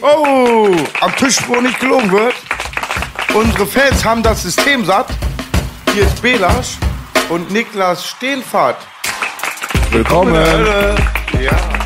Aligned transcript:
Oh, 0.00 0.68
am 1.00 1.16
Tisch, 1.16 1.36
wo 1.46 1.60
nicht 1.60 1.78
gelogen 1.78 2.10
wird. 2.10 2.34
Unsere 3.34 3.66
Fans 3.66 4.04
haben 4.04 4.22
das 4.22 4.42
System 4.42 4.84
satt. 4.84 5.08
Hier 5.92 6.04
ist 6.04 6.22
Belasch 6.22 6.78
und 7.28 7.50
Niklas 7.50 8.06
Steenfahrt. 8.06 8.78
Willkommen. 9.90 10.34
Ja, 11.38 11.81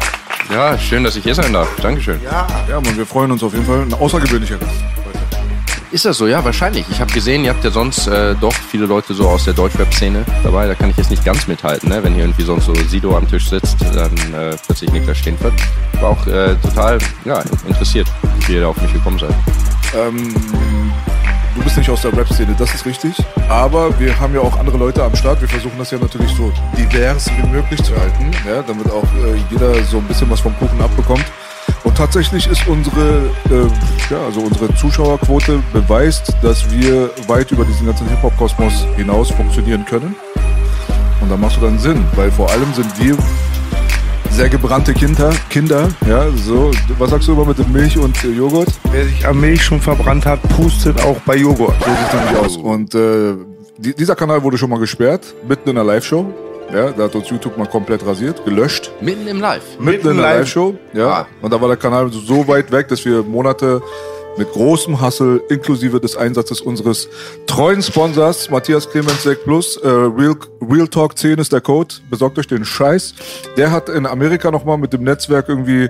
Ja, 0.51 0.79
schön, 0.79 1.05
dass 1.05 1.17
ich 1.17 1.25
hier 1.25 1.35
sein 1.35 1.53
darf. 1.53 1.69
Dankeschön. 1.81 2.21
ja. 2.23 2.47
Ja, 2.69 2.81
Mann, 2.81 2.97
wir 2.97 3.07
freuen 3.07 3.33
uns 3.33 3.43
auf 3.43 3.53
jeden 3.53 3.67
Fall. 3.67 3.83
Ein 3.83 3.95
außergewöhnlicher 3.95 4.57
Gast 4.59 4.73
heute. 5.05 5.19
Ist 5.91 6.05
das 6.05 6.19
so? 6.19 6.27
Ja, 6.27 6.45
wahrscheinlich. 6.45 6.85
Ich 6.91 7.01
habe 7.01 7.13
gesehen, 7.13 7.45
ihr 7.45 7.51
habt 7.51 7.65
ja 7.65 7.71
sonst 7.71 8.07
äh, 8.07 8.35
doch 8.41 8.53
viele 8.53 8.87
Leute 8.87 9.15
so 9.15 9.29
aus 9.29 9.45
der 9.45 9.55
Deutschrap-Szene 9.55 10.25
dabei. 10.43 10.67
Da 10.67 10.75
kann 10.75 10.91
ich 10.91 10.97
jetzt 10.97 11.11
nicht 11.11 11.25
ganz 11.25 11.47
mithalten, 11.47 11.89
ne? 11.89 12.03
wenn 12.03 12.15
hier 12.15 12.25
irgendwie 12.25 12.43
sonst 12.43 12.67
so 12.67 12.75
Sido 12.75 13.17
am 13.17 13.29
Tisch 13.29 13.49
sitzt, 13.49 13.77
dann 13.95 14.13
äh, 14.35 14.57
plötzlich 14.67 14.93
Niklas 14.93 15.19
Steenfurt. 15.19 15.55
War 16.01 16.11
auch 16.11 16.27
äh, 16.27 16.55
total 16.57 16.99
ja, 17.25 17.43
interessiert, 17.67 18.09
wie 18.47 18.55
ihr 18.55 18.61
da 18.61 18.69
auf 18.69 18.81
mich 18.81 18.93
gekommen 18.93 19.19
seid. 19.19 19.35
Ähm, 19.97 20.35
du 21.57 21.63
bist 21.63 21.77
nicht 21.77 21.91
aus 21.91 22.03
der 22.03 22.17
Rap-Szene, 22.17 22.55
das 22.59 22.75
ist 22.75 22.87
richtig. 22.87 23.15
Aber 23.49 23.99
wir 23.99 24.19
haben 24.19 24.35
ja 24.35 24.41
auch 24.41 24.59
andere 24.59 24.77
Leute 24.77 25.03
am 25.03 25.15
Start. 25.17 25.41
Wir 25.41 25.49
versuchen 25.49 25.79
das 25.79 25.91
ja 25.91 25.99
natürlich 25.99 26.31
so 26.33 26.53
divers 26.77 27.31
wie 27.37 27.49
möglich 27.49 27.83
zu 27.83 27.97
halten, 27.97 28.31
ja, 28.47 28.63
damit 28.63 28.91
auch 28.91 29.05
äh, 29.05 29.37
jeder 29.51 29.83
so 29.85 29.99
ein 29.99 30.05
bisschen 30.05 30.31
was 30.31 30.41
vom 30.41 30.57
Kuchen 30.59 30.81
abbekommt. 30.81 31.25
Und 31.83 31.97
tatsächlich 31.97 32.47
ist 32.47 32.67
unsere, 32.67 33.31
äh, 33.51 34.13
ja, 34.13 34.21
also 34.25 34.41
unsere 34.41 34.73
Zuschauerquote 34.75 35.63
beweist, 35.73 36.35
dass 36.43 36.71
wir 36.71 37.11
weit 37.27 37.51
über 37.51 37.65
diesen 37.65 37.87
ganzen 37.87 38.09
Hip-Hop-Kosmos 38.09 38.87
hinaus 38.97 39.31
funktionieren 39.31 39.85
können. 39.85 40.15
Und 41.21 41.31
da 41.31 41.37
macht 41.37 41.57
du 41.57 41.61
dann 41.61 41.79
Sinn, 41.79 42.05
weil 42.15 42.31
vor 42.31 42.51
allem 42.51 42.73
sind 42.75 42.99
wir 42.99 43.17
sehr 44.31 44.49
gebrannte 44.49 44.93
Kinder, 44.93 45.33
Kinder, 45.51 45.89
ja, 46.07 46.31
so. 46.31 46.71
Was 46.99 47.11
sagst 47.11 47.29
du 47.29 47.33
immer 47.33 47.45
mit 47.45 47.59
dem 47.59 47.73
Milch 47.73 47.99
und 47.99 48.23
äh, 48.25 48.29
Joghurt? 48.29 48.69
Wer 48.91 49.05
sich 49.05 49.27
am 49.27 49.41
Milch 49.41 49.63
schon 49.63 49.81
verbrannt 49.81 50.27
hat, 50.27 50.41
pustet 50.51 51.03
auch 51.03 51.19
bei 51.21 51.37
Joghurt. 51.37 51.75
So 51.81 51.91
sieht 51.91 52.15
nämlich 52.15 52.39
aus. 52.39 52.57
Und 52.57 52.95
äh, 52.95 53.35
die, 53.79 53.95
dieser 53.95 54.17
Kanal 54.17 54.43
wurde 54.43 54.59
schon 54.59 54.71
mal 54.71 54.79
gesperrt, 54.79 55.35
mitten 55.49 55.71
in 55.71 55.79
einer 55.79 55.87
Live-Show. 55.87 56.27
Ja, 56.73 56.91
da 56.91 57.05
hat 57.05 57.15
uns 57.15 57.31
YouTube 57.31 57.57
mal 57.57 57.67
komplett 57.67 58.05
rasiert, 58.05 58.45
gelöscht. 58.45 58.91
Mitten 59.01 59.27
im 59.29 59.41
Live. 59.41 59.79
Mitten 59.79 60.09
in 60.09 60.13
einer 60.15 60.23
live. 60.23 60.39
Live-Show. 60.39 60.75
Ja. 60.95 61.09
Ah. 61.09 61.27
Und 61.41 61.53
da 61.53 61.61
war 61.61 61.69
der 61.69 61.77
Kanal 61.77 62.11
so 62.11 62.49
weit 62.49 62.73
weg, 62.73 62.89
dass 62.89 63.05
wir 63.05 63.23
Monate 63.23 63.81
mit 64.37 64.53
großem 64.53 65.01
Hassel, 65.01 65.43
inklusive 65.49 66.01
des 66.01 66.17
Einsatzes 66.17 66.61
unseres 66.61 67.09
treuen 67.47 67.83
Sponsors, 67.83 68.51
Matthias 68.51 68.89
Clemens 68.91 69.23
Sek 69.23 69.45
Plus, 69.45 69.77
äh, 69.79 69.89
Real, 69.89 70.37
Real 70.61 70.89
Talk 70.89 71.17
10 71.19 71.39
ist 71.39 71.53
der 71.53 71.61
Code, 71.61 71.95
besorgt 72.11 72.39
euch 72.39 72.47
den 72.47 72.65
Scheiß. 72.65 73.15
Der 73.57 73.71
hat 73.71 73.89
in 73.89 74.07
Amerika 74.07 74.51
nochmal 74.51 74.79
mit 74.79 74.93
dem 74.93 75.05
Netzwerk 75.05 75.49
irgendwie 75.49 75.89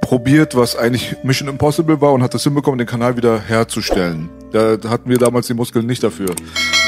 probiert, 0.00 0.56
was 0.56 0.76
eigentlich 0.76 1.16
Mission 1.22 1.48
Impossible 1.48 2.00
war 2.00 2.12
und 2.12 2.22
hat 2.22 2.34
es 2.34 2.42
hinbekommen, 2.42 2.78
den 2.78 2.86
Kanal 2.86 3.16
wieder 3.16 3.40
herzustellen. 3.40 4.28
Da 4.52 4.76
hatten 4.88 5.08
wir 5.08 5.18
damals 5.18 5.46
die 5.46 5.54
Muskeln 5.54 5.86
nicht 5.86 6.02
dafür. 6.02 6.28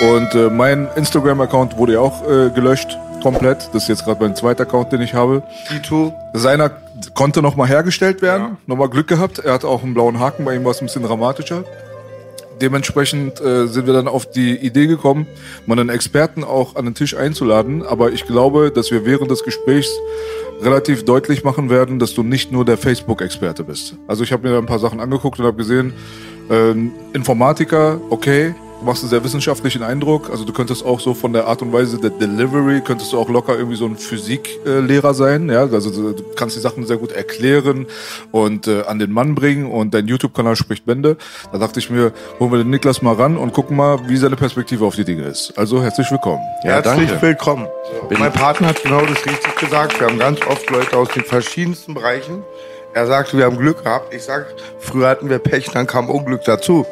Und 0.02 0.34
äh, 0.34 0.50
mein 0.50 0.88
Instagram-Account 0.94 1.78
wurde 1.78 1.94
ja 1.94 2.00
auch 2.00 2.22
äh, 2.22 2.50
gelöscht, 2.50 2.96
komplett. 3.22 3.68
Das 3.72 3.84
ist 3.84 3.88
jetzt 3.88 4.04
gerade 4.04 4.22
mein 4.22 4.36
zweiter 4.36 4.62
Account, 4.62 4.92
den 4.92 5.00
ich 5.00 5.14
habe. 5.14 5.42
Tito. 5.68 6.14
Seiner 6.34 6.70
konnte 7.14 7.42
nochmal 7.42 7.68
hergestellt 7.68 8.22
werden, 8.22 8.42
Ja. 8.42 8.56
nochmal 8.66 8.88
Glück 8.88 9.06
gehabt. 9.08 9.38
Er 9.38 9.54
hatte 9.54 9.68
auch 9.68 9.82
einen 9.82 9.94
blauen 9.94 10.18
Haken, 10.20 10.44
bei 10.44 10.54
ihm 10.54 10.64
war 10.64 10.70
es 10.72 10.80
ein 10.80 10.86
bisschen 10.86 11.02
dramatischer. 11.02 11.64
Dementsprechend 12.60 13.38
äh, 13.40 13.66
sind 13.66 13.86
wir 13.86 13.92
dann 13.92 14.08
auf 14.08 14.30
die 14.30 14.56
Idee 14.56 14.86
gekommen, 14.86 15.26
mal 15.66 15.78
einen 15.78 15.90
Experten 15.90 16.42
auch 16.42 16.74
an 16.76 16.86
den 16.86 16.94
Tisch 16.94 17.14
einzuladen. 17.14 17.84
Aber 17.84 18.12
ich 18.12 18.24
glaube, 18.26 18.70
dass 18.70 18.90
wir 18.90 19.04
während 19.04 19.30
des 19.30 19.44
Gesprächs 19.44 19.90
relativ 20.62 21.04
deutlich 21.04 21.44
machen 21.44 21.68
werden, 21.68 21.98
dass 21.98 22.14
du 22.14 22.22
nicht 22.22 22.52
nur 22.52 22.64
der 22.64 22.78
Facebook-Experte 22.78 23.62
bist. 23.62 23.96
Also 24.08 24.24
ich 24.24 24.32
habe 24.32 24.48
mir 24.48 24.54
da 24.54 24.58
ein 24.58 24.64
paar 24.66 24.78
Sachen 24.78 25.00
angeguckt 25.00 25.38
und 25.38 25.44
habe 25.44 25.58
gesehen, 25.58 25.92
äh, 26.48 26.72
Informatiker, 27.12 28.00
okay, 28.08 28.54
du 28.80 28.84
machst 28.84 29.02
einen 29.02 29.10
sehr 29.10 29.24
wissenschaftlichen 29.24 29.82
Eindruck. 29.82 30.30
Also 30.30 30.44
du 30.44 30.52
könntest 30.52 30.84
auch 30.84 31.00
so 31.00 31.14
von 31.14 31.32
der 31.32 31.46
Art 31.46 31.62
und 31.62 31.72
Weise 31.72 31.98
der 31.98 32.10
Delivery, 32.10 32.80
könntest 32.82 33.12
du 33.12 33.18
auch 33.18 33.28
locker 33.28 33.56
irgendwie 33.56 33.76
so 33.76 33.86
ein 33.86 33.96
Physiklehrer 33.96 35.14
sein. 35.14 35.48
Ja, 35.48 35.62
also 35.62 35.90
du 36.12 36.22
kannst 36.36 36.56
die 36.56 36.60
Sachen 36.60 36.86
sehr 36.86 36.96
gut 36.96 37.12
erklären 37.12 37.86
und 38.32 38.66
äh, 38.68 38.82
an 38.82 38.98
den 38.98 39.12
Mann 39.12 39.34
bringen 39.34 39.70
und 39.70 39.94
dein 39.94 40.06
YouTube-Kanal 40.06 40.56
spricht 40.56 40.84
Bände. 40.86 41.16
Da 41.52 41.58
dachte 41.58 41.78
ich 41.80 41.90
mir, 41.90 42.12
holen 42.38 42.52
wir 42.52 42.58
den 42.58 42.70
Niklas 42.70 43.02
mal 43.02 43.14
ran 43.14 43.36
und 43.36 43.52
gucken 43.52 43.76
mal, 43.76 43.98
wie 44.08 44.16
seine 44.16 44.36
Perspektive 44.36 44.84
auf 44.84 44.94
die 44.94 45.04
Dinge 45.04 45.24
ist. 45.24 45.52
Also 45.56 45.82
herzlich 45.82 46.10
willkommen. 46.10 46.42
Ja, 46.64 46.72
Herzlich 46.82 47.08
danke. 47.10 47.22
willkommen. 47.26 47.66
Bin- 48.08 48.18
mein 48.18 48.32
Partner 48.32 48.68
hat 48.68 48.82
genau 48.82 49.00
das 49.00 49.24
richtig 49.26 49.56
gesagt. 49.56 49.98
Wir 50.00 50.06
haben 50.08 50.18
ganz 50.18 50.40
oft 50.46 50.68
Leute 50.70 50.96
aus 50.96 51.08
den 51.08 51.24
verschiedensten 51.24 51.94
Bereichen. 51.94 52.42
Er 52.94 53.06
sagte, 53.06 53.36
wir 53.36 53.44
haben 53.44 53.58
Glück 53.58 53.84
gehabt. 53.84 54.14
Ich 54.14 54.22
sag, 54.22 54.46
früher 54.78 55.08
hatten 55.08 55.28
wir 55.28 55.38
Pech, 55.38 55.68
dann 55.72 55.86
kam 55.86 56.08
Unglück 56.08 56.44
dazu. 56.44 56.86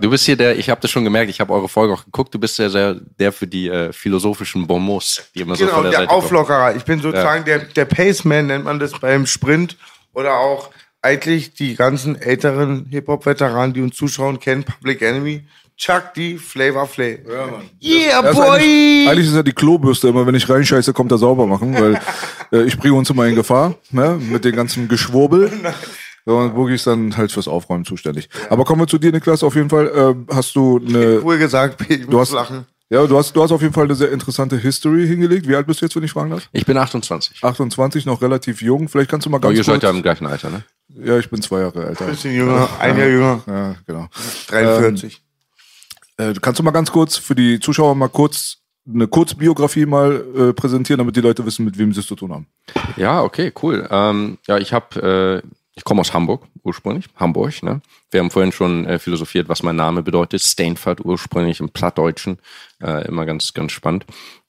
Du 0.00 0.10
bist 0.10 0.24
hier 0.24 0.36
der, 0.36 0.58
ich 0.58 0.68
habe 0.68 0.80
das 0.80 0.90
schon 0.90 1.04
gemerkt, 1.04 1.30
ich 1.30 1.40
habe 1.40 1.52
eure 1.52 1.68
Folge 1.68 1.94
auch 1.94 2.04
geguckt, 2.04 2.34
du 2.34 2.40
bist 2.40 2.58
ja 2.58 2.68
sehr, 2.68 2.94
der 3.18 3.30
für 3.30 3.46
die 3.46 3.68
äh, 3.68 3.92
philosophischen 3.92 4.66
Bonmots, 4.66 5.30
die 5.34 5.42
immer 5.42 5.54
so 5.54 5.64
Genau, 5.64 5.76
von 5.76 5.84
der, 5.84 5.92
der 5.92 6.00
Seite 6.00 6.08
kommen. 6.08 6.24
Auflockerer. 6.24 6.74
Ich 6.74 6.84
bin 6.84 7.00
sozusagen 7.00 7.44
der, 7.44 7.60
der 7.60 7.84
Paceman, 7.84 8.48
nennt 8.48 8.64
man 8.64 8.80
das 8.80 8.92
beim 8.98 9.26
Sprint. 9.26 9.76
Oder 10.12 10.38
auch 10.38 10.70
eigentlich 11.02 11.54
die 11.54 11.76
ganzen 11.76 12.20
älteren 12.20 12.86
Hip-Hop-Veteranen, 12.90 13.72
die 13.72 13.80
uns 13.80 13.96
zuschauen, 13.96 14.40
kennen 14.40 14.64
Public 14.64 15.02
Enemy. 15.02 15.44
Chuck 15.76 16.12
D, 16.14 16.36
Flavor 16.36 16.86
Flav. 16.86 17.20
Ja, 17.26 17.46
Mann. 17.46 17.70
Yeah, 17.82 18.28
ist 18.28 18.36
boy! 18.36 18.44
Eigentlich, 18.44 19.08
eigentlich 19.08 19.26
ist 19.28 19.34
er 19.34 19.42
die 19.44 19.52
Klobürste, 19.52 20.08
immer 20.08 20.26
wenn 20.26 20.34
ich 20.34 20.46
reinscheiße, 20.46 20.92
kommt 20.92 21.10
er 21.10 21.16
sauber 21.16 21.46
machen, 21.46 21.74
weil 21.74 21.98
äh, 22.52 22.64
ich 22.64 22.76
bringe 22.76 22.94
uns 22.94 23.08
immer 23.08 23.26
in 23.26 23.34
Gefahr, 23.34 23.76
ne, 23.90 24.20
mit 24.20 24.44
dem 24.44 24.54
ganzen 24.54 24.88
Geschwurbel. 24.88 25.50
So, 26.30 26.36
Und 26.38 26.54
Boogie 26.54 26.74
ist 26.74 26.86
dann 26.86 27.16
halt 27.16 27.32
fürs 27.32 27.48
Aufräumen 27.48 27.84
zuständig. 27.84 28.28
Aber 28.50 28.64
kommen 28.64 28.80
wir 28.82 28.86
zu 28.86 28.98
dir, 28.98 29.10
Niklas, 29.10 29.42
auf 29.42 29.56
jeden 29.56 29.68
Fall. 29.68 29.88
Äh, 29.88 30.32
hast 30.34 30.54
du 30.54 30.78
eine, 30.78 31.20
Wohl 31.24 31.38
gesagt, 31.38 31.80
ich 31.90 32.06
du 32.06 32.12
muss 32.18 32.28
hast, 32.28 32.32
lachen. 32.34 32.66
ja, 32.88 33.04
du 33.04 33.18
hast, 33.18 33.34
du 33.34 33.42
hast 33.42 33.50
auf 33.50 33.60
jeden 33.62 33.74
Fall 33.74 33.86
eine 33.86 33.96
sehr 33.96 34.12
interessante 34.12 34.56
History 34.56 35.08
hingelegt. 35.08 35.48
Wie 35.48 35.56
alt 35.56 35.66
bist 35.66 35.80
du 35.80 35.86
jetzt, 35.86 35.96
wenn 35.96 36.04
ich 36.04 36.12
fragen 36.12 36.30
darf? 36.30 36.48
Ich 36.52 36.64
bin 36.64 36.76
28. 36.76 37.42
28, 37.42 38.06
noch 38.06 38.22
relativ 38.22 38.62
jung. 38.62 38.88
Vielleicht 38.88 39.10
kannst 39.10 39.26
du 39.26 39.30
mal 39.30 39.38
Oh, 39.38 39.40
ganz 39.40 39.58
ihr 39.58 39.64
seid 39.64 39.74
kurz. 39.80 39.82
ja 39.82 39.90
im 39.90 40.02
gleichen 40.02 40.26
Alter, 40.26 40.50
ne? 40.50 40.62
ja, 41.04 41.18
ich 41.18 41.28
bin 41.30 41.42
zwei 41.42 41.62
Jahre 41.62 41.84
älter. 41.86 42.06
Bisschen 42.06 42.32
jünger, 42.32 42.68
ein 42.78 42.96
Jahr 42.96 43.08
jünger, 43.08 43.42
Ja, 43.48 43.74
genau. 43.88 44.08
43. 44.48 45.20
Äh, 46.16 46.34
kannst 46.40 46.60
du 46.60 46.62
mal 46.62 46.70
ganz 46.70 46.92
kurz 46.92 47.16
für 47.16 47.34
die 47.34 47.58
Zuschauer 47.58 47.94
mal 47.96 48.08
kurz 48.08 48.58
eine 48.92 49.06
Kurzbiografie 49.08 49.86
mal 49.86 50.24
äh, 50.36 50.52
präsentieren, 50.52 50.98
damit 50.98 51.14
die 51.16 51.20
Leute 51.20 51.44
wissen, 51.44 51.64
mit 51.64 51.76
wem 51.78 51.92
sie 51.92 52.00
es 52.00 52.06
zu 52.06 52.14
tun 52.16 52.32
haben. 52.32 52.46
Ja, 52.96 53.22
okay, 53.22 53.52
cool. 53.62 53.86
Ähm, 53.90 54.38
ja, 54.46 54.58
ich 54.58 54.72
habe, 54.72 55.42
äh, 55.44 55.48
ich 55.80 55.84
komme 55.84 56.02
aus 56.02 56.12
Hamburg 56.12 56.42
ursprünglich, 56.62 57.06
Hamburg. 57.16 57.62
Ne? 57.62 57.80
Wir 58.10 58.20
haben 58.20 58.30
vorhin 58.30 58.52
schon 58.52 58.84
äh, 58.84 58.98
philosophiert, 58.98 59.48
was 59.48 59.62
mein 59.62 59.76
Name 59.76 60.02
bedeutet. 60.02 60.42
Steinfurt 60.42 61.02
ursprünglich 61.02 61.60
im 61.60 61.70
Plattdeutschen, 61.70 62.38
äh, 62.82 63.08
immer 63.08 63.24
ganz, 63.24 63.54
ganz 63.54 63.72
spannend. 63.72 64.04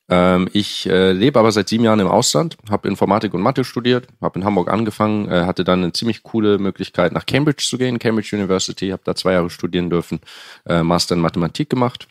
Ähm, 0.10 0.50
ich 0.51 0.89
äh, 0.89 1.13
lebe 1.13 1.39
aber 1.39 1.54
seit 1.54 1.69
sieben 1.69 1.86
Jahren 1.86 2.01
im 2.01 2.10
Ausland, 2.10 2.57
habe 2.69 2.89
Informatik 2.89 3.33
und 3.33 3.42
Mathe 3.42 3.63
studiert, 3.63 4.10
habe 4.19 4.39
in 4.39 4.45
Hamburg 4.45 4.69
angefangen, 4.69 5.30
äh, 5.30 5.45
hatte 5.45 5.63
dann 5.63 5.83
eine 5.83 5.94
ziemlich 5.94 6.22
coole 6.22 6.57
Möglichkeit 6.57 7.13
nach 7.13 7.25
Cambridge 7.25 7.63
zu 7.66 7.77
gehen, 7.77 7.98
Cambridge 7.98 8.36
University, 8.36 8.89
habe 8.89 9.04
da 9.06 9.16
zwei 9.16 9.31
Jahre 9.31 9.50
studieren 9.50 9.89
dürfen, 9.89 10.19
äh, 10.66 10.84
Master 10.84 11.16
in 11.16 11.22
Mathematik 11.22 11.69
gemacht 11.69 12.10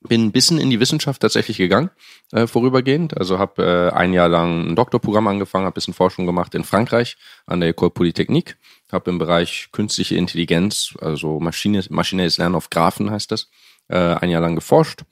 bin 0.00 0.24
ein 0.24 0.32
bisschen 0.32 0.58
in 0.58 0.70
die 0.70 0.80
Wissenschaft 0.80 1.20
tatsächlich 1.20 1.58
gegangen, 1.58 1.90
äh, 2.32 2.46
vorübergehend. 2.46 3.16
Also 3.16 3.38
habe 3.38 3.62
äh, 3.92 3.96
ein 3.96 4.12
Jahr 4.12 4.28
lang 4.28 4.70
ein 4.70 4.76
Doktorprogramm 4.76 5.28
angefangen, 5.28 5.66
habe 5.66 5.74
bisschen 5.74 5.94
Forschung 5.94 6.26
gemacht 6.26 6.54
in 6.54 6.64
Frankreich 6.64 7.16
an 7.46 7.60
der 7.60 7.74
École 7.74 7.90
Polytechnique, 7.90 8.56
habe 8.90 9.10
im 9.10 9.18
Bereich 9.18 9.68
künstliche 9.72 10.16
Intelligenz, 10.16 10.94
also 11.00 11.38
Maschine, 11.38 11.84
maschinelles 11.90 12.38
Lernen 12.38 12.54
auf 12.54 12.70
Graphen 12.70 13.10
heißt 13.10 13.30
das, 13.30 13.50
äh, 13.88 13.96
ein 13.96 14.30
Jahr 14.30 14.40
lang 14.40 14.54
geforscht. 14.54 15.02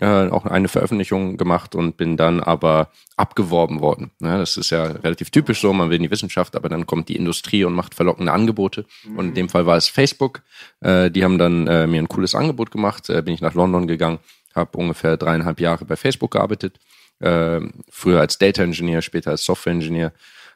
äh, 0.00 0.28
auch 0.28 0.46
eine 0.46 0.68
Veröffentlichung 0.68 1.36
gemacht 1.36 1.74
und 1.74 1.96
bin 1.96 2.16
dann 2.16 2.40
aber 2.40 2.90
abgeworben 3.16 3.80
worden. 3.80 4.12
Ja, 4.20 4.38
das 4.38 4.56
ist 4.56 4.70
ja 4.70 4.84
relativ 4.84 5.30
typisch 5.30 5.60
so, 5.60 5.72
man 5.72 5.90
will 5.90 5.96
in 5.96 6.04
die 6.04 6.10
Wissenschaft, 6.10 6.54
aber 6.54 6.68
dann 6.68 6.86
kommt 6.86 7.08
die 7.08 7.16
Industrie 7.16 7.64
und 7.64 7.74
macht 7.74 7.94
verlockende 7.94 8.32
Angebote. 8.32 8.86
Mhm. 9.04 9.18
Und 9.18 9.28
in 9.28 9.34
dem 9.34 9.48
Fall 9.48 9.66
war 9.66 9.76
es 9.76 9.88
Facebook. 9.88 10.42
Äh, 10.80 11.10
die 11.10 11.24
haben 11.24 11.38
dann 11.38 11.66
äh, 11.66 11.86
mir 11.86 12.00
ein 12.00 12.08
cooles 12.08 12.34
Angebot 12.34 12.70
gemacht, 12.70 13.10
äh, 13.10 13.22
bin 13.22 13.34
ich 13.34 13.40
nach 13.40 13.54
London 13.54 13.86
gegangen, 13.86 14.18
habe 14.58 14.76
ungefähr 14.76 15.16
dreieinhalb 15.16 15.60
Jahre 15.60 15.84
bei 15.84 15.96
Facebook 15.96 16.32
gearbeitet, 16.32 16.78
äh, 17.20 17.60
früher 17.90 18.20
als 18.20 18.38
Data 18.38 18.62
Engineer, 18.62 19.02
später 19.02 19.30
als 19.30 19.44
Software 19.44 19.72
Engineer. 19.72 20.12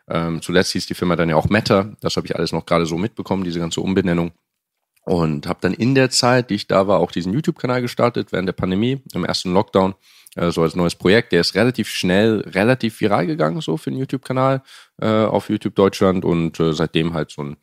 Ähm, 0.08 0.42
zuletzt 0.42 0.72
hieß 0.72 0.86
die 0.86 0.94
Firma 0.94 1.16
dann 1.16 1.28
ja 1.28 1.36
auch 1.36 1.48
Meta. 1.48 1.92
Das 2.00 2.16
habe 2.16 2.26
ich 2.26 2.36
alles 2.36 2.52
noch 2.52 2.66
gerade 2.66 2.86
so 2.86 2.98
mitbekommen, 2.98 3.44
diese 3.44 3.60
ganze 3.60 3.80
Umbenennung. 3.80 4.32
Und 5.04 5.46
habe 5.48 5.58
dann 5.62 5.74
in 5.74 5.94
der 5.94 6.10
Zeit, 6.10 6.50
die 6.50 6.54
ich 6.54 6.68
da 6.68 6.86
war, 6.86 7.00
auch 7.00 7.10
diesen 7.10 7.32
YouTube-Kanal 7.32 7.82
gestartet, 7.82 8.30
während 8.30 8.48
der 8.48 8.52
Pandemie, 8.52 9.02
im 9.14 9.24
ersten 9.24 9.52
Lockdown, 9.52 9.94
äh, 10.36 10.50
so 10.50 10.62
als 10.62 10.76
neues 10.76 10.94
Projekt. 10.94 11.32
Der 11.32 11.40
ist 11.40 11.54
relativ 11.54 11.88
schnell, 11.88 12.40
relativ 12.40 13.00
viral 13.00 13.26
gegangen, 13.26 13.60
so 13.60 13.76
für 13.76 13.90
den 13.90 13.98
YouTube-Kanal 13.98 14.62
äh, 15.00 15.06
auf 15.06 15.50
YouTube 15.50 15.74
Deutschland 15.74 16.24
und 16.24 16.60
äh, 16.60 16.72
seitdem 16.72 17.14
halt 17.14 17.30
so 17.30 17.42
ein 17.42 17.56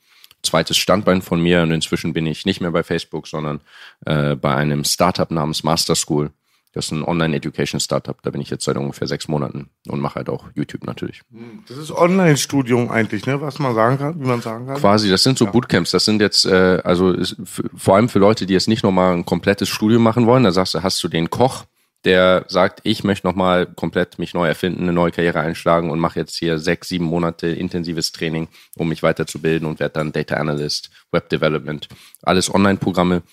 zweites 0.49 0.77
Standbein 0.77 1.21
von 1.21 1.41
mir. 1.41 1.61
Und 1.61 1.71
inzwischen 1.71 2.13
bin 2.13 2.25
ich 2.25 2.45
nicht 2.45 2.61
mehr 2.61 2.71
bei 2.71 2.83
Facebook, 2.83 3.27
sondern 3.27 3.61
äh, 4.05 4.35
bei 4.35 4.55
einem 4.55 4.83
Startup 4.83 5.29
namens 5.31 5.63
Master 5.63 5.95
School. 5.95 6.31
Das 6.73 6.85
ist 6.85 6.91
ein 6.91 7.03
Online-Education-Startup. 7.03 8.21
Da 8.21 8.29
bin 8.29 8.41
ich 8.41 8.51
jetzt 8.51 8.63
seit 8.63 8.77
ungefähr 8.77 9.07
sechs 9.07 9.27
Monaten 9.27 9.69
und 9.87 9.99
mache 10.01 10.15
halt 10.15 10.29
auch 10.29 10.45
YouTube 10.53 10.85
natürlich. 10.85 11.21
Das 11.67 11.77
ist 11.77 11.91
Online-Studium 11.91 12.91
eigentlich, 12.91 13.25
ne? 13.25 13.41
Was 13.41 13.57
man 13.57 13.73
sagen 13.73 13.97
kann, 13.97 14.19
wie 14.19 14.27
man 14.27 14.41
sagen 14.41 14.67
kann. 14.67 14.77
Quasi, 14.77 15.09
das 15.09 15.23
sind 15.23 15.39
so 15.39 15.45
ja. 15.45 15.51
Bootcamps. 15.51 15.89
Das 15.91 16.05
sind 16.05 16.21
jetzt, 16.21 16.45
äh, 16.45 16.79
also 16.83 17.11
ist, 17.11 17.37
vor 17.75 17.95
allem 17.95 18.07
für 18.07 18.19
Leute, 18.19 18.45
die 18.45 18.53
jetzt 18.53 18.67
nicht 18.67 18.83
nochmal 18.83 19.15
ein 19.15 19.25
komplettes 19.25 19.67
Studium 19.67 20.03
machen 20.03 20.27
wollen. 20.27 20.43
Da 20.43 20.51
sagst 20.51 20.75
du, 20.75 20.83
hast 20.83 21.03
du 21.03 21.07
den 21.07 21.31
Koch, 21.31 21.65
der 22.05 22.45
sagt, 22.47 22.79
ich 22.83 23.03
möchte 23.03 23.27
nochmal 23.27 23.65
komplett 23.65 24.19
mich 24.19 24.33
neu 24.33 24.47
erfinden, 24.47 24.83
eine 24.83 24.93
neue 24.93 25.11
Karriere 25.11 25.41
einschlagen 25.41 25.91
und 25.91 25.99
mache 25.99 26.19
jetzt 26.19 26.37
hier 26.37 26.57
sechs, 26.57 26.87
sieben 26.87 27.05
Monate 27.05 27.47
intensives 27.47 28.11
Training, 28.11 28.47
um 28.77 28.89
mich 28.89 29.03
weiterzubilden 29.03 29.67
und 29.67 29.79
werde 29.79 29.93
dann 29.93 30.11
Data 30.11 30.35
Analyst, 30.35 30.89
Web 31.11 31.29
Development. 31.29 31.87
Alles 32.21 32.53
Online-Programme, 32.53 33.23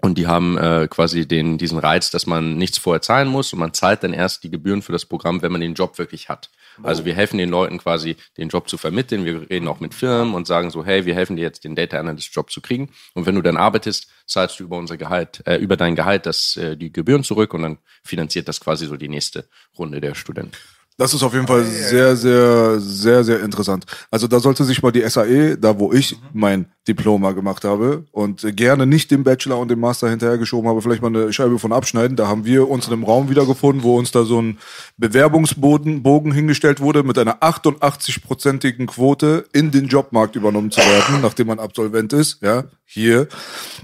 und 0.00 0.16
die 0.16 0.26
haben 0.26 0.56
äh, 0.58 0.86
quasi 0.88 1.26
den, 1.26 1.58
diesen 1.58 1.78
Reiz, 1.78 2.10
dass 2.10 2.26
man 2.26 2.56
nichts 2.56 2.78
vorher 2.78 3.02
zahlen 3.02 3.28
muss 3.28 3.52
und 3.52 3.58
man 3.58 3.74
zahlt 3.74 4.04
dann 4.04 4.12
erst 4.12 4.44
die 4.44 4.50
Gebühren 4.50 4.82
für 4.82 4.92
das 4.92 5.04
Programm, 5.04 5.42
wenn 5.42 5.50
man 5.50 5.60
den 5.60 5.74
Job 5.74 5.98
wirklich 5.98 6.28
hat. 6.28 6.50
Also 6.82 7.04
wir 7.04 7.14
helfen 7.14 7.38
den 7.38 7.50
Leuten 7.50 7.78
quasi, 7.78 8.16
den 8.36 8.48
Job 8.48 8.68
zu 8.68 8.78
vermitteln. 8.78 9.24
Wir 9.24 9.48
reden 9.50 9.68
auch 9.68 9.80
mit 9.80 9.94
Firmen 9.94 10.34
und 10.34 10.46
sagen 10.46 10.70
so, 10.70 10.84
hey, 10.84 11.06
wir 11.06 11.14
helfen 11.14 11.36
dir 11.36 11.42
jetzt, 11.42 11.64
den 11.64 11.74
Data 11.74 11.98
Analyst 11.98 12.34
Job 12.34 12.50
zu 12.50 12.60
kriegen. 12.60 12.90
Und 13.14 13.26
wenn 13.26 13.34
du 13.34 13.42
dann 13.42 13.56
arbeitest, 13.56 14.08
zahlst 14.26 14.60
du 14.60 14.64
über 14.64 14.76
unser 14.76 14.96
Gehalt, 14.96 15.42
äh, 15.46 15.56
über 15.56 15.76
dein 15.76 15.96
Gehalt 15.96 16.26
das, 16.26 16.56
äh, 16.56 16.76
die 16.76 16.92
Gebühren 16.92 17.24
zurück 17.24 17.54
und 17.54 17.62
dann 17.62 17.78
finanziert 18.04 18.48
das 18.48 18.60
quasi 18.60 18.86
so 18.86 18.96
die 18.96 19.08
nächste 19.08 19.48
Runde 19.76 20.00
der 20.00 20.14
Studenten. 20.14 20.56
Das 20.98 21.14
ist 21.14 21.22
auf 21.22 21.32
jeden 21.32 21.46
Fall 21.46 21.64
sehr, 21.64 22.16
sehr, 22.16 22.80
sehr, 22.80 23.22
sehr 23.22 23.40
interessant. 23.40 23.86
Also 24.10 24.26
da 24.26 24.40
sollte 24.40 24.64
sich 24.64 24.82
mal 24.82 24.90
die 24.90 25.08
SAE, 25.08 25.56
da 25.56 25.78
wo 25.78 25.92
ich 25.92 26.16
mein 26.32 26.66
Diploma 26.88 27.32
gemacht 27.32 27.64
habe 27.64 28.04
und 28.10 28.44
gerne 28.56 28.84
nicht 28.84 29.12
den 29.12 29.22
Bachelor 29.22 29.58
und 29.58 29.70
den 29.70 29.78
Master 29.78 30.10
hinterhergeschoben 30.10 30.68
habe, 30.68 30.82
vielleicht 30.82 31.00
mal 31.00 31.08
eine 31.08 31.32
Scheibe 31.32 31.60
von 31.60 31.72
abschneiden. 31.72 32.16
Da 32.16 32.26
haben 32.26 32.44
wir 32.44 32.68
uns 32.68 32.88
in 32.88 32.94
einem 32.94 33.04
Raum 33.04 33.30
wiedergefunden, 33.30 33.84
wo 33.84 33.96
uns 33.96 34.10
da 34.10 34.24
so 34.24 34.42
ein 34.42 34.58
Bewerbungsbogen 34.96 36.02
Bogen 36.02 36.32
hingestellt 36.32 36.80
wurde 36.80 37.04
mit 37.04 37.16
einer 37.16 37.42
88-prozentigen 37.42 38.86
Quote 38.86 39.44
in 39.52 39.70
den 39.70 39.86
Jobmarkt 39.86 40.34
übernommen 40.34 40.72
zu 40.72 40.80
werden, 40.80 41.20
nachdem 41.22 41.46
man 41.46 41.60
Absolvent 41.60 42.12
ist. 42.12 42.42
Ja, 42.42 42.64
hier. 42.84 43.28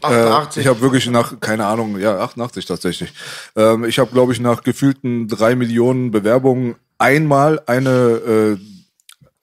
88. 0.02 0.56
Äh, 0.56 0.60
ich 0.62 0.66
habe 0.66 0.80
wirklich 0.80 1.06
nach, 1.08 1.38
keine 1.38 1.66
Ahnung, 1.66 2.00
ja, 2.00 2.18
88 2.18 2.64
tatsächlich. 2.64 3.12
Ähm, 3.54 3.84
ich 3.84 4.00
habe, 4.00 4.10
glaube 4.10 4.32
ich, 4.32 4.40
nach 4.40 4.64
gefühlten 4.64 5.28
drei 5.28 5.54
Millionen 5.54 6.10
Bewerbungen 6.10 6.74
einmal 7.04 7.60
eine 7.66 7.90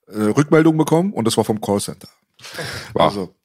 äh, 0.08 0.13
äh, 0.13 0.24
Rückmeldung 0.31 0.78
bekommen 0.78 1.13
und 1.13 1.25
das 1.25 1.38
war 1.38 1.44
vom 1.44 1.62
Callcenter. 1.62 2.08
Wow. 2.94 3.04
Also, 3.04 3.36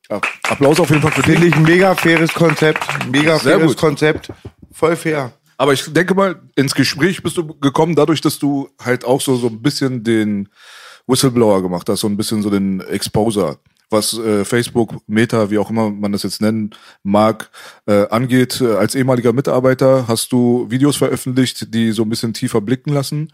Applaus 0.49 0.81
auf 0.81 0.89
jeden 0.89 1.03
Fall 1.03 1.13
für 1.13 1.23
dich. 1.23 1.35
Finde 1.35 1.49
ich 1.49 1.57
ein 1.57 1.63
mega 1.63 1.95
faires 1.95 2.33
Konzept. 2.33 2.83
Mega 3.11 3.39
Sehr 3.39 3.59
faires 3.59 3.73
gut. 3.73 3.77
Konzept. 3.77 4.33
Voll 4.73 4.97
fair. 4.97 5.33
Aber 5.59 5.73
ich 5.73 5.93
denke 5.93 6.15
mal, 6.15 6.41
ins 6.55 6.75
Gespräch 6.75 7.23
bist 7.23 7.37
du 7.37 7.47
gekommen, 7.47 7.95
dadurch, 7.95 8.21
dass 8.21 8.39
du 8.39 8.69
halt 8.83 9.05
auch 9.05 9.21
so, 9.21 9.37
so 9.37 9.49
ein 9.49 9.63
bisschen 9.63 10.05
den 10.05 10.49
Whistleblower 11.07 11.63
gemacht 11.63 11.89
hast, 11.89 12.01
so 12.01 12.09
ein 12.09 12.17
bisschen 12.17 12.43
so 12.43 12.51
den 12.51 12.81
Exposer 12.81 13.59
was 13.91 14.19
äh, 14.19 14.45
Facebook, 14.45 14.97
Meta, 15.07 15.51
wie 15.51 15.59
auch 15.59 15.71
immer 15.71 15.91
man 15.91 16.13
das 16.13 16.25
jetzt 16.25 16.41
nennen 16.41 16.71
mag, 17.03 17.51
äh, 17.87 18.09
angeht. 18.09 18.61
Äh, 18.61 18.75
als 18.75 18.95
ehemaliger 18.95 19.33
Mitarbeiter 19.33 20.09
hast 20.09 20.33
du 20.33 20.67
Videos 20.69 20.97
veröffentlicht, 20.97 21.73
die 21.73 21.93
so 21.93 22.03
ein 22.03 22.09
bisschen 22.09 22.35
tiefer 22.35 22.61
blicken 22.61 22.93
lassen. 22.93 23.33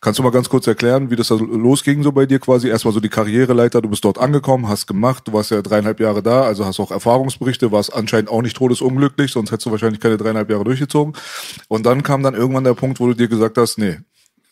Kannst 0.00 0.18
du 0.18 0.22
mal 0.22 0.30
ganz 0.30 0.48
kurz 0.48 0.66
erklären, 0.66 1.10
wie 1.10 1.16
das 1.16 1.28
da 1.28 1.36
losging 1.36 2.02
so 2.02 2.12
bei 2.12 2.26
dir 2.26 2.40
quasi? 2.40 2.68
Erstmal 2.68 2.92
so 2.94 3.00
die 3.00 3.08
Karriereleiter, 3.08 3.80
du 3.80 3.88
bist 3.88 4.04
dort 4.04 4.18
angekommen, 4.18 4.68
hast 4.68 4.86
gemacht, 4.86 5.28
du 5.28 5.32
warst 5.32 5.50
ja 5.50 5.62
dreieinhalb 5.62 6.00
Jahre 6.00 6.22
da, 6.22 6.42
also 6.42 6.66
hast 6.66 6.80
auch 6.80 6.90
Erfahrungsberichte, 6.90 7.70
warst 7.70 7.94
anscheinend 7.94 8.30
auch 8.30 8.42
nicht 8.42 8.56
todesunglücklich, 8.56 9.32
sonst 9.32 9.52
hättest 9.52 9.66
du 9.66 9.70
wahrscheinlich 9.70 10.00
keine 10.00 10.16
dreieinhalb 10.16 10.50
Jahre 10.50 10.64
durchgezogen. 10.64 11.14
Und 11.68 11.86
dann 11.86 12.02
kam 12.02 12.22
dann 12.22 12.34
irgendwann 12.34 12.64
der 12.64 12.74
Punkt, 12.74 12.98
wo 12.98 13.06
du 13.06 13.14
dir 13.14 13.28
gesagt 13.28 13.56
hast, 13.56 13.78
nee, 13.78 13.98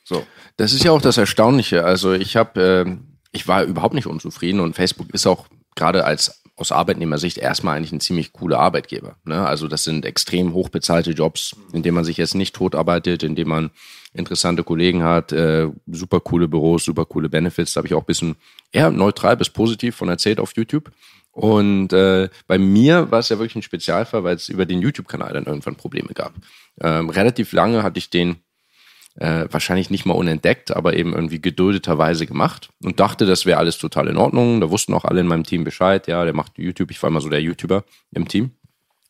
so. 0.05 0.25
Das 0.57 0.73
ist 0.73 0.85
ja 0.85 0.93
auch 0.93 1.01
das 1.01 1.17
Erstaunliche. 1.17 1.85
Also 1.85 2.13
ich 2.13 2.37
habe 2.37 2.61
äh, 2.87 3.10
ich 3.33 3.49
war 3.49 3.65
überhaupt 3.65 3.95
nicht 3.95 4.07
unzufrieden 4.07 4.61
und 4.61 4.75
Facebook 4.75 5.13
ist 5.15 5.27
auch 5.27 5.47
gerade 5.75 6.05
als 6.05 6.43
aus 6.61 6.73
Arbeitnehmersicht 6.73 7.39
erstmal 7.39 7.77
eigentlich 7.77 7.93
ein 7.93 8.01
ziemlich 8.01 8.35
cooler 8.35 8.59
Arbeitgeber. 8.59 9.17
Ne? 9.25 9.47
Also 9.47 9.67
das 9.67 9.83
sind 9.83 10.05
extrem 10.05 10.53
hochbezahlte 10.53 11.13
Jobs, 11.13 11.57
in 11.73 11.83
denen 11.83 11.95
man 11.95 12.05
sich 12.05 12.19
jetzt 12.19 12.35
nicht 12.35 12.55
totarbeitet, 12.55 13.23
in 13.23 13.35
denen 13.35 13.49
man 13.49 13.71
interessante 14.13 14.63
Kollegen 14.63 15.03
hat, 15.03 15.33
äh, 15.33 15.69
super 15.87 16.21
coole 16.21 16.49
Büros, 16.49 16.85
super 16.85 17.07
coole 17.07 17.31
Benefits. 17.31 17.73
Da 17.73 17.79
habe 17.79 17.89
ich 17.89 17.95
auch 17.95 18.03
ein 18.03 18.07
bisschen 18.07 18.37
eher 18.73 18.91
neutral 18.91 19.39
bis 19.39 19.49
positiv 19.49 19.97
von 19.97 20.11
erzählt 20.11 20.39
auf 20.39 20.53
YouTube. 20.55 20.91
Und 21.33 21.93
äh, 21.95 22.29
bei 22.47 22.59
mir 22.59 23.11
war 23.11 23.21
es 23.21 23.31
ja 23.31 23.39
wirklich 23.39 23.57
ein 23.57 23.63
Spezialfall, 23.63 24.25
weil 24.25 24.37
es 24.37 24.49
über 24.49 24.67
den 24.67 24.83
YouTube-Kanal 24.83 25.33
dann 25.33 25.47
irgendwann 25.47 25.77
Probleme 25.77 26.13
gab. 26.13 26.35
Ähm, 26.81 27.09
relativ 27.09 27.53
lange 27.53 27.83
hatte 27.83 27.99
ich 27.99 28.11
den 28.11 28.37
äh, 29.17 29.47
wahrscheinlich 29.51 29.91
nicht 29.91 30.07
mal 30.07 30.15
unentdeckt, 30.15 30.75
aber 30.75 30.95
eben 30.95 31.13
irgendwie 31.13 31.41
geduldeterweise 31.41 32.27
gemacht 32.27 32.71
und 32.83 33.01
dachte, 33.01 33.27
das 33.27 33.47
wäre 33.47 33.59
alles 33.59 33.79
total 33.79 34.09
in 34.09 34.17
Ordnung. 34.17 34.61
Da 34.61 34.71
wussten 34.71 34.95
auch 34.95 35.05
alle 35.05 35.21
in 35.21 35.27
meinem 35.27 35.45
Team 35.45 35.65
Bescheid, 35.65 36.07
ja, 36.07 36.25
der 36.25 36.35
macht 36.35 36.53
YouTube, 36.57 36.91
ich 36.91 37.03
war 37.03 37.09
immer 37.09 37.21
so 37.21 37.29
der 37.29 37.43
YouTuber 37.43 37.85
im 38.13 38.29
Team. 38.29 38.53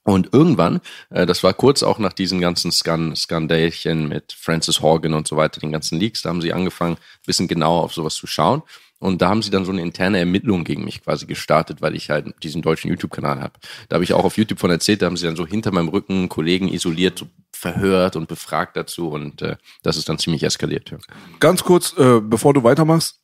Und 0.02 0.32
irgendwann, 0.32 0.81
äh, 1.11 1.26
das 1.26 1.43
war 1.43 1.52
kurz 1.52 1.82
auch 1.82 1.99
nach 1.99 2.14
diesen 2.14 2.41
ganzen 2.41 2.73
Skan 2.73 3.14
Skandälchen 3.14 4.08
mit 4.08 4.32
Francis 4.32 4.81
Horgan 4.81 5.14
und 5.14 5.29
so 5.29 5.37
weiter, 5.37 5.61
den 5.61 5.73
ganzen 5.73 6.00
Leaks, 6.00 6.23
da 6.23 6.31
haben 6.31 6.41
sie 6.41 6.52
angefangen, 6.52 6.94
ein 6.94 7.26
bisschen 7.26 7.49
genauer 7.49 7.82
auf 7.85 7.93
sowas 7.93 8.14
zu 8.14 8.26
schauen. 8.26 8.62
Und 8.99 9.23
da 9.23 9.31
haben 9.31 9.41
sie 9.41 9.50
dann 9.50 9.64
so 9.64 9.73
eine 9.73 9.81
interne 9.81 10.19
Ermittlung 10.19 10.62
gegen 10.62 10.85
mich 10.85 11.02
quasi 11.02 11.25
gestartet, 11.25 11.80
weil 11.80 11.97
ich 11.97 12.11
halt 12.11 12.35
diesen 12.42 12.61
deutschen 12.61 12.90
YouTube-Kanal 12.90 13.40
habe. 13.40 13.54
Da 13.88 13.95
habe 13.95 14.04
ich 14.04 14.12
auch 14.12 14.25
auf 14.25 14.37
YouTube 14.37 14.61
von 14.61 14.71
erzählt, 14.71 15.00
da 15.00 15.07
haben 15.07 15.16
sie 15.16 15.25
dann 15.25 15.37
so 15.37 15.47
hinter 15.47 15.73
meinem 15.73 15.88
Rücken 15.88 16.28
Kollegen 16.28 16.69
isoliert, 16.69 17.19
so 17.19 17.26
verhört 17.61 18.17
und 18.17 18.26
befragt 18.26 18.76
dazu 18.76 19.11
und 19.11 19.43
äh, 19.43 19.57
das 19.83 19.99
ist 19.99 20.09
dann 20.09 20.19
ziemlich 20.19 20.43
eskaliert. 20.43 20.90
Ja. 20.90 20.99
Ganz 21.40 21.62
kurz, 21.62 21.95
äh, 21.99 22.21
bevor 22.21 22.55
du 22.55 22.64
weitermachst, 22.64 23.21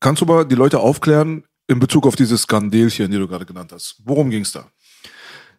kannst 0.00 0.22
du 0.22 0.26
mal 0.26 0.44
die 0.44 0.56
Leute 0.56 0.80
aufklären 0.80 1.44
in 1.68 1.78
Bezug 1.78 2.06
auf 2.06 2.16
dieses 2.16 2.42
Skandelchen, 2.42 3.10
die 3.10 3.18
du 3.18 3.28
gerade 3.28 3.46
genannt 3.46 3.72
hast. 3.72 4.00
Worum 4.04 4.30
ging 4.30 4.42
es 4.42 4.52
da? 4.52 4.66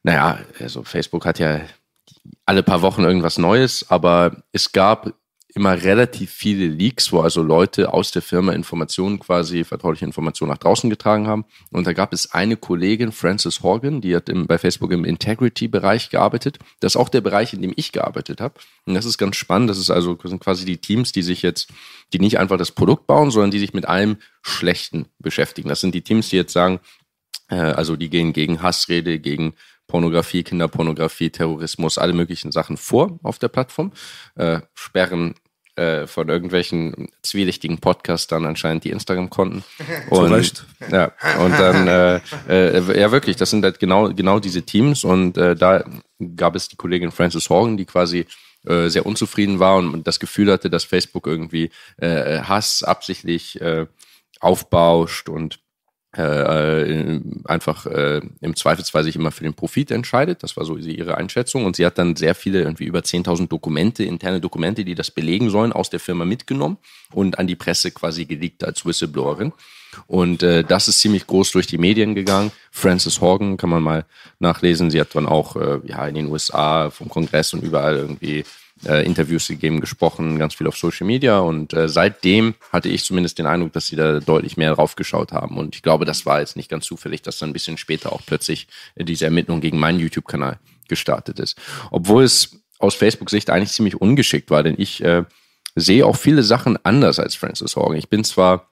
Naja, 0.04 0.40
also 0.60 0.84
Facebook 0.84 1.26
hat 1.26 1.40
ja 1.40 1.62
alle 2.46 2.64
paar 2.64 2.82
Wochen 2.82 3.04
irgendwas 3.04 3.38
Neues, 3.38 3.90
aber 3.90 4.44
es 4.52 4.72
gab 4.74 5.14
immer 5.58 5.82
relativ 5.82 6.32
viele 6.32 6.68
Leaks, 6.68 7.12
wo 7.12 7.22
also 7.22 7.42
Leute 7.42 7.92
aus 7.92 8.12
der 8.12 8.22
Firma 8.22 8.54
Informationen 8.54 9.20
quasi, 9.20 9.64
vertrauliche 9.64 10.06
Informationen 10.06 10.52
nach 10.52 10.60
draußen 10.60 10.90
getragen 10.90 11.28
haben. 11.28 11.46
Und 11.72 11.88
da 11.88 11.94
gab 11.94 12.14
es 12.14 12.32
eine 12.32 12.58
Kollegin, 12.58 13.12
Frances 13.12 13.64
Horgan, 13.64 14.00
die 14.00 14.16
hat 14.16 14.30
im, 14.30 14.46
bei 14.46 14.60
Facebook 14.60 14.92
im 14.92 15.04
Integrity-Bereich 15.04 16.10
gearbeitet. 16.10 16.60
Das 16.80 16.94
ist 16.94 16.98
auch 16.98 17.10
der 17.10 17.22
Bereich, 17.22 17.54
in 17.54 17.62
dem 17.64 17.74
ich 17.76 17.92
gearbeitet 17.92 18.40
habe. 18.40 18.54
Und 18.86 18.94
das 18.94 19.06
ist 19.06 19.18
ganz 19.18 19.36
spannend. 19.36 19.70
Das 19.70 19.80
ist 19.80 19.90
also 19.90 20.14
das 20.14 20.30
sind 20.30 20.40
quasi 20.40 20.64
die 20.64 20.78
Teams, 20.78 21.12
die 21.12 21.24
sich 21.24 21.42
jetzt, 21.42 21.70
die 22.14 22.20
nicht 22.20 22.38
einfach 22.38 22.58
das 22.58 22.72
Produkt 22.72 23.08
bauen, 23.08 23.32
sondern 23.32 23.52
die 23.52 23.60
sich 23.60 23.74
mit 23.74 23.88
allem 23.88 24.18
Schlechten 24.44 25.08
beschäftigen. 25.18 25.70
Das 25.70 25.82
sind 25.82 25.96
die 25.96 26.04
Teams, 26.04 26.30
die 26.30 26.36
jetzt 26.36 26.54
sagen, 26.54 26.80
äh, 27.50 27.56
also 27.56 27.96
die 27.96 28.10
gehen 28.10 28.32
gegen 28.32 28.62
Hassrede, 28.62 29.20
gegen 29.20 29.54
Pornografie, 29.88 30.44
Kinderpornografie, 30.44 31.30
Terrorismus, 31.30 31.98
alle 31.98 32.14
möglichen 32.14 32.52
Sachen 32.52 32.78
vor 32.78 33.20
auf 33.24 33.40
der 33.40 33.48
Plattform, 33.48 33.92
äh, 34.36 34.60
sperren 34.76 35.34
äh, 35.78 36.08
von 36.08 36.28
irgendwelchen 36.28 37.10
zwielichtigen 37.22 37.78
Podcastern 37.78 38.46
anscheinend 38.46 38.84
die 38.84 38.90
Instagram-Konten. 38.90 39.64
Und. 40.10 40.66
Ja, 40.92 41.12
und 41.40 41.52
dann, 41.52 41.88
äh, 41.88 42.20
äh, 42.48 43.00
ja 43.00 43.12
wirklich, 43.12 43.36
das 43.36 43.52
sind 43.52 43.64
halt 43.64 43.80
genau, 43.80 44.12
genau 44.14 44.40
diese 44.40 44.64
Teams 44.64 45.04
und 45.04 45.38
äh, 45.38 45.56
da 45.56 45.84
gab 46.36 46.56
es 46.56 46.68
die 46.68 46.78
Kollegin 46.78 47.12
Frances 47.12 47.50
Horgan, 47.50 47.78
die 47.78 47.86
quasi 47.86 48.26
äh, 48.66 48.90
sehr 48.90 49.06
unzufrieden 49.06 49.60
war 49.60 49.78
und 49.78 50.08
das 50.08 50.20
Gefühl 50.20 50.52
hatte, 50.52 50.70
dass 50.70 50.84
Facebook 50.84 51.28
irgendwie 51.28 51.70
Hass 52.00 52.84
absichtlich 52.84 53.60
aufbauscht 54.40 55.30
und 55.30 55.60
äh, 56.18 57.20
einfach 57.46 57.86
äh, 57.86 58.22
im 58.42 58.56
Zweifelsfall 58.56 59.04
sich 59.04 59.16
immer 59.16 59.32
für 59.32 59.44
den 59.44 59.54
Profit 59.54 59.92
entscheidet. 59.92 60.44
Das 60.44 60.58
war 60.58 60.66
so 60.66 60.78
ihre 60.78 61.18
Einschätzung. 61.18 61.66
Und 61.66 61.76
sie 61.76 61.86
hat 61.86 61.98
dann 61.98 62.16
sehr 62.16 62.36
viele, 62.36 62.62
irgendwie 62.62 62.86
über 62.86 63.00
10.000 63.00 63.48
Dokumente, 63.48 64.04
interne 64.04 64.42
Dokumente, 64.42 64.84
die 64.84 64.96
das 64.96 65.12
belegen 65.12 65.50
sollen, 65.50 65.74
aus 65.74 65.90
der 65.90 66.00
Firma 66.00 66.26
mitgenommen 66.26 66.78
und 67.12 67.40
an 67.40 67.48
die 67.48 67.56
Presse 67.56 67.92
quasi 67.92 68.26
geleakt 68.26 68.64
als 68.64 68.86
Whistleblowerin. 68.86 69.54
Und 70.06 70.44
äh, 70.44 70.64
das 70.64 70.88
ist 70.88 71.00
ziemlich 71.00 71.28
groß 71.28 71.52
durch 71.52 71.68
die 71.68 71.78
Medien 71.78 72.16
gegangen. 72.16 72.52
Frances 72.72 73.22
Horgan 73.22 73.58
kann 73.58 73.70
man 73.70 73.84
mal 73.84 74.06
nachlesen. 74.40 74.92
Sie 74.92 75.00
hat 75.00 75.16
dann 75.16 75.26
auch 75.26 75.56
äh, 75.56 75.80
ja, 75.86 76.08
in 76.08 76.16
den 76.16 76.28
USA 76.28 76.90
vom 76.90 77.10
Kongress 77.10 77.54
und 77.54 77.64
überall 77.64 77.96
irgendwie 77.96 78.44
äh, 78.86 79.06
Interviews 79.06 79.48
gegeben, 79.48 79.82
gesprochen, 79.82 80.38
ganz 80.40 80.56
viel 80.56 80.68
auf 80.68 80.78
Social 80.78 81.08
Media. 81.08 81.40
Und 81.40 81.74
äh, 81.74 81.90
seitdem 81.90 82.56
hatte 82.72 82.90
ich 82.90 83.04
zumindest 83.04 83.40
den 83.40 83.46
Eindruck, 83.46 83.74
dass 83.74 83.88
sie 83.88 83.96
da 83.96 84.20
deutlich 84.20 84.58
mehr 84.58 84.76
drauf 84.76 84.96
geschaut 84.96 85.32
haben. 85.32 85.58
Und 85.58 85.76
ich 85.76 85.82
glaube, 85.82 86.06
das 86.06 86.26
war 86.26 86.40
jetzt 86.40 86.56
nicht 86.56 86.70
ganz 86.70 86.86
zufällig, 86.86 87.22
dass 87.22 87.40
dann 87.40 87.50
ein 87.50 87.54
bisschen 87.54 87.78
später 87.78 88.12
auch 88.12 88.22
plötzlich 88.26 88.68
äh, 88.96 89.04
diese 89.04 89.26
Ermittlung 89.26 89.62
gegen 89.62 89.80
meinen 89.80 90.00
YouTube-Kanal 90.00 90.60
gestartet 90.88 91.40
ist. 91.40 91.58
Obwohl 91.92 92.24
es 92.24 92.60
aus 92.80 92.96
Facebook-Sicht 92.96 93.50
eigentlich 93.50 93.72
ziemlich 93.72 94.00
ungeschickt 94.00 94.52
war, 94.52 94.64
denn 94.64 94.76
ich 94.78 95.04
äh, 95.04 95.24
sehe 95.76 96.06
auch 96.06 96.16
viele 96.16 96.44
Sachen 96.44 96.78
anders 96.84 97.20
als 97.20 97.36
Francis 97.36 97.76
Horgan. 97.76 97.98
Ich 97.98 98.10
bin 98.10 98.24
zwar 98.24 98.70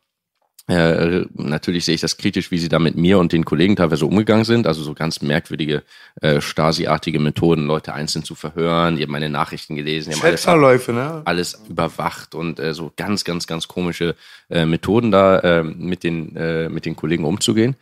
äh, 0.67 1.25
natürlich 1.35 1.85
sehe 1.85 1.93
ich 1.93 2.01
das 2.01 2.17
kritisch, 2.17 2.49
wie 2.49 2.57
sie 2.57 2.69
da 2.69 2.79
mit 2.79 2.95
mir 2.95 3.19
und 3.19 3.31
den 3.31 3.45
Kollegen 3.45 3.75
teilweise 3.75 4.05
umgegangen 4.05 4.45
sind. 4.45 4.65
Also 4.65 4.81
so 4.81 4.95
ganz 4.95 5.21
merkwürdige 5.21 5.83
äh, 6.21 6.41
Stasi-artige 6.41 7.19
Methoden, 7.19 7.67
Leute 7.67 7.93
einzeln 7.93 8.23
zu 8.23 8.33
verhören. 8.33 8.95
Die 8.95 9.03
haben 9.03 9.11
meine 9.11 9.29
Nachrichten 9.29 9.75
gelesen, 9.75 10.09
die 10.09 10.15
haben 10.15 10.25
alles, 10.25 10.45
ne? 10.47 11.21
alles 11.25 11.61
überwacht 11.69 12.33
und 12.33 12.59
äh, 12.59 12.73
so 12.73 12.91
ganz, 12.95 13.23
ganz, 13.23 13.45
ganz 13.45 13.67
komische 13.67 14.15
äh, 14.49 14.65
Methoden 14.65 15.11
da 15.11 15.39
äh, 15.39 15.63
mit, 15.63 16.03
den, 16.03 16.35
äh, 16.35 16.67
mit 16.67 16.85
den 16.85 16.95
Kollegen 16.95 17.25
umzugehen. 17.25 17.75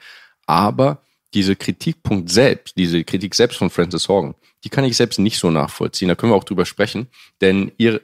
Aber 0.46 1.00
diese 1.34 1.56
Kritikpunkt 1.56 2.30
selbst, 2.30 2.78
diese 2.78 3.04
Kritik 3.06 3.34
selbst 3.34 3.58
von 3.58 3.70
Francis 3.70 4.10
Horgan, 4.10 4.36
die 4.66 4.70
kann 4.70 4.84
ich 4.84 4.98
selbst 4.98 5.20
nicht 5.20 5.40
so 5.40 5.52
nachvollziehen. 5.52 6.10
Da 6.10 6.16
können 6.16 6.34
wir 6.34 6.36
auch 6.36 6.44
drüber 6.44 6.66
sprechen. 6.66 7.08
Denn 7.42 7.72
ihr 7.78 8.02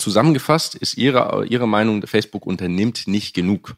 Zusammengefasst 0.00 0.74
ist 0.74 0.96
Ihre, 0.96 1.44
Ihre 1.46 1.68
Meinung, 1.68 2.06
Facebook 2.06 2.46
unternimmt 2.46 3.06
nicht 3.06 3.34
genug 3.34 3.76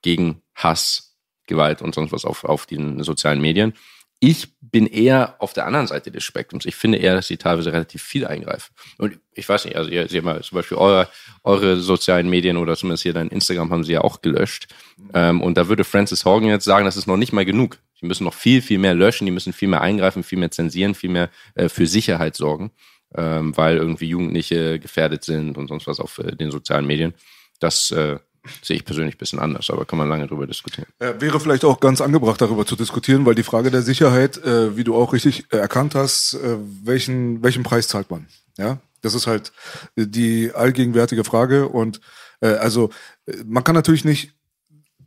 gegen 0.00 0.42
Hass, 0.54 1.16
Gewalt 1.46 1.82
und 1.82 1.94
sonst 1.94 2.12
was 2.12 2.24
auf, 2.24 2.44
auf 2.44 2.66
den 2.66 3.02
sozialen 3.02 3.40
Medien. 3.40 3.74
Ich 4.20 4.48
bin 4.60 4.86
eher 4.86 5.34
auf 5.40 5.52
der 5.52 5.66
anderen 5.66 5.86
Seite 5.86 6.10
des 6.10 6.24
Spektrums. 6.24 6.66
Ich 6.66 6.76
finde 6.76 6.98
eher, 6.98 7.14
dass 7.14 7.26
sie 7.26 7.36
teilweise 7.36 7.72
relativ 7.72 8.02
viel 8.02 8.26
eingreifen. 8.26 8.72
Und 8.96 9.18
ich 9.34 9.48
weiß 9.48 9.64
nicht, 9.64 9.76
also 9.76 9.90
ihr, 9.90 10.08
Sie 10.08 10.18
haben 10.18 10.42
zum 10.42 10.56
Beispiel 10.56 10.78
eure, 10.78 11.08
eure 11.42 11.76
sozialen 11.78 12.30
Medien 12.30 12.56
oder 12.56 12.76
zumindest 12.76 13.02
hier 13.02 13.12
dein 13.12 13.28
Instagram 13.28 13.70
haben 13.70 13.84
sie 13.84 13.92
ja 13.92 14.00
auch 14.00 14.22
gelöscht. 14.22 14.68
Ähm, 15.12 15.42
und 15.42 15.58
da 15.58 15.68
würde 15.68 15.84
Francis 15.84 16.24
Horgan 16.24 16.48
jetzt 16.48 16.64
sagen, 16.64 16.84
das 16.86 16.96
ist 16.96 17.06
noch 17.06 17.16
nicht 17.16 17.32
mal 17.32 17.44
genug. 17.44 17.78
Die 18.00 18.06
müssen 18.06 18.24
noch 18.24 18.34
viel, 18.34 18.62
viel 18.62 18.78
mehr 18.78 18.94
löschen, 18.94 19.26
die 19.26 19.32
müssen 19.32 19.52
viel 19.52 19.68
mehr 19.68 19.80
eingreifen, 19.80 20.22
viel 20.22 20.38
mehr 20.38 20.50
zensieren, 20.50 20.94
viel 20.94 21.10
mehr 21.10 21.28
äh, 21.54 21.68
für 21.68 21.86
Sicherheit 21.86 22.36
sorgen 22.36 22.70
ähm, 23.16 23.56
weil 23.56 23.76
irgendwie 23.76 24.08
Jugendliche 24.08 24.78
gefährdet 24.78 25.24
sind 25.24 25.56
und 25.56 25.68
sonst 25.68 25.86
was 25.86 26.00
auf 26.00 26.18
äh, 26.18 26.34
den 26.36 26.50
sozialen 26.50 26.86
Medien. 26.86 27.14
Das 27.60 27.90
äh, 27.90 28.18
sehe 28.62 28.76
ich 28.76 28.84
persönlich 28.84 29.14
ein 29.14 29.18
bisschen 29.18 29.38
anders, 29.38 29.70
aber 29.70 29.84
kann 29.84 29.98
man 29.98 30.08
lange 30.08 30.26
darüber 30.26 30.46
diskutieren. 30.46 30.86
Ja, 31.00 31.20
wäre 31.20 31.40
vielleicht 31.40 31.64
auch 31.64 31.80
ganz 31.80 32.00
angebracht, 32.00 32.40
darüber 32.40 32.66
zu 32.66 32.76
diskutieren, 32.76 33.24
weil 33.24 33.34
die 33.34 33.42
Frage 33.42 33.70
der 33.70 33.82
Sicherheit, 33.82 34.38
äh, 34.38 34.76
wie 34.76 34.84
du 34.84 34.94
auch 34.94 35.12
richtig 35.12 35.44
äh, 35.50 35.56
erkannt 35.56 35.94
hast, 35.94 36.34
äh, 36.34 36.56
welchen, 36.82 37.42
welchen 37.42 37.62
Preis 37.62 37.88
zahlt 37.88 38.10
man? 38.10 38.26
Ja, 38.58 38.78
das 39.00 39.14
ist 39.14 39.26
halt 39.26 39.52
die 39.96 40.52
allgegenwärtige 40.54 41.24
Frage 41.24 41.68
und 41.68 42.00
äh, 42.40 42.48
also 42.48 42.90
äh, 43.26 43.36
man 43.44 43.64
kann 43.64 43.74
natürlich 43.74 44.04
nicht 44.04 44.34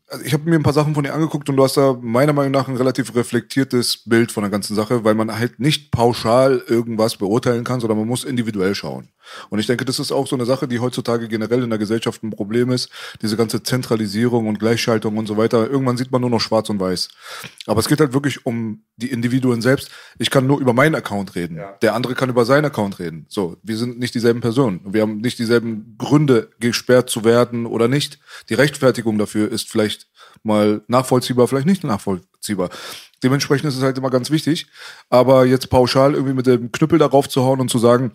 also 0.09 0.23
ich 0.23 0.33
habe 0.33 0.49
mir 0.49 0.55
ein 0.55 0.63
paar 0.63 0.73
Sachen 0.73 0.95
von 0.95 1.03
dir 1.03 1.13
angeguckt 1.13 1.49
und 1.49 1.57
du 1.57 1.63
hast 1.63 1.77
da 1.77 1.97
meiner 1.99 2.33
Meinung 2.33 2.51
nach 2.51 2.67
ein 2.67 2.77
relativ 2.77 3.13
reflektiertes 3.15 4.03
Bild 4.05 4.31
von 4.31 4.43
der 4.43 4.49
ganzen 4.49 4.75
Sache, 4.75 5.03
weil 5.03 5.15
man 5.15 5.37
halt 5.37 5.59
nicht 5.59 5.91
pauschal 5.91 6.63
irgendwas 6.67 7.17
beurteilen 7.17 7.63
kann, 7.63 7.79
sondern 7.79 7.97
man 7.97 8.07
muss 8.07 8.23
individuell 8.23 8.73
schauen. 8.73 9.09
Und 9.50 9.60
ich 9.60 9.67
denke, 9.67 9.86
das 9.86 10.00
ist 10.00 10.12
auch 10.12 10.27
so 10.27 10.36
eine 10.36 10.46
Sache, 10.46 10.67
die 10.67 10.79
heutzutage 10.79 11.27
generell 11.27 11.63
in 11.63 11.69
der 11.69 11.79
Gesellschaft 11.79 12.24
ein 12.24 12.29
Problem 12.29 12.72
ist. 12.72 12.89
Diese 13.22 13.38
ganze 13.38 13.63
Zentralisierung 13.63 14.48
und 14.48 14.60
Gleichschaltung 14.60 15.17
und 15.17 15.27
so 15.27 15.38
weiter. 15.38 15.69
Irgendwann 15.69 15.98
sieht 15.98 16.12
man 16.12 16.22
nur 16.22 16.29
noch 16.29 16.41
schwarz 16.41 16.69
und 16.69 16.79
weiß. 16.79 17.10
Aber 17.65 17.79
es 17.79 17.88
geht 17.88 18.00
halt 18.00 18.13
wirklich 18.13 18.46
um 18.46 18.84
die 18.96 19.12
Individuen 19.12 19.62
selbst. 19.62 19.89
Ich 20.17 20.29
kann 20.29 20.48
nur 20.48 20.60
über 20.60 20.74
meinen 20.74 20.96
Account 20.96 21.36
reden. 21.36 21.57
Ja. 21.57 21.74
Der 21.81 21.96
andere 21.96 22.15
kann 22.15 22.29
über 22.29 22.46
seinen 22.46 22.65
Account 22.65 23.00
reden. 23.00 23.25
So, 23.29 23.57
wir 23.63 23.77
sind 23.77 24.00
nicht 24.00 24.15
dieselben 24.15 24.41
Personen. 24.41 24.81
Wir 24.86 25.01
haben 25.01 25.17
nicht 25.17 25.39
dieselben 25.39 25.96
Gründe, 25.98 26.50
gesperrt 26.60 27.10
zu 27.10 27.24
werden 27.24 27.65
oder 27.65 27.88
nicht. 27.88 28.19
Die 28.50 28.55
Rechtfertigung 28.55 29.17
dafür 29.17 29.51
ist 29.51 29.69
vielleicht 29.69 30.07
mal 30.43 30.81
nachvollziehbar, 30.88 31.48
vielleicht 31.48 31.67
nicht 31.67 31.84
nachvollziehbar. 31.84 32.69
Dementsprechend 33.24 33.67
ist 33.69 33.77
es 33.77 33.84
halt 33.84 33.98
immer 33.98 34.10
ganz 34.10 34.29
wichtig. 34.31 34.67
Aber 35.10 35.46
jetzt 35.46 35.69
pauschal 35.69 36.13
irgendwie 36.13 36.34
mit 36.34 36.48
dem 36.48 36.72
Knüppel 36.72 37.00
darauf 37.00 37.27
zu 37.29 37.43
hauen 37.43 37.60
und 37.60 37.69
zu 37.69 37.79
sagen, 37.79 38.12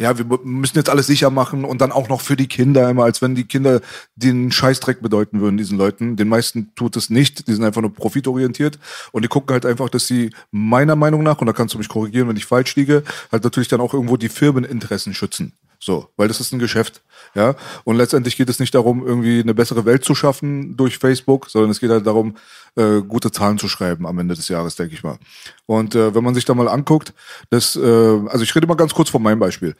ja, 0.00 0.16
wir 0.16 0.24
müssen 0.44 0.78
jetzt 0.78 0.88
alles 0.88 1.06
sicher 1.06 1.28
machen 1.28 1.64
und 1.66 1.82
dann 1.82 1.92
auch 1.92 2.08
noch 2.08 2.22
für 2.22 2.34
die 2.34 2.48
Kinder 2.48 2.88
immer, 2.88 3.04
als 3.04 3.20
wenn 3.20 3.34
die 3.34 3.44
Kinder 3.44 3.82
den 4.16 4.50
Scheißdreck 4.50 5.02
bedeuten 5.02 5.40
würden, 5.40 5.58
diesen 5.58 5.76
Leuten. 5.76 6.16
Den 6.16 6.28
meisten 6.28 6.74
tut 6.74 6.96
es 6.96 7.10
nicht, 7.10 7.46
die 7.48 7.52
sind 7.52 7.64
einfach 7.64 7.82
nur 7.82 7.92
profitorientiert 7.92 8.78
und 9.12 9.22
die 9.22 9.28
gucken 9.28 9.52
halt 9.52 9.66
einfach, 9.66 9.90
dass 9.90 10.06
sie 10.06 10.30
meiner 10.50 10.96
Meinung 10.96 11.22
nach, 11.22 11.38
und 11.38 11.46
da 11.46 11.52
kannst 11.52 11.74
du 11.74 11.78
mich 11.78 11.88
korrigieren, 11.88 12.28
wenn 12.28 12.36
ich 12.36 12.46
falsch 12.46 12.74
liege, 12.76 13.04
halt 13.30 13.44
natürlich 13.44 13.68
dann 13.68 13.82
auch 13.82 13.92
irgendwo 13.92 14.16
die 14.16 14.30
Firmeninteressen 14.30 15.12
schützen. 15.12 15.52
So, 15.82 16.10
weil 16.18 16.28
das 16.28 16.40
ist 16.40 16.52
ein 16.52 16.58
Geschäft, 16.58 17.00
ja. 17.34 17.54
Und 17.84 17.96
letztendlich 17.96 18.36
geht 18.36 18.50
es 18.50 18.60
nicht 18.60 18.74
darum, 18.74 19.06
irgendwie 19.06 19.40
eine 19.40 19.54
bessere 19.54 19.86
Welt 19.86 20.04
zu 20.04 20.14
schaffen 20.14 20.76
durch 20.76 20.98
Facebook, 20.98 21.48
sondern 21.48 21.70
es 21.70 21.80
geht 21.80 21.88
halt 21.88 22.06
darum, 22.06 22.36
äh, 22.76 23.00
gute 23.00 23.32
Zahlen 23.32 23.56
zu 23.56 23.66
schreiben 23.66 24.06
am 24.06 24.18
Ende 24.18 24.34
des 24.34 24.48
Jahres, 24.48 24.76
denke 24.76 24.92
ich 24.92 25.02
mal. 25.02 25.18
Und 25.64 25.94
äh, 25.94 26.14
wenn 26.14 26.22
man 26.22 26.34
sich 26.34 26.44
da 26.44 26.52
mal 26.52 26.68
anguckt, 26.68 27.14
das, 27.48 27.76
äh, 27.76 27.80
also 27.80 28.42
ich 28.42 28.54
rede 28.54 28.66
mal 28.66 28.74
ganz 28.74 28.92
kurz 28.92 29.08
von 29.08 29.22
meinem 29.22 29.38
Beispiel. 29.38 29.74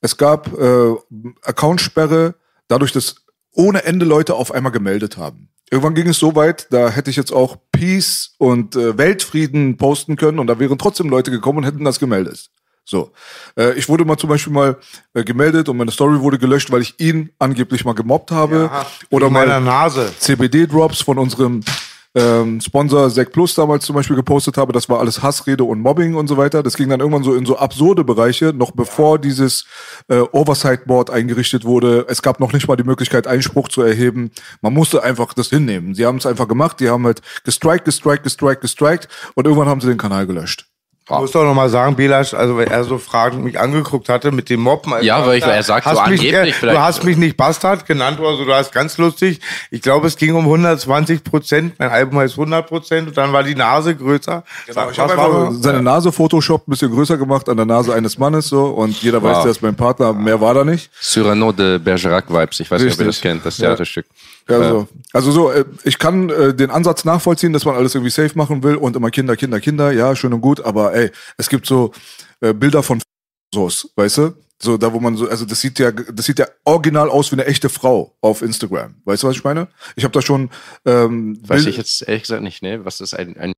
Es 0.00 0.16
gab 0.16 0.52
äh, 0.58 0.94
Accountsperre 1.42 2.34
dadurch, 2.66 2.90
dass 2.90 3.24
ohne 3.52 3.84
Ende 3.84 4.04
Leute 4.04 4.34
auf 4.34 4.50
einmal 4.50 4.72
gemeldet 4.72 5.16
haben. 5.16 5.50
Irgendwann 5.70 5.94
ging 5.94 6.08
es 6.08 6.18
so 6.18 6.34
weit, 6.34 6.66
da 6.70 6.90
hätte 6.90 7.10
ich 7.10 7.16
jetzt 7.16 7.32
auch 7.32 7.58
Peace 7.70 8.34
und 8.38 8.74
äh, 8.74 8.98
Weltfrieden 8.98 9.76
posten 9.76 10.16
können 10.16 10.40
und 10.40 10.48
da 10.48 10.58
wären 10.58 10.78
trotzdem 10.78 11.08
Leute 11.08 11.30
gekommen 11.30 11.58
und 11.58 11.64
hätten 11.64 11.84
das 11.84 12.00
gemeldet. 12.00 12.50
So. 12.84 13.12
Äh, 13.56 13.74
ich 13.74 13.88
wurde 13.88 14.04
mal 14.04 14.16
zum 14.16 14.28
Beispiel 14.28 14.52
mal 14.52 14.76
äh, 15.14 15.24
gemeldet 15.24 15.68
und 15.68 15.76
meine 15.76 15.90
Story 15.90 16.20
wurde 16.20 16.38
gelöscht, 16.38 16.70
weil 16.70 16.82
ich 16.82 16.98
ihn 17.00 17.30
angeblich 17.38 17.84
mal 17.84 17.94
gemobbt 17.94 18.30
habe. 18.30 18.70
Ja, 18.72 18.86
oder 19.10 19.30
mal 19.30 19.60
Nase. 19.60 20.12
CBD-Drops 20.18 21.00
von 21.02 21.18
unserem 21.18 21.62
ähm, 22.16 22.60
Sponsor 22.60 23.10
Zack 23.10 23.32
Plus 23.32 23.54
damals 23.54 23.84
zum 23.84 23.96
Beispiel 23.96 24.14
gepostet 24.14 24.56
habe, 24.56 24.72
das 24.72 24.88
war 24.88 25.00
alles 25.00 25.22
Hassrede 25.22 25.64
und 25.64 25.80
Mobbing 25.80 26.14
und 26.14 26.28
so 26.28 26.36
weiter. 26.36 26.62
Das 26.62 26.76
ging 26.76 26.88
dann 26.88 27.00
irgendwann 27.00 27.24
so 27.24 27.34
in 27.34 27.44
so 27.44 27.58
absurde 27.58 28.04
Bereiche, 28.04 28.52
noch 28.52 28.70
bevor 28.70 29.18
dieses 29.18 29.64
äh, 30.08 30.18
Oversight 30.32 30.86
Board 30.86 31.10
eingerichtet 31.10 31.64
wurde. 31.64 32.06
Es 32.08 32.22
gab 32.22 32.38
noch 32.38 32.52
nicht 32.52 32.68
mal 32.68 32.76
die 32.76 32.84
Möglichkeit, 32.84 33.26
Einspruch 33.26 33.68
zu 33.68 33.82
erheben. 33.82 34.30
Man 34.60 34.74
musste 34.74 35.02
einfach 35.02 35.34
das 35.34 35.48
hinnehmen. 35.48 35.94
Sie 35.94 36.06
haben 36.06 36.18
es 36.18 36.26
einfach 36.26 36.46
gemacht, 36.46 36.78
die 36.80 36.88
haben 36.88 37.04
halt 37.04 37.20
gestrikt, 37.44 37.84
gestrikt, 37.84 38.22
gestrikt, 38.22 38.60
gestrikt 38.60 39.08
und 39.34 39.46
irgendwann 39.46 39.68
haben 39.68 39.80
sie 39.80 39.88
den 39.88 39.98
Kanal 39.98 40.26
gelöscht. 40.26 40.66
Ich 41.06 41.18
muss 41.18 41.32
doch 41.32 41.44
noch 41.44 41.52
mal 41.52 41.68
sagen, 41.68 41.96
Belasch, 41.96 42.32
also 42.32 42.56
wenn 42.56 42.68
er 42.68 42.82
so 42.82 42.96
fragend 42.96 43.44
mich 43.44 43.60
angeguckt 43.60 44.08
hatte 44.08 44.32
mit 44.32 44.48
dem 44.48 44.60
Mobben. 44.60 44.94
Also 44.94 45.04
ja, 45.04 45.26
weil 45.26 45.36
ich, 45.36 45.44
er 45.44 45.62
sagt 45.62 45.84
so 45.86 45.90
mich, 45.90 46.00
angeblich 46.00 46.62
äh, 46.62 46.66
Du 46.66 46.80
hast 46.80 47.04
mich 47.04 47.18
nicht 47.18 47.36
Bastard 47.36 47.84
genannt 47.84 48.18
oder 48.20 48.38
so, 48.38 48.46
du 48.46 48.54
hast 48.54 48.72
ganz 48.72 48.96
lustig. 48.96 49.38
Ich 49.70 49.82
glaube, 49.82 50.06
es 50.06 50.16
ging 50.16 50.34
um 50.34 50.44
120 50.44 51.22
Prozent. 51.22 51.74
Mein 51.78 51.90
Album 51.90 52.20
heißt 52.20 52.38
100 52.38 52.66
Prozent 52.66 53.08
und 53.08 53.18
dann 53.18 53.34
war 53.34 53.42
die 53.42 53.54
Nase 53.54 53.94
größer. 53.94 54.44
Genau, 54.66 54.90
ich 54.90 54.98
habe 54.98 55.12
einfach 55.12 55.52
seine 55.52 55.82
Nase 55.82 56.10
Photoshop 56.10 56.66
ein 56.66 56.70
bisschen 56.70 56.90
größer 56.90 57.18
gemacht 57.18 57.50
an 57.50 57.58
der 57.58 57.66
Nase 57.66 57.92
eines 57.92 58.16
Mannes 58.16 58.48
so 58.48 58.64
und 58.64 59.02
jeder 59.02 59.22
wow. 59.22 59.36
weiß, 59.36 59.42
der 59.42 59.50
ist 59.50 59.60
mein 59.60 59.76
Partner, 59.76 60.14
mehr 60.14 60.40
war 60.40 60.54
da 60.54 60.64
nicht. 60.64 60.90
Cyrano 60.98 61.52
de 61.52 61.76
Bergerac 61.76 62.30
Vibes, 62.30 62.60
ich 62.60 62.70
weiß 62.70 62.80
Richtig. 62.80 62.86
nicht, 62.86 62.94
ob 62.94 63.00
ihr 63.00 63.06
das 63.08 63.20
kennt, 63.20 63.44
das 63.44 63.56
Theaterstück. 63.58 64.06
Ja. 64.08 64.33
Ja, 64.48 64.68
so. 64.68 64.88
Also 65.12 65.30
so, 65.30 65.50
äh, 65.50 65.64
ich 65.84 65.98
kann 65.98 66.28
äh, 66.28 66.54
den 66.54 66.70
Ansatz 66.70 67.04
nachvollziehen, 67.04 67.52
dass 67.52 67.64
man 67.64 67.76
alles 67.76 67.94
irgendwie 67.94 68.10
safe 68.10 68.36
machen 68.36 68.62
will 68.62 68.76
und 68.76 68.96
immer 68.96 69.10
Kinder, 69.10 69.36
Kinder, 69.36 69.60
Kinder, 69.60 69.92
ja, 69.92 70.14
schön 70.14 70.32
und 70.32 70.40
gut, 70.40 70.60
aber 70.60 70.94
ey, 70.94 71.10
es 71.38 71.48
gibt 71.48 71.66
so 71.66 71.92
äh, 72.40 72.52
Bilder 72.52 72.82
von 72.82 73.00
Soos, 73.54 73.90
weißt 73.96 74.18
du? 74.18 74.34
So, 74.60 74.76
da 74.76 74.92
wo 74.92 75.00
man 75.00 75.16
so, 75.16 75.28
also 75.28 75.44
das 75.44 75.60
sieht 75.60 75.78
ja, 75.78 75.90
das 75.90 76.26
sieht 76.26 76.38
ja 76.38 76.46
original 76.64 77.10
aus 77.10 77.30
wie 77.32 77.36
eine 77.36 77.46
echte 77.46 77.68
Frau 77.68 78.16
auf 78.20 78.40
Instagram. 78.40 78.94
Weißt 79.04 79.22
du, 79.22 79.26
was 79.26 79.36
ich 79.36 79.44
meine? 79.44 79.68
Ich 79.96 80.04
habe 80.04 80.12
da 80.12 80.22
schon 80.22 80.50
ähm, 80.84 81.38
Weiß 81.42 81.64
Bild 81.64 81.68
ich 81.70 81.76
jetzt 81.76 82.06
ehrlich 82.06 82.22
gesagt 82.22 82.42
nicht, 82.42 82.62
ne? 82.62 82.84
Was 82.84 83.00
ist 83.00 83.14
ein, 83.14 83.36
ein 83.36 83.52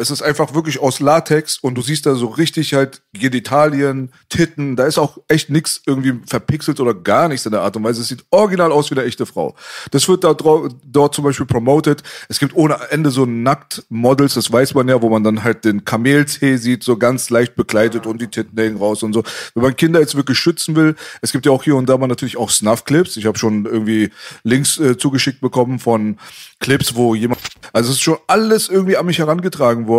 Es 0.00 0.10
ist 0.10 0.22
einfach 0.22 0.54
wirklich 0.54 0.80
aus 0.80 1.00
Latex 1.00 1.58
und 1.58 1.74
du 1.74 1.82
siehst 1.82 2.06
da 2.06 2.14
so 2.14 2.26
richtig 2.26 2.72
halt 2.72 3.02
Genitalien, 3.12 4.12
Titten, 4.30 4.76
da 4.76 4.86
ist 4.86 4.98
auch 4.98 5.18
echt 5.28 5.50
nix 5.50 5.82
irgendwie 5.84 6.14
verpixelt 6.26 6.80
oder 6.80 6.94
gar 6.94 7.28
nichts 7.28 7.44
in 7.44 7.52
der 7.52 7.60
Art 7.60 7.76
und 7.76 7.84
Weise. 7.84 8.00
Es 8.00 8.08
sieht 8.08 8.24
original 8.30 8.72
aus 8.72 8.90
wie 8.90 8.94
eine 8.94 9.04
echte 9.04 9.26
Frau. 9.26 9.54
Das 9.90 10.08
wird 10.08 10.24
da 10.24 10.34
dort 10.34 11.14
zum 11.14 11.24
Beispiel 11.24 11.44
promoted. 11.44 12.02
Es 12.28 12.38
gibt 12.38 12.56
ohne 12.56 12.78
Ende 12.90 13.10
so 13.10 13.26
Nackt-Models, 13.26 14.34
das 14.34 14.50
weiß 14.50 14.74
man 14.74 14.88
ja, 14.88 15.02
wo 15.02 15.10
man 15.10 15.22
dann 15.22 15.44
halt 15.44 15.66
den 15.66 15.84
Kamelzeh 15.84 16.56
sieht, 16.56 16.82
so 16.82 16.96
ganz 16.96 17.28
leicht 17.28 17.54
bekleidet 17.54 18.06
und 18.06 18.22
die 18.22 18.28
Titten 18.28 18.58
hängen 18.58 18.78
raus 18.78 19.02
und 19.02 19.12
so. 19.12 19.22
Wenn 19.54 19.64
man 19.64 19.76
Kinder 19.76 20.00
jetzt 20.00 20.16
wirklich 20.16 20.38
schützen 20.38 20.76
will, 20.76 20.96
es 21.20 21.32
gibt 21.32 21.44
ja 21.44 21.52
auch 21.52 21.62
hier 21.62 21.76
und 21.76 21.88
da 21.88 21.98
mal 21.98 22.06
natürlich 22.06 22.38
auch 22.38 22.48
Snuff-Clips. 22.48 23.18
Ich 23.18 23.26
habe 23.26 23.38
schon 23.38 23.66
irgendwie 23.66 24.10
Links 24.44 24.78
äh, 24.78 24.96
zugeschickt 24.96 25.42
bekommen 25.42 25.78
von 25.78 26.16
Clips, 26.58 26.94
wo 26.94 27.14
jemand, 27.14 27.40
also 27.72 27.90
es 27.90 27.96
ist 27.96 28.02
schon 28.02 28.18
alles 28.26 28.68
irgendwie 28.68 28.96
an 28.96 29.04
mich 29.04 29.18
herangetragen 29.18 29.86
worden 29.86 29.89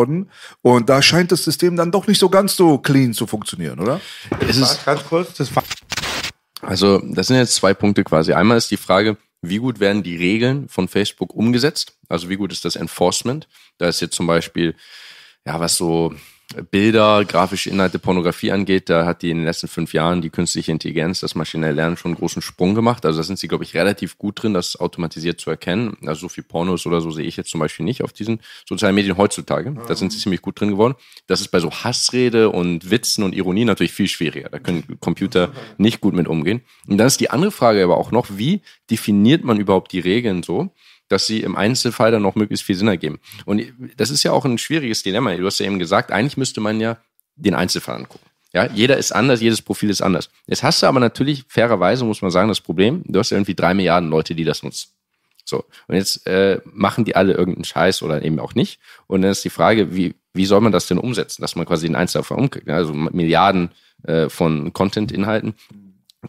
und 0.61 0.89
da 0.89 1.01
scheint 1.01 1.31
das 1.31 1.43
System 1.43 1.75
dann 1.75 1.91
doch 1.91 2.07
nicht 2.07 2.19
so 2.19 2.29
ganz 2.29 2.55
so 2.55 2.77
clean 2.77 3.13
zu 3.13 3.27
funktionieren, 3.27 3.79
oder? 3.79 4.01
Es 4.47 4.57
ist, 4.57 4.85
Ganz 4.85 5.03
kurz, 5.03 5.33
das 5.33 5.49
also, 6.61 6.99
das 6.99 7.27
sind 7.27 7.37
jetzt 7.37 7.55
zwei 7.55 7.73
Punkte 7.73 8.03
quasi. 8.03 8.33
Einmal 8.33 8.57
ist 8.57 8.71
die 8.71 8.77
Frage, 8.77 9.17
wie 9.41 9.57
gut 9.57 9.79
werden 9.79 10.03
die 10.03 10.15
Regeln 10.15 10.69
von 10.69 10.87
Facebook 10.87 11.33
umgesetzt? 11.33 11.97
Also, 12.07 12.29
wie 12.29 12.35
gut 12.35 12.51
ist 12.51 12.65
das 12.65 12.75
Enforcement? 12.75 13.47
Da 13.77 13.87
ist 13.87 13.99
jetzt 13.99 14.15
zum 14.15 14.27
Beispiel, 14.27 14.75
ja, 15.45 15.59
was 15.59 15.75
so 15.75 16.13
Bilder, 16.69 17.25
grafische 17.25 17.69
Inhalte, 17.69 17.99
Pornografie 17.99 18.51
angeht, 18.51 18.89
da 18.89 19.05
hat 19.05 19.21
die 19.21 19.29
in 19.29 19.37
den 19.37 19.45
letzten 19.45 19.67
fünf 19.67 19.93
Jahren 19.93 20.21
die 20.21 20.29
künstliche 20.29 20.71
Intelligenz, 20.71 21.19
das 21.21 21.35
maschinelle 21.35 21.73
Lernen 21.73 21.97
schon 21.97 22.11
einen 22.11 22.17
großen 22.17 22.41
Sprung 22.41 22.75
gemacht. 22.75 23.05
Also 23.05 23.19
da 23.19 23.23
sind 23.23 23.39
sie, 23.39 23.47
glaube 23.47 23.63
ich, 23.63 23.73
relativ 23.73 24.17
gut 24.17 24.41
drin, 24.41 24.53
das 24.53 24.79
automatisiert 24.79 25.39
zu 25.39 25.49
erkennen. 25.49 25.97
Also 26.05 26.21
so 26.21 26.29
viel 26.29 26.43
Pornos 26.43 26.85
oder 26.85 27.01
so 27.01 27.11
sehe 27.11 27.25
ich 27.25 27.37
jetzt 27.37 27.49
zum 27.49 27.59
Beispiel 27.59 27.85
nicht 27.85 28.03
auf 28.03 28.13
diesen 28.13 28.41
sozialen 28.67 28.95
Medien 28.95 29.17
heutzutage. 29.17 29.75
Da 29.87 29.95
sind 29.95 30.11
sie 30.11 30.19
ziemlich 30.19 30.41
gut 30.41 30.59
drin 30.59 30.71
geworden. 30.71 30.95
Das 31.27 31.41
ist 31.41 31.49
bei 31.49 31.59
so 31.59 31.71
Hassrede 31.71 32.49
und 32.49 32.89
Witzen 32.89 33.23
und 33.23 33.35
Ironie 33.35 33.65
natürlich 33.65 33.93
viel 33.93 34.07
schwieriger. 34.07 34.49
Da 34.49 34.59
können 34.59 34.99
Computer 34.99 35.51
nicht 35.77 36.01
gut 36.01 36.13
mit 36.13 36.27
umgehen. 36.27 36.61
Und 36.87 36.97
dann 36.97 37.07
ist 37.07 37.19
die 37.19 37.29
andere 37.29 37.51
Frage 37.51 37.83
aber 37.83 37.97
auch 37.97 38.11
noch, 38.11 38.27
wie 38.29 38.61
definiert 38.89 39.43
man 39.43 39.59
überhaupt 39.59 39.91
die 39.91 39.99
Regeln 39.99 40.43
so? 40.43 40.71
Dass 41.11 41.27
sie 41.27 41.41
im 41.41 41.55
Einzelfall 41.55 42.11
dann 42.11 42.21
noch 42.21 42.35
möglichst 42.35 42.65
viel 42.65 42.75
Sinn 42.75 42.87
ergeben. 42.87 43.19
Und 43.45 43.63
das 43.97 44.09
ist 44.09 44.23
ja 44.23 44.31
auch 44.31 44.45
ein 44.45 44.57
schwieriges 44.57 45.03
Dilemma. 45.03 45.35
Du 45.35 45.45
hast 45.45 45.59
ja 45.59 45.65
eben 45.65 45.79
gesagt, 45.79 46.11
eigentlich 46.11 46.37
müsste 46.37 46.61
man 46.61 46.79
ja 46.79 46.97
den 47.35 47.53
Einzelfall 47.53 47.95
angucken. 47.95 48.25
Ja, 48.53 48.67
jeder 48.67 48.97
ist 48.97 49.13
anders, 49.13 49.41
jedes 49.41 49.61
Profil 49.61 49.89
ist 49.89 50.01
anders. 50.01 50.29
Jetzt 50.45 50.63
hast 50.63 50.83
du 50.83 50.87
aber 50.87 50.99
natürlich, 50.99 51.45
fairerweise 51.47 52.03
muss 52.03 52.21
man 52.21 52.31
sagen, 52.31 52.49
das 52.49 52.59
Problem, 52.59 53.03
du 53.05 53.19
hast 53.19 53.29
ja 53.29 53.37
irgendwie 53.37 53.55
drei 53.55 53.73
Milliarden 53.73 54.09
Leute, 54.09 54.35
die 54.35 54.43
das 54.43 54.61
nutzen. 54.61 54.89
So. 55.45 55.65
Und 55.87 55.95
jetzt 55.95 56.27
äh, 56.27 56.59
machen 56.65 57.05
die 57.05 57.15
alle 57.15 57.33
irgendeinen 57.33 57.63
Scheiß 57.63 58.01
oder 58.03 58.21
eben 58.23 58.39
auch 58.39 58.53
nicht. 58.53 58.79
Und 59.07 59.21
dann 59.21 59.31
ist 59.31 59.43
die 59.43 59.49
Frage, 59.49 59.95
wie, 59.95 60.15
wie 60.33 60.45
soll 60.45 60.61
man 60.61 60.71
das 60.71 60.87
denn 60.87 60.97
umsetzen, 60.97 61.41
dass 61.41 61.55
man 61.55 61.65
quasi 61.65 61.87
den 61.87 61.95
Einzelfall 61.95 62.37
umkriegt? 62.37 62.67
Ja, 62.67 62.75
Also 62.75 62.93
Milliarden 62.93 63.71
äh, 64.03 64.29
von 64.29 64.73
Content-Inhalten. 64.73 65.55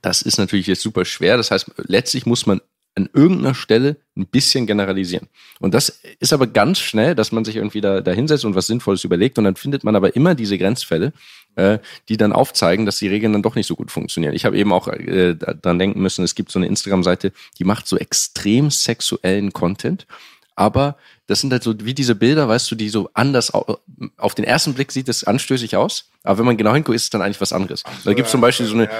Das 0.00 0.22
ist 0.22 0.38
natürlich 0.38 0.68
jetzt 0.68 0.82
super 0.82 1.04
schwer. 1.04 1.36
Das 1.36 1.50
heißt, 1.50 1.72
letztlich 1.76 2.24
muss 2.24 2.46
man 2.46 2.60
an 2.94 3.08
irgendeiner 3.14 3.54
Stelle 3.54 3.96
ein 4.16 4.26
bisschen 4.26 4.66
generalisieren. 4.66 5.28
Und 5.60 5.72
das 5.72 6.00
ist 6.20 6.32
aber 6.32 6.46
ganz 6.46 6.78
schnell, 6.78 7.14
dass 7.14 7.32
man 7.32 7.44
sich 7.44 7.56
irgendwie 7.56 7.80
da, 7.80 8.00
da 8.02 8.12
hinsetzt 8.12 8.44
und 8.44 8.54
was 8.54 8.66
Sinnvolles 8.66 9.04
überlegt 9.04 9.38
und 9.38 9.44
dann 9.44 9.56
findet 9.56 9.82
man 9.84 9.96
aber 9.96 10.14
immer 10.14 10.34
diese 10.34 10.58
Grenzfälle, 10.58 11.12
äh, 11.56 11.78
die 12.10 12.18
dann 12.18 12.32
aufzeigen, 12.32 12.84
dass 12.84 12.98
die 12.98 13.08
Regeln 13.08 13.32
dann 13.32 13.42
doch 13.42 13.54
nicht 13.54 13.66
so 13.66 13.76
gut 13.76 13.90
funktionieren. 13.90 14.34
Ich 14.34 14.44
habe 14.44 14.58
eben 14.58 14.72
auch 14.72 14.88
äh, 14.88 15.34
daran 15.34 15.78
denken 15.78 16.02
müssen, 16.02 16.22
es 16.24 16.34
gibt 16.34 16.50
so 16.52 16.58
eine 16.58 16.66
Instagram-Seite, 16.66 17.32
die 17.58 17.64
macht 17.64 17.86
so 17.86 17.96
extrem 17.96 18.70
sexuellen 18.70 19.52
Content, 19.54 20.06
aber 20.54 20.96
das 21.26 21.40
sind 21.40 21.50
halt 21.52 21.62
so 21.62 21.74
wie 21.82 21.94
diese 21.94 22.14
Bilder, 22.14 22.46
weißt 22.46 22.70
du, 22.70 22.74
die 22.74 22.90
so 22.90 23.08
anders 23.14 23.54
au- 23.54 23.78
auf 24.18 24.34
den 24.34 24.44
ersten 24.44 24.74
Blick 24.74 24.92
sieht 24.92 25.08
es 25.08 25.24
anstößig 25.24 25.76
aus, 25.76 26.10
aber 26.24 26.38
wenn 26.40 26.44
man 26.44 26.56
genau 26.58 26.74
hinguckt, 26.74 26.96
ist 26.96 27.04
es 27.04 27.10
dann 27.10 27.22
eigentlich 27.22 27.40
was 27.40 27.54
anderes. 27.54 27.82
da 28.04 28.12
gibt 28.12 28.26
es 28.26 28.32
zum 28.32 28.42
Beispiel 28.42 28.66
so 28.66 28.74
eine 28.74 28.90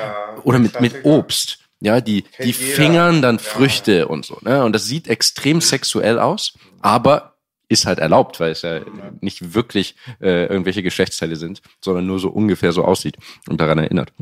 oder 0.44 0.58
mit 0.58 0.80
mit 0.80 1.04
Obst, 1.04 1.58
ja, 1.82 2.00
die 2.00 2.24
die 2.38 2.50
jeder. 2.50 2.74
fingern 2.74 3.22
dann 3.22 3.38
Früchte 3.38 4.08
und 4.08 4.24
so, 4.24 4.38
ne? 4.42 4.64
Und 4.64 4.72
das 4.72 4.86
sieht 4.86 5.08
extrem 5.08 5.60
sexuell 5.60 6.18
aus, 6.18 6.54
aber 6.80 7.32
ist 7.68 7.86
halt 7.86 7.98
erlaubt, 7.98 8.38
weil 8.38 8.52
es 8.52 8.62
ja 8.62 8.80
nicht 9.20 9.54
wirklich 9.54 9.96
äh, 10.20 10.46
irgendwelche 10.46 10.82
Geschlechtsteile 10.82 11.36
sind, 11.36 11.62
sondern 11.80 12.06
nur 12.06 12.18
so 12.18 12.28
ungefähr 12.28 12.72
so 12.72 12.84
aussieht 12.84 13.16
und 13.48 13.60
daran 13.60 13.78
erinnert. 13.78 14.12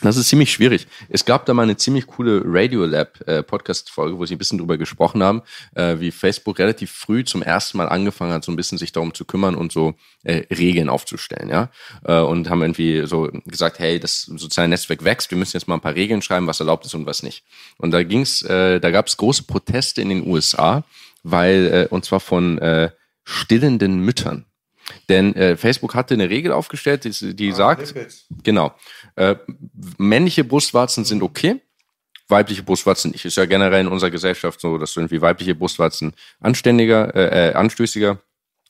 Das 0.00 0.16
ist 0.16 0.28
ziemlich 0.28 0.52
schwierig. 0.52 0.86
Es 1.08 1.24
gab 1.24 1.44
da 1.46 1.54
mal 1.54 1.64
eine 1.64 1.76
ziemlich 1.76 2.06
coole 2.06 2.42
Radiolab 2.44 3.20
äh, 3.26 3.42
wo 3.48 4.26
sie 4.26 4.34
ein 4.34 4.38
bisschen 4.38 4.58
drüber 4.58 4.78
gesprochen 4.78 5.24
haben, 5.24 5.42
äh, 5.74 5.96
wie 5.98 6.12
Facebook 6.12 6.60
relativ 6.60 6.92
früh 6.92 7.24
zum 7.24 7.42
ersten 7.42 7.78
Mal 7.78 7.88
angefangen 7.88 8.32
hat, 8.32 8.44
so 8.44 8.52
ein 8.52 8.56
bisschen 8.56 8.78
sich 8.78 8.92
darum 8.92 9.12
zu 9.12 9.24
kümmern 9.24 9.56
und 9.56 9.72
so 9.72 9.94
äh, 10.22 10.44
Regeln 10.54 10.88
aufzustellen, 10.88 11.48
ja. 11.48 11.70
Äh, 12.04 12.20
und 12.20 12.48
haben 12.48 12.62
irgendwie 12.62 13.06
so 13.06 13.28
gesagt, 13.44 13.80
hey, 13.80 13.98
das 13.98 14.22
soziale 14.22 14.68
Netzwerk 14.68 15.02
wächst, 15.02 15.32
wir 15.32 15.38
müssen 15.38 15.56
jetzt 15.56 15.66
mal 15.66 15.74
ein 15.74 15.80
paar 15.80 15.96
Regeln 15.96 16.22
schreiben, 16.22 16.46
was 16.46 16.60
erlaubt 16.60 16.86
ist 16.86 16.94
und 16.94 17.06
was 17.06 17.24
nicht. 17.24 17.44
Und 17.76 17.90
da 17.90 18.04
ging's, 18.04 18.42
äh, 18.42 18.78
da 18.78 18.90
gab 18.92 19.08
es 19.08 19.16
große 19.16 19.44
Proteste 19.44 20.00
in 20.00 20.10
den 20.10 20.26
USA, 20.26 20.84
weil, 21.24 21.88
äh, 21.90 21.92
und 21.92 22.04
zwar 22.04 22.20
von 22.20 22.58
äh, 22.58 22.90
stillenden 23.24 23.98
Müttern. 23.98 24.47
Denn 25.08 25.34
äh, 25.34 25.56
Facebook 25.56 25.94
hatte 25.94 26.14
eine 26.14 26.30
Regel 26.30 26.52
aufgestellt, 26.52 27.04
die, 27.04 27.34
die 27.34 27.52
sagt, 27.52 27.94
genau, 28.42 28.74
äh, 29.16 29.36
männliche 29.98 30.44
Brustwarzen 30.44 31.04
sind 31.04 31.22
okay, 31.22 31.60
weibliche 32.28 32.62
Brustwarzen 32.62 33.10
nicht. 33.10 33.24
Ist 33.24 33.36
ja 33.36 33.46
generell 33.46 33.82
in 33.82 33.88
unserer 33.88 34.10
Gesellschaft 34.10 34.60
so, 34.60 34.78
dass 34.78 34.96
irgendwie 34.96 35.20
weibliche 35.20 35.54
Brustwarzen 35.54 36.12
anständiger, 36.40 37.14
äh, 37.14 37.50
äh, 37.50 37.54
anstößiger 37.54 38.20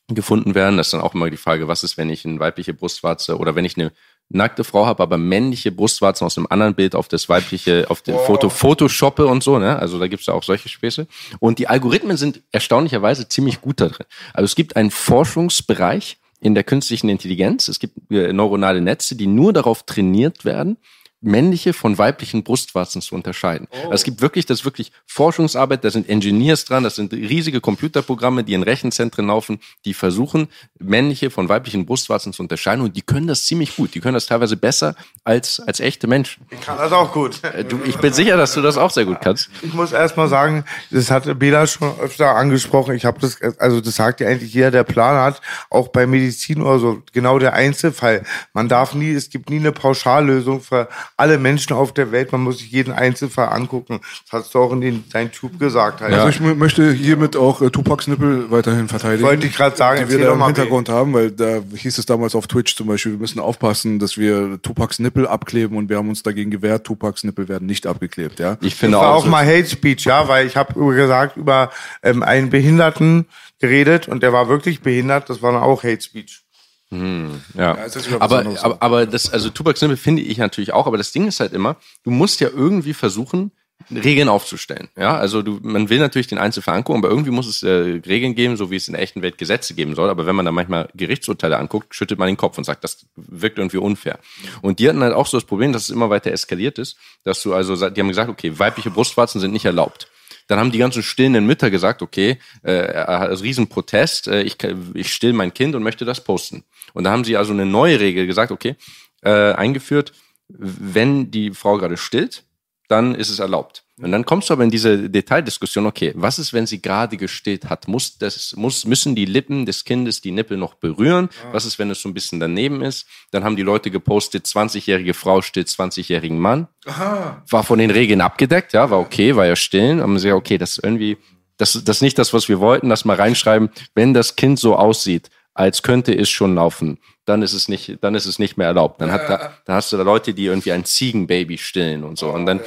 gefunden 0.09 0.54
werden. 0.54 0.76
Das 0.76 0.88
ist 0.88 0.94
dann 0.94 1.02
auch 1.02 1.14
immer 1.14 1.28
die 1.31 1.37
Frage, 1.37 1.68
was 1.68 1.85
ist, 1.85 1.98
wenn 1.98 2.09
ich 2.09 2.24
eine 2.24 2.40
weibliche 2.40 2.72
Brustwarze 2.72 3.37
oder 3.37 3.54
wenn 3.54 3.64
ich 3.64 3.76
eine 3.76 3.92
nackte 4.30 4.64
Frau 4.64 4.86
habe, 4.86 5.02
aber 5.02 5.16
männliche 5.16 5.72
Brustwarzen 5.72 6.26
aus 6.26 6.36
einem 6.36 6.46
anderen 6.50 6.74
Bild 6.74 6.94
auf 6.94 7.08
das 7.08 7.28
weibliche, 7.28 7.86
auf 7.88 8.02
dem 8.02 8.16
Foto 8.18 8.50
Photoshoppe 8.50 9.26
und 9.26 9.42
so, 9.42 9.58
ne? 9.58 9.78
Also 9.78 9.98
da 9.98 10.06
gibt's 10.06 10.26
ja 10.26 10.34
auch 10.34 10.42
solche 10.42 10.68
Späße. 10.68 11.06
Und 11.38 11.58
die 11.58 11.68
Algorithmen 11.68 12.16
sind 12.16 12.42
erstaunlicherweise 12.52 13.28
ziemlich 13.28 13.60
gut 13.60 13.80
da 13.80 13.88
drin. 13.88 14.06
Also 14.34 14.44
es 14.44 14.54
gibt 14.54 14.76
einen 14.76 14.90
Forschungsbereich 14.90 16.18
in 16.40 16.54
der 16.54 16.64
künstlichen 16.64 17.08
Intelligenz. 17.08 17.68
Es 17.68 17.78
gibt 17.78 18.10
äh, 18.10 18.32
neuronale 18.32 18.80
Netze, 18.80 19.16
die 19.16 19.26
nur 19.26 19.52
darauf 19.52 19.84
trainiert 19.84 20.44
werden, 20.44 20.76
männliche 21.20 21.72
von 21.72 21.98
weiblichen 21.98 22.44
Brustwarzen 22.44 23.02
zu 23.02 23.14
unterscheiden. 23.14 23.66
Also 23.72 23.92
es 23.92 24.04
gibt 24.04 24.20
wirklich, 24.20 24.46
das 24.46 24.61
ist 24.61 24.64
wirklich 24.64 24.92
Forschungsarbeit, 25.07 25.85
da 25.85 25.90
sind 25.90 26.09
Engineers 26.09 26.64
dran, 26.64 26.85
das 26.85 26.96
sind 26.96 27.12
riesige 27.12 27.61
Computerprogramme, 27.61 28.44
die 28.44 28.54
in 28.54 28.62
Rechenzentren 28.62 29.26
laufen, 29.26 29.61
die 29.85 29.94
versuchen, 29.94 30.48
männliche 30.78 31.31
von 31.31 31.48
weiblichen 31.48 31.87
Brustwarzen 31.87 32.33
zu 32.33 32.42
unterscheiden 32.42 32.85
und 32.85 32.96
die 32.96 33.02
können 33.02 33.26
das 33.26 33.44
ziemlich 33.44 33.76
gut. 33.76 33.94
Die 33.94 34.00
können 34.00 34.14
das 34.14 34.26
teilweise 34.26 34.57
besser 34.57 34.94
als, 35.24 35.61
als 35.61 35.81
echte 35.81 36.07
Menschen. 36.07 36.46
Ich 36.50 36.61
kann 36.61 36.78
das 36.78 36.92
auch 36.92 37.12
gut. 37.12 37.42
Äh, 37.44 37.64
Du, 37.68 37.81
ich 37.85 37.98
bin 37.98 38.12
sicher, 38.12 38.37
dass 38.37 38.54
du 38.54 38.62
das 38.62 38.78
auch 38.78 38.90
sehr 38.90 39.04
gut 39.04 39.18
kannst. 39.20 39.50
Ich 39.62 39.74
muss 39.74 39.92
erst 39.92 40.16
mal 40.16 40.28
sagen, 40.28 40.64
das 40.90 41.11
hatte 41.11 41.35
Bela 41.35 41.66
schon 41.66 41.98
öfter 42.00 42.35
angesprochen. 42.35 42.94
Ich 42.94 43.04
habe 43.04 43.20
das, 43.20 43.38
also 43.59 43.81
das 43.81 43.96
sagt 43.96 44.20
ja 44.20 44.28
eigentlich 44.28 44.54
jeder, 44.54 44.70
der 44.70 44.85
Plan 44.85 45.16
hat, 45.16 45.40
auch 45.68 45.88
bei 45.88 46.07
Medizin 46.07 46.62
oder 46.62 46.78
so, 46.78 47.02
genau 47.12 47.38
der 47.38 47.52
Einzelfall. 47.52 48.22
Man 48.54 48.68
darf 48.68 48.94
nie, 48.94 49.11
es 49.11 49.28
gibt 49.28 49.50
nie 49.50 49.59
eine 49.59 49.72
Pauschallösung 49.72 50.61
für 50.61 50.88
alle 51.18 51.37
Menschen 51.37 51.74
auf 51.74 51.92
der 51.92 52.12
Welt. 52.12 52.33
Man 52.33 52.40
muss 52.42 52.59
sich 52.59 52.70
jeden 52.70 52.92
Einzelfall 52.92 53.48
angucken. 53.50 54.00
Das 54.31 54.44
hast 54.44 54.54
du 54.54 54.61
auch 54.61 54.72
in 54.72 54.81
den, 54.81 55.04
dein 55.12 55.31
Tube 55.33 55.59
gesagt. 55.59 56.00
Halt. 56.00 56.14
Also 56.14 56.28
ich 56.28 56.38
mö- 56.38 56.54
möchte 56.54 56.90
hiermit 56.92 57.37
auch 57.37 57.61
äh, 57.61 57.70
Tupacs 57.70 58.07
Nippel 58.07 58.50
weiterhin 58.50 58.88
verteidigen. 58.88 59.24
Wollte 59.24 59.46
ich 59.48 59.54
gerade 59.57 59.76
sagen, 59.76 60.07
die 60.07 60.16
wir 60.16 60.24
da 60.24 60.33
im 60.33 60.44
Hintergrund 60.44 60.88
haben, 60.88 61.12
weil 61.12 61.31
da 61.33 61.61
hieß 61.74 61.98
es 61.98 62.07
damals 62.07 62.35
auf 62.35 62.46
Twitch 62.46 62.74
zum 62.76 62.87
Beispiel, 62.87 63.12
wir 63.12 63.18
müssen 63.18 63.40
aufpassen, 63.40 63.98
dass 63.98 64.16
wir 64.16 64.62
Tupacs 64.62 65.00
Nippel 65.00 65.26
abkleben 65.26 65.76
und 65.76 65.88
wir 65.88 65.96
haben 65.98 66.09
uns 66.09 66.22
dagegen 66.22 66.50
gewehrt, 66.50 66.85
Tupacs 66.87 67.24
Nippel 67.24 67.48
werden 67.48 67.66
nicht 67.66 67.87
abgeklebt, 67.87 68.38
ja. 68.38 68.57
Ich 68.61 68.70
Das 68.74 68.78
finde 68.78 68.98
war 68.98 69.14
auch, 69.14 69.24
auch 69.24 69.26
mal 69.26 69.44
Hate 69.44 69.66
Speech, 69.68 70.04
ja, 70.04 70.28
weil 70.28 70.46
ich 70.46 70.57
habe 70.57 70.72
gesagt 70.94 71.37
über 71.37 71.70
ähm, 72.02 72.22
einen 72.22 72.48
Behinderten 72.50 73.26
geredet 73.59 74.07
und 74.07 74.22
der 74.22 74.33
war 74.33 74.48
wirklich 74.48 74.83
behindert. 74.83 75.28
Das 75.28 75.42
war 75.42 75.52
dann 75.52 75.62
auch 75.62 75.83
Hate 75.83 76.00
Speech. 76.00 76.42
Ja, 76.90 77.72
ist 77.72 77.96
jetzt 77.96 78.07
wieder 78.07 78.20
was 78.20 78.22
aber, 78.22 78.38
anderes. 78.38 78.62
aber, 78.62 78.83
aber 78.83 79.07
das, 79.07 79.31
also 79.31 79.51
Tupac 79.51 79.79
Simple 79.79 79.96
finde 79.96 80.22
ich 80.22 80.38
natürlich 80.38 80.72
auch, 80.72 80.87
aber 80.87 80.96
das 80.96 81.12
Ding 81.12 81.27
ist 81.27 81.40
halt 81.40 81.53
immer, 81.53 81.77
du 82.03 82.11
musst 82.11 82.40
ja 82.40 82.48
irgendwie 82.48 82.94
versuchen, 82.94 83.53
Regeln 83.90 84.29
aufzustellen. 84.29 84.88
Ja, 84.96 85.16
also 85.16 85.40
du, 85.42 85.61
man 85.62 85.88
will 85.88 85.98
natürlich 85.98 86.27
den 86.27 86.38
Einzelfall 86.38 86.77
angucken, 86.77 86.98
aber 86.98 87.09
irgendwie 87.09 87.31
muss 87.31 87.46
es 87.46 87.62
äh, 87.62 88.01
Regeln 88.07 88.35
geben, 88.35 88.57
so 88.57 88.70
wie 88.70 88.77
es 88.77 88.88
in 88.88 88.92
der 88.92 89.03
echten 89.03 89.22
Welt 89.22 89.38
Gesetze 89.38 89.74
geben 89.74 89.94
soll. 89.94 90.11
Aber 90.11 90.27
wenn 90.27 90.37
man 90.37 90.44
dann 90.44 90.55
manchmal 90.55 90.88
Gerichtsurteile 90.94 91.57
anguckt, 91.57 91.94
schüttelt 91.94 92.18
man 92.18 92.27
den 92.27 92.37
Kopf 92.37 92.59
und 92.59 92.64
sagt, 92.64 92.85
das 92.85 93.07
wirkt 93.16 93.57
irgendwie 93.57 93.79
unfair. 93.79 94.18
Und 94.61 94.79
die 94.79 94.88
hatten 94.88 95.03
halt 95.03 95.14
auch 95.14 95.27
so 95.27 95.37
das 95.38 95.44
Problem, 95.44 95.72
dass 95.72 95.83
es 95.83 95.90
immer 95.90 96.11
weiter 96.11 96.33
eskaliert 96.33 96.79
ist, 96.79 96.96
dass 97.24 97.42
du 97.42 97.55
also, 97.55 97.77
die 97.88 98.01
haben 98.01 98.09
gesagt, 98.09 98.29
okay, 98.29 98.59
weibliche 98.59 98.90
Brustwarzen 98.90 99.40
sind 99.40 99.53
nicht 99.53 99.64
erlaubt. 99.64 100.09
Dann 100.48 100.58
haben 100.58 100.72
die 100.72 100.78
ganzen 100.78 101.02
stillenden 101.02 101.46
Mütter 101.46 101.70
gesagt, 101.70 102.02
okay, 102.02 102.38
äh, 102.62 102.72
also 102.72 103.44
Riesenprotest, 103.44 104.26
äh, 104.28 104.42
ich, 104.42 104.56
ich 104.94 105.12
still 105.12 105.32
mein 105.32 105.54
Kind 105.54 105.76
und 105.76 105.82
möchte 105.82 106.04
das 106.04 106.24
posten. 106.24 106.64
Und 106.94 107.04
da 107.04 107.12
haben 107.12 107.24
sie 107.24 107.37
also 107.37 107.52
eine 107.52 107.66
neue 107.66 108.00
Regel 108.00 108.26
gesagt, 108.26 108.50
okay, 108.50 108.74
äh, 109.22 109.52
eingeführt, 109.52 110.12
wenn 110.48 111.30
die 111.30 111.52
Frau 111.52 111.76
gerade 111.76 111.96
stillt, 111.96 112.44
dann 112.88 113.14
ist 113.14 113.28
es 113.28 113.38
erlaubt. 113.38 113.84
Und 114.00 114.12
dann 114.12 114.24
kommst 114.24 114.48
du 114.48 114.54
aber 114.54 114.64
in 114.64 114.70
diese 114.70 115.11
Detaildiskussion, 115.11 115.87
okay, 115.87 116.12
was 116.14 116.38
ist, 116.38 116.52
wenn 116.52 116.66
sie 116.66 116.80
gerade 116.80 117.16
gestillt 117.16 117.68
hat? 117.68 117.88
Muss 117.88 118.18
das, 118.18 118.54
muss, 118.56 118.84
müssen 118.84 119.14
die 119.14 119.24
Lippen 119.24 119.66
des 119.66 119.84
Kindes 119.84 120.20
die 120.20 120.30
Nippel 120.30 120.56
noch 120.56 120.74
berühren? 120.74 121.28
Was 121.52 121.64
ist, 121.64 121.78
wenn 121.78 121.90
es 121.90 122.00
so 122.02 122.08
ein 122.08 122.14
bisschen 122.14 122.38
daneben 122.38 122.82
ist? 122.82 123.06
Dann 123.32 123.44
haben 123.44 123.56
die 123.56 123.62
Leute 123.62 123.90
gepostet, 123.90 124.46
20-jährige 124.46 125.14
Frau 125.14 125.42
stillt 125.42 125.68
20-jährigen 125.68 126.38
Mann. 126.38 126.68
Aha. 126.87 127.42
War 127.50 127.64
von 127.64 127.78
den 127.78 127.90
Regeln 127.90 128.20
abgedeckt, 128.20 128.72
ja, 128.72 128.88
war 128.90 129.00
okay, 129.00 129.34
war 129.34 129.46
ja 129.46 129.56
stillen. 129.56 130.00
Haben 130.00 130.18
sie 130.18 130.28
gesagt, 130.28 130.40
okay, 130.40 130.58
das 130.58 130.78
ist 130.78 130.84
irgendwie, 130.84 131.16
das, 131.56 131.72
das 131.72 131.96
ist 131.96 132.02
nicht 132.02 132.18
das, 132.18 132.32
was 132.32 132.48
wir 132.48 132.61
wollten. 132.61 132.88
Lass 132.88 133.04
mal 133.04 133.16
reinschreiben, 133.16 133.70
wenn 133.94 134.14
das 134.14 134.37
Kind 134.37 134.58
so 134.58 134.76
aussieht, 134.76 135.28
als 135.54 135.82
könnte 135.82 136.16
es 136.16 136.30
schon 136.30 136.54
laufen, 136.54 136.98
dann 137.24 137.42
ist 137.42 137.52
es 137.52 137.68
nicht, 137.68 137.98
dann 138.00 138.14
ist 138.14 138.26
es 138.26 138.38
nicht 138.38 138.56
mehr 138.56 138.68
erlaubt. 138.68 139.00
Dann, 139.00 139.11
hat 139.11 139.28
da, 139.28 139.52
dann 139.64 139.76
hast 139.76 139.92
du 139.92 139.96
da 139.96 140.04
Leute, 140.04 140.32
die 140.32 140.44
irgendwie 140.44 140.70
ein 140.70 140.84
Ziegenbaby 140.84 141.58
stillen 141.58 142.04
und 142.04 142.16
so. 142.16 142.30
Und 142.30 142.46
dann, 142.46 142.61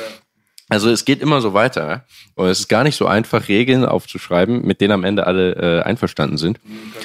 also 0.71 0.89
es 0.89 1.03
geht 1.03 1.21
immer 1.21 1.41
so 1.41 1.53
weiter. 1.53 1.85
Ja? 1.85 2.05
Und 2.35 2.47
es 2.47 2.61
ist 2.61 2.69
gar 2.69 2.85
nicht 2.85 2.95
so 2.95 3.05
einfach, 3.05 3.49
Regeln 3.49 3.83
aufzuschreiben, 3.83 4.65
mit 4.65 4.79
denen 4.79 4.93
am 4.93 5.03
Ende 5.03 5.27
alle 5.27 5.51
äh, 5.55 5.81
einverstanden 5.81 6.37
sind. 6.37 6.61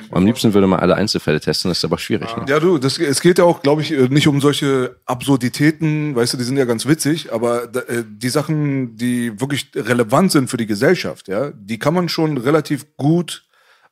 Und 0.08 0.18
am 0.18 0.24
liebsten 0.24 0.54
würde 0.54 0.68
man 0.68 0.78
alle 0.78 0.94
Einzelfälle 0.94 1.40
testen, 1.40 1.68
das 1.68 1.78
ist 1.78 1.84
aber 1.84 1.98
schwierig. 1.98 2.28
Ne? 2.36 2.44
Ja, 2.48 2.60
du, 2.60 2.78
das, 2.78 2.96
es 2.98 3.20
geht 3.20 3.38
ja 3.38 3.44
auch, 3.44 3.62
glaube 3.62 3.82
ich, 3.82 3.90
äh, 3.90 4.06
nicht 4.08 4.28
um 4.28 4.40
solche 4.40 5.00
Absurditäten, 5.04 6.14
weißt 6.14 6.34
du, 6.34 6.36
die 6.36 6.44
sind 6.44 6.56
ja 6.56 6.64
ganz 6.64 6.86
witzig, 6.86 7.32
aber 7.32 7.64
äh, 7.64 8.04
die 8.08 8.28
Sachen, 8.28 8.96
die 8.96 9.40
wirklich 9.40 9.72
relevant 9.74 10.30
sind 10.30 10.48
für 10.48 10.58
die 10.58 10.66
Gesellschaft, 10.66 11.26
ja, 11.26 11.50
die 11.50 11.80
kann 11.80 11.92
man 11.92 12.08
schon 12.08 12.38
relativ 12.38 12.96
gut 12.96 13.46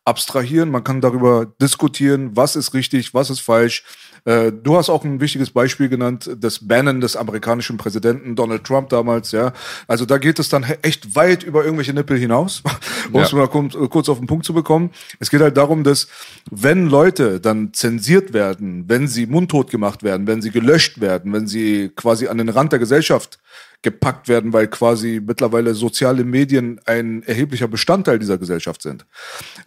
abstrahieren, 0.05 0.71
man 0.71 0.85
kann 0.85 1.01
darüber 1.01 1.47
diskutieren, 1.61 2.37
was 2.37 2.55
ist 2.55 2.75
richtig, 2.75 3.13
was 3.13 3.29
ist 3.29 3.41
falsch. 3.41 3.83
Äh, 4.25 4.53
du 4.53 4.77
hast 4.77 4.89
auch 4.89 5.05
ein 5.05 5.21
wichtiges 5.21 5.51
Beispiel 5.51 5.89
genannt, 5.89 6.31
das 6.39 6.67
Bannen 6.67 7.01
des 7.01 7.17
amerikanischen 7.17 7.77
Präsidenten 7.77 8.37
Donald 8.37 8.65
Trump 8.65 8.89
damals, 8.89 9.33
ja. 9.33 9.53
Also 9.87 10.07
da 10.07 10.19
geht 10.19 10.39
es 10.39 10.49
dann 10.49 10.65
echt 10.83 11.15
weit 11.15 11.43
über 11.43 11.65
irgendwelche 11.65 11.93
Nippel 11.93 12.19
hinaus, 12.19 12.63
um 13.13 13.21
es 13.21 13.33
Ja. 13.33 13.39
mal 13.39 13.49
kurz, 13.49 13.75
kurz 13.91 14.09
auf 14.09 14.19
den 14.19 14.27
Punkt 14.27 14.47
zu 14.47 14.55
bekommen. 14.55 14.91
Es 15.21 15.31
geht 15.31 15.41
halt 15.41 15.57
darum, 15.57 15.85
dass 15.85 16.09
wenn 16.51 16.87
Leute 16.89 17.41
dann 17.41 17.75
zensiert 17.75 18.33
werden, 18.33 18.85
wenn 18.89 19.09
sie 19.09 19.27
mundtot 19.27 19.71
gemacht 19.71 20.03
werden, 20.03 20.27
wenn 20.27 20.41
sie 20.41 20.51
gelöscht 20.51 21.01
werden, 21.01 21.33
wenn 21.33 21.47
sie 21.47 21.91
quasi 21.95 22.29
an 22.29 22.39
den 22.39 22.49
Rand 22.49 22.73
der 22.73 22.79
Gesellschaft 22.79 23.39
gepackt 23.83 24.29
werden, 24.29 24.55
weil 24.55 24.69
quasi 24.69 25.21
mittlerweile 25.25 25.75
soziale 25.75 26.25
Medien 26.25 26.81
ein 26.87 27.23
erheblicher 27.23 27.69
Bestandteil 27.69 28.19
dieser 28.19 28.39
Gesellschaft 28.39 28.81
sind, 28.81 29.05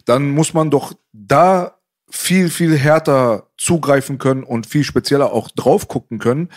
dann 0.04 0.30
muss 0.30 0.52
man 0.54 0.70
doch 0.70 0.92
da 1.12 1.77
viel, 2.10 2.48
viel 2.48 2.76
härter 2.76 3.48
zugreifen 3.56 4.18
können 4.18 4.42
und 4.42 4.66
viel 4.66 4.84
spezieller 4.84 5.32
auch 5.32 5.50
drauf 5.50 5.88
gucken 5.88 6.18
können. 6.18 6.48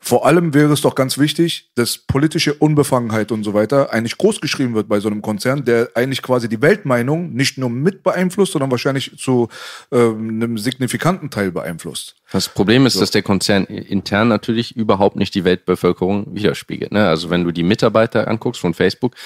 Vor 0.00 0.24
allem 0.26 0.54
wäre 0.54 0.72
es 0.72 0.80
doch 0.82 0.94
ganz 0.94 1.18
wichtig, 1.18 1.70
dass 1.74 1.98
politische 1.98 2.54
Unbefangenheit 2.54 3.32
und 3.32 3.42
so 3.42 3.52
weiter 3.52 3.92
eigentlich 3.92 4.16
groß 4.16 4.40
geschrieben 4.40 4.74
wird 4.74 4.88
bei 4.88 5.00
so 5.00 5.08
einem 5.08 5.22
Konzern, 5.22 5.64
der 5.64 5.90
eigentlich 5.94 6.22
quasi 6.22 6.48
die 6.48 6.62
Weltmeinung 6.62 7.32
nicht 7.32 7.58
nur 7.58 7.68
mit 7.68 8.04
beeinflusst, 8.04 8.52
sondern 8.52 8.70
wahrscheinlich 8.70 9.18
zu 9.18 9.48
ähm, 9.90 10.28
einem 10.28 10.56
signifikanten 10.56 11.30
Teil 11.30 11.50
beeinflusst. 11.50 12.14
Das 12.30 12.48
Problem 12.48 12.86
ist, 12.86 13.00
dass 13.00 13.10
der 13.10 13.22
Konzern 13.22 13.64
intern 13.64 14.28
natürlich 14.28 14.76
überhaupt 14.76 15.16
nicht 15.16 15.34
die 15.34 15.44
Weltbevölkerung 15.44 16.32
widerspiegelt. 16.32 16.92
Ne? 16.92 17.08
Also 17.08 17.28
wenn 17.28 17.42
du 17.42 17.50
die 17.50 17.64
Mitarbeiter 17.64 18.28
anguckst 18.28 18.60
von 18.60 18.74
Facebook, 18.74 19.16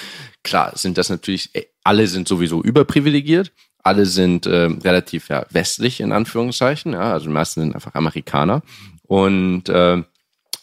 klar 0.43 0.71
sind 0.75 0.97
das 0.97 1.09
natürlich, 1.09 1.51
alle 1.83 2.07
sind 2.07 2.27
sowieso 2.27 2.63
überprivilegiert, 2.63 3.51
alle 3.83 4.05
sind 4.05 4.45
äh, 4.45 4.69
relativ 4.83 5.29
ja, 5.29 5.45
westlich 5.49 5.99
in 5.99 6.11
Anführungszeichen, 6.11 6.93
ja? 6.93 7.13
also 7.13 7.27
die 7.27 7.33
meisten 7.33 7.61
sind 7.61 7.75
einfach 7.75 7.93
Amerikaner 7.93 8.61
und 9.07 9.69
äh, 9.69 10.03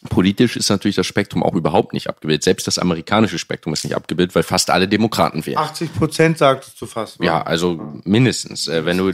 Politisch 0.09 0.57
ist 0.57 0.71
natürlich 0.71 0.97
das 0.97 1.07
Spektrum 1.07 1.43
auch 1.43 1.55
überhaupt 1.55 1.93
nicht 1.93 2.09
abgebildet. 2.09 2.43
Selbst 2.43 2.67
das 2.67 2.79
amerikanische 2.79 3.39
Spektrum 3.39 3.75
ist 3.75 3.85
nicht 3.85 3.95
abgebildet, 3.95 4.35
weil 4.35 4.43
fast 4.43 4.71
alle 4.71 4.89
Demokraten 4.89 5.45
wählen. 5.45 5.59
80 5.59 5.95
Prozent 5.95 6.39
sagtest 6.39 6.81
du 6.81 6.87
fast. 6.87 7.21
ne? 7.21 7.27
Ja, 7.27 7.43
also 7.43 8.01
mindestens. 8.05 8.67
Äh, 8.67 8.87
wenn 8.87 8.97
du 8.97 9.13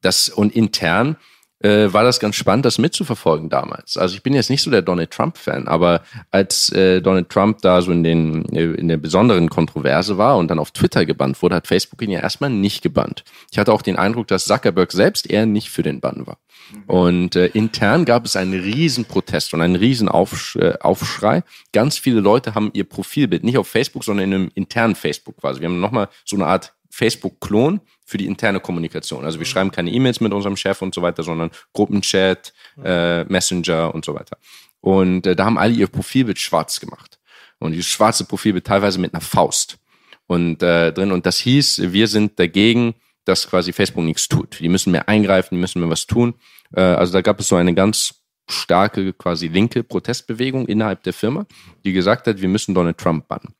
das 0.00 0.28
und 0.28 0.54
intern 0.54 1.16
äh, 1.60 1.92
war 1.92 2.04
das 2.04 2.20
ganz 2.20 2.36
spannend, 2.36 2.64
das 2.64 2.78
mitzuverfolgen 2.78 3.48
damals. 3.48 3.96
Also 3.96 4.14
ich 4.14 4.22
bin 4.22 4.34
jetzt 4.34 4.50
nicht 4.50 4.62
so 4.62 4.70
der 4.70 4.82
Donald 4.82 5.10
Trump-Fan, 5.10 5.66
aber 5.68 6.02
als 6.30 6.70
äh, 6.70 7.00
Donald 7.00 7.28
Trump 7.30 7.58
da 7.62 7.82
so 7.82 7.90
in 7.90 8.04
den 8.04 8.44
äh, 8.54 8.72
in 8.72 8.88
der 8.88 8.96
besonderen 8.96 9.48
Kontroverse 9.48 10.18
war 10.18 10.36
und 10.36 10.48
dann 10.48 10.58
auf 10.58 10.70
Twitter 10.70 11.04
gebannt 11.04 11.42
wurde, 11.42 11.56
hat 11.56 11.66
Facebook 11.66 12.00
ihn 12.02 12.10
ja 12.10 12.20
erstmal 12.20 12.50
nicht 12.50 12.82
gebannt. 12.82 13.24
Ich 13.50 13.58
hatte 13.58 13.72
auch 13.72 13.82
den 13.82 13.96
Eindruck, 13.96 14.28
dass 14.28 14.44
Zuckerberg 14.44 14.92
selbst 14.92 15.28
eher 15.28 15.46
nicht 15.46 15.70
für 15.70 15.82
den 15.82 16.00
Bann 16.00 16.26
war. 16.26 16.38
Und 16.86 17.34
äh, 17.34 17.46
intern 17.46 18.04
gab 18.04 18.24
es 18.24 18.36
einen 18.36 18.60
riesen 18.60 19.04
Protest 19.04 19.54
und 19.54 19.62
einen 19.62 19.76
riesen 19.76 20.08
Aufsch 20.08 20.56
äh, 20.56 20.74
Aufschrei. 20.80 21.42
Ganz 21.72 21.98
viele 21.98 22.20
Leute 22.20 22.54
haben 22.54 22.70
ihr 22.74 22.84
Profilbild 22.84 23.42
nicht 23.42 23.58
auf 23.58 23.68
Facebook, 23.68 24.04
sondern 24.04 24.26
in 24.26 24.34
einem 24.34 24.50
internen 24.54 24.94
Facebook 24.94 25.38
quasi. 25.38 25.60
Wir 25.60 25.68
haben 25.68 25.80
nochmal 25.80 26.08
so 26.24 26.36
eine 26.36 26.46
Art 26.46 26.74
Facebook-Klon 26.98 27.80
für 28.04 28.18
die 28.18 28.26
interne 28.26 28.58
Kommunikation. 28.58 29.24
Also 29.24 29.38
wir 29.38 29.46
schreiben 29.46 29.70
keine 29.70 29.90
E-Mails 29.90 30.20
mit 30.20 30.32
unserem 30.32 30.56
Chef 30.56 30.82
und 30.82 30.94
so 30.94 31.00
weiter, 31.00 31.22
sondern 31.22 31.50
Gruppenchat, 31.72 32.52
äh, 32.82 33.24
Messenger 33.24 33.94
und 33.94 34.04
so 34.04 34.14
weiter. 34.14 34.36
Und 34.80 35.26
äh, 35.26 35.36
da 35.36 35.44
haben 35.44 35.58
alle 35.58 35.74
ihr 35.74 35.86
Profilbild 35.86 36.38
schwarz 36.40 36.80
gemacht. 36.80 37.20
Und 37.60 37.72
dieses 37.72 37.86
schwarze 37.86 38.24
Profilbild 38.24 38.66
teilweise 38.66 38.98
mit 38.98 39.14
einer 39.14 39.20
Faust 39.20 39.78
und 40.26 40.62
äh, 40.62 40.92
drin. 40.92 41.12
Und 41.12 41.24
das 41.24 41.38
hieß, 41.38 41.92
wir 41.92 42.08
sind 42.08 42.38
dagegen, 42.38 42.94
dass 43.24 43.48
quasi 43.48 43.72
Facebook 43.72 44.04
nichts 44.04 44.26
tut. 44.28 44.58
Die 44.58 44.68
müssen 44.68 44.90
mehr 44.90 45.08
eingreifen, 45.08 45.54
die 45.54 45.60
müssen 45.60 45.80
mehr 45.80 45.90
was 45.90 46.06
tun. 46.06 46.34
Äh, 46.74 46.80
also 46.80 47.12
da 47.12 47.20
gab 47.20 47.38
es 47.38 47.48
so 47.48 47.56
eine 47.56 47.74
ganz 47.74 48.14
starke 48.50 49.12
quasi 49.12 49.46
linke 49.46 49.84
Protestbewegung 49.84 50.66
innerhalb 50.66 51.02
der 51.04 51.12
Firma, 51.12 51.46
die 51.84 51.92
gesagt 51.92 52.26
hat, 52.26 52.40
wir 52.40 52.48
müssen 52.48 52.74
Donald 52.74 52.98
Trump 52.98 53.28
bannen. 53.28 53.54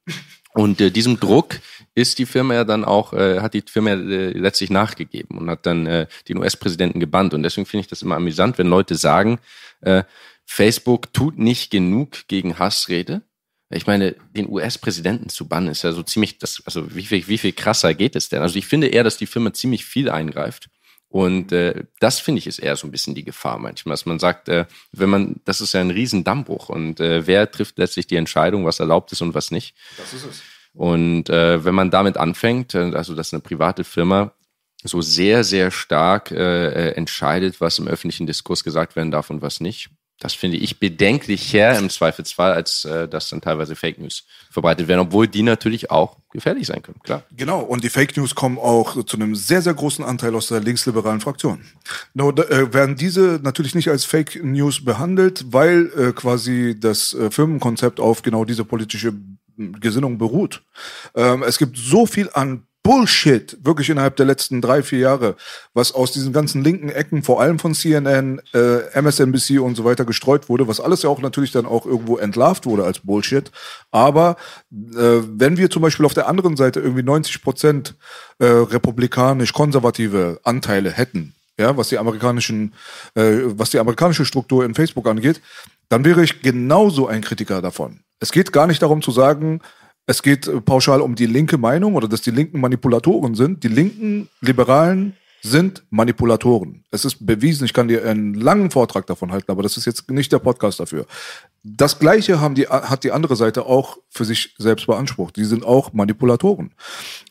Und 0.59 0.81
äh, 0.81 0.91
diesem 0.91 1.21
Druck 1.21 1.61
ist 1.95 2.19
die 2.19 2.27
Firma 2.27 2.53
ja 2.53 2.65
dann 2.65 2.85
auch, 2.85 3.13
äh, 3.13 3.39
hat 3.39 3.55
die 3.55 3.63
Firma 3.65 3.91
äh, 3.91 4.33
letztlich 4.33 4.71
nachgegeben 4.71 5.39
und 5.39 5.49
hat 5.49 5.65
dann 5.67 5.87
äh, 5.87 6.09
den 6.29 6.37
US-Präsidenten 6.37 6.99
gebannt. 6.99 7.33
Und 7.33 7.45
deswegen 7.45 7.65
finde 7.65 7.83
ich 7.83 7.87
das 7.87 8.03
immer 8.03 8.17
amüsant, 8.17 8.59
wenn 8.59 8.67
Leute 8.67 8.97
sagen, 8.97 9.39
äh, 9.83 10.03
Facebook 10.45 11.13
tut 11.13 11.39
nicht 11.39 11.71
genug 11.71 12.27
gegen 12.27 12.59
Hassrede. 12.59 13.23
Ich 13.71 13.87
meine, 13.87 14.17
den 14.37 14.49
US-Präsidenten 14.49 15.29
zu 15.29 15.47
bannen 15.47 15.69
ist 15.69 15.85
ja 15.85 15.93
so 15.93 16.03
ziemlich, 16.03 16.39
das, 16.39 16.61
also 16.65 16.93
wie 16.93 17.07
viel, 17.07 17.29
wie 17.29 17.39
viel 17.39 17.53
krasser 17.53 17.95
geht 17.95 18.17
es 18.17 18.29
denn? 18.29 18.43
Also 18.43 18.59
ich 18.59 18.67
finde 18.67 18.89
eher, 18.89 19.05
dass 19.05 19.17
die 19.17 19.27
Firma 19.27 19.53
ziemlich 19.53 19.85
viel 19.85 20.11
eingreift. 20.11 20.71
Und 21.11 21.53
äh, 21.53 21.85
das 22.01 22.21
finde 22.21 22.41
ich 22.41 22.47
ist 22.47 22.59
eher 22.59 22.77
so 22.77 22.87
ein 22.87 22.91
bisschen 22.91 23.15
die 23.15 23.25
Gefahr 23.25 23.59
manchmal, 23.59 23.95
dass 23.95 24.05
man 24.05 24.19
sagt, 24.19 24.49
äh, 24.49 24.67
wenn 24.93 25.09
man, 25.09 25.37
das 25.47 25.63
ist 25.63 25.73
ja 25.73 25.81
ein 25.81 25.91
riesen 25.91 26.23
Dammbruch 26.23 26.69
und 26.69 27.01
äh, 27.01 27.27
wer 27.27 27.51
trifft 27.51 27.79
letztlich 27.79 28.07
die 28.07 28.17
Entscheidung, 28.17 28.67
was 28.67 28.81
erlaubt 28.81 29.13
ist 29.13 29.23
und 29.23 29.33
was 29.35 29.51
nicht. 29.51 29.75
Das 29.97 30.13
ist 30.13 30.27
es. 30.27 30.43
Und 30.75 31.31
äh, 31.31 31.65
wenn 31.65 31.75
man 31.75 31.91
damit 31.91 32.19
anfängt, 32.19 32.75
äh, 32.75 32.93
also 32.95 33.15
dass 33.15 33.33
eine 33.33 33.41
private 33.41 33.85
Firma 33.85 34.33
so 34.85 35.01
sehr, 35.01 35.45
sehr 35.45 35.71
stark 35.71 36.31
äh, 36.31 36.67
äh, 36.69 36.93
entscheidet, 36.93 37.61
was 37.61 37.79
im 37.79 37.89
öffentlichen 37.89 38.27
Diskurs 38.27 38.63
gesagt 38.63 38.95
werden 38.95 39.11
darf 39.11 39.31
und 39.31 39.43
was 39.43 39.61
nicht, 39.61 39.91
das 40.21 40.35
finde 40.35 40.57
ich 40.57 40.81
bedenklicher 40.81 41.79
im 41.79 41.91
Zweifelsfall, 41.91 42.53
als 42.53 42.85
äh, 42.85 43.09
dass 43.09 43.29
dann 43.29 43.41
teilweise 43.41 43.77
Fake 43.77 43.99
News 43.99 44.25
verbreitet 44.51 44.89
werden, 44.89 45.01
obwohl 45.01 45.29
die 45.29 45.43
natürlich 45.43 45.91
auch 45.91 46.17
gefährlich 46.31 46.67
sein 46.67 46.83
können, 46.83 47.01
klar. 47.03 47.23
Genau, 47.37 47.61
und 47.61 47.85
die 47.85 47.89
Fake 47.89 48.17
News 48.17 48.35
kommen 48.35 48.59
auch 48.59 49.05
zu 49.05 49.17
einem 49.17 49.35
sehr, 49.37 49.63
sehr 49.63 49.75
großen 49.75 50.05
Anteil 50.05 50.35
aus 50.35 50.49
der 50.49 50.61
linksliberalen 50.61 51.21
Fraktion. 51.21 51.65
Nur 52.15 52.35
da, 52.35 52.43
äh, 52.45 52.73
werden 52.75 52.97
diese 52.97 53.41
natürlich 53.43 53.75
nicht 53.75 53.89
als 53.89 54.05
Fake 54.05 54.43
News 54.43 54.85
behandelt, 54.85 55.45
weil 55.51 55.91
äh, 55.97 56.13
quasi 56.13 56.77
das 56.79 57.15
äh, 57.15 57.31
Firmenkonzept 57.31 58.01
auf 58.01 58.23
genau 58.23 58.45
diese 58.45 58.65
politische 58.65 59.15
Gesinnung 59.57 60.19
beruht. 60.19 60.63
Ähm, 61.15 61.43
es 61.43 61.59
gibt 61.59 61.77
so 61.77 62.07
viel 62.07 62.31
an 62.33 62.68
Bullshit, 62.89 63.59
wirklich 63.63 63.91
innerhalb 63.91 64.17
der 64.17 64.25
letzten 64.25 64.63
drei, 64.63 64.83
vier 64.83 65.01
Jahre, 65.01 65.37
was 65.75 65.93
aus 65.93 66.11
diesen 66.11 66.33
ganzen 66.33 66.65
linken 66.65 66.89
Ecken, 66.89 67.23
vor 67.23 67.39
allem 67.39 67.59
von 67.59 67.75
CNN, 67.75 68.41
äh, 68.55 68.99
MSNBC 68.99 69.59
und 69.59 69.75
so 69.75 69.85
weiter 69.85 70.07
gestreut 70.07 70.49
wurde, 70.49 70.69
was 70.69 70.81
alles 70.81 71.03
ja 71.03 71.11
auch 71.11 71.21
natürlich 71.21 71.53
dann 71.53 71.67
auch 71.67 71.85
irgendwo 71.85 72.17
entlarvt 72.17 72.65
wurde 72.65 72.85
als 72.85 73.01
Bullshit. 73.01 73.53
Aber 73.91 74.39
äh, 74.73 75.21
wenn 75.27 75.59
wir 75.59 75.69
zum 75.69 75.83
Beispiel 75.83 76.07
auf 76.07 76.15
der 76.15 76.29
anderen 76.29 76.57
Seite 76.57 76.81
irgendwie 76.81 77.03
90 77.03 77.43
Prozent 77.43 77.95
äh, 78.39 78.47
republikanisch-konservative 78.47 80.41
Anteile 80.45 80.91
hätten, 80.91 81.35
ja, 81.59 81.77
was 81.77 81.91
die 81.91 81.99
amerikanischen, 81.99 82.73
äh, 83.17 83.41
was 83.45 83.69
die 83.69 83.81
amerikanische 83.81 84.25
Struktur 84.25 84.65
in 84.65 84.75
Facebook 84.75 85.07
angeht, 85.09 85.43
dann 85.91 86.07
wäre 86.07 86.25
ich 86.25 86.41
genauso 86.41 87.07
ein 87.07 87.21
Kritiker 87.21 87.61
davon. 87.61 88.01
Es 88.19 88.33
geht 88.33 88.51
gar 88.51 88.67
nicht 88.67 88.81
darum 88.81 89.03
zu 89.03 89.11
sagen, 89.11 89.61
es 90.09 90.23
geht 90.23 90.49
äh, 90.49 90.61
pauschal 90.61 91.03
um 91.03 91.15
die 91.15 91.27
linke 91.27 91.59
Meinung 91.59 91.95
oder 91.95 92.09
dass 92.09 92.23
die 92.23 92.31
Linken 92.31 92.61
Manipulatoren 92.61 93.35
sind. 93.35 93.63
Die 93.63 93.69
linken 93.69 94.29
Liberalen 94.41 95.17
sind 95.43 95.85
Manipulatoren. 95.91 96.83
Es 96.91 97.05
ist 97.05 97.25
bewiesen, 97.25 97.67
ich 97.67 97.75
kann 97.75 97.87
dir 97.87 98.05
einen 98.05 98.35
langen 98.35 98.71
Vortrag 98.71 99.07
davon 99.07 99.31
halten, 99.31 99.53
aber 99.53 99.63
das 99.63 99.77
ist 99.77 99.85
jetzt 99.85 100.11
nicht 100.11 100.33
der 100.33 100.41
Podcast 100.41 100.81
dafür. 100.81 101.07
Das 101.63 101.99
Gleiche 101.99 102.41
haben 102.41 102.55
die, 102.55 102.67
hat 102.67 103.05
die 103.05 103.13
andere 103.13 103.37
Seite 103.37 103.67
auch 103.67 103.99
für 104.09 104.25
sich 104.25 104.55
selbst 104.59 104.87
beansprucht. 104.87 105.37
Die 105.37 105.45
sind 105.45 105.65
auch 105.65 105.93
Manipulatoren. 105.93 106.73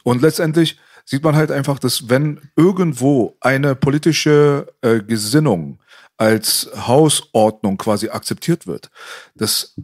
Und 0.03 0.21
letztendlich 0.21 0.77
sieht 1.03 1.23
man 1.23 1.35
halt 1.35 1.51
einfach, 1.51 1.79
dass 1.79 2.09
wenn 2.09 2.39
irgendwo 2.55 3.35
eine 3.41 3.75
politische 3.75 4.67
äh, 4.81 4.99
Gesinnung 4.99 5.79
als 6.17 6.69
Hausordnung 6.87 7.77
quasi 7.77 8.09
akzeptiert 8.09 8.67
wird, 8.67 8.91
dass 9.35 9.75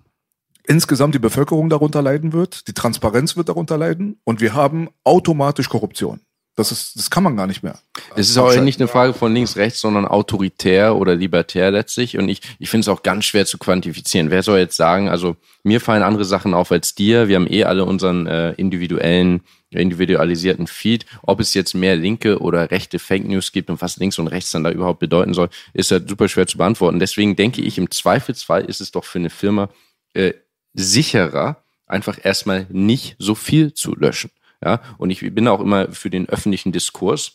insgesamt 0.68 1.16
die 1.16 1.20
Bevölkerung 1.20 1.70
darunter 1.70 2.02
leiden 2.02 2.34
wird, 2.34 2.68
die 2.68 2.74
Transparenz 2.74 3.36
wird 3.36 3.50
darunter 3.50 3.78
leiden 3.78 4.20
und 4.24 4.42
wir 4.42 4.54
haben 4.54 4.90
automatisch 5.04 5.70
Korruption. 5.70 6.22
Das 6.56 6.72
ist, 6.72 6.96
das 6.96 7.10
kann 7.10 7.24
man 7.24 7.36
gar 7.36 7.48
nicht 7.48 7.64
mehr. 7.64 7.80
Es 8.16 8.30
ist 8.30 8.38
auch 8.38 8.56
nicht 8.62 8.80
eine 8.80 8.88
Frage 8.88 9.16
von 9.16 9.34
links, 9.34 9.56
rechts, 9.56 9.82
sondern 9.82 10.06
autoritär 10.06 10.96
oder 10.96 11.16
libertär 11.16 11.72
letztlich. 11.72 12.16
Und 12.20 12.30
ich, 12.30 12.42
ich 12.60 12.70
finde 12.70 12.82
es 12.82 12.90
auch 12.90 13.02
ganz 13.02 13.26
schwer 13.26 13.48
zu 13.48 13.58
quantifizieren. 13.58 14.30
Wer 14.30 14.44
soll 14.44 14.60
jetzt 14.60 14.78
sagen, 14.78 15.10
also 15.10 15.36
mir 15.64 15.82
fallen 15.82 16.04
andere 16.04 16.26
Sachen 16.26 16.54
auf 16.54 16.72
als 16.72 16.94
dir. 16.94 17.28
Wir 17.28 17.38
haben 17.38 17.52
eh 17.52 17.64
alle 17.64 17.86
unseren 17.86 18.28
äh, 18.28 18.52
individuellen, 18.52 19.42
individualisierten 19.72 20.68
Feed. 20.68 21.08
Ob 21.24 21.40
es 21.40 21.56
jetzt 21.56 21.74
mehr 21.74 21.96
linke 21.96 22.38
oder 22.38 22.70
rechte 22.70 23.00
Fake 23.00 23.28
News 23.28 23.52
gibt 23.52 23.72
und 23.72 23.82
was 23.82 23.98
links 23.98 24.20
und 24.20 24.28
rechts 24.28 24.52
dann 24.52 24.64
da 24.64 24.70
überhaupt 24.70 25.00
bedeuten 25.00 25.34
soll, 25.34 25.50
ist 25.74 25.90
halt 25.90 26.08
super 26.08 26.30
schwer 26.30 26.46
zu 26.46 26.60
beantworten. 26.60 27.00
Deswegen 27.00 27.36
denke 27.36 27.64
ich, 27.64 27.80
im 27.80 27.90
Zweifelsfall 27.90 28.66
ist 28.66 28.80
es 28.80 28.92
doch 28.92 29.06
für 29.06 29.18
eine 29.18 29.32
Firma 29.32 29.70
äh, 30.14 30.34
sicherer, 30.74 31.64
einfach 31.86 32.18
erstmal 32.24 32.68
nicht 32.70 33.16
so 33.20 33.36
viel 33.36 33.74
zu 33.74 33.96
löschen. 33.96 34.32
Ja, 34.64 34.82
und 34.98 35.10
ich 35.10 35.20
bin 35.34 35.48
auch 35.48 35.60
immer 35.60 35.92
für 35.92 36.10
den 36.10 36.30
öffentlichen 36.30 36.72
Diskurs. 36.72 37.34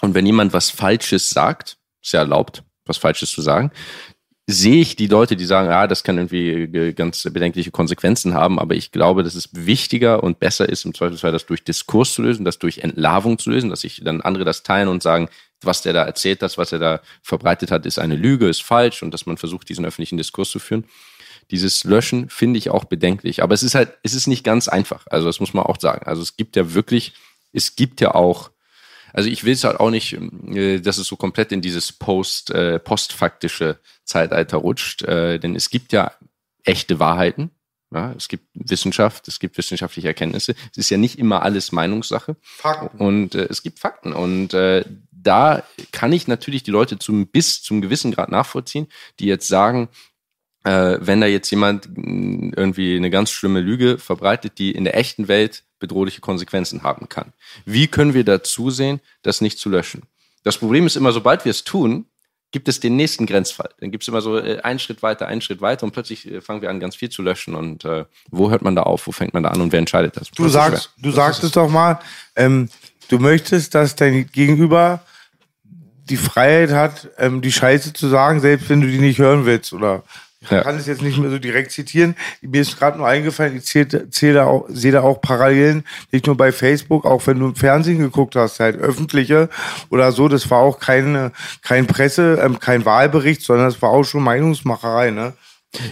Und 0.00 0.14
wenn 0.14 0.24
jemand 0.24 0.52
was 0.52 0.70
Falsches 0.70 1.30
sagt, 1.30 1.78
ist 2.00 2.12
ja 2.12 2.20
erlaubt, 2.20 2.62
was 2.86 2.96
Falsches 2.96 3.30
zu 3.30 3.42
sagen, 3.42 3.72
sehe 4.46 4.80
ich 4.80 4.96
die 4.96 5.06
Leute, 5.06 5.36
die 5.36 5.44
sagen, 5.44 5.68
ja, 5.68 5.86
das 5.86 6.02
kann 6.02 6.16
irgendwie 6.18 6.92
ganz 6.92 7.22
bedenkliche 7.22 7.70
Konsequenzen 7.70 8.34
haben, 8.34 8.58
aber 8.58 8.74
ich 8.74 8.90
glaube, 8.92 9.22
dass 9.22 9.34
es 9.34 9.50
wichtiger 9.52 10.22
und 10.22 10.40
besser 10.40 10.68
ist, 10.68 10.84
im 10.84 10.94
Zweifelsfall 10.94 11.32
das 11.32 11.46
durch 11.46 11.62
Diskurs 11.62 12.14
zu 12.14 12.22
lösen, 12.22 12.44
das 12.44 12.58
durch 12.58 12.78
Entlarvung 12.78 13.38
zu 13.38 13.50
lösen, 13.50 13.70
dass 13.70 13.82
sich 13.82 14.02
dann 14.02 14.20
andere 14.20 14.44
das 14.44 14.62
teilen 14.62 14.88
und 14.88 15.02
sagen, 15.02 15.28
was 15.62 15.82
der 15.82 15.92
da 15.92 16.04
erzählt 16.04 16.42
hat, 16.42 16.56
was 16.56 16.72
er 16.72 16.78
da 16.78 17.00
verbreitet 17.22 17.70
hat, 17.70 17.86
ist 17.86 17.98
eine 17.98 18.16
Lüge, 18.16 18.48
ist 18.48 18.62
falsch 18.62 19.02
und 19.02 19.12
dass 19.12 19.26
man 19.26 19.36
versucht, 19.36 19.68
diesen 19.68 19.84
öffentlichen 19.84 20.16
Diskurs 20.16 20.50
zu 20.50 20.58
führen 20.58 20.84
dieses 21.50 21.84
Löschen 21.84 22.28
finde 22.28 22.58
ich 22.58 22.70
auch 22.70 22.84
bedenklich. 22.84 23.42
Aber 23.42 23.54
es 23.54 23.62
ist 23.62 23.74
halt, 23.74 23.98
es 24.02 24.14
ist 24.14 24.26
nicht 24.26 24.44
ganz 24.44 24.68
einfach. 24.68 25.06
Also 25.08 25.26
das 25.26 25.40
muss 25.40 25.54
man 25.54 25.64
auch 25.64 25.80
sagen. 25.80 26.06
Also 26.06 26.22
es 26.22 26.36
gibt 26.36 26.56
ja 26.56 26.74
wirklich, 26.74 27.12
es 27.52 27.76
gibt 27.76 28.00
ja 28.00 28.14
auch, 28.14 28.50
also 29.12 29.28
ich 29.28 29.44
will 29.44 29.54
es 29.54 29.64
halt 29.64 29.80
auch 29.80 29.90
nicht, 29.90 30.16
äh, 30.48 30.80
dass 30.80 30.98
es 30.98 31.06
so 31.06 31.16
komplett 31.16 31.52
in 31.52 31.60
dieses 31.60 31.92
Post, 31.92 32.50
äh, 32.50 32.78
postfaktische 32.78 33.78
Zeitalter 34.04 34.58
rutscht, 34.58 35.02
äh, 35.02 35.38
denn 35.38 35.56
es 35.56 35.70
gibt 35.70 35.92
ja 35.92 36.12
echte 36.64 36.98
Wahrheiten. 36.98 37.50
Ja, 37.92 38.12
es 38.16 38.28
gibt 38.28 38.44
Wissenschaft, 38.54 39.26
es 39.26 39.40
gibt 39.40 39.58
wissenschaftliche 39.58 40.06
Erkenntnisse. 40.06 40.54
Es 40.70 40.78
ist 40.78 40.90
ja 40.90 40.96
nicht 40.96 41.18
immer 41.18 41.42
alles 41.42 41.72
Meinungssache. 41.72 42.36
Fakten. 42.40 42.98
Und 42.98 43.34
äh, 43.34 43.48
es 43.50 43.64
gibt 43.64 43.80
Fakten. 43.80 44.12
Und 44.12 44.54
äh, 44.54 44.84
da 45.10 45.64
kann 45.90 46.12
ich 46.12 46.28
natürlich 46.28 46.62
die 46.62 46.70
Leute 46.70 47.00
zum 47.00 47.26
bis 47.26 47.62
zum 47.62 47.80
gewissen 47.80 48.12
Grad 48.12 48.30
nachvollziehen, 48.30 48.86
die 49.18 49.26
jetzt 49.26 49.48
sagen, 49.48 49.88
äh, 50.64 50.98
wenn 51.00 51.20
da 51.20 51.26
jetzt 51.26 51.50
jemand 51.50 51.88
mm, 51.96 52.52
irgendwie 52.56 52.96
eine 52.96 53.10
ganz 53.10 53.30
schlimme 53.30 53.60
Lüge 53.60 53.98
verbreitet, 53.98 54.58
die 54.58 54.72
in 54.72 54.84
der 54.84 54.96
echten 54.96 55.28
Welt 55.28 55.64
bedrohliche 55.78 56.20
Konsequenzen 56.20 56.82
haben 56.82 57.08
kann. 57.08 57.32
Wie 57.64 57.86
können 57.86 58.14
wir 58.14 58.24
da 58.24 58.42
zusehen, 58.42 59.00
das 59.22 59.40
nicht 59.40 59.58
zu 59.58 59.70
löschen? 59.70 60.02
Das 60.42 60.58
Problem 60.58 60.86
ist 60.86 60.96
immer, 60.96 61.12
sobald 61.12 61.44
wir 61.44 61.50
es 61.50 61.64
tun, 61.64 62.06
gibt 62.52 62.68
es 62.68 62.80
den 62.80 62.96
nächsten 62.96 63.26
Grenzfall. 63.26 63.70
Dann 63.80 63.90
gibt 63.90 64.02
es 64.02 64.08
immer 64.08 64.20
so 64.20 64.38
äh, 64.38 64.60
einen 64.60 64.78
Schritt 64.78 65.02
weiter, 65.02 65.26
einen 65.26 65.40
Schritt 65.40 65.60
weiter 65.60 65.84
und 65.84 65.92
plötzlich 65.92 66.30
äh, 66.30 66.40
fangen 66.40 66.62
wir 66.62 66.70
an, 66.70 66.80
ganz 66.80 66.96
viel 66.96 67.08
zu 67.08 67.22
löschen. 67.22 67.54
Und 67.54 67.84
äh, 67.84 68.04
wo 68.30 68.50
hört 68.50 68.62
man 68.62 68.74
da 68.74 68.82
auf? 68.82 69.06
Wo 69.06 69.12
fängt 69.12 69.34
man 69.34 69.42
da 69.42 69.50
an 69.50 69.60
und 69.60 69.72
wer 69.72 69.78
entscheidet 69.78 70.16
das? 70.16 70.30
Du 70.30 70.48
sagst, 70.48 70.90
du 70.98 71.10
sagst 71.10 71.44
es 71.44 71.52
doch 71.52 71.68
mal, 71.68 72.00
ähm, 72.36 72.68
du 73.08 73.18
möchtest, 73.18 73.74
dass 73.74 73.94
dein 73.96 74.26
Gegenüber 74.32 75.00
die 75.64 76.16
Freiheit 76.16 76.70
hat, 76.70 77.08
ähm, 77.18 77.40
die 77.40 77.52
Scheiße 77.52 77.92
zu 77.92 78.08
sagen, 78.08 78.40
selbst 78.40 78.68
wenn 78.68 78.80
du 78.80 78.88
die 78.88 78.98
nicht 78.98 79.18
hören 79.18 79.46
willst, 79.46 79.72
oder? 79.72 80.02
Ich 80.42 80.50
ja. 80.50 80.62
kann 80.62 80.76
es 80.76 80.86
jetzt 80.86 81.02
nicht 81.02 81.18
mehr 81.18 81.30
so 81.30 81.38
direkt 81.38 81.70
zitieren. 81.70 82.16
Mir 82.40 82.62
ist 82.62 82.78
gerade 82.78 82.96
nur 82.96 83.06
eingefallen, 83.06 83.58
ich 83.58 83.64
zähle, 83.64 84.08
zähle 84.08 84.46
auch, 84.46 84.64
sehe 84.70 84.92
da 84.92 85.02
auch 85.02 85.20
Parallelen, 85.20 85.84
nicht 86.12 86.26
nur 86.26 86.36
bei 86.36 86.50
Facebook, 86.50 87.04
auch 87.04 87.26
wenn 87.26 87.38
du 87.38 87.48
im 87.48 87.54
Fernsehen 87.54 87.98
geguckt 87.98 88.36
hast, 88.36 88.58
halt 88.58 88.76
öffentliche 88.76 89.50
oder 89.90 90.12
so, 90.12 90.28
das 90.28 90.50
war 90.50 90.60
auch 90.60 90.78
keine, 90.78 91.32
kein 91.62 91.86
Presse, 91.86 92.38
ähm, 92.42 92.58
kein 92.58 92.86
Wahlbericht, 92.86 93.42
sondern 93.42 93.66
das 93.66 93.82
war 93.82 93.90
auch 93.90 94.04
schon 94.04 94.22
Meinungsmacherei, 94.22 95.10
ne? 95.10 95.34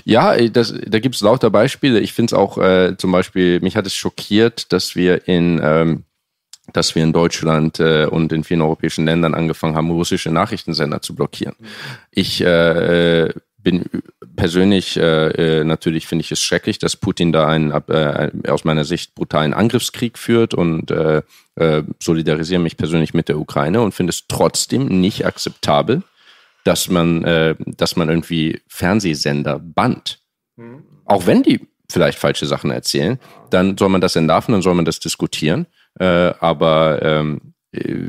Ja, 0.04 0.36
das, 0.48 0.74
da 0.86 0.98
gibt 0.98 1.14
es 1.14 1.20
lauter 1.20 1.50
Beispiele. 1.50 2.00
Ich 2.00 2.12
finde 2.12 2.34
es 2.34 2.38
auch 2.38 2.58
äh, 2.58 2.96
zum 2.96 3.12
Beispiel, 3.12 3.60
mich 3.60 3.76
hat 3.76 3.86
es 3.86 3.94
schockiert, 3.94 4.72
dass 4.72 4.96
wir 4.96 5.28
in 5.28 5.60
ähm, 5.62 6.04
dass 6.72 6.94
wir 6.94 7.02
in 7.02 7.12
Deutschland 7.12 7.80
äh, 7.80 8.06
und 8.06 8.32
in 8.32 8.44
vielen 8.44 8.60
europäischen 8.60 9.06
Ländern 9.06 9.34
angefangen 9.34 9.74
haben, 9.74 9.90
russische 9.90 10.30
Nachrichtensender 10.30 11.00
zu 11.00 11.14
blockieren. 11.14 11.54
Ich 12.10 12.42
äh, 12.42 13.30
bin 13.68 13.84
persönlich 14.34 14.96
äh, 14.96 15.60
äh, 15.60 15.64
natürlich 15.64 16.06
finde 16.06 16.22
ich 16.22 16.32
es 16.32 16.40
schrecklich, 16.40 16.78
dass 16.78 16.96
Putin 16.96 17.32
da 17.32 17.46
einen 17.46 17.70
äh, 17.70 18.30
aus 18.48 18.64
meiner 18.64 18.86
Sicht 18.86 19.14
brutalen 19.14 19.52
Angriffskrieg 19.52 20.16
führt 20.16 20.54
und 20.54 20.90
äh, 20.90 21.20
äh, 21.56 21.82
solidarisiere 22.02 22.60
mich 22.60 22.78
persönlich 22.78 23.12
mit 23.12 23.28
der 23.28 23.38
Ukraine 23.38 23.82
und 23.82 23.92
finde 23.92 24.12
es 24.12 24.26
trotzdem 24.26 24.86
nicht 24.86 25.26
akzeptabel, 25.26 26.02
dass 26.64 26.88
man 26.88 27.24
äh, 27.24 27.56
dass 27.58 27.96
man 27.96 28.08
irgendwie 28.08 28.62
Fernsehsender 28.68 29.58
bannt, 29.58 30.20
mhm. 30.56 30.84
auch 31.04 31.26
wenn 31.26 31.42
die 31.42 31.68
vielleicht 31.90 32.18
falsche 32.18 32.46
Sachen 32.46 32.70
erzählen, 32.70 33.18
dann 33.50 33.76
soll 33.76 33.90
man 33.90 34.00
das 34.00 34.16
entlarven, 34.16 34.52
dann 34.52 34.62
soll 34.62 34.74
man 34.74 34.86
das 34.86 34.98
diskutieren, 34.98 35.66
äh, 36.00 36.32
aber 36.40 37.02
ähm, 37.02 37.40
äh, 37.42 37.57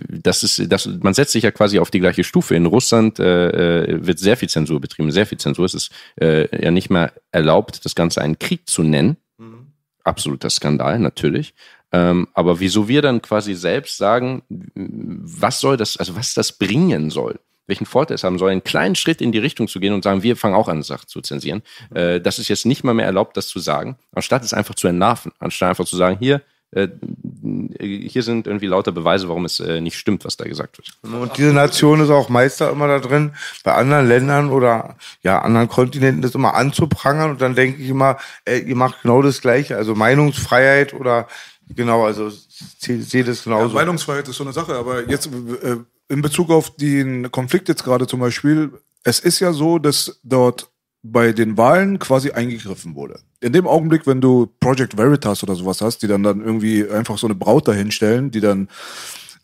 das 0.09 0.43
ist, 0.43 0.71
das, 0.71 0.85
man 0.85 1.13
setzt 1.13 1.31
sich 1.31 1.43
ja 1.43 1.51
quasi 1.51 1.79
auf 1.79 1.91
die 1.91 1.99
gleiche 1.99 2.23
Stufe. 2.23 2.55
In 2.55 2.65
Russland 2.65 3.19
äh, 3.19 3.83
äh, 3.83 4.05
wird 4.05 4.19
sehr 4.19 4.37
viel 4.37 4.49
Zensur 4.49 4.79
betrieben, 4.79 5.11
sehr 5.11 5.25
viel 5.25 5.37
Zensur. 5.37 5.65
Es 5.65 5.73
ist 5.73 5.91
äh, 6.19 6.63
ja 6.63 6.71
nicht 6.71 6.89
mehr 6.89 7.13
erlaubt, 7.31 7.85
das 7.85 7.95
Ganze 7.95 8.21
einen 8.21 8.39
Krieg 8.39 8.69
zu 8.69 8.83
nennen. 8.83 9.17
Mhm. 9.37 9.67
Absoluter 10.03 10.49
Skandal, 10.49 10.99
natürlich. 10.99 11.53
Ähm, 11.91 12.27
aber 12.33 12.59
wieso 12.59 12.87
wir 12.87 13.01
dann 13.01 13.21
quasi 13.21 13.55
selbst 13.55 13.97
sagen, 13.97 14.43
was 14.75 15.59
soll 15.59 15.77
das, 15.77 15.97
also 15.97 16.15
was 16.15 16.33
das 16.33 16.51
bringen 16.53 17.09
soll, 17.09 17.39
welchen 17.65 17.85
Vorteil 17.85 18.15
es 18.15 18.23
haben 18.23 18.37
soll, 18.37 18.51
einen 18.51 18.63
kleinen 18.63 18.95
Schritt 18.95 19.21
in 19.21 19.31
die 19.31 19.39
Richtung 19.39 19.67
zu 19.67 19.79
gehen 19.79 19.93
und 19.93 20.03
sagen, 20.03 20.23
wir 20.23 20.35
fangen 20.35 20.55
auch 20.55 20.67
an, 20.67 20.83
Sachen 20.83 21.07
zu 21.07 21.21
zensieren. 21.21 21.63
Mhm. 21.89 21.97
Äh, 21.97 22.21
das 22.21 22.39
ist 22.39 22.47
jetzt 22.47 22.65
nicht 22.65 22.83
mal 22.83 22.93
mehr 22.93 23.05
erlaubt, 23.05 23.37
das 23.37 23.47
zu 23.47 23.59
sagen, 23.59 23.97
anstatt 24.13 24.43
es 24.43 24.53
einfach 24.53 24.75
zu 24.75 24.87
entlarven, 24.87 25.31
anstatt 25.39 25.69
einfach 25.69 25.85
zu 25.85 25.95
sagen, 25.95 26.17
hier, 26.19 26.35
äh, 26.35 26.41
hier 26.71 28.23
sind 28.23 28.45
irgendwie 28.45 28.67
lauter 28.67 28.91
Beweise, 28.91 29.27
warum 29.27 29.45
es 29.45 29.59
äh, 29.59 29.81
nicht 29.81 29.97
stimmt, 29.97 30.23
was 30.23 30.37
da 30.37 30.45
gesagt 30.45 30.77
wird. 30.77 30.91
Und 31.01 31.35
diese 31.37 31.51
Nation 31.51 31.99
ist 31.99 32.11
auch 32.11 32.29
Meister 32.29 32.69
immer 32.69 32.87
da 32.87 32.99
drin, 32.99 33.31
bei 33.63 33.73
anderen 33.73 34.07
Ländern 34.07 34.51
oder 34.51 34.95
ja 35.23 35.41
anderen 35.41 35.67
Kontinenten 35.67 36.21
das 36.21 36.35
immer 36.35 36.53
anzuprangern 36.53 37.31
und 37.31 37.41
dann 37.41 37.55
denke 37.55 37.81
ich 37.81 37.89
immer, 37.89 38.17
ey, 38.45 38.61
ihr 38.61 38.75
macht 38.75 39.01
genau 39.01 39.23
das 39.23 39.41
Gleiche, 39.41 39.77
also 39.77 39.95
Meinungsfreiheit 39.95 40.93
oder 40.93 41.27
genau, 41.75 42.05
also 42.05 42.29
sehe 42.29 43.23
das 43.23 43.43
genauso. 43.43 43.69
Ja, 43.69 43.73
Meinungsfreiheit 43.73 44.27
ist 44.27 44.35
so 44.35 44.43
eine 44.43 44.53
Sache, 44.53 44.75
aber 44.75 45.09
jetzt 45.09 45.27
äh, 45.27 45.77
in 46.07 46.21
Bezug 46.21 46.51
auf 46.51 46.75
den 46.75 47.31
Konflikt 47.31 47.67
jetzt 47.67 47.83
gerade 47.83 48.05
zum 48.05 48.19
Beispiel, 48.19 48.71
es 49.03 49.19
ist 49.19 49.39
ja 49.39 49.53
so, 49.53 49.79
dass 49.79 50.19
dort 50.23 50.68
bei 51.01 51.31
den 51.31 51.57
Wahlen 51.57 51.99
quasi 51.99 52.31
eingegriffen 52.31 52.95
wurde. 52.95 53.19
In 53.39 53.53
dem 53.53 53.67
Augenblick, 53.67 54.05
wenn 54.05 54.21
du 54.21 54.47
Project 54.59 54.97
Veritas 54.97 55.43
oder 55.43 55.55
sowas 55.55 55.81
hast, 55.81 56.01
die 56.01 56.07
dann 56.07 56.23
dann 56.23 56.41
irgendwie 56.41 56.89
einfach 56.89 57.17
so 57.17 57.27
eine 57.27 57.35
Braut 57.35 57.67
dahinstellen, 57.67 58.31
die 58.31 58.41
dann 58.41 58.67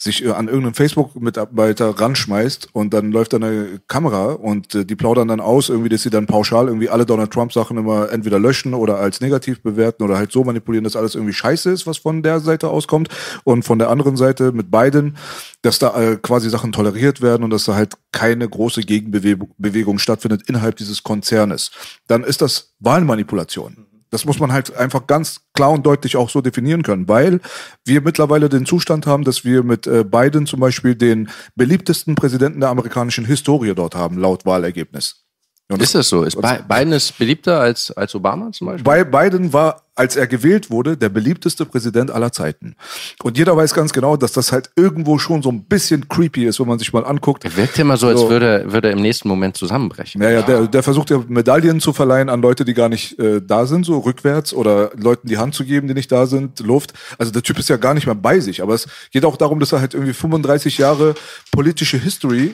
sich 0.06 0.24
äh, 0.24 0.30
an 0.30 0.48
irgendeinen 0.48 0.76
Facebook-Mitarbeiter 0.76 1.90
ranschmeißt 1.90 2.70
und 2.72 2.94
dann 2.94 3.12
läuft 3.12 3.34
da 3.34 3.38
eine 3.38 3.82
Kamera 3.88 4.32
und 4.32 4.74
äh, 4.74 4.86
die 4.86 4.96
plaudern 4.96 5.28
dann 5.28 5.42
aus, 5.42 5.68
irgendwie, 5.68 5.90
dass 5.90 6.04
sie 6.04 6.10
dann 6.10 6.28
pauschal 6.28 6.68
irgendwie 6.68 6.90
alle 6.90 7.06
Donald 7.06 7.32
Trump-Sachen 7.32 7.78
immer 7.78 8.12
entweder 8.12 8.40
löschen 8.40 8.74
oder 8.74 8.98
als 8.98 9.20
negativ 9.20 9.62
bewerten 9.62 10.04
oder 10.04 10.18
halt 10.18 10.32
so 10.32 10.44
manipulieren, 10.44 10.86
dass 10.86 10.96
alles 10.96 11.16
irgendwie 11.16 11.34
scheiße 11.34 11.70
ist, 11.70 11.86
was 11.86 11.98
von 11.98 12.24
der 12.24 12.40
Seite 12.40 12.70
auskommt 12.70 13.10
und 13.44 13.64
von 13.64 13.80
der 13.80 13.90
anderen 13.90 14.16
Seite 14.16 14.54
mit 14.54 14.72
beiden, 14.72 15.18
dass 15.62 15.80
da 15.80 16.00
äh, 16.00 16.18
quasi 16.18 16.50
Sachen 16.50 16.72
toleriert 16.72 17.22
werden 17.22 17.44
und 17.44 17.50
dass 17.50 17.66
da 17.66 17.76
halt 17.76 17.96
keine 18.12 18.48
große 18.48 18.82
Gegenbewegung 18.82 19.98
stattfindet 19.98 20.44
innerhalb 20.48 20.78
dieses 20.78 21.04
Konzernes. 21.04 21.72
Dann 22.08 22.24
ist 22.24 22.42
das 22.42 22.76
Wahlmanipulation. 22.80 23.88
Das 24.16 24.24
muss 24.24 24.40
man 24.40 24.54
halt 24.54 24.74
einfach 24.78 25.08
ganz 25.08 25.42
klar 25.54 25.72
und 25.72 25.86
deutlich 25.86 26.16
auch 26.16 26.30
so 26.30 26.40
definieren 26.40 26.84
können, 26.84 27.10
weil 27.10 27.42
wir 27.84 28.00
mittlerweile 28.00 28.48
den 28.48 28.66
Zustand 28.66 29.06
haben, 29.06 29.26
dass 29.26 29.44
wir 29.44 29.62
mit 29.62 29.88
äh, 29.88 30.06
Biden 30.06 30.46
zum 30.46 30.62
Beispiel 30.62 30.96
den 30.96 31.28
beliebtesten 31.56 32.16
Präsidenten 32.16 32.62
der 32.62 32.70
amerikanischen 32.70 33.26
Historie 33.26 33.74
dort 33.76 33.94
haben, 33.94 34.18
laut 34.18 34.46
Wahlergebnis. 34.46 35.25
Und 35.68 35.82
ist 35.82 35.96
das 35.96 36.10
so? 36.10 36.24
Ist 36.24 36.38
Biden 36.68 36.94
ist 36.94 37.18
beliebter 37.18 37.60
als, 37.60 37.90
als 37.92 38.14
Obama 38.14 38.52
zum 38.52 38.68
Beispiel? 38.68 39.06
Biden 39.06 39.52
war, 39.52 39.82
als 39.96 40.16
er 40.16 40.28
gewählt 40.28 40.70
wurde, 40.70 40.96
der 40.96 41.10
beliebteste 41.10 41.66
Präsident 41.66 42.12
aller 42.12 42.32
Zeiten. 42.32 42.76
Und 43.24 43.36
jeder 43.40 43.58
weiß 43.58 43.74
ganz 43.74 43.92
genau, 43.92 44.16
dass 44.16 44.32
das 44.32 44.52
halt 44.52 44.70
irgendwo 44.76 45.18
schon 45.18 45.42
so 45.42 45.50
ein 45.50 45.64
bisschen 45.64 46.08
creepy 46.08 46.46
ist, 46.46 46.60
wenn 46.60 46.68
man 46.68 46.78
sich 46.78 46.94
mal 46.94 47.04
anguckt. 47.04 47.46
Er 47.46 47.58
wirkt 47.58 47.80
immer 47.80 47.98
so, 47.98 48.08
als 48.10 48.22
würde, 48.30 48.72
würde 48.72 48.90
er 48.90 48.94
im 48.94 49.02
nächsten 49.02 49.28
Moment 49.28 49.58
zusammenbrechen. 49.58 50.22
Naja, 50.22 50.42
ja. 50.42 50.46
der, 50.46 50.68
der 50.68 50.84
versucht 50.84 51.10
ja 51.10 51.24
Medaillen 51.28 51.80
zu 51.80 51.94
verleihen 51.94 52.30
an 52.30 52.44
Leute, 52.44 52.64
die 52.64 52.76
gar 52.76 52.90
nicht 52.90 53.18
äh, 53.18 53.42
da 53.42 53.66
sind, 53.66 53.88
so 53.88 53.98
rückwärts, 53.98 54.54
oder 54.54 54.92
Leuten 54.96 55.28
die 55.28 55.40
Hand 55.40 55.56
zu 55.56 55.66
geben, 55.66 55.88
die 55.88 55.96
nicht 55.96 56.12
da 56.12 56.28
sind, 56.28 56.60
Luft. 56.60 56.94
Also 57.18 57.32
der 57.32 57.42
Typ 57.42 57.58
ist 57.58 57.70
ja 57.70 57.78
gar 57.78 57.96
nicht 57.96 58.06
mehr 58.06 58.14
bei 58.14 58.40
sich. 58.40 58.62
Aber 58.62 58.76
es 58.76 58.88
geht 59.10 59.26
auch 59.26 59.38
darum, 59.38 59.60
dass 59.60 59.72
er 59.72 59.80
halt 59.80 59.96
irgendwie 59.96 60.14
35 60.14 60.78
Jahre 60.78 61.16
politische 61.52 61.98
History 61.98 62.54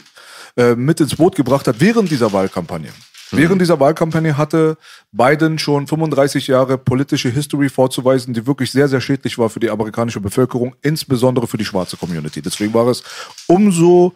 äh, 0.58 0.76
mit 0.76 1.00
ins 1.00 1.16
Boot 1.16 1.36
gebracht 1.36 1.68
hat 1.68 1.80
während 1.80 2.12
dieser 2.12 2.32
Wahlkampagne. 2.32 2.90
Während 3.34 3.62
dieser 3.62 3.80
Wahlkampagne 3.80 4.36
hatte 4.38 4.78
Biden 5.14 5.58
schon 5.58 5.88
35 5.88 6.48
Jahre 6.48 6.78
politische 6.78 7.30
History 7.30 7.70
vorzuweisen, 7.70 8.34
die 8.34 8.46
wirklich 8.46 8.72
sehr, 8.72 8.90
sehr 8.90 9.00
schädlich 9.00 9.38
war 9.38 9.50
für 9.50 9.62
die 9.62 9.70
amerikanische 9.70 10.20
Bevölkerung, 10.20 10.76
insbesondere 10.82 11.48
für 11.48 11.58
die 11.58 11.64
schwarze 11.64 11.96
Community. 11.96 12.42
Deswegen 12.42 12.74
war 12.74 12.88
es 12.88 13.04
umso 13.48 14.14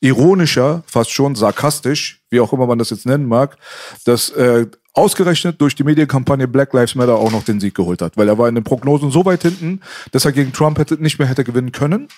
ironischer, 0.00 0.82
fast 0.86 1.12
schon 1.12 1.36
sarkastisch, 1.36 2.20
wie 2.30 2.40
auch 2.40 2.52
immer 2.52 2.66
man 2.66 2.78
das 2.78 2.90
jetzt 2.90 3.06
nennen 3.06 3.26
mag, 3.26 3.56
dass 4.04 4.30
äh, 4.30 4.66
ausgerechnet 4.98 5.60
durch 5.60 5.76
die 5.76 5.84
Medienkampagne 5.84 6.48
Black 6.48 6.72
Lives 6.74 6.96
Matter 6.96 7.14
auch 7.14 7.30
noch 7.30 7.44
den 7.44 7.60
Sieg 7.60 7.74
geholt 7.74 8.02
hat, 8.02 8.16
weil 8.16 8.28
er 8.28 8.36
war 8.36 8.48
in 8.48 8.56
den 8.56 8.64
Prognosen 8.64 9.12
so 9.12 9.24
weit 9.24 9.42
hinten, 9.42 9.80
dass 10.10 10.24
er 10.24 10.32
gegen 10.32 10.52
Trump 10.52 10.76
hätte, 10.76 11.00
nicht 11.00 11.20
mehr 11.20 11.28
hätte 11.28 11.44
gewinnen 11.44 11.70
können. 11.70 12.08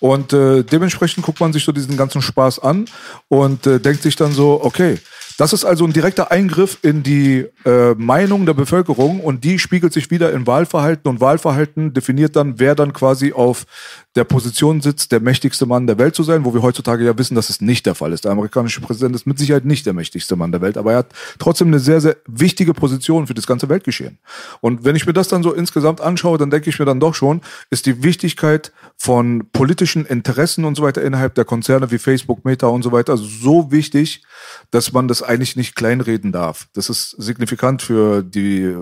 Und 0.00 0.32
äh, 0.32 0.62
dementsprechend 0.62 1.26
guckt 1.26 1.40
man 1.40 1.52
sich 1.52 1.64
so 1.64 1.72
diesen 1.72 1.98
ganzen 1.98 2.22
Spaß 2.22 2.60
an 2.60 2.86
und 3.28 3.66
äh, 3.66 3.80
denkt 3.80 4.02
sich 4.02 4.16
dann 4.16 4.32
so, 4.32 4.64
okay, 4.64 4.98
das 5.36 5.52
ist 5.52 5.64
also 5.64 5.84
ein 5.84 5.92
direkter 5.92 6.30
Eingriff 6.30 6.78
in 6.82 7.02
die 7.02 7.46
äh, 7.64 7.94
Meinung 7.96 8.46
der 8.46 8.54
Bevölkerung 8.54 9.20
und 9.20 9.44
die 9.44 9.58
spiegelt 9.58 9.92
sich 9.92 10.10
wieder 10.10 10.32
in 10.32 10.46
Wahlverhalten 10.46 11.10
und 11.10 11.20
Wahlverhalten 11.20 11.92
definiert 11.92 12.36
dann, 12.36 12.58
wer 12.58 12.74
dann 12.74 12.92
quasi 12.92 13.32
auf 13.32 13.66
der 14.14 14.24
Position 14.24 14.80
sitzt, 14.82 15.10
der 15.10 15.20
mächtigste 15.20 15.64
Mann 15.64 15.86
der 15.86 15.98
Welt 15.98 16.14
zu 16.14 16.22
sein, 16.22 16.44
wo 16.44 16.52
wir 16.52 16.62
heutzutage 16.62 17.04
ja 17.04 17.16
wissen, 17.16 17.34
dass 17.34 17.48
es 17.48 17.60
nicht 17.62 17.86
der 17.86 17.94
Fall 17.94 18.12
ist. 18.12 18.24
Der 18.24 18.32
amerikanische 18.32 18.80
Präsident 18.82 19.14
ist 19.14 19.26
mit 19.26 19.38
Sicherheit 19.38 19.64
nicht 19.64 19.86
der 19.86 19.94
mächtigste 19.94 20.36
Mann 20.36 20.52
der 20.52 20.60
Welt, 20.60 20.76
aber 20.76 20.92
er 20.92 20.98
hat 20.98 21.06
trotzdem 21.38 21.68
eine 21.68 21.78
sehr, 21.78 22.00
sehr 22.00 22.16
wichtige 22.26 22.74
Position 22.74 23.26
für 23.26 23.32
das 23.32 23.46
ganze 23.46 23.70
Weltgeschehen. 23.70 24.18
Und 24.60 24.84
wenn 24.84 24.96
ich 24.96 25.06
mir 25.06 25.14
das 25.14 25.28
dann 25.28 25.42
so 25.42 25.52
insgesamt 25.52 26.02
anschaue, 26.02 26.36
dann 26.36 26.50
denke 26.50 26.68
ich 26.68 26.78
mir 26.78 26.84
dann 26.84 27.00
doch 27.00 27.14
schon, 27.14 27.40
ist 27.70 27.86
die 27.86 28.02
Wichtigkeit 28.02 28.72
von 28.96 29.48
politischen 29.52 30.04
Interessen 30.04 30.66
und 30.66 30.76
so 30.76 30.82
weiter 30.82 31.02
innerhalb 31.02 31.34
der 31.34 31.46
Konzerne 31.46 31.90
wie 31.90 31.98
Facebook, 31.98 32.44
Meta 32.44 32.66
und 32.66 32.82
so 32.82 32.92
weiter 32.92 33.16
so 33.16 33.70
wichtig, 33.72 34.22
dass 34.70 34.92
man 34.92 35.08
das 35.08 35.22
eigentlich 35.22 35.56
nicht 35.56 35.74
kleinreden 35.74 36.32
darf. 36.32 36.68
Das 36.74 36.90
ist 36.90 37.10
signifikant 37.18 37.80
für 37.80 38.22
die, 38.22 38.74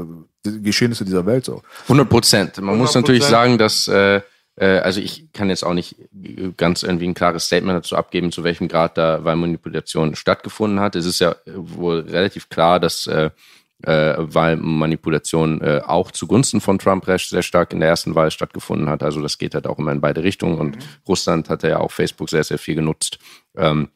die 0.44 0.62
Geschehnisse 0.62 1.04
dieser 1.04 1.24
Welt 1.24 1.44
so. 1.44 1.62
100 1.84 2.08
Prozent. 2.08 2.60
Man 2.60 2.74
100%. 2.74 2.78
muss 2.78 2.94
natürlich 2.94 3.24
sagen, 3.24 3.56
dass 3.56 3.86
äh, 3.86 4.16
äh, 4.16 4.22
also 4.66 5.00
ich 5.00 5.32
kann 5.32 5.48
jetzt 5.48 5.64
auch 5.64 5.72
nicht 5.72 5.96
ganz 6.56 6.82
irgendwie 6.82 7.08
ein 7.08 7.14
klares 7.14 7.46
Statement 7.46 7.78
dazu 7.78 7.96
abgeben, 7.96 8.30
zu 8.30 8.44
welchem 8.44 8.68
Grad 8.68 8.98
da 8.98 9.24
Wahlmanipulation 9.24 10.14
stattgefunden 10.14 10.80
hat. 10.80 10.96
Es 10.96 11.06
ist 11.06 11.20
ja 11.20 11.36
wohl 11.46 12.00
relativ 12.00 12.48
klar, 12.50 12.78
dass 12.78 13.06
äh, 13.06 13.30
äh, 13.82 14.14
Wahlmanipulation 14.18 15.60
äh, 15.62 15.80
auch 15.86 16.10
zugunsten 16.10 16.60
von 16.60 16.78
Trump 16.78 17.06
sehr 17.06 17.42
stark 17.42 17.72
in 17.72 17.80
der 17.80 17.88
ersten 17.88 18.14
Wahl 18.14 18.30
stattgefunden 18.30 18.88
hat. 18.88 19.02
Also 19.02 19.22
das 19.22 19.38
geht 19.38 19.54
halt 19.54 19.66
auch 19.66 19.78
immer 19.78 19.92
in 19.92 20.00
beide 20.00 20.22
Richtungen. 20.22 20.58
Und 20.58 20.76
mhm. 20.76 20.82
Russland 21.08 21.48
hat 21.48 21.62
ja 21.62 21.78
auch 21.78 21.90
Facebook 21.90 22.28
sehr, 22.28 22.44
sehr 22.44 22.58
viel 22.58 22.74
genutzt 22.74 23.18
ähm, 23.56 23.88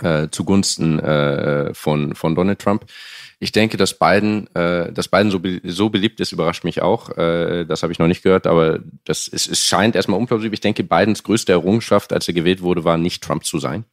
äh, 0.00 0.28
zugunsten 0.30 0.98
äh, 1.00 1.74
von, 1.74 2.14
von 2.14 2.34
Donald 2.34 2.60
Trump. 2.60 2.86
Ich 3.40 3.52
denke, 3.52 3.76
dass 3.76 3.96
Biden, 3.96 4.52
äh, 4.54 4.92
dass 4.92 5.08
Biden 5.08 5.30
so, 5.30 5.38
be 5.38 5.60
so 5.64 5.90
beliebt 5.90 6.18
ist, 6.18 6.32
überrascht 6.32 6.64
mich 6.64 6.82
auch. 6.82 7.16
Äh, 7.16 7.64
das 7.66 7.82
habe 7.82 7.92
ich 7.92 8.00
noch 8.00 8.08
nicht 8.08 8.22
gehört, 8.22 8.48
aber 8.48 8.80
das 9.04 9.28
ist, 9.28 9.48
es 9.48 9.60
scheint 9.62 9.94
erstmal 9.94 10.18
unplausibel. 10.18 10.54
Ich 10.54 10.60
denke, 10.60 10.82
Bidens 10.82 11.22
größte 11.22 11.52
Errungenschaft, 11.52 12.12
als 12.12 12.26
er 12.26 12.34
gewählt 12.34 12.62
wurde, 12.62 12.82
war 12.82 12.98
nicht 12.98 13.22
Trump 13.22 13.44
zu 13.44 13.58
sein. 13.60 13.84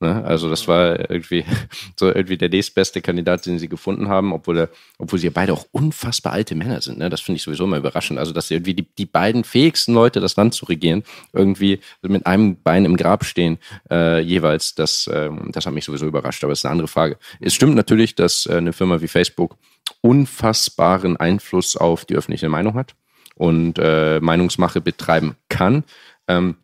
Ne? 0.00 0.24
Also 0.24 0.48
das 0.48 0.68
war 0.68 1.10
irgendwie 1.10 1.44
so 1.96 2.06
irgendwie 2.06 2.36
der 2.36 2.48
nächstbeste 2.48 3.00
Kandidat, 3.00 3.46
den 3.46 3.58
sie 3.58 3.68
gefunden 3.68 4.08
haben, 4.08 4.32
obwohl 4.32 4.68
obwohl 4.98 5.18
sie 5.18 5.26
ja 5.26 5.32
beide 5.34 5.52
auch 5.52 5.66
unfassbar 5.72 6.32
alte 6.32 6.54
Männer 6.54 6.80
sind. 6.80 6.98
Ne? 6.98 7.10
Das 7.10 7.20
finde 7.20 7.36
ich 7.36 7.42
sowieso 7.42 7.64
immer 7.64 7.78
überraschend. 7.78 8.18
Also 8.18 8.32
dass 8.32 8.50
irgendwie 8.50 8.74
die, 8.74 8.86
die 8.96 9.06
beiden 9.06 9.44
fähigsten 9.44 9.94
Leute, 9.94 10.20
das 10.20 10.36
Land 10.36 10.54
zu 10.54 10.66
regieren, 10.66 11.02
irgendwie 11.32 11.80
mit 12.02 12.26
einem 12.26 12.62
Bein 12.62 12.84
im 12.84 12.96
Grab 12.96 13.24
stehen 13.24 13.58
äh, 13.90 14.20
jeweils, 14.20 14.74
das, 14.74 15.10
ähm, 15.12 15.50
das 15.52 15.66
hat 15.66 15.74
mich 15.74 15.84
sowieso 15.84 16.06
überrascht. 16.06 16.44
Aber 16.44 16.52
das 16.52 16.60
ist 16.60 16.64
eine 16.64 16.72
andere 16.72 16.88
Frage. 16.88 17.18
Es 17.40 17.54
stimmt 17.54 17.74
natürlich, 17.74 18.14
dass 18.14 18.46
äh, 18.46 18.56
eine 18.56 18.72
Firma 18.72 19.00
wie 19.00 19.08
Facebook 19.08 19.56
unfassbaren 20.00 21.16
Einfluss 21.16 21.76
auf 21.76 22.04
die 22.04 22.14
öffentliche 22.14 22.48
Meinung 22.48 22.74
hat 22.74 22.94
und 23.34 23.78
äh, 23.78 24.20
Meinungsmache 24.20 24.80
betreiben 24.80 25.36
kann. 25.48 25.84
Ähm, 26.28 26.56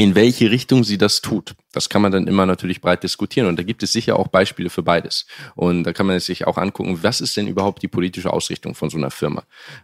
in 0.00 0.14
welche 0.14 0.50
Richtung 0.52 0.84
sie 0.84 0.96
das 0.96 1.20
tut. 1.22 1.56
Das 1.72 1.88
kann 1.88 2.00
man 2.00 2.12
dann 2.12 2.28
immer 2.28 2.46
natürlich 2.46 2.80
breit 2.80 3.02
diskutieren. 3.02 3.48
Und 3.48 3.58
da 3.58 3.64
gibt 3.64 3.82
es 3.82 3.92
sicher 3.92 4.16
auch 4.16 4.28
Beispiele 4.28 4.70
für 4.70 4.84
beides. 4.84 5.26
Und 5.56 5.82
da 5.82 5.92
kann 5.92 6.06
man 6.06 6.18
sich 6.20 6.46
auch 6.46 6.56
angucken, 6.56 7.00
was 7.02 7.20
ist 7.20 7.36
denn 7.36 7.48
überhaupt 7.48 7.82
die 7.82 7.88
politische 7.88 8.32
Ausrichtung 8.32 8.76
von 8.76 8.90
so 8.90 8.96
einer 8.96 9.10
Firma? 9.10 9.42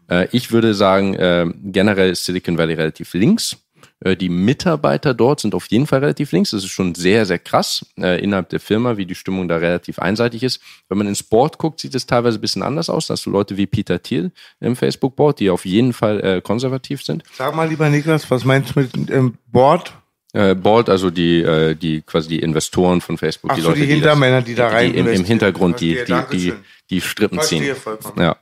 Äh, 0.09 0.29
ich 0.31 0.53
würde 0.53 0.73
sagen, 0.73 1.15
äh, 1.15 1.47
generell 1.65 2.11
ist 2.11 2.25
Silicon 2.25 2.57
Valley 2.57 2.75
relativ 2.75 3.13
links. 3.15 3.57
Äh, 3.99 4.17
die 4.17 4.29
Mitarbeiter 4.29 5.15
dort 5.15 5.41
sind 5.41 5.53
auf 5.53 5.67
jeden 5.67 5.89
Fall 5.89 5.99
relativ 5.99 6.31
links. 6.31 6.51
Das 6.51 6.63
ist 6.63 6.71
schon 6.71 6.95
sehr, 6.95 7.27
sehr 7.27 7.41
krass 7.41 7.85
äh, 7.99 8.23
innerhalb 8.23 8.51
der 8.51 8.61
Firma, 8.61 8.97
wie 8.97 9.07
die 9.07 9.17
Stimmung 9.17 9.49
da 9.49 9.57
relativ 9.57 9.99
einseitig 9.99 10.45
ist. 10.45 10.61
Wenn 10.89 10.99
man 10.99 11.09
ins 11.09 11.25
Board 11.25 11.59
guckt, 11.59 11.81
sieht 11.81 11.97
es 11.97 12.07
teilweise 12.07 12.39
ein 12.39 12.41
bisschen 12.41 12.63
anders 12.63 12.89
aus. 12.89 13.09
Da 13.09 13.15
hast 13.15 13.27
du 13.27 13.31
Leute 13.31 13.57
wie 13.57 13.67
Peter 13.67 14.01
Thiel 14.01 14.31
im 14.61 14.77
Facebook-Board, 14.77 15.41
die 15.41 15.51
auf 15.51 15.67
jeden 15.67 15.93
Fall 15.93 16.41
konservativ 16.43 17.03
sind. 17.03 17.25
Sag 17.33 17.57
mal, 17.57 17.69
lieber 17.69 17.91
Niklas, 17.91 18.31
was 18.31 18.45
meinst 18.45 18.77
du 18.77 18.81
mit 18.81 19.09
dem 19.09 19.39
Board? 19.49 19.93
Äh, 20.35 20.57
Board, 20.57 20.91
also 20.91 21.11
die, 21.11 21.43
äh, 21.43 21.77
die 21.77 22.03
quasi 22.03 22.29
die 22.29 22.41
Investoren 22.41 23.01
von 23.01 23.17
Facebook, 23.19 23.53
Ach 23.53 23.55
die 23.55 23.63
so, 23.63 23.69
Leute, 23.69 23.83
die 23.83 23.87
Hintermänner, 23.87 24.43
die, 24.43 24.57
da 24.57 24.67
rein 24.67 24.93
die 24.93 24.99
im, 24.99 25.07
im 25.07 25.25
Hintergrund 25.25 25.81
die, 25.81 26.01
die, 26.05 26.23
die, 26.33 26.53
die 26.91 27.01
Strippen 27.01 27.41
ziehen. 27.41 27.77
Ja. 28.19 28.37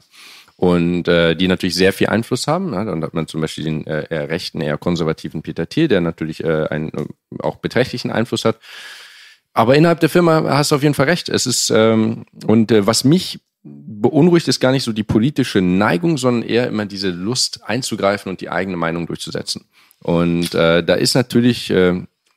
Und 0.57 1.07
äh, 1.07 1.35
die 1.35 1.49
natürlich 1.49 1.75
sehr 1.75 1.93
viel 1.93 2.07
Einfluss 2.07 2.47
haben. 2.47 2.71
Ne? 2.71 2.87
Dann 2.87 3.03
hat 3.03 3.13
man 3.13 3.27
zum 3.27 3.43
Beispiel 3.43 3.65
den 3.65 3.87
äh, 3.87 4.07
eher 4.09 4.31
rechten, 4.31 4.63
eher 4.63 4.79
konservativen 4.79 5.43
Peter 5.43 5.69
Thiel, 5.69 5.89
der 5.89 6.01
natürlich 6.01 6.43
äh, 6.43 6.67
einen 6.69 6.89
äh, 6.95 7.05
auch 7.41 7.57
beträchtlichen 7.57 8.11
Einfluss 8.11 8.47
hat. 8.47 8.59
Aber 9.53 9.77
innerhalb 9.77 10.01
der 10.01 10.09
Firma 10.09 10.45
hast 10.49 10.71
du 10.71 10.77
auf 10.77 10.83
jeden 10.83 10.95
Fall 10.95 11.11
recht. 11.11 11.29
Es 11.29 11.45
ist 11.45 11.71
ähm, 11.75 12.25
und 12.47 12.73
äh, 12.73 12.87
was 12.87 13.05
mich 13.05 13.41
beunruhigt, 13.65 14.49
ist 14.49 14.61
gar 14.61 14.73
nicht 14.73 14.85
so 14.85 14.93
die 14.93 15.05
politische 15.05 15.61
Neigung, 15.61 16.17
sondern 16.17 16.49
eher 16.49 16.69
immer 16.69 16.87
diese 16.87 17.11
Lust 17.11 17.61
einzugreifen 17.65 18.31
und 18.31 18.41
die 18.41 18.49
eigene 18.49 18.79
Meinung 18.79 19.07
durchzusetzen. 19.07 19.67
Und 20.03 20.55
äh, 20.55 20.83
da 20.83 20.95
ist 20.95 21.15
natürlich, 21.15 21.71
äh, 21.71 21.95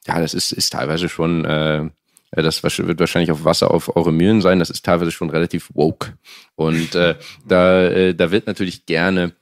ja, 0.08 0.20
das 0.20 0.34
ist, 0.34 0.52
ist 0.52 0.74
teilweise 0.74 1.10
schon, 1.10 1.46
äh, 1.46 1.90
das 2.32 2.64
wird 2.64 3.00
wahrscheinlich 3.00 3.32
auf 3.32 3.44
Wasser 3.44 3.72
auf 3.72 3.96
eure 3.96 4.12
Mühlen 4.12 4.42
sein, 4.42 4.60
das 4.60 4.70
ist 4.70 4.86
teilweise 4.86 5.12
schon 5.12 5.30
relativ 5.30 5.70
woke. 5.74 6.14
Und 6.56 6.94
äh, 6.96 7.16
da, 7.48 7.84
äh, 7.86 8.14
da 8.14 8.32
wird 8.32 8.46
natürlich 8.48 8.86
gerne 8.86 9.34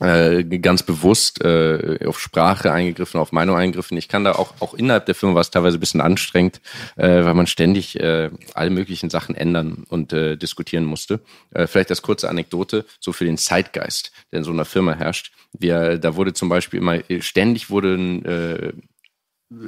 äh, 0.00 0.44
ganz 0.44 0.82
bewusst 0.82 1.42
äh, 1.42 1.98
auf 2.06 2.20
Sprache 2.20 2.72
eingegriffen, 2.72 3.20
auf 3.20 3.32
Meinung 3.32 3.56
eingegriffen. 3.56 3.96
Ich 3.96 4.08
kann 4.08 4.24
da 4.24 4.32
auch, 4.32 4.54
auch 4.60 4.74
innerhalb 4.74 5.06
der 5.06 5.14
Firma 5.14 5.34
war 5.34 5.40
es 5.40 5.50
teilweise 5.50 5.78
ein 5.78 5.80
bisschen 5.80 6.00
anstrengend, 6.00 6.60
äh, 6.96 7.24
weil 7.24 7.34
man 7.34 7.46
ständig 7.46 7.98
äh, 8.00 8.30
alle 8.54 8.70
möglichen 8.70 9.10
Sachen 9.10 9.34
ändern 9.34 9.84
und 9.88 10.12
äh, 10.12 10.36
diskutieren 10.36 10.84
musste. 10.84 11.20
Äh, 11.52 11.66
vielleicht 11.66 11.90
als 11.90 12.02
kurze 12.02 12.28
Anekdote, 12.28 12.84
so 13.00 13.12
für 13.12 13.24
den 13.24 13.38
Zeitgeist, 13.38 14.12
der 14.32 14.38
in 14.38 14.44
so 14.44 14.52
einer 14.52 14.64
Firma 14.64 14.94
herrscht. 14.94 15.32
Wir, 15.52 15.98
da 15.98 16.14
wurde 16.16 16.34
zum 16.34 16.48
Beispiel 16.48 16.80
immer, 16.80 16.98
ständig 17.20 17.70
wurden 17.70 18.24
äh, 18.24 18.72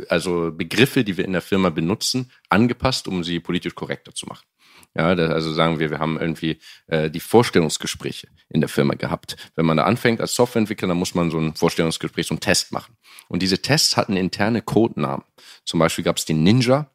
also 0.08 0.52
Begriffe, 0.52 1.04
die 1.04 1.16
wir 1.16 1.24
in 1.24 1.32
der 1.32 1.42
Firma 1.42 1.70
benutzen, 1.70 2.30
angepasst, 2.48 3.08
um 3.08 3.24
sie 3.24 3.40
politisch 3.40 3.74
korrekter 3.74 4.14
zu 4.14 4.26
machen. 4.26 4.44
Ja, 4.94 5.14
das, 5.14 5.30
also 5.30 5.52
sagen 5.52 5.78
wir, 5.78 5.90
wir 5.90 6.00
haben 6.00 6.18
irgendwie 6.18 6.58
äh, 6.88 7.10
die 7.10 7.20
Vorstellungsgespräche 7.20 8.28
in 8.48 8.60
der 8.60 8.68
Firma 8.68 8.94
gehabt. 8.94 9.36
Wenn 9.54 9.64
man 9.66 9.76
da 9.76 9.84
anfängt 9.84 10.20
als 10.20 10.34
Softwareentwickler, 10.34 10.88
dann 10.88 10.96
muss 10.96 11.14
man 11.14 11.30
so 11.30 11.38
ein 11.38 11.54
Vorstellungsgespräch, 11.54 12.26
so 12.26 12.34
einen 12.34 12.40
Test 12.40 12.72
machen. 12.72 12.96
Und 13.28 13.40
diese 13.40 13.62
Tests 13.62 13.96
hatten 13.96 14.16
interne 14.16 14.62
Codenamen. 14.62 15.24
Zum 15.64 15.78
Beispiel 15.78 16.04
gab 16.04 16.16
es 16.16 16.24
den 16.24 16.42
Ninja, 16.42 16.90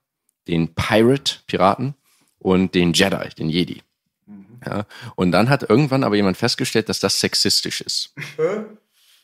den 0.48 0.76
Pirate, 0.76 1.40
Piraten 1.48 1.96
und 2.40 2.76
den 2.76 2.92
Jedi, 2.92 3.30
den 3.38 3.50
Jedi. 3.50 3.82
Mhm. 4.26 4.60
Ja, 4.66 4.86
und 5.16 5.32
dann 5.32 5.50
hat 5.50 5.70
irgendwann 5.70 6.04
aber 6.04 6.18
jemand 6.18 6.36
festgestellt, 6.36 6.90
dass 6.90 7.00
das 7.00 7.22
sexistisch 7.22 7.80
ist. 7.80 8.14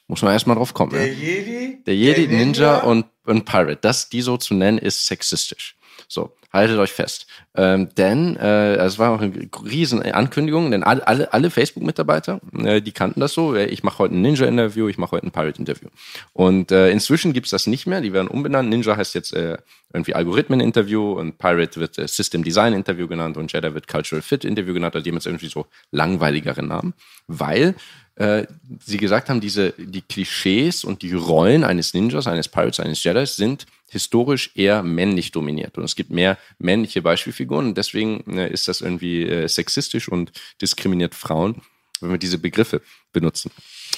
Muss 0.07 0.21
man 0.21 0.31
erstmal 0.31 0.55
drauf 0.55 0.73
kommen. 0.73 0.91
Der 0.91 1.07
ja. 1.07 1.13
Jedi? 1.13 1.83
Der 1.85 1.95
Jedi, 1.95 2.27
der 2.27 2.37
Ninja, 2.37 2.45
Ninja 2.45 2.77
und, 2.79 3.05
und 3.25 3.45
Pirate. 3.45 3.79
Das, 3.81 4.09
die 4.09 4.21
so 4.21 4.37
zu 4.37 4.53
nennen, 4.53 4.77
ist 4.77 5.05
sexistisch. 5.05 5.75
So, 6.11 6.35
haltet 6.51 6.77
euch 6.77 6.91
fest. 6.91 7.25
Ähm, 7.55 7.87
denn 7.95 8.35
äh, 8.35 8.75
es 8.75 8.99
war 8.99 9.11
auch 9.11 9.21
eine 9.21 9.33
riesen 9.63 10.01
Ankündigung, 10.01 10.69
denn 10.69 10.83
alle, 10.83 11.07
alle, 11.07 11.31
alle 11.31 11.49
Facebook-Mitarbeiter, 11.49 12.41
äh, 12.57 12.81
die 12.81 12.91
kannten 12.91 13.21
das 13.21 13.31
so. 13.31 13.55
Ich 13.55 13.83
mache 13.83 13.99
heute 13.99 14.15
ein 14.15 14.21
Ninja-Interview, 14.21 14.89
ich 14.89 14.97
mache 14.97 15.11
heute 15.11 15.27
ein 15.27 15.31
Pirate-Interview. 15.31 15.87
Und 16.33 16.73
äh, 16.73 16.89
inzwischen 16.91 17.31
gibt's 17.31 17.51
das 17.51 17.65
nicht 17.65 17.87
mehr, 17.87 18.01
die 18.01 18.11
werden 18.11 18.27
umbenannt. 18.27 18.67
Ninja 18.67 18.97
heißt 18.97 19.15
jetzt 19.15 19.31
äh, 19.31 19.57
irgendwie 19.93 20.13
Algorithmen-Interview 20.13 21.13
und 21.13 21.37
Pirate 21.37 21.79
wird 21.79 21.97
äh, 21.97 22.09
System 22.09 22.43
Design-Interview 22.43 23.07
genannt 23.07 23.37
und 23.37 23.53
Jedi 23.53 23.73
wird 23.73 23.87
Cultural 23.87 24.21
Fit-Interview 24.21 24.73
genannt, 24.73 24.95
also 24.95 25.03
die 25.05 25.11
haben 25.11 25.17
jetzt 25.17 25.27
irgendwie 25.27 25.47
so 25.47 25.67
langweiligere 25.91 26.61
Namen, 26.61 26.93
weil 27.27 27.75
äh, 28.15 28.45
sie 28.83 28.97
gesagt 28.97 29.29
haben, 29.29 29.41
diese, 29.41 29.73
die 29.77 30.01
Klischees 30.01 30.83
und 30.83 31.01
die 31.01 31.13
Rollen 31.13 31.63
eines 31.63 31.93
Ninjas, 31.93 32.27
eines 32.27 32.47
Pirates, 32.47 32.79
eines 32.79 33.03
Jedis 33.03 33.35
sind 33.35 33.65
historisch 33.87 34.51
eher 34.55 34.83
männlich 34.83 35.31
dominiert. 35.31 35.77
Und 35.77 35.83
es 35.83 35.95
gibt 35.95 36.11
mehr 36.11 36.37
männliche 36.59 37.01
Beispielfiguren 37.01 37.67
und 37.67 37.77
deswegen 37.77 38.37
äh, 38.37 38.49
ist 38.49 38.67
das 38.67 38.81
irgendwie 38.81 39.23
äh, 39.23 39.47
sexistisch 39.47 40.07
und 40.07 40.31
diskriminiert 40.61 41.13
Frauen, 41.13 41.61
wenn 41.99 42.11
wir 42.11 42.17
diese 42.17 42.37
Begriffe 42.37 42.81
benutzen. 43.11 43.51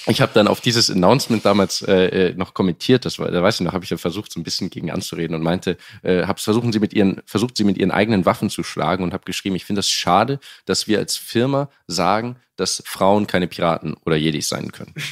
Ich 0.06 0.20
habe 0.20 0.32
dann 0.34 0.48
auf 0.48 0.60
dieses 0.60 0.90
Announcement 0.90 1.44
damals 1.44 1.82
äh, 1.82 2.28
äh, 2.28 2.34
noch 2.34 2.54
kommentiert, 2.54 3.04
das 3.04 3.18
war, 3.18 3.30
da 3.30 3.42
weiß 3.42 3.56
ich 3.56 3.60
noch, 3.62 3.72
habe 3.72 3.84
ich 3.84 3.90
ja 3.90 3.96
versucht, 3.96 4.32
so 4.32 4.40
ein 4.40 4.44
bisschen 4.44 4.70
gegen 4.70 4.90
anzureden 4.90 5.34
und 5.34 5.42
meinte, 5.42 5.76
äh, 6.02 6.26
hab's 6.26 6.44
versuchen 6.44 6.72
sie 6.72 6.80
mit 6.80 6.92
ihren, 6.92 7.22
versucht 7.24 7.56
sie 7.56 7.64
mit 7.64 7.78
ihren 7.78 7.90
eigenen 7.90 8.26
Waffen 8.26 8.50
zu 8.50 8.62
schlagen 8.62 9.02
und 9.02 9.12
habe 9.12 9.24
geschrieben, 9.24 9.56
ich 9.56 9.64
finde 9.64 9.78
das 9.78 9.90
schade, 9.90 10.40
dass 10.66 10.86
wir 10.88 10.98
als 10.98 11.16
Firma 11.16 11.70
sagen, 11.86 12.36
dass 12.56 12.82
Frauen 12.86 13.26
keine 13.26 13.48
Piraten 13.48 13.96
oder 14.04 14.16
Jedis 14.16 14.48
sein 14.48 14.72
können. 14.72 14.94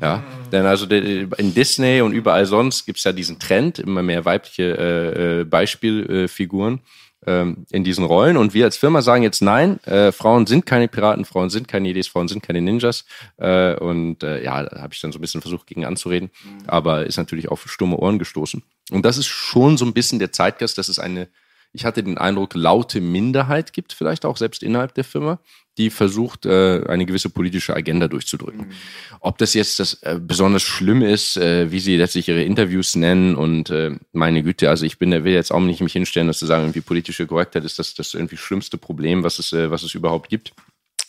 Ja, 0.00 0.24
denn 0.50 0.64
also 0.64 0.86
in 0.86 1.52
Disney 1.52 2.00
und 2.00 2.12
überall 2.12 2.46
sonst 2.46 2.86
gibt's 2.86 3.04
ja 3.04 3.12
diesen 3.12 3.38
Trend, 3.38 3.78
immer 3.78 4.02
mehr 4.02 4.24
weibliche 4.24 4.62
äh, 4.62 5.40
äh 5.40 5.44
Beispielfiguren 5.44 6.80
ähm, 7.26 7.66
in 7.70 7.84
diesen 7.84 8.04
Rollen. 8.04 8.36
Und 8.36 8.54
wir 8.54 8.64
als 8.64 8.76
Firma 8.76 9.02
sagen 9.02 9.22
jetzt 9.22 9.42
nein, 9.42 9.82
äh, 9.84 10.12
Frauen 10.12 10.46
sind 10.46 10.66
keine 10.66 10.88
Piraten, 10.88 11.24
Frauen 11.24 11.50
sind 11.50 11.68
keine 11.68 11.88
Ideen, 11.88 12.04
Frauen 12.04 12.28
sind 12.28 12.42
keine 12.42 12.60
Ninjas. 12.60 13.04
Äh, 13.36 13.74
und 13.74 14.22
äh, 14.22 14.42
ja, 14.42 14.62
da 14.62 14.82
habe 14.82 14.94
ich 14.94 15.00
dann 15.00 15.12
so 15.12 15.18
ein 15.18 15.20
bisschen 15.20 15.40
versucht, 15.40 15.66
gegen 15.66 15.84
anzureden, 15.84 16.30
aber 16.66 17.06
ist 17.06 17.16
natürlich 17.16 17.48
auf 17.48 17.70
stumme 17.70 17.96
Ohren 17.96 18.18
gestoßen. 18.18 18.62
Und 18.90 19.04
das 19.04 19.18
ist 19.18 19.26
schon 19.26 19.76
so 19.76 19.84
ein 19.84 19.92
bisschen 19.92 20.18
der 20.18 20.32
Zeitgeist, 20.32 20.78
dass 20.78 20.88
es 20.88 20.98
eine, 20.98 21.28
ich 21.72 21.84
hatte 21.84 22.02
den 22.02 22.18
Eindruck, 22.18 22.54
laute 22.54 23.00
Minderheit 23.00 23.72
gibt, 23.72 23.92
vielleicht 23.92 24.24
auch 24.24 24.36
selbst 24.36 24.62
innerhalb 24.62 24.94
der 24.94 25.04
Firma, 25.04 25.38
die 25.80 25.88
versucht, 25.90 26.44
äh, 26.44 26.84
eine 26.86 27.06
gewisse 27.06 27.30
politische 27.30 27.74
Agenda 27.74 28.06
durchzudrücken. 28.06 28.68
Mhm. 28.68 28.72
Ob 29.20 29.38
das 29.38 29.54
jetzt 29.54 29.80
das 29.80 29.94
äh, 30.02 30.20
besonders 30.20 30.62
schlimm 30.62 31.00
ist, 31.00 31.38
äh, 31.38 31.72
wie 31.72 31.80
sie 31.80 31.96
letztlich 31.96 32.28
ihre 32.28 32.42
Interviews 32.42 32.96
nennen 32.96 33.34
und 33.34 33.70
äh, 33.70 33.96
meine 34.12 34.42
Güte, 34.42 34.68
also 34.68 34.84
ich 34.84 34.98
bin, 34.98 35.10
der 35.10 35.24
will 35.24 35.32
jetzt 35.32 35.52
auch 35.52 35.60
nicht 35.60 35.80
mich 35.80 35.94
hinstellen, 35.94 36.26
dass 36.26 36.38
zu 36.38 36.46
sagen, 36.46 36.64
irgendwie 36.64 36.82
politische 36.82 37.26
Korrektheit 37.26 37.64
ist 37.64 37.78
das 37.78 37.94
das 37.94 38.12
irgendwie 38.12 38.36
schlimmste 38.36 38.76
Problem, 38.76 39.22
was 39.22 39.38
es, 39.38 39.54
äh, 39.54 39.70
was 39.70 39.82
es 39.82 39.94
überhaupt 39.94 40.28
gibt. 40.28 40.52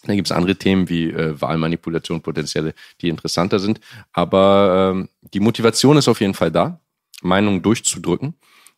Da 0.04 0.16
gibt 0.16 0.28
es 0.28 0.32
andere 0.32 0.56
Themen 0.56 0.88
wie 0.88 1.10
äh, 1.12 1.40
Wahlmanipulation, 1.40 2.22
potenzielle, 2.22 2.74
die 3.02 3.10
interessanter 3.10 3.60
sind. 3.60 3.82
Aber 4.14 4.94
ähm, 4.94 5.10
die 5.34 5.42
Motivation 5.42 5.98
ist 5.98 6.08
auf 6.08 6.22
jeden 6.22 6.34
Fall 6.34 6.52
da, 6.52 6.80
Meinungen 7.22 7.62
durchzudrücken. 7.62 8.36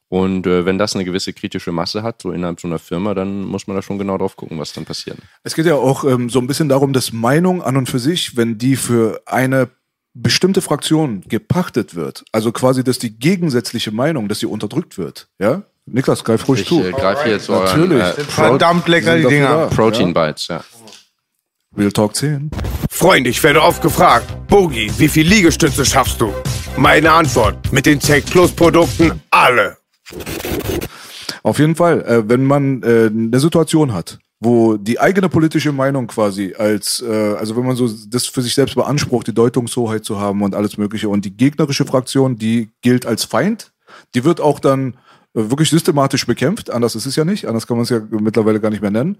Und 0.09 0.45
äh, 0.45 0.65
wenn 0.65 0.77
das 0.77 0.95
eine 0.95 1.05
gewisse 1.05 1.33
kritische 1.33 1.71
Masse 1.71 2.03
hat, 2.03 2.21
so 2.21 2.31
innerhalb 2.31 2.59
so 2.59 2.67
einer 2.67 2.77
Firma, 2.77 3.13
dann 3.13 3.43
muss 3.43 3.65
man 3.65 3.75
da 3.75 3.81
schon 3.81 3.97
genau 3.97 4.17
drauf 4.17 4.35
gucken, 4.35 4.59
was 4.59 4.73
dann 4.73 4.85
passiert. 4.85 5.17
Es 5.43 5.55
geht 5.55 5.65
ja 5.65 5.75
auch 5.75 6.03
ähm, 6.03 6.29
so 6.29 6.39
ein 6.39 6.45
bisschen 6.45 6.69
darum, 6.69 6.93
dass 6.93 7.11
Meinung 7.13 7.63
an 7.63 7.77
und 7.77 7.89
für 7.89 7.99
sich, 7.99 8.37
wenn 8.37 8.57
die 8.57 8.75
für 8.75 9.21
eine 9.25 9.69
bestimmte 10.13 10.61
Fraktion 10.61 11.21
gepachtet 11.27 11.95
wird, 11.95 12.23
also 12.31 12.51
quasi, 12.51 12.83
dass 12.83 12.99
die 12.99 13.17
gegensätzliche 13.17 13.91
Meinung, 13.91 14.27
dass 14.27 14.39
sie 14.39 14.45
unterdrückt 14.45 14.97
wird, 14.97 15.29
ja? 15.39 15.63
Niklas, 15.85 16.23
greif 16.23 16.47
ruhig 16.47 16.61
ich, 16.61 16.67
zu. 16.67 16.79
Ich 16.81 16.87
äh, 16.87 16.91
greife 16.91 17.29
jetzt 17.29 17.45
so 17.45 17.53
Natürlich. 17.53 18.01
Äh, 18.01 18.23
verdammt 18.23 18.87
lecker, 18.87 19.17
die 19.17 19.25
Dinger. 19.25 19.67
Protein 19.67 20.13
Bites, 20.13 20.47
ja. 20.47 20.63
Real 21.75 21.91
Talk 21.91 22.15
10. 22.15 22.51
Freunde, 22.89 23.31
ich 23.31 23.41
werde 23.43 23.61
oft 23.61 23.81
gefragt, 23.81 24.27
Bogi, 24.47 24.91
wie 24.97 25.07
viel 25.07 25.27
Liegestütze 25.27 25.83
schaffst 25.83 26.21
du? 26.21 26.31
Meine 26.77 27.11
Antwort, 27.11 27.73
mit 27.73 27.85
den 27.85 27.99
Tech 27.99 28.25
Plus 28.25 28.51
Produkten 28.51 29.19
alle. 29.31 29.77
Auf 31.43 31.59
jeden 31.59 31.75
Fall, 31.75 32.01
äh, 32.03 32.29
wenn 32.29 32.43
man 32.43 32.83
äh, 32.83 33.09
eine 33.11 33.39
Situation 33.39 33.93
hat, 33.93 34.19
wo 34.39 34.77
die 34.77 34.99
eigene 34.99 35.29
politische 35.29 35.71
Meinung 35.71 36.07
quasi 36.07 36.53
als, 36.57 37.01
äh, 37.01 37.35
also 37.35 37.55
wenn 37.55 37.65
man 37.65 37.75
so 37.75 37.89
das 38.07 38.27
für 38.27 38.41
sich 38.41 38.55
selbst 38.55 38.75
beansprucht, 38.75 39.27
die 39.27 39.33
Deutungshoheit 39.33 40.03
zu 40.05 40.19
haben 40.19 40.41
und 40.41 40.55
alles 40.55 40.77
Mögliche 40.77 41.09
und 41.09 41.25
die 41.25 41.35
gegnerische 41.35 41.85
Fraktion, 41.85 42.37
die 42.37 42.69
gilt 42.81 43.05
als 43.05 43.23
Feind, 43.23 43.71
die 44.15 44.23
wird 44.23 44.41
auch 44.41 44.59
dann 44.59 44.97
wirklich 45.33 45.69
systematisch 45.69 46.27
bekämpft, 46.27 46.69
anders 46.69 46.95
ist 46.95 47.05
es 47.05 47.15
ja 47.15 47.25
nicht, 47.25 47.47
anders 47.47 47.65
kann 47.65 47.77
man 47.77 47.83
es 47.83 47.89
ja 47.89 48.01
mittlerweile 48.11 48.59
gar 48.59 48.69
nicht 48.69 48.81
mehr 48.81 48.91
nennen, 48.91 49.17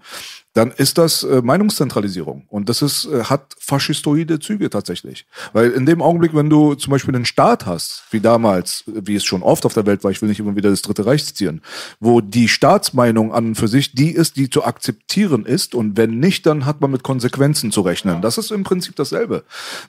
dann 0.52 0.70
ist 0.70 0.98
das 0.98 1.24
äh, 1.24 1.42
Meinungszentralisierung. 1.42 2.46
Und 2.48 2.68
das 2.68 2.82
ist, 2.82 3.06
äh, 3.06 3.24
hat 3.24 3.54
faschistoide 3.58 4.38
Züge 4.38 4.70
tatsächlich. 4.70 5.26
Weil 5.52 5.70
in 5.72 5.86
dem 5.86 6.00
Augenblick, 6.00 6.34
wenn 6.34 6.48
du 6.48 6.74
zum 6.74 6.92
Beispiel 6.92 7.14
einen 7.14 7.24
Staat 7.24 7.66
hast, 7.66 8.04
wie 8.10 8.20
damals, 8.20 8.84
wie 8.86 9.16
es 9.16 9.24
schon 9.24 9.42
oft 9.42 9.66
auf 9.66 9.74
der 9.74 9.86
Welt 9.86 10.04
war, 10.04 10.10
ich 10.12 10.22
will 10.22 10.28
nicht 10.28 10.38
immer 10.38 10.54
wieder 10.54 10.70
das 10.70 10.82
Dritte 10.82 11.04
Reich 11.04 11.24
zitieren, 11.24 11.62
wo 11.98 12.20
die 12.20 12.48
Staatsmeinung 12.48 13.32
an 13.32 13.46
und 13.46 13.54
für 13.56 13.68
sich 13.68 13.92
die 13.92 14.12
ist, 14.12 14.36
die 14.36 14.48
zu 14.48 14.64
akzeptieren 14.64 15.44
ist 15.44 15.74
und 15.74 15.96
wenn 15.96 16.20
nicht, 16.20 16.46
dann 16.46 16.64
hat 16.64 16.80
man 16.80 16.92
mit 16.92 17.02
Konsequenzen 17.02 17.72
zu 17.72 17.80
rechnen. 17.80 18.22
Das 18.22 18.38
ist 18.38 18.52
im 18.52 18.62
Prinzip 18.62 18.94
dasselbe. 18.96 19.44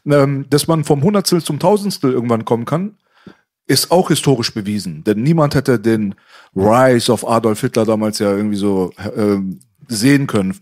Ähm, 0.06 0.46
dass 0.50 0.68
man 0.68 0.84
vom 0.84 1.04
Hundertstel 1.04 1.44
zum 1.44 1.60
Tausendstel 1.60 2.12
irgendwann 2.12 2.46
kommen 2.46 2.66
kann, 2.66 2.96
ist 3.68 3.92
auch 3.92 4.10
historisch 4.10 4.54
bewiesen. 4.54 5.04
Denn 5.04 5.24
niemand 5.24 5.56
hätte 5.56 5.80
den 5.80 6.16
Rise 6.56 7.12
of 7.12 7.28
Adolf 7.28 7.62
Hitler 7.62 7.86
damals 7.86 8.20
ja 8.20 8.36
irgendwie 8.36 8.58
so 8.58 8.92
äh, 8.98 9.38
sehen 9.88 10.28
können. 10.28 10.60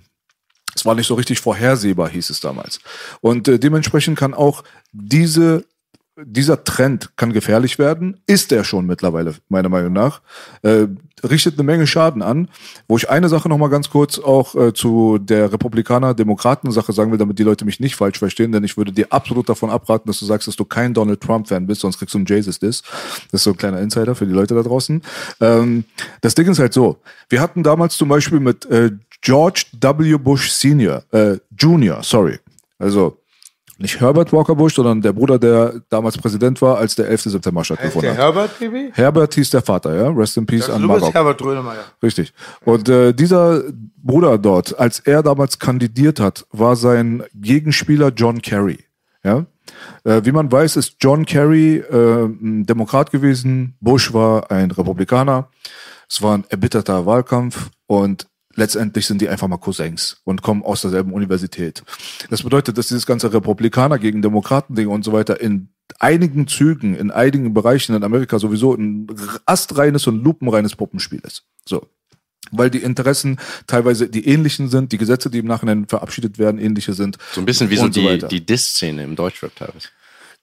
Es 0.75 0.85
war 0.85 0.95
nicht 0.95 1.07
so 1.07 1.13
richtig 1.13 1.39
vorhersehbar, 1.39 2.09
hieß 2.09 2.29
es 2.29 2.39
damals. 2.39 2.79
Und 3.21 3.47
äh, 3.47 3.59
dementsprechend 3.59 4.17
kann 4.17 4.33
auch 4.33 4.63
diese 4.91 5.65
dieser 6.15 6.63
Trend 6.63 7.11
kann 7.15 7.33
gefährlich 7.33 7.79
werden, 7.79 8.19
ist 8.27 8.51
er 8.51 8.63
schon 8.63 8.85
mittlerweile, 8.85 9.33
meiner 9.49 9.69
Meinung 9.69 9.93
nach, 9.93 10.21
äh, 10.61 10.87
richtet 11.23 11.55
eine 11.55 11.63
Menge 11.63 11.87
Schaden 11.87 12.21
an. 12.21 12.49
Wo 12.87 12.97
ich 12.97 13.09
eine 13.09 13.29
Sache 13.29 13.49
nochmal 13.49 13.69
ganz 13.69 13.89
kurz 13.89 14.19
auch 14.19 14.55
äh, 14.55 14.73
zu 14.73 15.17
der 15.17 15.51
Republikaner-Demokraten-Sache 15.51 16.93
sagen 16.93 17.11
will, 17.11 17.17
damit 17.17 17.39
die 17.39 17.43
Leute 17.43 17.65
mich 17.65 17.79
nicht 17.79 17.95
falsch 17.95 18.19
verstehen, 18.19 18.51
denn 18.51 18.63
ich 18.63 18.77
würde 18.77 18.91
dir 18.91 19.07
absolut 19.09 19.49
davon 19.49 19.71
abraten, 19.71 20.07
dass 20.07 20.19
du 20.19 20.25
sagst, 20.25 20.47
dass 20.47 20.55
du 20.55 20.65
kein 20.65 20.93
Donald 20.93 21.21
Trump-Fan 21.21 21.65
bist, 21.65 21.81
sonst 21.81 21.97
kriegst 21.97 22.13
du 22.13 22.19
einen 22.19 22.27
Jesus-Diss. 22.27 22.83
Das 23.31 23.41
ist 23.41 23.43
so 23.43 23.51
ein 23.51 23.57
kleiner 23.57 23.79
Insider 23.79 24.13
für 24.13 24.27
die 24.27 24.33
Leute 24.33 24.53
da 24.53 24.61
draußen. 24.61 25.01
Ähm, 25.41 25.85
das 26.21 26.35
Ding 26.35 26.47
ist 26.47 26.59
halt 26.59 26.73
so, 26.73 26.97
wir 27.29 27.41
hatten 27.41 27.63
damals 27.63 27.97
zum 27.97 28.09
Beispiel 28.09 28.39
mit 28.39 28.65
äh, 28.65 28.91
George 29.21 29.65
W. 29.79 30.17
Bush 30.17 30.51
Senior, 30.51 31.03
äh, 31.11 31.37
Junior, 31.57 32.03
sorry, 32.03 32.39
also 32.77 33.17
nicht 33.83 33.99
Herbert 33.99 34.31
Walker 34.31 34.55
Bush, 34.55 34.75
sondern 34.75 35.01
der 35.01 35.11
Bruder, 35.11 35.37
der 35.37 35.81
damals 35.89 36.17
Präsident 36.17 36.61
war, 36.61 36.77
als 36.77 36.95
der 36.95 37.09
11. 37.09 37.23
September 37.23 37.63
stattgefunden 37.65 38.11
hat. 38.11 38.17
Herbert, 38.17 38.57
Baby? 38.57 38.89
Herbert 38.93 39.33
hieß 39.33 39.49
der 39.49 39.61
Vater, 39.61 39.93
ja. 39.95 40.09
Rest 40.09 40.37
in 40.37 40.45
Peace 40.45 40.63
also, 40.63 40.73
an 40.73 40.81
du 40.81 40.87
Marok. 40.87 41.01
bist 41.01 41.13
Herbert 41.13 41.41
Rönemeyer. 41.43 41.83
Richtig. 42.01 42.33
Und 42.63 42.87
äh, 42.87 43.13
dieser 43.13 43.61
Bruder 44.01 44.37
dort, 44.37 44.79
als 44.79 44.99
er 44.99 45.21
damals 45.21 45.59
kandidiert 45.59 46.21
hat, 46.21 46.45
war 46.51 46.77
sein 46.77 47.23
Gegenspieler 47.35 48.11
John 48.15 48.41
Kerry. 48.41 48.79
Ja. 49.23 49.45
Äh, 50.05 50.21
wie 50.23 50.31
man 50.31 50.49
weiß, 50.49 50.77
ist 50.77 50.95
John 51.01 51.25
Kerry 51.25 51.77
äh, 51.77 52.25
ein 52.25 52.65
Demokrat 52.65 53.11
gewesen. 53.11 53.75
Bush 53.81 54.13
war 54.13 54.49
ein 54.49 54.71
Republikaner. 54.71 55.49
Es 56.09 56.21
war 56.21 56.37
ein 56.37 56.45
erbitterter 56.47 57.05
Wahlkampf 57.05 57.69
und 57.87 58.27
letztendlich 58.55 59.05
sind 59.05 59.21
die 59.21 59.29
einfach 59.29 59.47
mal 59.47 59.57
Cousins 59.57 60.21
und 60.23 60.41
kommen 60.41 60.63
aus 60.63 60.81
derselben 60.81 61.13
Universität. 61.13 61.83
Das 62.29 62.43
bedeutet, 62.43 62.77
dass 62.77 62.87
dieses 62.87 63.05
ganze 63.05 63.33
Republikaner 63.33 63.99
gegen 63.99 64.21
Demokraten-Ding 64.21 64.87
und 64.87 65.03
so 65.03 65.13
weiter 65.13 65.39
in 65.39 65.69
einigen 65.99 66.47
Zügen, 66.47 66.95
in 66.95 67.11
einigen 67.11 67.53
Bereichen 67.53 67.95
in 67.95 68.03
Amerika 68.03 68.39
sowieso 68.39 68.73
ein 68.73 69.07
astreines 69.45 70.07
und 70.07 70.23
lupenreines 70.23 70.75
Puppenspiel 70.75 71.21
ist. 71.25 71.43
So. 71.65 71.87
Weil 72.51 72.69
die 72.69 72.83
Interessen 72.83 73.39
teilweise 73.67 74.09
die 74.09 74.27
ähnlichen 74.27 74.69
sind, 74.69 74.91
die 74.91 74.97
Gesetze, 74.97 75.29
die 75.29 75.39
im 75.39 75.47
Nachhinein 75.47 75.87
verabschiedet 75.87 76.37
werden, 76.37 76.59
ähnliche 76.59 76.93
sind. 76.93 77.17
So 77.31 77.41
ein 77.41 77.45
bisschen 77.45 77.69
wie 77.69 77.77
so 77.77 77.87
die, 77.87 78.19
so 78.19 78.27
die 78.27 78.45
Diss-Szene 78.45 79.03
im 79.03 79.15
Deutschrap 79.15 79.55
teilweise. 79.55 79.87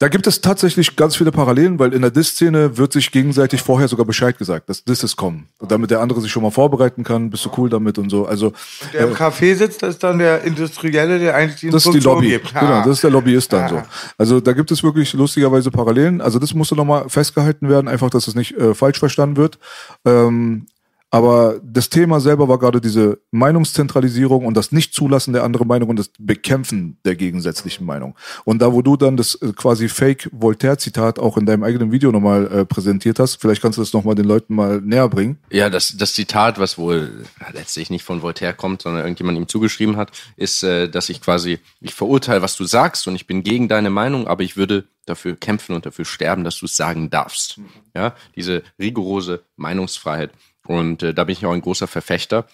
Da 0.00 0.08
gibt 0.08 0.26
es 0.26 0.40
tatsächlich 0.40 0.96
ganz 0.96 1.14
viele 1.16 1.30
Parallelen, 1.30 1.78
weil 1.78 1.92
in 1.92 2.00
der 2.00 2.10
Diss-Szene 2.10 2.78
wird 2.78 2.90
sich 2.90 3.12
gegenseitig 3.12 3.60
vorher 3.60 3.86
sogar 3.86 4.06
Bescheid 4.06 4.38
gesagt, 4.38 4.70
dass 4.70 4.82
Disses 4.82 5.14
kommen. 5.14 5.48
Und 5.58 5.70
damit 5.70 5.90
der 5.90 6.00
andere 6.00 6.22
sich 6.22 6.32
schon 6.32 6.42
mal 6.42 6.50
vorbereiten 6.50 7.04
kann, 7.04 7.28
bist 7.28 7.44
du 7.44 7.50
cool 7.58 7.68
damit 7.68 7.98
und 7.98 8.08
so. 8.08 8.24
Also, 8.24 8.46
und 8.46 8.94
der 8.94 9.02
äh, 9.02 9.08
im 9.08 9.14
Café 9.14 9.54
sitzt, 9.54 9.82
das 9.82 9.90
ist 9.90 10.02
dann 10.02 10.18
der 10.18 10.42
Industrielle, 10.42 11.18
der 11.18 11.34
eigentlich 11.34 11.60
die 11.60 11.68
Das 11.68 11.84
ist 11.84 11.92
die 11.92 12.00
Lobby. 12.00 12.30
Gibt. 12.30 12.54
Genau, 12.54 12.78
das 12.82 12.92
ist 12.96 13.04
der 13.04 13.10
Lobbyist 13.10 13.52
dann 13.52 13.68
so. 13.68 13.82
Also 14.16 14.40
da 14.40 14.54
gibt 14.54 14.70
es 14.70 14.82
wirklich 14.82 15.12
lustigerweise 15.12 15.70
Parallelen. 15.70 16.22
Also 16.22 16.38
das 16.38 16.54
musste 16.54 16.74
nochmal 16.76 17.10
festgehalten 17.10 17.68
werden, 17.68 17.86
einfach, 17.86 18.08
dass 18.08 18.26
es 18.26 18.34
nicht 18.34 18.56
äh, 18.56 18.72
falsch 18.72 18.98
verstanden 18.98 19.36
wird. 19.36 19.58
Ähm, 20.06 20.64
aber 21.10 21.60
das 21.64 21.88
Thema 21.88 22.20
selber 22.20 22.48
war 22.48 22.58
gerade 22.58 22.80
diese 22.80 23.20
Meinungszentralisierung 23.32 24.46
und 24.46 24.56
das 24.56 24.70
Nicht-Zulassen 24.70 25.32
der 25.32 25.42
anderen 25.42 25.66
Meinung 25.66 25.88
und 25.88 25.98
das 25.98 26.10
Bekämpfen 26.18 26.98
der 27.04 27.16
gegensätzlichen 27.16 27.84
Meinung. 27.84 28.14
Und 28.44 28.62
da, 28.62 28.72
wo 28.72 28.80
du 28.80 28.96
dann 28.96 29.16
das 29.16 29.34
äh, 29.36 29.52
quasi 29.54 29.88
Fake-Voltaire-Zitat 29.88 31.18
auch 31.18 31.36
in 31.36 31.46
deinem 31.46 31.64
eigenen 31.64 31.90
Video 31.90 32.12
nochmal 32.12 32.46
äh, 32.46 32.64
präsentiert 32.64 33.18
hast, 33.18 33.40
vielleicht 33.40 33.60
kannst 33.60 33.78
du 33.78 33.82
das 33.82 33.92
nochmal 33.92 34.14
den 34.14 34.26
Leuten 34.26 34.54
mal 34.54 34.80
näher 34.80 35.08
bringen. 35.08 35.38
Ja, 35.50 35.68
das, 35.68 35.96
das 35.96 36.14
Zitat, 36.14 36.60
was 36.60 36.78
wohl 36.78 37.24
letztlich 37.52 37.90
nicht 37.90 38.04
von 38.04 38.22
Voltaire 38.22 38.54
kommt, 38.54 38.82
sondern 38.82 39.02
irgendjemand 39.02 39.36
ihm 39.36 39.48
zugeschrieben 39.48 39.96
hat, 39.96 40.12
ist, 40.36 40.62
äh, 40.62 40.88
dass 40.88 41.08
ich 41.08 41.20
quasi, 41.20 41.58
ich 41.80 41.94
verurteile, 41.94 42.42
was 42.42 42.56
du 42.56 42.64
sagst 42.64 43.08
und 43.08 43.16
ich 43.16 43.26
bin 43.26 43.42
gegen 43.42 43.66
deine 43.66 43.90
Meinung, 43.90 44.28
aber 44.28 44.44
ich 44.44 44.56
würde 44.56 44.84
dafür 45.06 45.34
kämpfen 45.34 45.74
und 45.74 45.86
dafür 45.86 46.04
sterben, 46.04 46.44
dass 46.44 46.58
du 46.58 46.66
es 46.66 46.76
sagen 46.76 47.10
darfst. 47.10 47.58
Ja, 47.94 48.14
diese 48.36 48.62
rigorose 48.78 49.42
Meinungsfreiheit. 49.56 50.30
Und 50.70 51.02
äh, 51.02 51.12
da 51.12 51.24
bin 51.24 51.32
ich 51.32 51.44
auch 51.44 51.52
ein 51.52 51.62
großer 51.62 51.88
Verfechter. 51.88 52.46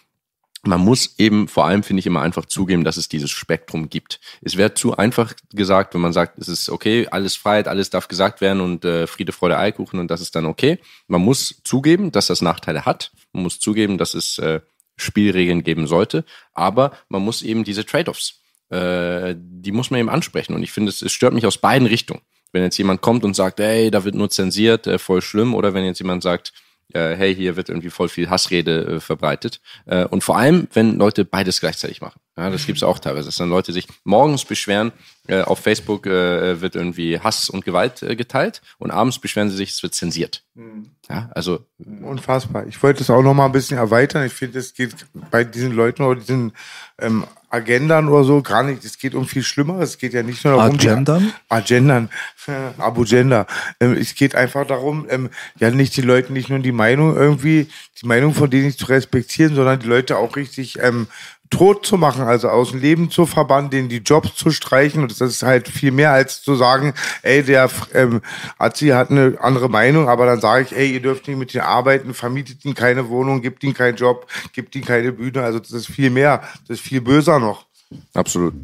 Man 0.62 0.80
muss 0.80 1.18
eben 1.18 1.48
vor 1.48 1.66
allem, 1.66 1.82
finde 1.82 2.00
ich, 2.00 2.06
immer 2.06 2.22
einfach 2.22 2.46
zugeben, 2.46 2.82
dass 2.82 2.96
es 2.96 3.08
dieses 3.08 3.30
Spektrum 3.30 3.90
gibt. 3.90 4.20
Es 4.40 4.56
wäre 4.56 4.72
zu 4.72 4.96
einfach 4.96 5.34
gesagt, 5.52 5.92
wenn 5.92 6.00
man 6.00 6.14
sagt, 6.14 6.38
es 6.38 6.48
ist 6.48 6.70
okay, 6.70 7.06
alles 7.10 7.36
Freiheit, 7.36 7.68
alles 7.68 7.90
darf 7.90 8.08
gesagt 8.08 8.40
werden 8.40 8.62
und 8.62 8.86
äh, 8.86 9.06
Friede, 9.06 9.32
Freude, 9.32 9.58
Eikuchen 9.58 10.00
und 10.00 10.10
das 10.10 10.22
ist 10.22 10.34
dann 10.34 10.46
okay. 10.46 10.78
Man 11.08 11.20
muss 11.20 11.60
zugeben, 11.62 12.10
dass 12.10 12.28
das 12.28 12.40
Nachteile 12.40 12.86
hat. 12.86 13.12
Man 13.32 13.42
muss 13.42 13.60
zugeben, 13.60 13.98
dass 13.98 14.14
es 14.14 14.38
äh, 14.38 14.60
Spielregeln 14.96 15.62
geben 15.62 15.86
sollte. 15.86 16.24
Aber 16.54 16.92
man 17.10 17.22
muss 17.22 17.42
eben 17.42 17.64
diese 17.64 17.84
Trade-offs 17.84 18.40
äh, 18.70 19.36
die 19.38 19.72
muss 19.72 19.90
man 19.90 20.00
eben 20.00 20.08
ansprechen. 20.08 20.54
Und 20.54 20.62
ich 20.62 20.72
finde, 20.72 20.90
es, 20.90 21.02
es 21.02 21.12
stört 21.12 21.34
mich 21.34 21.46
aus 21.46 21.58
beiden 21.58 21.86
Richtungen. 21.86 22.22
Wenn 22.52 22.62
jetzt 22.62 22.78
jemand 22.78 23.00
kommt 23.00 23.24
und 23.24 23.36
sagt, 23.36 23.60
ey, 23.60 23.90
da 23.90 24.04
wird 24.04 24.14
nur 24.14 24.30
zensiert, 24.30 24.86
äh, 24.86 24.98
voll 24.98 25.22
schlimm, 25.22 25.54
oder 25.54 25.74
wenn 25.74 25.84
jetzt 25.84 26.00
jemand 26.00 26.22
sagt, 26.22 26.52
äh, 26.92 27.14
hey, 27.16 27.34
hier 27.34 27.56
wird 27.56 27.68
irgendwie 27.68 27.90
voll 27.90 28.08
viel 28.08 28.30
Hassrede 28.30 28.86
äh, 28.86 29.00
verbreitet. 29.00 29.60
Äh, 29.86 30.04
und 30.06 30.22
vor 30.22 30.38
allem, 30.38 30.68
wenn 30.72 30.96
Leute 30.98 31.24
beides 31.24 31.60
gleichzeitig 31.60 32.00
machen. 32.00 32.20
Ja, 32.36 32.50
das 32.50 32.66
gibt's 32.66 32.82
auch 32.82 32.98
teilweise, 32.98 33.28
dass 33.28 33.36
dann 33.36 33.48
Leute 33.48 33.72
sich 33.72 33.88
morgens 34.04 34.44
beschweren, 34.44 34.92
äh, 35.26 35.40
auf 35.40 35.60
Facebook 35.60 36.06
äh, 36.06 36.60
wird 36.60 36.76
irgendwie 36.76 37.18
Hass 37.18 37.48
und 37.48 37.64
Gewalt 37.64 38.02
äh, 38.02 38.14
geteilt 38.14 38.60
und 38.78 38.90
abends 38.90 39.18
beschweren 39.18 39.48
sie 39.48 39.56
sich, 39.56 39.70
es 39.70 39.82
wird 39.82 39.94
zensiert. 39.94 40.44
Mhm. 40.54 40.90
Ja, 41.08 41.30
also 41.34 41.66
Unfassbar. 41.78 42.66
Ich 42.66 42.82
wollte 42.82 43.02
es 43.02 43.10
auch 43.10 43.22
noch 43.22 43.34
mal 43.34 43.46
ein 43.46 43.52
bisschen 43.52 43.78
erweitern. 43.78 44.26
Ich 44.26 44.32
finde, 44.32 44.58
es 44.58 44.74
geht 44.74 45.06
bei 45.30 45.44
diesen 45.44 45.72
Leuten 45.72 46.02
oder 46.02 46.20
diesen 46.20 46.52
ähm, 46.98 47.24
Agendern 47.48 48.08
oder 48.08 48.24
so 48.24 48.42
gar 48.42 48.62
nicht. 48.62 48.84
Es 48.84 48.98
geht 48.98 49.14
um 49.14 49.26
viel 49.26 49.42
Schlimmeres. 49.42 49.90
Es 49.90 49.98
geht 49.98 50.12
ja 50.12 50.22
nicht 50.22 50.44
nur 50.44 50.56
darum, 50.56 50.74
Agendern? 50.74 51.32
Agendern, 51.48 52.10
äh, 52.46 52.80
Abugender. 52.80 53.46
Ähm, 53.80 53.92
es 53.94 54.14
geht 54.14 54.34
einfach 54.34 54.66
darum, 54.66 55.06
ähm, 55.08 55.30
ja 55.58 55.70
nicht 55.70 55.96
die 55.96 56.02
Leute 56.02 56.32
nicht 56.32 56.48
nur 56.48 56.58
die 56.58 56.72
Meinung 56.72 57.16
irgendwie, 57.16 57.68
die 58.02 58.06
Meinung 58.06 58.34
von 58.34 58.50
denen 58.50 58.66
nicht 58.66 58.78
zu 58.78 58.86
respektieren, 58.86 59.54
sondern 59.54 59.78
die 59.78 59.86
Leute 59.86 60.18
auch 60.18 60.36
richtig 60.36 60.78
ähm, 60.80 61.06
tot 61.50 61.86
zu 61.86 61.96
machen, 61.96 62.22
also 62.22 62.48
aus 62.48 62.70
dem 62.70 62.80
Leben 62.80 63.10
zu 63.10 63.26
verbannen, 63.26 63.70
denen 63.70 63.88
die 63.88 63.98
Jobs 63.98 64.34
zu 64.34 64.50
streichen. 64.50 65.02
Und 65.02 65.10
das 65.12 65.30
ist 65.30 65.42
halt 65.42 65.68
viel 65.68 65.92
mehr 65.92 66.12
als 66.12 66.42
zu 66.42 66.54
sagen, 66.54 66.94
ey, 67.22 67.42
der 67.42 67.70
ähm, 67.94 68.20
Azi 68.58 68.88
hat 68.88 69.10
eine 69.10 69.36
andere 69.40 69.68
Meinung, 69.68 70.08
aber 70.08 70.26
dann 70.26 70.40
sage 70.40 70.64
ich, 70.64 70.76
ey, 70.76 70.92
ihr 70.92 71.00
dürft 71.00 71.28
nicht 71.28 71.38
mit 71.38 71.54
ihm 71.54 71.60
arbeiten, 71.62 72.14
vermietet 72.14 72.64
ihm 72.64 72.74
keine 72.74 73.08
Wohnung, 73.08 73.42
gibt 73.42 73.62
ihm 73.64 73.74
keinen 73.74 73.96
Job, 73.96 74.26
gibt 74.52 74.74
ihm 74.74 74.84
keine 74.84 75.12
Bühne. 75.12 75.42
Also 75.42 75.58
das 75.58 75.72
ist 75.72 75.86
viel 75.86 76.10
mehr, 76.10 76.42
das 76.66 76.78
ist 76.78 76.86
viel 76.86 77.00
böser 77.00 77.38
noch. 77.38 77.66
Absolut. 78.14 78.54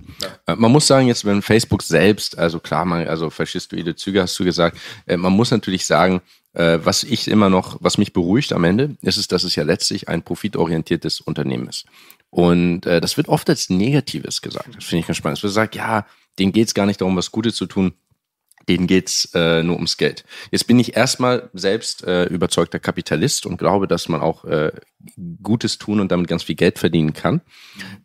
Äh, 0.46 0.56
Man 0.56 0.72
muss 0.72 0.86
sagen, 0.86 1.06
jetzt, 1.06 1.24
wenn 1.24 1.42
Facebook 1.42 1.82
selbst, 1.82 2.38
also 2.38 2.58
klar, 2.58 2.84
man, 2.84 3.06
also 3.06 3.30
faschistoide 3.30 3.94
Züge 3.94 4.22
hast 4.22 4.38
du 4.38 4.44
gesagt, 4.44 4.78
äh, 5.06 5.16
man 5.16 5.32
muss 5.32 5.50
natürlich 5.50 5.86
sagen, 5.86 6.20
äh, 6.54 6.78
was 6.82 7.02
ich 7.02 7.28
immer 7.28 7.48
noch, 7.48 7.76
was 7.80 7.98
mich 7.98 8.12
beruhigt 8.12 8.52
am 8.52 8.64
Ende, 8.64 8.96
ist 9.02 9.16
es, 9.16 9.28
dass 9.28 9.44
es 9.44 9.54
ja 9.54 9.62
letztlich 9.62 10.08
ein 10.08 10.22
profitorientiertes 10.22 11.20
Unternehmen 11.20 11.68
ist. 11.68 11.86
Und 12.32 12.86
äh, 12.86 13.02
das 13.02 13.18
wird 13.18 13.28
oft 13.28 13.50
als 13.50 13.68
Negatives 13.68 14.40
gesagt. 14.40 14.74
Das 14.74 14.84
finde 14.84 15.00
ich 15.00 15.06
ganz 15.06 15.18
spannend. 15.18 15.36
Es 15.36 15.42
wird 15.42 15.50
gesagt, 15.50 15.76
ja, 15.76 16.06
denen 16.38 16.52
geht's 16.52 16.72
gar 16.72 16.86
nicht 16.86 16.98
darum, 17.02 17.14
was 17.14 17.30
Gutes 17.30 17.54
zu 17.56 17.66
tun. 17.66 17.92
Denen 18.70 18.86
geht's 18.86 19.28
äh, 19.34 19.62
nur 19.62 19.74
ums 19.76 19.98
Geld. 19.98 20.24
Jetzt 20.50 20.66
bin 20.66 20.78
ich 20.78 20.96
erstmal 20.96 21.50
selbst 21.52 22.04
äh, 22.04 22.24
überzeugter 22.24 22.78
Kapitalist 22.78 23.44
und 23.44 23.58
glaube, 23.58 23.86
dass 23.86 24.08
man 24.08 24.22
auch 24.22 24.46
äh, 24.46 24.72
Gutes 25.42 25.76
tun 25.76 26.00
und 26.00 26.10
damit 26.10 26.26
ganz 26.26 26.44
viel 26.44 26.54
Geld 26.54 26.78
verdienen 26.78 27.12
kann. 27.12 27.42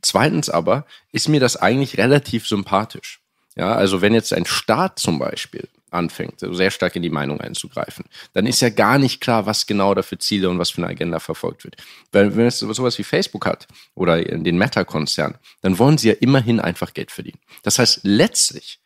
Zweitens 0.01 0.49
aber 0.49 0.85
ist 1.13 1.29
mir 1.29 1.39
das 1.39 1.55
eigentlich 1.55 1.97
relativ 1.97 2.47
sympathisch. 2.47 3.21
Ja, 3.55 3.75
also 3.75 4.01
wenn 4.01 4.13
jetzt 4.13 4.33
ein 4.33 4.45
Staat 4.45 4.99
zum 4.99 5.19
Beispiel 5.19 5.69
anfängt, 5.91 6.39
sehr 6.39 6.71
stark 6.71 6.95
in 6.95 7.01
die 7.01 7.09
Meinung 7.09 7.39
einzugreifen, 7.41 8.05
dann 8.33 8.45
ist 8.45 8.61
ja 8.61 8.69
gar 8.69 8.97
nicht 8.97 9.21
klar, 9.21 9.45
was 9.45 9.65
genau 9.65 9.93
da 9.93 10.01
für 10.01 10.17
Ziele 10.17 10.49
und 10.49 10.59
was 10.59 10.69
für 10.69 10.79
eine 10.79 10.87
Agenda 10.87 11.19
verfolgt 11.19 11.63
wird. 11.63 11.77
Weil 12.11 12.35
wenn 12.35 12.45
es 12.45 12.59
sowas 12.59 12.97
wie 12.97 13.03
Facebook 13.03 13.45
hat 13.45 13.67
oder 13.95 14.21
den 14.21 14.57
Meta-Konzern, 14.57 15.37
dann 15.61 15.79
wollen 15.79 15.97
sie 15.97 16.09
ja 16.09 16.15
immerhin 16.19 16.59
einfach 16.59 16.93
Geld 16.93 17.11
verdienen. 17.11 17.39
Das 17.63 17.79
heißt, 17.79 18.01
letztlich 18.03 18.79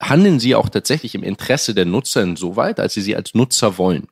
handeln 0.00 0.40
sie 0.40 0.54
auch 0.54 0.68
tatsächlich 0.68 1.14
im 1.14 1.22
Interesse 1.22 1.74
der 1.74 1.84
Nutzer 1.84 2.22
insoweit, 2.22 2.80
als 2.80 2.94
sie 2.94 3.02
sie 3.02 3.14
als 3.14 3.34
Nutzer 3.34 3.78
wollen. 3.78 4.08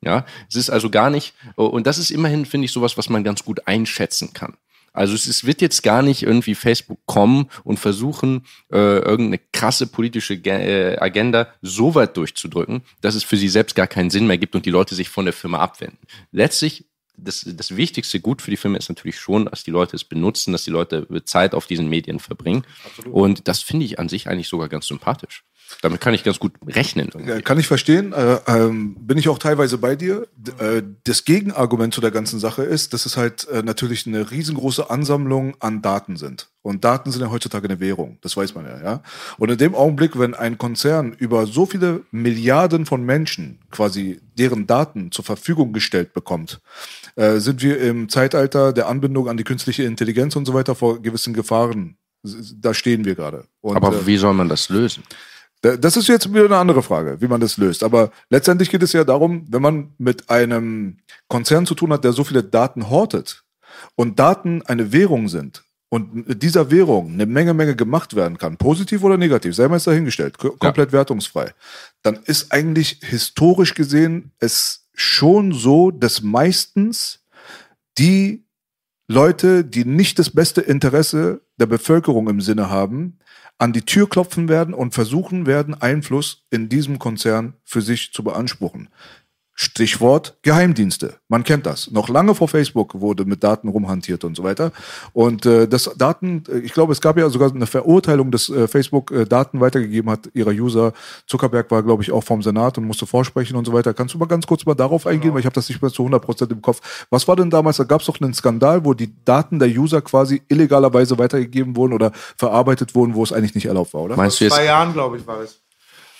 Ja, 0.00 0.24
es 0.48 0.54
ist 0.54 0.70
also 0.70 0.90
gar 0.90 1.10
nicht, 1.10 1.34
und 1.56 1.86
das 1.88 1.98
ist 1.98 2.10
immerhin, 2.10 2.46
finde 2.46 2.66
ich, 2.66 2.72
sowas, 2.72 2.96
was 2.96 3.08
man 3.08 3.24
ganz 3.24 3.44
gut 3.44 3.66
einschätzen 3.66 4.32
kann. 4.32 4.56
Also 4.92 5.14
es 5.14 5.26
ist, 5.26 5.46
wird 5.46 5.60
jetzt 5.60 5.82
gar 5.82 6.02
nicht 6.02 6.22
irgendwie 6.22 6.54
Facebook 6.54 6.98
kommen 7.06 7.48
und 7.64 7.78
versuchen, 7.78 8.44
äh, 8.72 8.98
irgendeine 8.98 9.40
krasse 9.52 9.86
politische 9.86 10.34
äh, 10.34 10.98
Agenda 10.98 11.48
so 11.62 11.94
weit 11.94 12.16
durchzudrücken, 12.16 12.82
dass 13.00 13.14
es 13.14 13.24
für 13.24 13.36
sie 13.36 13.48
selbst 13.48 13.74
gar 13.74 13.86
keinen 13.86 14.10
Sinn 14.10 14.26
mehr 14.26 14.38
gibt 14.38 14.54
und 14.54 14.66
die 14.66 14.70
Leute 14.70 14.94
sich 14.94 15.08
von 15.08 15.24
der 15.24 15.34
Firma 15.34 15.58
abwenden. 15.58 15.98
Letztlich, 16.32 16.86
das, 17.16 17.44
das 17.46 17.76
wichtigste 17.76 18.20
Gut 18.20 18.42
für 18.42 18.50
die 18.50 18.56
Firma 18.56 18.78
ist 18.78 18.88
natürlich 18.88 19.18
schon, 19.18 19.46
dass 19.46 19.64
die 19.64 19.70
Leute 19.70 19.96
es 19.96 20.04
benutzen, 20.04 20.52
dass 20.52 20.64
die 20.64 20.70
Leute 20.70 21.06
Zeit 21.24 21.54
auf 21.54 21.66
diesen 21.66 21.88
Medien 21.88 22.20
verbringen. 22.20 22.64
Und 23.10 23.48
das 23.48 23.62
finde 23.62 23.86
ich 23.86 23.98
an 23.98 24.08
sich 24.08 24.28
eigentlich 24.28 24.48
sogar 24.48 24.68
ganz 24.68 24.86
sympathisch. 24.86 25.44
Damit 25.82 26.00
kann 26.00 26.14
ich 26.14 26.24
ganz 26.24 26.38
gut 26.38 26.52
rechnen. 26.66 27.10
irgendwie. 27.12 27.42
Kann 27.42 27.58
ich 27.58 27.66
verstehen. 27.66 28.12
Äh, 28.12 28.38
ähm, 28.46 28.96
bin 29.00 29.18
ich 29.18 29.28
auch 29.28 29.38
teilweise 29.38 29.78
bei 29.78 29.96
dir. 29.96 30.26
D 30.36 30.52
äh, 30.58 30.82
das 31.04 31.24
Gegenargument 31.24 31.94
zu 31.94 32.00
der 32.00 32.10
ganzen 32.10 32.40
Sache 32.40 32.62
ist, 32.62 32.94
dass 32.94 33.06
es 33.06 33.16
halt 33.16 33.46
äh, 33.48 33.62
natürlich 33.62 34.06
eine 34.06 34.30
riesengroße 34.30 34.90
Ansammlung 34.90 35.54
an 35.60 35.82
Daten 35.82 36.16
sind. 36.16 36.48
Und 36.62 36.84
Daten 36.84 37.12
sind 37.12 37.22
ja 37.22 37.30
heutzutage 37.30 37.68
eine 37.68 37.80
Währung. 37.80 38.18
Das 38.22 38.36
weiß 38.36 38.54
man 38.54 38.66
ja, 38.66 38.82
ja. 38.82 39.02
Und 39.38 39.50
in 39.50 39.58
dem 39.58 39.74
Augenblick, 39.74 40.18
wenn 40.18 40.34
ein 40.34 40.58
Konzern 40.58 41.12
über 41.12 41.46
so 41.46 41.66
viele 41.66 42.02
Milliarden 42.10 42.84
von 42.84 43.04
Menschen 43.04 43.60
quasi 43.70 44.20
deren 44.38 44.66
Daten 44.66 45.12
zur 45.12 45.24
Verfügung 45.24 45.72
gestellt 45.72 46.12
bekommt, 46.12 46.60
äh, 47.16 47.38
sind 47.38 47.62
wir 47.62 47.80
im 47.80 48.08
Zeitalter 48.08 48.72
der 48.72 48.88
Anbindung 48.88 49.28
an 49.28 49.36
die 49.36 49.44
künstliche 49.44 49.84
Intelligenz 49.84 50.34
und 50.36 50.46
so 50.46 50.54
weiter 50.54 50.74
vor 50.74 51.00
gewissen 51.00 51.34
Gefahren. 51.34 51.96
Da 52.22 52.74
stehen 52.74 53.04
wir 53.04 53.14
gerade. 53.14 53.44
Und, 53.60 53.76
Aber 53.76 53.92
äh, 53.92 54.06
wie 54.06 54.16
soll 54.16 54.34
man 54.34 54.48
das 54.48 54.68
lösen? 54.68 55.04
Da- 55.62 55.76
Das 55.76 55.96
ist 55.96 56.08
jetzt 56.08 56.28
wieder 56.32 56.44
eine 56.46 56.56
andere 56.56 56.82
Frage, 56.82 57.20
wie 57.20 57.28
man 57.28 57.40
das 57.40 57.56
löst. 57.56 57.82
Aber 57.82 58.10
letztendlich 58.30 58.70
geht 58.70 58.82
es 58.82 58.92
ja 58.92 59.04
darum, 59.04 59.46
wenn 59.48 59.62
man 59.62 59.92
mit 59.98 60.28
einem 60.30 60.98
Konzern 61.28 61.66
zu 61.66 61.74
tun 61.74 61.92
hat, 61.92 62.04
der 62.04 62.12
so 62.12 62.24
viele 62.24 62.42
Daten 62.44 62.88
hortet 62.90 63.44
und 63.96 64.18
Daten 64.18 64.62
eine 64.62 64.92
Währung 64.92 65.28
sind 65.28 65.62
und 65.90 66.28
mit 66.28 66.42
dieser 66.42 66.70
Währung 66.70 67.12
eine 67.12 67.26
Menge, 67.26 67.54
Menge 67.54 67.74
gemacht 67.76 68.14
werden 68.14 68.36
kann, 68.38 68.56
positiv 68.56 69.02
oder 69.04 69.16
negativ, 69.16 69.54
sei 69.54 69.68
mal 69.68 69.76
jetzt 69.76 69.86
dahingestellt, 69.86 70.36
ko- 70.38 70.50
komplett 70.58 70.92
wertungsfrei, 70.92 71.52
dann 72.02 72.16
ist 72.24 72.52
eigentlich 72.52 73.00
historisch 73.02 73.74
gesehen 73.74 74.32
es 74.38 74.86
schon 74.94 75.52
so, 75.52 75.90
dass 75.90 76.22
meistens 76.22 77.20
die 77.98 78.44
Leute, 79.08 79.64
die 79.64 79.84
nicht 79.84 80.18
das 80.18 80.30
beste 80.30 80.60
Interesse 80.60 81.40
der 81.58 81.66
Bevölkerung 81.66 82.28
im 82.28 82.40
Sinne 82.40 82.68
haben, 82.68 83.18
an 83.58 83.72
die 83.72 83.82
Tür 83.82 84.08
klopfen 84.08 84.48
werden 84.48 84.72
und 84.72 84.94
versuchen 84.94 85.46
werden, 85.46 85.74
Einfluss 85.74 86.46
in 86.50 86.68
diesem 86.68 86.98
Konzern 86.98 87.54
für 87.64 87.82
sich 87.82 88.12
zu 88.12 88.22
beanspruchen. 88.22 88.88
Stichwort 89.60 90.38
Geheimdienste. 90.42 91.16
Man 91.26 91.42
kennt 91.42 91.66
das. 91.66 91.90
Noch 91.90 92.08
lange 92.08 92.36
vor 92.36 92.46
Facebook 92.46 93.00
wurde 93.00 93.24
mit 93.24 93.42
Daten 93.42 93.66
rumhantiert 93.66 94.22
und 94.22 94.36
so 94.36 94.44
weiter. 94.44 94.70
Und 95.12 95.46
äh, 95.46 95.66
das 95.66 95.90
Daten, 95.98 96.44
äh, 96.48 96.58
ich 96.58 96.72
glaube, 96.72 96.92
es 96.92 97.00
gab 97.00 97.18
ja 97.18 97.28
sogar 97.28 97.52
eine 97.52 97.66
Verurteilung, 97.66 98.30
dass 98.30 98.48
äh, 98.50 98.68
Facebook 98.68 99.10
äh, 99.10 99.24
Daten 99.24 99.60
weitergegeben 99.60 100.12
hat 100.12 100.30
ihrer 100.32 100.52
User. 100.52 100.92
Zuckerberg 101.26 101.72
war, 101.72 101.82
glaube 101.82 102.04
ich, 102.04 102.12
auch 102.12 102.22
vom 102.22 102.40
Senat 102.40 102.78
und 102.78 102.84
musste 102.84 103.04
vorsprechen 103.04 103.56
und 103.56 103.64
so 103.64 103.72
weiter. 103.72 103.94
Kannst 103.94 104.14
du 104.14 104.18
mal 104.18 104.26
ganz 104.26 104.46
kurz 104.46 104.64
mal 104.64 104.76
darauf 104.76 105.08
eingehen, 105.08 105.34
weil 105.34 105.40
ich 105.40 105.46
habe 105.46 105.54
das 105.54 105.68
nicht 105.68 105.82
mehr 105.82 105.90
zu 105.90 106.02
100 106.02 106.22
Prozent 106.22 106.52
im 106.52 106.62
Kopf. 106.62 107.06
Was 107.10 107.26
war 107.26 107.34
denn 107.34 107.50
damals? 107.50 107.78
Da 107.78 107.84
gab 107.84 108.00
es 108.00 108.06
doch 108.06 108.20
einen 108.20 108.34
Skandal, 108.34 108.84
wo 108.84 108.94
die 108.94 109.12
Daten 109.24 109.58
der 109.58 109.68
User 109.68 110.02
quasi 110.02 110.40
illegalerweise 110.46 111.18
weitergegeben 111.18 111.74
wurden 111.74 111.94
oder 111.94 112.12
verarbeitet 112.36 112.94
wurden, 112.94 113.16
wo 113.16 113.24
es 113.24 113.32
eigentlich 113.32 113.56
nicht 113.56 113.66
erlaubt 113.66 113.92
war, 113.92 114.02
oder? 114.02 114.16
Meinst 114.16 114.40
du 114.40 114.46
Vor 114.46 114.56
zwei? 114.56 114.66
Jahren, 114.66 114.92
glaube 114.92 115.16
ich, 115.16 115.26
war 115.26 115.40
es. 115.40 115.58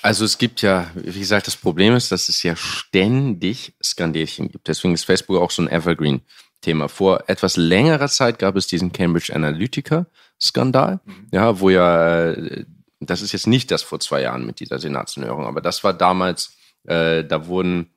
Also 0.02 0.24
es 0.24 0.38
gibt 0.38 0.62
ja, 0.62 0.90
wie 0.94 1.18
gesagt, 1.18 1.46
das 1.46 1.56
Problem 1.56 1.94
ist, 1.94 2.12
dass 2.12 2.28
es 2.28 2.42
ja 2.42 2.54
ständig 2.56 3.74
Skandelchen 3.82 4.48
gibt. 4.48 4.68
Deswegen 4.68 4.94
ist 4.94 5.04
Facebook 5.04 5.40
auch 5.40 5.50
so 5.50 5.62
ein 5.62 5.68
Evergreen-Thema. 5.68 6.88
Vor 6.88 7.24
etwas 7.28 7.56
längerer 7.56 8.08
Zeit 8.08 8.38
gab 8.38 8.56
es 8.56 8.66
diesen 8.66 8.92
Cambridge 8.92 9.34
Analytica-Skandal, 9.34 11.00
ja, 11.32 11.60
wo 11.60 11.70
ja, 11.70 12.30
äh, 12.30 12.64
das 13.00 13.22
ist 13.22 13.32
jetzt 13.32 13.46
nicht 13.46 13.70
das 13.70 13.82
vor 13.82 14.00
zwei 14.00 14.22
Jahren 14.22 14.46
mit 14.46 14.60
dieser 14.60 14.78
Senatsanhörung, 14.78 15.46
aber 15.46 15.60
das 15.60 15.82
war 15.84 15.92
damals, 15.92 16.52
äh, 16.84 17.24
da 17.24 17.46
wurden, 17.46 17.90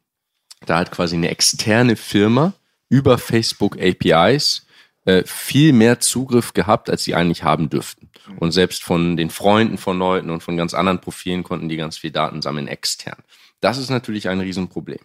da 0.66 0.80
hat 0.80 0.92
quasi 0.92 1.16
eine 1.16 1.30
externe 1.30 1.96
Firma 1.96 2.54
über 2.90 3.18
Facebook 3.18 3.78
APIs 3.80 4.66
äh, 5.06 5.24
viel 5.26 5.74
mehr 5.74 6.00
Zugriff 6.00 6.54
gehabt, 6.54 6.90
als 6.90 7.04
sie 7.04 7.16
eigentlich 7.16 7.44
haben 7.44 7.70
dürften. 7.70 8.10
Und 8.40 8.52
selbst 8.52 8.84
von 8.84 9.18
den 9.18 9.30
Freunden 9.30 9.78
von 9.78 9.98
Leuten 9.98 10.30
und 10.30 10.44
von 10.44 10.58
ganz 10.58 10.74
anderen 10.74 11.02
Profilen 11.02 11.44
konnten 11.44 11.70
die 11.70 11.78
ganz 11.78 11.98
viel 11.98 12.12
Daten 12.12 12.42
sammeln 12.42 12.68
extern. 12.68 13.18
Das 13.62 13.78
ist 13.78 13.90
natürlich 13.90 14.30
ein 14.30 14.40
Riesenproblem. 14.40 15.00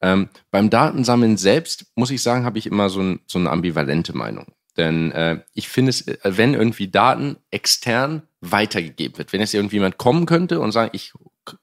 Ähm, 0.00 0.28
beim 0.50 0.70
Datensammeln 0.70 1.36
selbst, 1.36 1.86
muss 1.94 2.10
ich 2.10 2.22
sagen, 2.22 2.44
habe 2.44 2.58
ich 2.58 2.66
immer 2.66 2.88
so, 2.88 3.00
ein, 3.00 3.20
so 3.26 3.38
eine 3.38 3.50
ambivalente 3.50 4.16
Meinung. 4.16 4.46
Denn 4.76 5.12
äh, 5.12 5.40
ich 5.54 5.68
finde 5.68 5.90
es, 5.90 6.06
äh, 6.06 6.18
wenn 6.24 6.54
irgendwie 6.54 6.88
Daten 6.88 7.36
extern 7.50 8.22
weitergegeben 8.40 9.18
wird, 9.18 9.32
wenn 9.32 9.40
jetzt 9.40 9.54
irgendjemand 9.54 9.98
kommen 9.98 10.26
könnte 10.26 10.60
und 10.60 10.72
sagen, 10.72 10.90
ich 10.94 11.12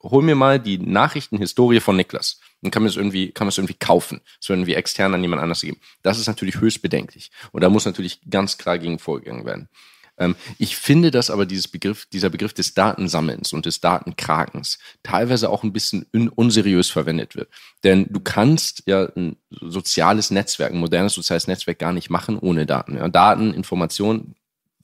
hol 0.04 0.24
mir 0.24 0.36
mal 0.36 0.60
die 0.60 0.78
Nachrichtenhistorie 0.78 1.80
von 1.80 1.96
Niklas 1.96 2.40
und 2.62 2.72
kann 2.72 2.84
mir 2.84 2.90
das 2.90 2.98
irgendwie, 2.98 3.32
kann 3.32 3.46
man 3.46 3.50
es 3.50 3.58
irgendwie 3.58 3.76
kaufen, 3.76 4.22
es 4.42 4.50
irgendwie 4.50 4.74
extern 4.74 5.14
an 5.14 5.22
jemand 5.22 5.42
anders 5.42 5.62
geben. 5.62 5.80
Das 6.02 6.20
ist 6.20 6.28
natürlich 6.28 6.60
höchst 6.60 6.82
bedenklich. 6.82 7.32
Und 7.52 7.62
da 7.62 7.70
muss 7.70 7.86
natürlich 7.86 8.22
ganz 8.30 8.58
klar 8.58 8.80
gegen 8.80 9.00
vorgegangen 9.00 9.46
werden. 9.46 9.70
Ähm, 10.18 10.36
ich 10.58 10.76
finde, 10.76 11.12
dass 11.12 11.30
aber 11.30 11.46
dieses 11.46 11.68
Begriff, 11.68 12.06
dieser 12.08 12.30
Begriff 12.30 12.54
des 12.54 12.74
Datensammelns 12.74 13.54
und 13.54 13.66
des 13.66 13.80
Datenkrakens 13.80 14.80
teilweise 15.04 15.50
auch 15.50 15.64
ein 15.64 15.74
bisschen 15.74 16.06
un 16.14 16.30
unseriös 16.30 16.90
verwendet 16.90 17.36
wird. 17.36 17.50
Denn 17.84 18.08
du 18.10 18.20
kannst 18.20 18.84
ja 18.88 19.08
ein 19.16 19.38
soziales 19.50 20.32
Netzwerk, 20.32 20.74
ein 20.74 20.80
modernes 20.80 21.14
soziales 21.14 21.48
Netzwerk 21.48 21.80
gar 21.80 21.94
nicht 21.94 22.10
machen 22.10 22.40
ohne 22.40 22.66
Daten. 22.66 22.96
Ja, 22.96 23.08
Daten, 23.08 23.54
Informationen, 23.54 24.36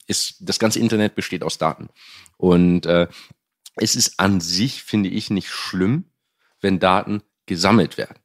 ist, 0.06 0.36
das 0.40 0.58
ganze 0.58 0.80
Internet 0.80 1.14
besteht 1.14 1.42
aus 1.42 1.58
Daten. 1.58 1.88
Und 2.36 2.86
äh, 2.86 3.08
es 3.76 3.96
ist 3.96 4.20
an 4.20 4.40
sich, 4.40 4.82
finde 4.82 5.08
ich, 5.08 5.30
nicht 5.30 5.48
schlimm, 5.48 6.04
wenn 6.60 6.78
Daten 6.78 7.22
gesammelt 7.46 7.98
werden. 7.98 8.16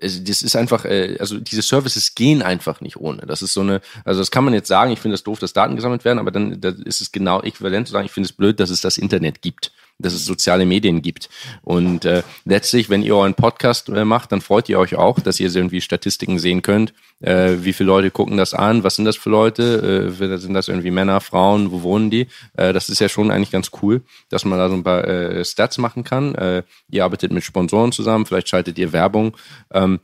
Also 0.00 0.20
das 0.22 0.42
ist 0.42 0.56
einfach, 0.56 0.84
äh, 0.84 1.16
also 1.20 1.38
diese 1.38 1.62
Services 1.62 2.14
gehen 2.14 2.42
einfach 2.42 2.80
nicht 2.80 2.96
ohne. 2.96 3.22
Das 3.26 3.42
ist 3.42 3.54
so 3.54 3.60
eine, 3.60 3.80
also 4.04 4.20
das 4.20 4.30
kann 4.30 4.44
man 4.44 4.52
jetzt 4.52 4.66
sagen, 4.66 4.90
ich 4.90 4.98
finde 4.98 5.14
es 5.14 5.20
das 5.20 5.24
doof, 5.24 5.38
dass 5.38 5.52
Daten 5.52 5.76
gesammelt 5.76 6.04
werden, 6.04 6.18
aber 6.18 6.32
dann 6.32 6.60
da 6.60 6.70
ist 6.70 7.00
es 7.00 7.12
genau 7.12 7.40
äquivalent 7.42 7.86
zu 7.86 7.92
sagen, 7.92 8.06
ich 8.06 8.12
finde 8.12 8.28
es 8.28 8.32
blöd, 8.32 8.58
dass 8.58 8.70
es 8.70 8.80
das 8.80 8.98
Internet 8.98 9.40
gibt 9.40 9.72
dass 9.98 10.12
es 10.12 10.24
soziale 10.24 10.66
Medien 10.66 11.02
gibt. 11.02 11.28
Und 11.62 12.04
äh, 12.04 12.22
letztlich, 12.44 12.90
wenn 12.90 13.02
ihr 13.02 13.16
euren 13.16 13.34
Podcast 13.34 13.88
äh, 13.88 14.04
macht, 14.04 14.32
dann 14.32 14.40
freut 14.40 14.68
ihr 14.68 14.78
euch 14.78 14.96
auch, 14.96 15.20
dass 15.20 15.38
ihr 15.40 15.54
irgendwie 15.54 15.80
Statistiken 15.80 16.38
sehen 16.38 16.62
könnt. 16.62 16.92
Äh, 17.20 17.58
wie 17.60 17.72
viele 17.72 17.88
Leute 17.88 18.10
gucken 18.10 18.36
das 18.36 18.54
an? 18.54 18.82
Was 18.82 18.96
sind 18.96 19.04
das 19.04 19.16
für 19.16 19.30
Leute? 19.30 20.10
Äh, 20.20 20.38
sind 20.38 20.54
das 20.54 20.68
irgendwie 20.68 20.90
Männer, 20.90 21.20
Frauen? 21.20 21.70
Wo 21.70 21.82
wohnen 21.82 22.10
die? 22.10 22.26
Äh, 22.54 22.72
das 22.72 22.88
ist 22.88 23.00
ja 23.00 23.08
schon 23.08 23.30
eigentlich 23.30 23.52
ganz 23.52 23.70
cool, 23.82 24.02
dass 24.30 24.44
man 24.44 24.58
da 24.58 24.68
so 24.68 24.74
ein 24.74 24.84
paar 24.84 25.06
äh, 25.06 25.44
Stats 25.44 25.78
machen 25.78 26.02
kann. 26.02 26.34
Äh, 26.34 26.64
ihr 26.90 27.04
arbeitet 27.04 27.32
mit 27.32 27.44
Sponsoren 27.44 27.92
zusammen, 27.92 28.26
vielleicht 28.26 28.48
schaltet 28.48 28.78
ihr 28.78 28.92
Werbung. 28.92 29.36
Ähm, 29.72 30.00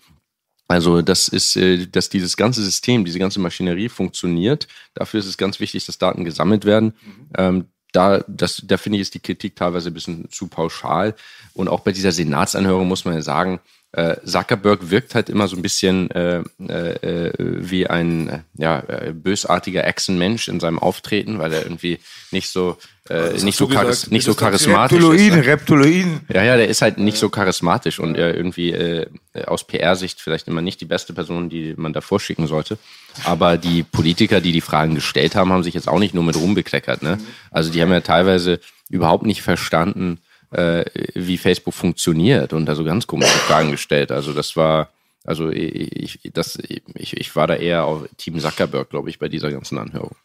also 0.69 1.03
das 1.03 1.27
ist, 1.27 1.57
äh, 1.57 1.89
dass 1.89 2.11
dieses 2.11 2.37
ganze 2.37 2.63
System, 2.63 3.05
diese 3.05 3.19
ganze 3.19 3.41
Maschinerie 3.41 3.89
funktioniert. 3.89 4.69
Dafür 4.95 5.19
ist 5.19 5.27
es 5.27 5.37
ganz 5.37 5.59
wichtig, 5.59 5.85
dass 5.85 5.99
Daten 5.99 6.25
gesammelt 6.25 6.65
werden. 6.65 6.95
Mhm. 7.37 7.65
Da, 7.93 8.25
das, 8.29 8.63
da 8.65 8.77
finde 8.77 8.97
ich, 8.97 9.03
ist 9.03 9.15
die 9.15 9.21
Kritik 9.21 9.57
teilweise 9.57 9.91
ein 9.91 9.95
bisschen 9.95 10.31
zu 10.31 10.49
pauschal. 10.49 11.15
Und 11.55 11.69
auch 11.69 11.81
bei 11.81 11.93
dieser 11.93 12.13
Senatsanhörung 12.13 12.89
muss 12.89 13.05
man 13.05 13.15
ja 13.15 13.23
sagen, 13.23 13.61
äh, 13.93 14.17
Zuckerberg 14.25 14.91
wirkt 14.91 15.15
halt 15.15 15.29
immer 15.29 15.49
so 15.49 15.57
ein 15.57 15.63
bisschen 15.63 16.11
äh, 16.11 16.43
äh, 16.59 17.33
wie 17.39 17.89
ein 17.89 18.29
äh, 18.29 18.39
ja, 18.57 18.81
äh, 18.81 19.13
bösartiger 19.13 19.85
Echsenmensch 19.85 20.49
in 20.49 20.61
seinem 20.61 20.79
Auftreten, 20.79 21.39
weil 21.39 21.53
er 21.53 21.65
irgendwie 21.65 21.99
nicht 22.31 22.51
so 22.51 22.77
äh, 23.09 23.33
nicht 23.43 23.57
so, 23.57 23.67
gesagt, 23.67 24.13
nicht 24.13 24.25
so 24.25 24.35
charismatisch 24.35 24.99
Reptiloiden, 24.99 25.41
ist. 25.41 25.47
Reptiloiden. 25.47 26.21
Ja, 26.33 26.45
ja, 26.45 26.57
der 26.57 26.69
ist 26.69 26.83
halt 26.83 26.99
nicht 26.99 27.17
so 27.17 27.29
charismatisch 27.29 27.99
und 27.99 28.17
äh, 28.17 28.33
irgendwie 28.33 28.71
äh, 28.71 29.07
aus 29.47 29.67
PR-Sicht 29.67 30.21
vielleicht 30.21 30.47
immer 30.47 30.63
nicht 30.63 30.81
die 30.81 30.85
beste 30.85 31.13
Person, 31.13 31.49
die 31.49 31.75
man 31.77 31.93
da 31.93 32.01
vorschicken 32.01 32.47
sollte. 32.47 32.79
Aber 33.25 33.57
die 33.57 33.83
Politiker, 33.83 34.41
die 34.41 34.53
die 34.53 34.61
Fragen 34.61 34.95
gestellt 34.95 35.35
haben, 35.35 35.53
haben 35.53 35.65
sich 35.65 35.75
jetzt 35.75 35.89
auch 35.89 35.99
nicht 35.99 36.15
nur 36.15 36.23
mit 36.23 36.37
Ruhm 36.37 36.55
bekleckert. 36.55 37.03
Ne? 37.03 37.19
Also 37.51 37.73
die 37.73 37.83
haben 37.83 37.91
ja 37.91 38.01
teilweise 38.01 38.61
überhaupt 38.89 39.27
nicht 39.27 39.43
verstanden, 39.43 40.19
äh, 40.51 40.85
wie 41.15 41.39
Facebook 41.39 41.75
funktioniert 41.75 42.53
und 42.53 42.67
da 42.67 42.75
so 42.75 42.85
ganz 42.85 43.07
komische 43.07 43.39
Fragen 43.39 43.71
gestellt. 43.71 44.11
Also 44.11 44.33
das 44.33 44.57
war, 44.57 44.91
also 45.25 45.51
ich, 45.51 46.19
das, 46.33 46.59
ich, 46.95 47.17
ich 47.17 47.37
war 47.37 47.47
da 47.47 47.55
eher 47.55 47.85
auf 47.85 48.09
Team 48.17 48.39
Zuckerberg, 48.39 48.91
glaube 48.91 49.11
ich, 49.11 49.19
bei 49.19 49.29
dieser 49.29 49.51
ganzen 49.51 49.79
Anhörung. 49.79 50.17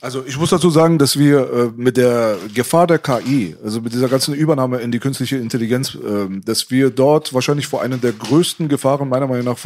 Also 0.00 0.24
ich 0.26 0.38
muss 0.38 0.50
dazu 0.50 0.70
sagen, 0.70 0.98
dass 0.98 1.18
wir 1.18 1.40
äh, 1.50 1.70
mit 1.74 1.96
der 1.96 2.36
Gefahr 2.54 2.86
der 2.86 2.98
KI, 2.98 3.56
also 3.64 3.80
mit 3.80 3.92
dieser 3.92 4.08
ganzen 4.08 4.34
Übernahme 4.34 4.78
in 4.78 4.92
die 4.92 4.98
künstliche 4.98 5.36
Intelligenz, 5.36 5.94
äh, 5.94 6.28
dass 6.44 6.70
wir 6.70 6.90
dort 6.90 7.32
wahrscheinlich 7.32 7.66
vor 7.66 7.82
einer 7.82 7.96
der 7.96 8.12
größten 8.12 8.68
Gefahren 8.68 9.08
meiner 9.08 9.26
Meinung 9.26 9.46
nach 9.46 9.58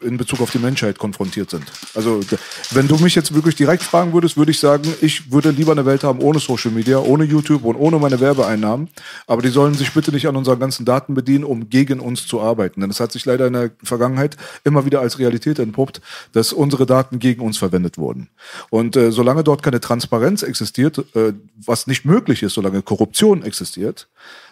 in 0.00 0.16
Bezug 0.16 0.40
auf 0.40 0.50
die 0.50 0.58
Menschheit 0.58 0.98
konfrontiert 0.98 1.50
sind. 1.50 1.64
Also 1.94 2.20
wenn 2.70 2.88
du 2.88 2.96
mich 2.96 3.14
jetzt 3.14 3.34
wirklich 3.34 3.54
direkt 3.54 3.82
fragen 3.82 4.12
würdest, 4.12 4.36
würde 4.36 4.50
ich 4.50 4.58
sagen, 4.58 4.84
ich 5.00 5.32
würde 5.32 5.50
lieber 5.50 5.72
eine 5.72 5.86
Welt 5.86 6.04
haben 6.04 6.20
ohne 6.20 6.38
Social 6.38 6.70
Media, 6.70 6.98
ohne 6.98 7.24
YouTube 7.24 7.64
und 7.64 7.76
ohne 7.76 7.98
meine 7.98 8.20
Werbeeinnahmen. 8.20 8.88
Aber 9.26 9.42
die 9.42 9.48
sollen 9.48 9.74
sich 9.74 9.92
bitte 9.92 10.12
nicht 10.12 10.26
an 10.28 10.36
unseren 10.36 10.58
ganzen 10.58 10.84
Daten 10.84 11.14
bedienen, 11.14 11.44
um 11.44 11.68
gegen 11.70 12.00
uns 12.00 12.26
zu 12.26 12.40
arbeiten. 12.40 12.80
Denn 12.80 12.90
es 12.90 13.00
hat 13.00 13.12
sich 13.12 13.24
leider 13.24 13.46
in 13.46 13.54
der 13.54 13.70
Vergangenheit 13.82 14.36
immer 14.64 14.84
wieder 14.84 15.00
als 15.00 15.18
Realität 15.18 15.58
entpuppt, 15.58 16.00
dass 16.32 16.52
unsere 16.52 16.86
Daten 16.86 17.18
gegen 17.18 17.42
uns 17.42 17.58
verwendet 17.58 17.98
wurden. 17.98 18.28
Und 18.70 18.96
äh, 18.96 19.12
solange 19.12 19.35
dort 19.42 19.62
keine 19.62 19.80
Transparenz 19.80 20.42
existiert, 20.42 20.98
äh, 21.14 21.32
was 21.56 21.86
nicht 21.86 22.04
möglich 22.04 22.42
ist, 22.42 22.54
solange 22.54 22.82
Korruption 22.82 23.42
existiert, 23.42 24.08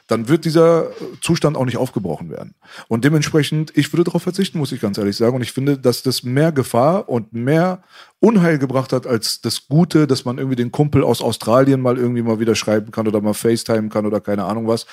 dann 0.06 0.28
wird 0.28 0.44
dieser 0.44 0.90
Zustand 1.22 1.56
auch 1.56 1.64
nicht 1.64 1.78
aufgebrochen 1.78 2.30
werden. 2.30 2.54
Und 2.88 3.04
dementsprechend, 3.04 3.72
ich 3.74 3.92
würde 3.92 4.04
darauf 4.04 4.22
verzichten, 4.22 4.58
muss 4.58 4.72
ich 4.72 4.80
ganz 4.80 4.98
ehrlich 4.98 5.16
sagen. 5.16 5.36
Und 5.36 5.42
ich 5.42 5.52
finde, 5.52 5.78
dass 5.78 6.02
das 6.02 6.22
mehr 6.22 6.52
Gefahr 6.52 7.08
und 7.08 7.32
mehr 7.32 7.82
Unheil 8.20 8.58
gebracht 8.58 8.92
hat 8.92 9.06
als 9.06 9.40
das 9.40 9.66
Gute, 9.66 10.06
dass 10.06 10.24
man 10.26 10.36
irgendwie 10.36 10.56
den 10.56 10.72
Kumpel 10.72 11.02
aus 11.02 11.22
Australien 11.22 11.80
mal 11.80 11.96
irgendwie 11.96 12.22
mal 12.22 12.38
wieder 12.38 12.54
schreiben 12.54 12.90
kann 12.90 13.08
oder 13.08 13.22
mal 13.22 13.34
FaceTime 13.34 13.88
kann 13.88 14.04
oder 14.04 14.20
keine 14.20 14.44
Ahnung 14.44 14.68
was. 14.68 14.86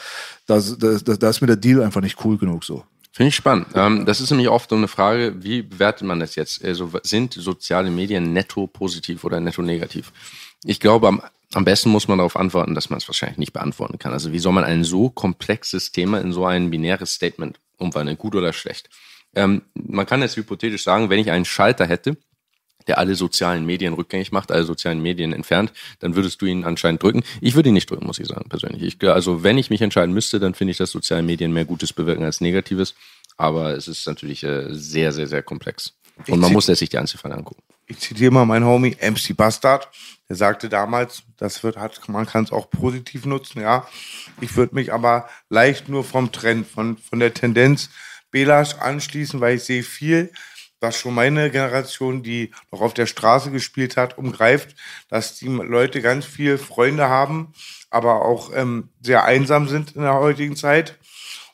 Da 0.48 0.56
das 0.56 1.36
ist 1.36 1.42
mir 1.42 1.48
der 1.48 1.56
Deal 1.58 1.84
einfach 1.84 2.02
nicht 2.02 2.24
cool 2.24 2.38
genug 2.38 2.64
so. 2.64 2.84
Finde 3.12 3.30
ich 3.30 3.36
spannend. 3.36 3.68
Ähm, 3.76 4.06
das 4.06 4.22
ist 4.22 4.32
nämlich 4.32 4.50
oft 4.50 4.70
so 4.70 4.76
eine 4.76 4.88
Frage, 4.88 5.44
wie 5.44 5.62
bewertet 5.62 6.08
man 6.08 6.20
das 6.20 6.36
jetzt? 6.36 6.64
Also 6.64 6.92
sind 7.04 7.34
soziale 7.34 7.92
Medien 7.92 8.34
netto 8.34 8.68
positiv 8.68 9.24
oder 9.24 9.40
netto 9.40 9.62
negativ? 9.62 10.12
Ich 10.64 10.80
glaube, 10.80 11.08
am 11.08 11.22
am 11.54 11.66
besten 11.66 11.90
muss 11.90 12.08
man 12.08 12.18
darauf 12.18 12.38
antworten, 12.38 12.76
dass 12.76 12.90
man 12.90 12.98
es 12.98 13.08
wahrscheinlich 13.08 13.38
nicht 13.38 13.54
beantworten 13.54 14.00
kann. 14.00 14.14
Also 14.14 14.32
wie 14.32 14.40
soll 14.40 14.54
man 14.54 14.64
ein 14.64 14.84
so 14.84 15.10
komplexes 15.10 15.92
Thema 15.92 16.22
in 16.22 16.32
so 16.32 16.46
ein 16.46 16.70
binäres 16.70 17.14
Statement 17.14 17.60
umwandeln, 17.78 18.18
gut 18.18 18.36
oder 18.36 18.54
schlecht? 18.54 18.90
Ähm, 19.36 19.64
man 19.74 20.06
kann 20.06 20.22
jetzt 20.22 20.38
hypothetisch 20.38 20.84
sagen, 20.84 21.10
wenn 21.10 21.20
ich 21.20 21.32
einen 21.32 21.46
Schalter 21.46 21.88
hätte, 21.88 22.18
der 22.88 22.98
alle 22.98 23.16
sozialen 23.16 23.66
Medien 23.66 23.94
rückgängig 23.94 24.32
macht, 24.32 24.52
alle 24.52 24.64
sozialen 24.64 25.02
Medien 25.02 25.34
entfernt, 25.34 25.72
dann 26.00 26.16
würdest 26.16 26.42
du 26.42 26.46
ihn 26.46 26.64
anscheinend 26.64 27.04
drücken. 27.04 27.24
Ich 27.42 27.56
würde 27.56 27.70
ihn 27.70 27.74
nicht 27.74 27.90
drücken, 27.90 28.06
muss 28.06 28.20
ich 28.20 28.28
sagen, 28.28 28.50
persönlich. 28.50 28.84
Ich, 28.84 29.10
also 29.10 29.44
wenn 29.44 29.58
ich 29.58 29.70
mich 29.70 29.82
entscheiden 29.82 30.14
müsste, 30.14 30.40
dann 30.40 30.54
finde 30.54 30.72
ich, 30.72 30.78
dass 30.78 30.92
soziale 30.92 31.24
Medien 31.24 31.54
mehr 31.54 31.66
Gutes 31.66 31.94
bewirken 31.94 32.24
als 32.24 32.42
Negatives. 32.42 32.96
Aber 33.38 33.72
es 33.76 33.88
ist 33.88 34.06
natürlich 34.08 34.44
äh, 34.44 34.68
sehr, 34.70 35.12
sehr, 35.12 35.28
sehr 35.28 35.42
komplex. 35.42 35.94
Und 36.28 36.40
man 36.40 36.54
muss 36.54 36.66
sich 36.66 36.90
die 36.90 36.98
Einzelfälle 36.98 37.36
angucken. 37.36 37.64
Ich 37.88 38.00
zitiere 38.00 38.32
mal 38.32 38.46
meinen 38.46 38.66
Homie 38.66 38.96
MC 39.02 39.36
Bastard. 39.36 39.90
Der 40.30 40.36
sagte 40.36 40.70
damals, 40.70 41.24
das 41.38 41.64
wird, 41.64 41.78
hat, 41.78 42.08
man 42.08 42.26
kann 42.26 42.44
es 42.44 42.52
auch 42.52 42.70
positiv 42.70 43.26
nutzen, 43.26 43.62
ja. 43.62 43.88
Ich 44.40 44.56
würde 44.56 44.76
mich 44.76 44.94
aber 44.94 45.28
leicht 45.50 45.90
nur 45.90 46.04
vom 46.04 46.32
Trend, 46.32 46.68
von, 46.68 46.98
von 46.98 47.20
der 47.20 47.34
Tendenz 47.34 47.90
Belasch 48.32 48.76
anschließen, 48.76 49.42
weil 49.42 49.58
ich 49.58 49.64
sehe 49.64 49.84
viel, 49.84 50.32
was 50.82 50.98
schon 50.98 51.14
meine 51.14 51.50
Generation, 51.52 52.24
die 52.24 52.52
noch 52.72 52.82
auf 52.82 52.94
der 52.94 53.06
Straße 53.06 53.52
gespielt 53.52 53.96
hat, 53.96 54.18
umgreift, 54.18 54.76
dass 55.08 55.38
die 55.38 55.48
Leute 55.48 56.02
ganz 56.02 56.26
viel 56.26 56.58
Freunde 56.58 57.08
haben, 57.08 57.54
aber 57.90 58.26
auch 58.26 58.52
ähm, 58.54 58.90
sehr 59.02 59.24
einsam 59.24 59.68
sind 59.68 59.96
in 59.96 60.02
der 60.02 60.16
heutigen 60.16 60.56
Zeit 60.56 60.98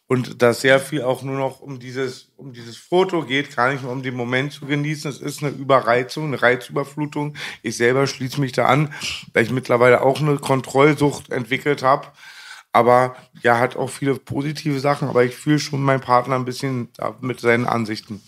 und 0.08 0.42
dass 0.42 0.62
sehr 0.62 0.80
viel 0.80 1.02
auch 1.02 1.22
nur 1.22 1.38
noch 1.38 1.60
um 1.60 1.80
dieses, 1.80 2.32
um 2.38 2.54
dieses 2.54 2.78
Foto 2.78 3.24
geht, 3.24 3.56
gar 3.56 3.72
nicht 3.72 3.84
mehr 3.84 3.92
um 3.92 4.02
den 4.02 4.16
Moment 4.16 4.54
zu 4.54 4.66
genießen. 4.66 5.12
Es 5.12 5.20
ist 5.20 5.44
eine 5.44 5.52
Überreizung, 5.52 6.28
eine 6.28 6.42
Reizüberflutung. 6.42 7.36
Ich 7.62 7.76
selber 7.76 8.08
schließe 8.08 8.40
mich 8.40 8.54
da 8.54 8.68
an, 8.68 8.94
weil 9.34 9.44
ich 9.44 9.52
mittlerweile 9.52 10.02
auch 10.02 10.22
eine 10.22 10.38
Kontrollsucht 10.38 11.30
entwickelt 11.30 11.84
habe. 11.84 12.08
Aber 12.72 13.18
ja, 13.42 13.60
hat 13.60 13.76
auch 13.76 13.90
viele 13.90 14.16
positive 14.16 14.80
Sachen, 14.80 15.10
aber 15.10 15.26
ich 15.26 15.36
fühle 15.36 15.60
schon 15.60 15.82
meinen 15.82 16.02
Partner 16.02 16.36
ein 16.36 16.46
bisschen 16.46 16.90
mit 17.20 17.40
seinen 17.42 17.66
Ansichten. 17.66 18.22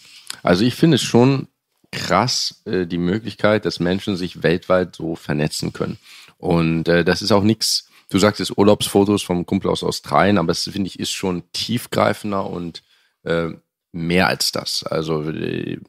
Also 0.44 0.64
ich 0.64 0.76
finde 0.76 0.96
es 0.96 1.04
schon 1.04 1.48
krass, 1.92 2.62
äh, 2.66 2.86
die 2.86 2.98
Möglichkeit, 2.98 3.66
dass 3.66 3.80
Menschen 3.80 4.16
sich 4.16 4.44
weltweit 4.44 4.96
so 4.96 5.16
vernetzen 5.16 5.74
können. 5.74 5.98
Und 6.38 6.88
äh, 6.88 7.04
das 7.04 7.22
ist 7.22 7.32
auch 7.32 7.44
nichts 7.44 7.90
Du 8.10 8.18
sagst 8.18 8.40
jetzt 8.40 8.58
Urlaubsfotos 8.58 9.22
vom 9.22 9.46
Kumpel 9.46 9.70
aus 9.70 9.84
Australien, 9.84 10.40
aber 10.40 10.52
es 10.52 10.64
finde 10.64 10.88
ich 10.88 11.00
ist 11.00 11.12
schon 11.12 11.44
tiefgreifender 11.54 12.50
und 12.50 12.82
äh, 13.24 13.50
mehr 13.92 14.28
als 14.28 14.52
das. 14.52 14.84
Also 14.84 15.30
äh, 15.30 15.80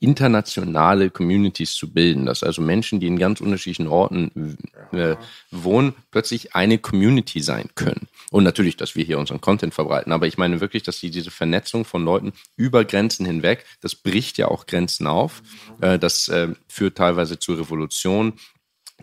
internationale 0.00 1.10
Communities 1.10 1.74
zu 1.74 1.92
bilden, 1.92 2.26
dass 2.26 2.42
also 2.42 2.62
Menschen, 2.62 3.00
die 3.00 3.06
in 3.06 3.18
ganz 3.18 3.40
unterschiedlichen 3.40 3.88
Orten 3.88 4.58
äh, 4.92 5.16
wohnen, 5.50 5.94
plötzlich 6.10 6.54
eine 6.54 6.78
Community 6.78 7.40
sein 7.40 7.68
können. 7.74 8.08
Und 8.30 8.44
natürlich, 8.44 8.76
dass 8.76 8.96
wir 8.96 9.04
hier 9.04 9.18
unseren 9.18 9.40
Content 9.40 9.74
verbreiten. 9.74 10.12
Aber 10.12 10.26
ich 10.26 10.38
meine 10.38 10.60
wirklich, 10.60 10.82
dass 10.82 11.00
die, 11.00 11.10
diese 11.10 11.30
Vernetzung 11.30 11.84
von 11.84 12.04
Leuten 12.04 12.32
über 12.56 12.84
Grenzen 12.84 13.26
hinweg, 13.26 13.66
das 13.80 13.94
bricht 13.94 14.38
ja 14.38 14.48
auch 14.48 14.66
Grenzen 14.66 15.06
auf. 15.06 15.42
Äh, 15.80 15.98
das 15.98 16.28
äh, 16.28 16.48
führt 16.68 16.96
teilweise 16.96 17.38
zu 17.38 17.54
Revolutionen 17.54 18.34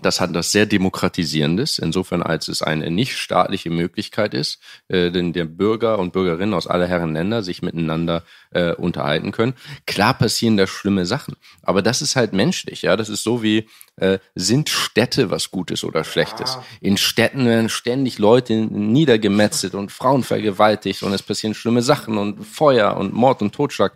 das 0.02 0.22
hat 0.22 0.36
das 0.36 0.52
sehr 0.52 0.66
Demokratisierendes, 0.66 1.80
insofern 1.80 2.22
als 2.24 2.48
es 2.48 2.62
eine 2.62 2.90
nicht 2.90 3.18
staatliche 3.18 3.70
Möglichkeit 3.70 4.34
ist, 4.34 4.60
äh, 4.88 5.12
denn 5.12 5.34
der 5.34 5.46
Bürger 5.46 6.00
und 6.00 6.14
Bürgerinnen 6.14 6.54
aus 6.54 6.68
aller 6.68 6.88
Herren 6.88 7.14
Länder 7.14 7.44
sich 7.44 7.62
miteinander 7.62 8.24
äh, 8.52 8.74
unterhalten 8.74 9.32
können. 9.32 9.54
Klar 9.86 10.14
passieren 10.14 10.58
da 10.58 10.68
schlimme 10.68 11.06
Sachen, 11.06 11.36
aber 11.62 11.82
das 11.82 12.02
ist 12.02 12.16
halt 12.16 12.34
menschlich, 12.34 12.82
ja. 12.82 12.96
Das 12.96 13.10
ist 13.10 13.24
so 13.24 13.44
wie, 13.44 13.68
äh, 14.00 14.20
sind 14.36 14.70
Städte 14.70 15.30
was 15.30 15.52
Gutes 15.52 15.84
oder 15.84 16.04
Schlechtes? 16.04 16.58
In 16.82 16.98
Städten 16.98 17.46
werden 17.46 17.70
ständig 17.70 18.18
Leute 18.18 18.54
niedergemetzelt 18.54 19.76
und 19.76 19.92
Frauen 19.92 20.24
vergewaltigt 20.24 21.04
und 21.04 21.14
es 21.14 21.24
passieren 21.24 21.54
schlimme 21.54 21.82
Sachen 21.82 22.18
und 22.18 22.46
Feuer 22.46 22.96
und 22.96 23.14
Mord 23.14 23.42
und 23.42 23.54
Totschlag. 23.54 23.94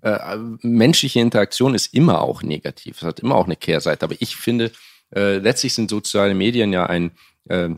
Äh, 0.00 0.36
menschliche 0.62 1.20
Interaktion 1.20 1.74
ist 1.74 1.94
immer 1.94 2.22
auch 2.22 2.42
negativ, 2.42 2.98
es 2.98 3.02
hat 3.04 3.20
immer 3.20 3.36
auch 3.36 3.44
eine 3.44 3.56
Kehrseite, 3.56 4.04
aber 4.04 4.16
ich 4.18 4.36
finde, 4.36 4.72
äh, 5.14 5.38
letztlich 5.38 5.74
sind 5.74 5.90
soziale 5.90 6.34
Medien 6.34 6.72
ja 6.72 6.86
ein, 6.86 7.12
äh, 7.48 7.70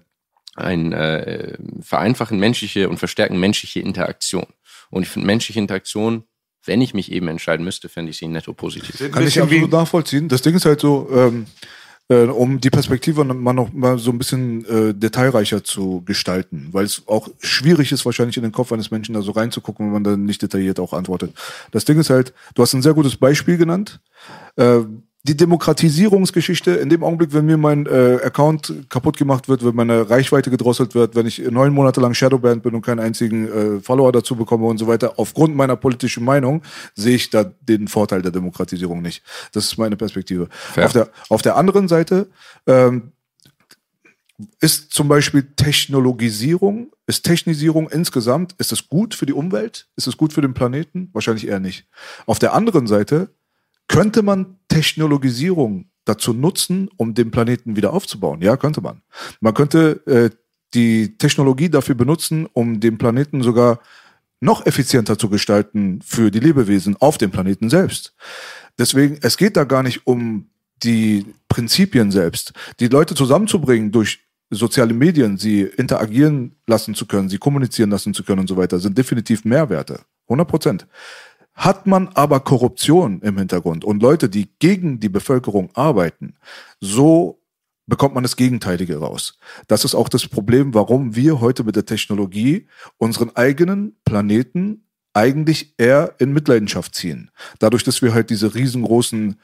ein 0.54 0.92
äh, 0.92 1.58
vereinfachen 1.80 2.38
menschliche 2.38 2.88
und 2.88 2.98
verstärken 2.98 3.38
menschliche 3.38 3.80
Interaktion. 3.80 4.46
Und 4.90 5.02
ich 5.02 5.08
finde 5.08 5.26
menschliche 5.26 5.60
Interaktion, 5.60 6.24
wenn 6.64 6.80
ich 6.80 6.94
mich 6.94 7.12
eben 7.12 7.28
entscheiden 7.28 7.64
müsste, 7.64 7.88
fände 7.88 8.10
ich 8.10 8.18
sie 8.18 8.26
netto 8.26 8.52
positiv. 8.52 9.10
Kann 9.12 9.26
ich 9.26 9.40
absolut 9.40 9.70
nachvollziehen. 9.70 10.28
Das 10.28 10.42
Ding 10.42 10.54
ist 10.54 10.64
halt 10.64 10.80
so, 10.80 11.08
ähm, 11.12 11.46
äh, 12.08 12.24
um 12.24 12.60
die 12.60 12.70
Perspektive 12.70 13.24
mal 13.24 13.52
noch 13.52 13.72
mal 13.72 13.98
so 13.98 14.10
ein 14.10 14.18
bisschen 14.18 14.64
äh, 14.66 14.94
detailreicher 14.94 15.64
zu 15.64 16.02
gestalten, 16.04 16.68
weil 16.72 16.84
es 16.84 17.02
auch 17.06 17.28
schwierig 17.40 17.92
ist, 17.92 18.04
wahrscheinlich 18.04 18.36
in 18.36 18.42
den 18.42 18.52
Kopf 18.52 18.72
eines 18.72 18.90
Menschen 18.90 19.14
da 19.14 19.22
so 19.22 19.32
reinzugucken, 19.32 19.86
wenn 19.86 19.92
man 19.92 20.04
dann 20.04 20.24
nicht 20.24 20.42
detailliert 20.42 20.78
auch 20.78 20.92
antwortet. 20.92 21.34
Das 21.72 21.84
Ding 21.84 21.98
ist 21.98 22.10
halt, 22.10 22.32
du 22.54 22.62
hast 22.62 22.74
ein 22.74 22.82
sehr 22.82 22.94
gutes 22.94 23.16
Beispiel 23.16 23.56
genannt. 23.56 24.00
Äh, 24.56 24.80
die 25.26 25.36
Demokratisierungsgeschichte, 25.36 26.72
in 26.72 26.88
dem 26.88 27.02
Augenblick, 27.02 27.32
wenn 27.32 27.46
mir 27.46 27.56
mein 27.56 27.86
äh, 27.86 28.18
Account 28.22 28.72
kaputt 28.88 29.16
gemacht 29.16 29.48
wird, 29.48 29.64
wenn 29.64 29.74
meine 29.74 30.08
Reichweite 30.08 30.50
gedrosselt 30.50 30.94
wird, 30.94 31.16
wenn 31.16 31.26
ich 31.26 31.38
neun 31.50 31.72
Monate 31.72 32.00
lang 32.00 32.14
Shadowband 32.14 32.62
bin 32.62 32.74
und 32.74 32.82
keinen 32.82 33.00
einzigen 33.00 33.48
äh, 33.48 33.80
Follower 33.80 34.12
dazu 34.12 34.36
bekomme 34.36 34.66
und 34.66 34.78
so 34.78 34.86
weiter, 34.86 35.14
aufgrund 35.16 35.56
meiner 35.56 35.74
politischen 35.74 36.24
Meinung, 36.24 36.62
sehe 36.94 37.16
ich 37.16 37.30
da 37.30 37.44
den 37.44 37.88
Vorteil 37.88 38.22
der 38.22 38.30
Demokratisierung 38.30 39.02
nicht. 39.02 39.24
Das 39.52 39.64
ist 39.64 39.78
meine 39.78 39.96
Perspektive. 39.96 40.48
Auf 40.76 40.92
der, 40.92 41.08
auf 41.28 41.42
der 41.42 41.56
anderen 41.56 41.88
Seite 41.88 42.28
ähm, 42.66 43.10
ist 44.60 44.92
zum 44.92 45.08
Beispiel 45.08 45.48
Technologisierung, 45.56 46.92
ist 47.06 47.24
Technisierung 47.24 47.88
insgesamt, 47.88 48.54
ist 48.58 48.70
es 48.70 48.88
gut 48.88 49.14
für 49.14 49.26
die 49.26 49.32
Umwelt? 49.32 49.88
Ist 49.96 50.06
es 50.06 50.16
gut 50.16 50.32
für 50.32 50.42
den 50.42 50.54
Planeten? 50.54 51.10
Wahrscheinlich 51.12 51.48
eher 51.48 51.60
nicht. 51.60 51.86
Auf 52.26 52.38
der 52.38 52.54
anderen 52.54 52.86
Seite 52.86 53.30
könnte 53.88 54.22
man 54.22 54.58
Technologisierung 54.68 55.90
dazu 56.04 56.32
nutzen, 56.32 56.88
um 56.96 57.14
den 57.14 57.30
Planeten 57.30 57.76
wieder 57.76 57.92
aufzubauen? 57.92 58.40
Ja, 58.42 58.56
könnte 58.56 58.80
man. 58.80 59.02
Man 59.40 59.54
könnte 59.54 60.06
äh, 60.06 60.30
die 60.74 61.16
Technologie 61.18 61.68
dafür 61.68 61.94
benutzen, 61.94 62.46
um 62.52 62.80
den 62.80 62.98
Planeten 62.98 63.42
sogar 63.42 63.80
noch 64.40 64.66
effizienter 64.66 65.18
zu 65.18 65.28
gestalten 65.28 66.00
für 66.04 66.30
die 66.30 66.40
Lebewesen 66.40 66.96
auf 67.00 67.18
dem 67.18 67.30
Planeten 67.30 67.70
selbst. 67.70 68.14
Deswegen, 68.78 69.18
es 69.22 69.36
geht 69.36 69.56
da 69.56 69.64
gar 69.64 69.82
nicht 69.82 70.06
um 70.06 70.50
die 70.82 71.24
Prinzipien 71.48 72.10
selbst. 72.10 72.52
Die 72.80 72.88
Leute 72.88 73.14
zusammenzubringen 73.14 73.92
durch 73.92 74.20
soziale 74.50 74.94
Medien, 74.94 75.38
sie 75.38 75.62
interagieren 75.62 76.56
lassen 76.66 76.94
zu 76.94 77.06
können, 77.06 77.28
sie 77.28 77.38
kommunizieren 77.38 77.90
lassen 77.90 78.14
zu 78.14 78.22
können 78.22 78.40
und 78.40 78.48
so 78.48 78.56
weiter, 78.56 78.78
sind 78.78 78.96
definitiv 78.96 79.44
Mehrwerte. 79.44 80.00
100 80.28 80.48
Prozent. 80.48 80.86
Hat 81.56 81.86
man 81.86 82.08
aber 82.08 82.40
Korruption 82.40 83.20
im 83.22 83.38
Hintergrund 83.38 83.84
und 83.84 84.02
Leute, 84.02 84.28
die 84.28 84.50
gegen 84.58 85.00
die 85.00 85.08
Bevölkerung 85.08 85.70
arbeiten, 85.74 86.36
so 86.80 87.42
bekommt 87.86 88.14
man 88.14 88.22
das 88.22 88.36
Gegenteilige 88.36 88.98
raus. 88.98 89.38
Das 89.66 89.84
ist 89.84 89.94
auch 89.94 90.08
das 90.08 90.26
Problem, 90.26 90.74
warum 90.74 91.16
wir 91.16 91.40
heute 91.40 91.64
mit 91.64 91.76
der 91.76 91.86
Technologie 91.86 92.68
unseren 92.98 93.34
eigenen 93.34 93.96
Planeten 94.04 94.84
eigentlich 95.14 95.74
eher 95.78 96.14
in 96.18 96.32
Mitleidenschaft 96.32 96.94
ziehen. 96.94 97.30
Dadurch, 97.58 97.84
dass 97.84 98.02
wir 98.02 98.12
halt 98.12 98.28
diese 98.28 98.54
riesengroßen 98.54 99.40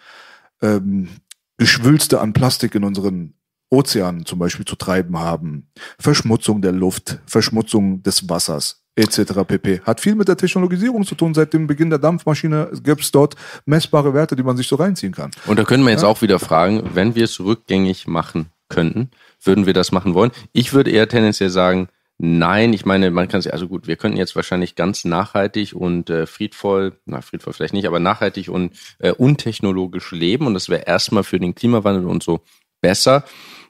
ähm, 0.60 1.08
Geschwülste 1.56 2.20
an 2.20 2.34
Plastik 2.34 2.74
in 2.74 2.84
unseren 2.84 3.34
Ozeanen 3.70 4.26
zum 4.26 4.38
Beispiel 4.38 4.66
zu 4.66 4.76
treiben 4.76 5.18
haben, 5.18 5.70
Verschmutzung 5.98 6.60
der 6.60 6.72
Luft, 6.72 7.20
Verschmutzung 7.24 8.02
des 8.02 8.28
Wassers, 8.28 8.81
etc. 8.96 9.44
pp. 9.46 9.80
Hat 9.80 10.00
viel 10.00 10.14
mit 10.14 10.28
der 10.28 10.36
Technologisierung 10.36 11.04
zu 11.04 11.14
tun. 11.14 11.34
Seit 11.34 11.52
dem 11.52 11.66
Beginn 11.66 11.90
der 11.90 11.98
Dampfmaschine 11.98 12.70
gibt 12.82 13.02
es 13.02 13.10
dort 13.10 13.36
messbare 13.64 14.14
Werte, 14.14 14.36
die 14.36 14.42
man 14.42 14.56
sich 14.56 14.68
so 14.68 14.76
reinziehen 14.76 15.12
kann. 15.12 15.30
Und 15.46 15.58
da 15.58 15.64
können 15.64 15.84
wir 15.84 15.90
jetzt 15.90 16.02
ja? 16.02 16.08
auch 16.08 16.22
wieder 16.22 16.38
fragen, 16.38 16.90
wenn 16.94 17.14
wir 17.14 17.24
es 17.24 17.40
rückgängig 17.40 18.06
machen 18.06 18.46
könnten, 18.68 19.10
würden 19.42 19.66
wir 19.66 19.74
das 19.74 19.92
machen 19.92 20.14
wollen? 20.14 20.30
Ich 20.52 20.72
würde 20.72 20.90
eher 20.90 21.08
tendenziell 21.08 21.50
sagen, 21.50 21.88
nein. 22.18 22.72
Ich 22.72 22.86
meine, 22.86 23.10
man 23.10 23.28
kann 23.28 23.40
es, 23.40 23.46
also 23.46 23.68
gut, 23.68 23.86
wir 23.86 23.96
könnten 23.96 24.16
jetzt 24.16 24.36
wahrscheinlich 24.36 24.76
ganz 24.76 25.04
nachhaltig 25.04 25.74
und 25.74 26.10
äh, 26.10 26.26
friedvoll, 26.26 26.98
na, 27.04 27.20
friedvoll 27.20 27.52
vielleicht 27.52 27.74
nicht, 27.74 27.86
aber 27.86 28.00
nachhaltig 28.00 28.48
und 28.48 28.74
äh, 28.98 29.12
untechnologisch 29.12 30.12
leben. 30.12 30.46
Und 30.46 30.54
das 30.54 30.68
wäre 30.68 30.82
erstmal 30.82 31.24
für 31.24 31.38
den 31.38 31.54
Klimawandel 31.54 32.06
und 32.06 32.22
so 32.22 32.40
besser. 32.80 33.24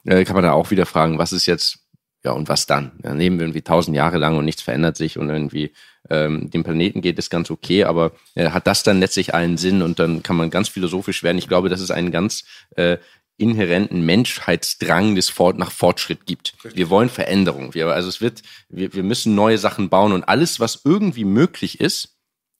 Äh, 0.05 0.23
kann 0.25 0.35
man 0.35 0.43
da 0.43 0.53
auch 0.53 0.71
wieder 0.71 0.85
fragen, 0.85 1.17
was 1.17 1.33
ist 1.33 1.45
jetzt 1.45 1.82
ja, 2.23 2.31
und 2.31 2.47
was 2.47 2.65
dann? 2.65 2.91
Dann 2.99 3.17
leben 3.17 3.37
wir 3.37 3.45
irgendwie 3.45 3.61
tausend 3.61 3.97
Jahre 3.97 4.17
lang 4.17 4.37
und 4.37 4.45
nichts 4.45 4.61
verändert 4.61 4.95
sich 4.95 5.17
und 5.17 5.29
irgendwie 5.29 5.73
ähm, 6.09 6.49
dem 6.49 6.63
Planeten 6.63 7.01
geht 7.01 7.19
es 7.19 7.29
ganz 7.29 7.51
okay, 7.51 7.83
aber 7.83 8.11
äh, 8.35 8.51
hat 8.51 8.67
das 8.67 8.83
dann 8.83 8.99
letztlich 8.99 9.33
einen 9.33 9.57
Sinn 9.57 9.81
und 9.81 9.99
dann 9.99 10.23
kann 10.23 10.35
man 10.35 10.49
ganz 10.49 10.69
philosophisch 10.69 11.23
werden. 11.23 11.37
Ich 11.37 11.47
glaube, 11.47 11.69
dass 11.69 11.81
es 11.81 11.91
einen 11.91 12.11
ganz 12.11 12.45
äh, 12.75 12.97
inhärenten 13.37 14.05
Menschheitsdrang 14.05 15.15
des 15.15 15.29
Fort 15.29 15.57
nach 15.57 15.71
Fortschritt 15.71 16.25
gibt. 16.25 16.53
Wir 16.75 16.89
wollen 16.89 17.09
Veränderung. 17.09 17.73
Wir, 17.73 17.87
also 17.87 18.07
es 18.07 18.21
wird, 18.21 18.41
wir, 18.69 18.93
wir 18.93 19.03
müssen 19.03 19.35
neue 19.35 19.57
Sachen 19.57 19.89
bauen 19.89 20.11
und 20.11 20.23
alles, 20.23 20.59
was 20.59 20.81
irgendwie 20.85 21.25
möglich 21.25 21.79
ist, 21.81 22.12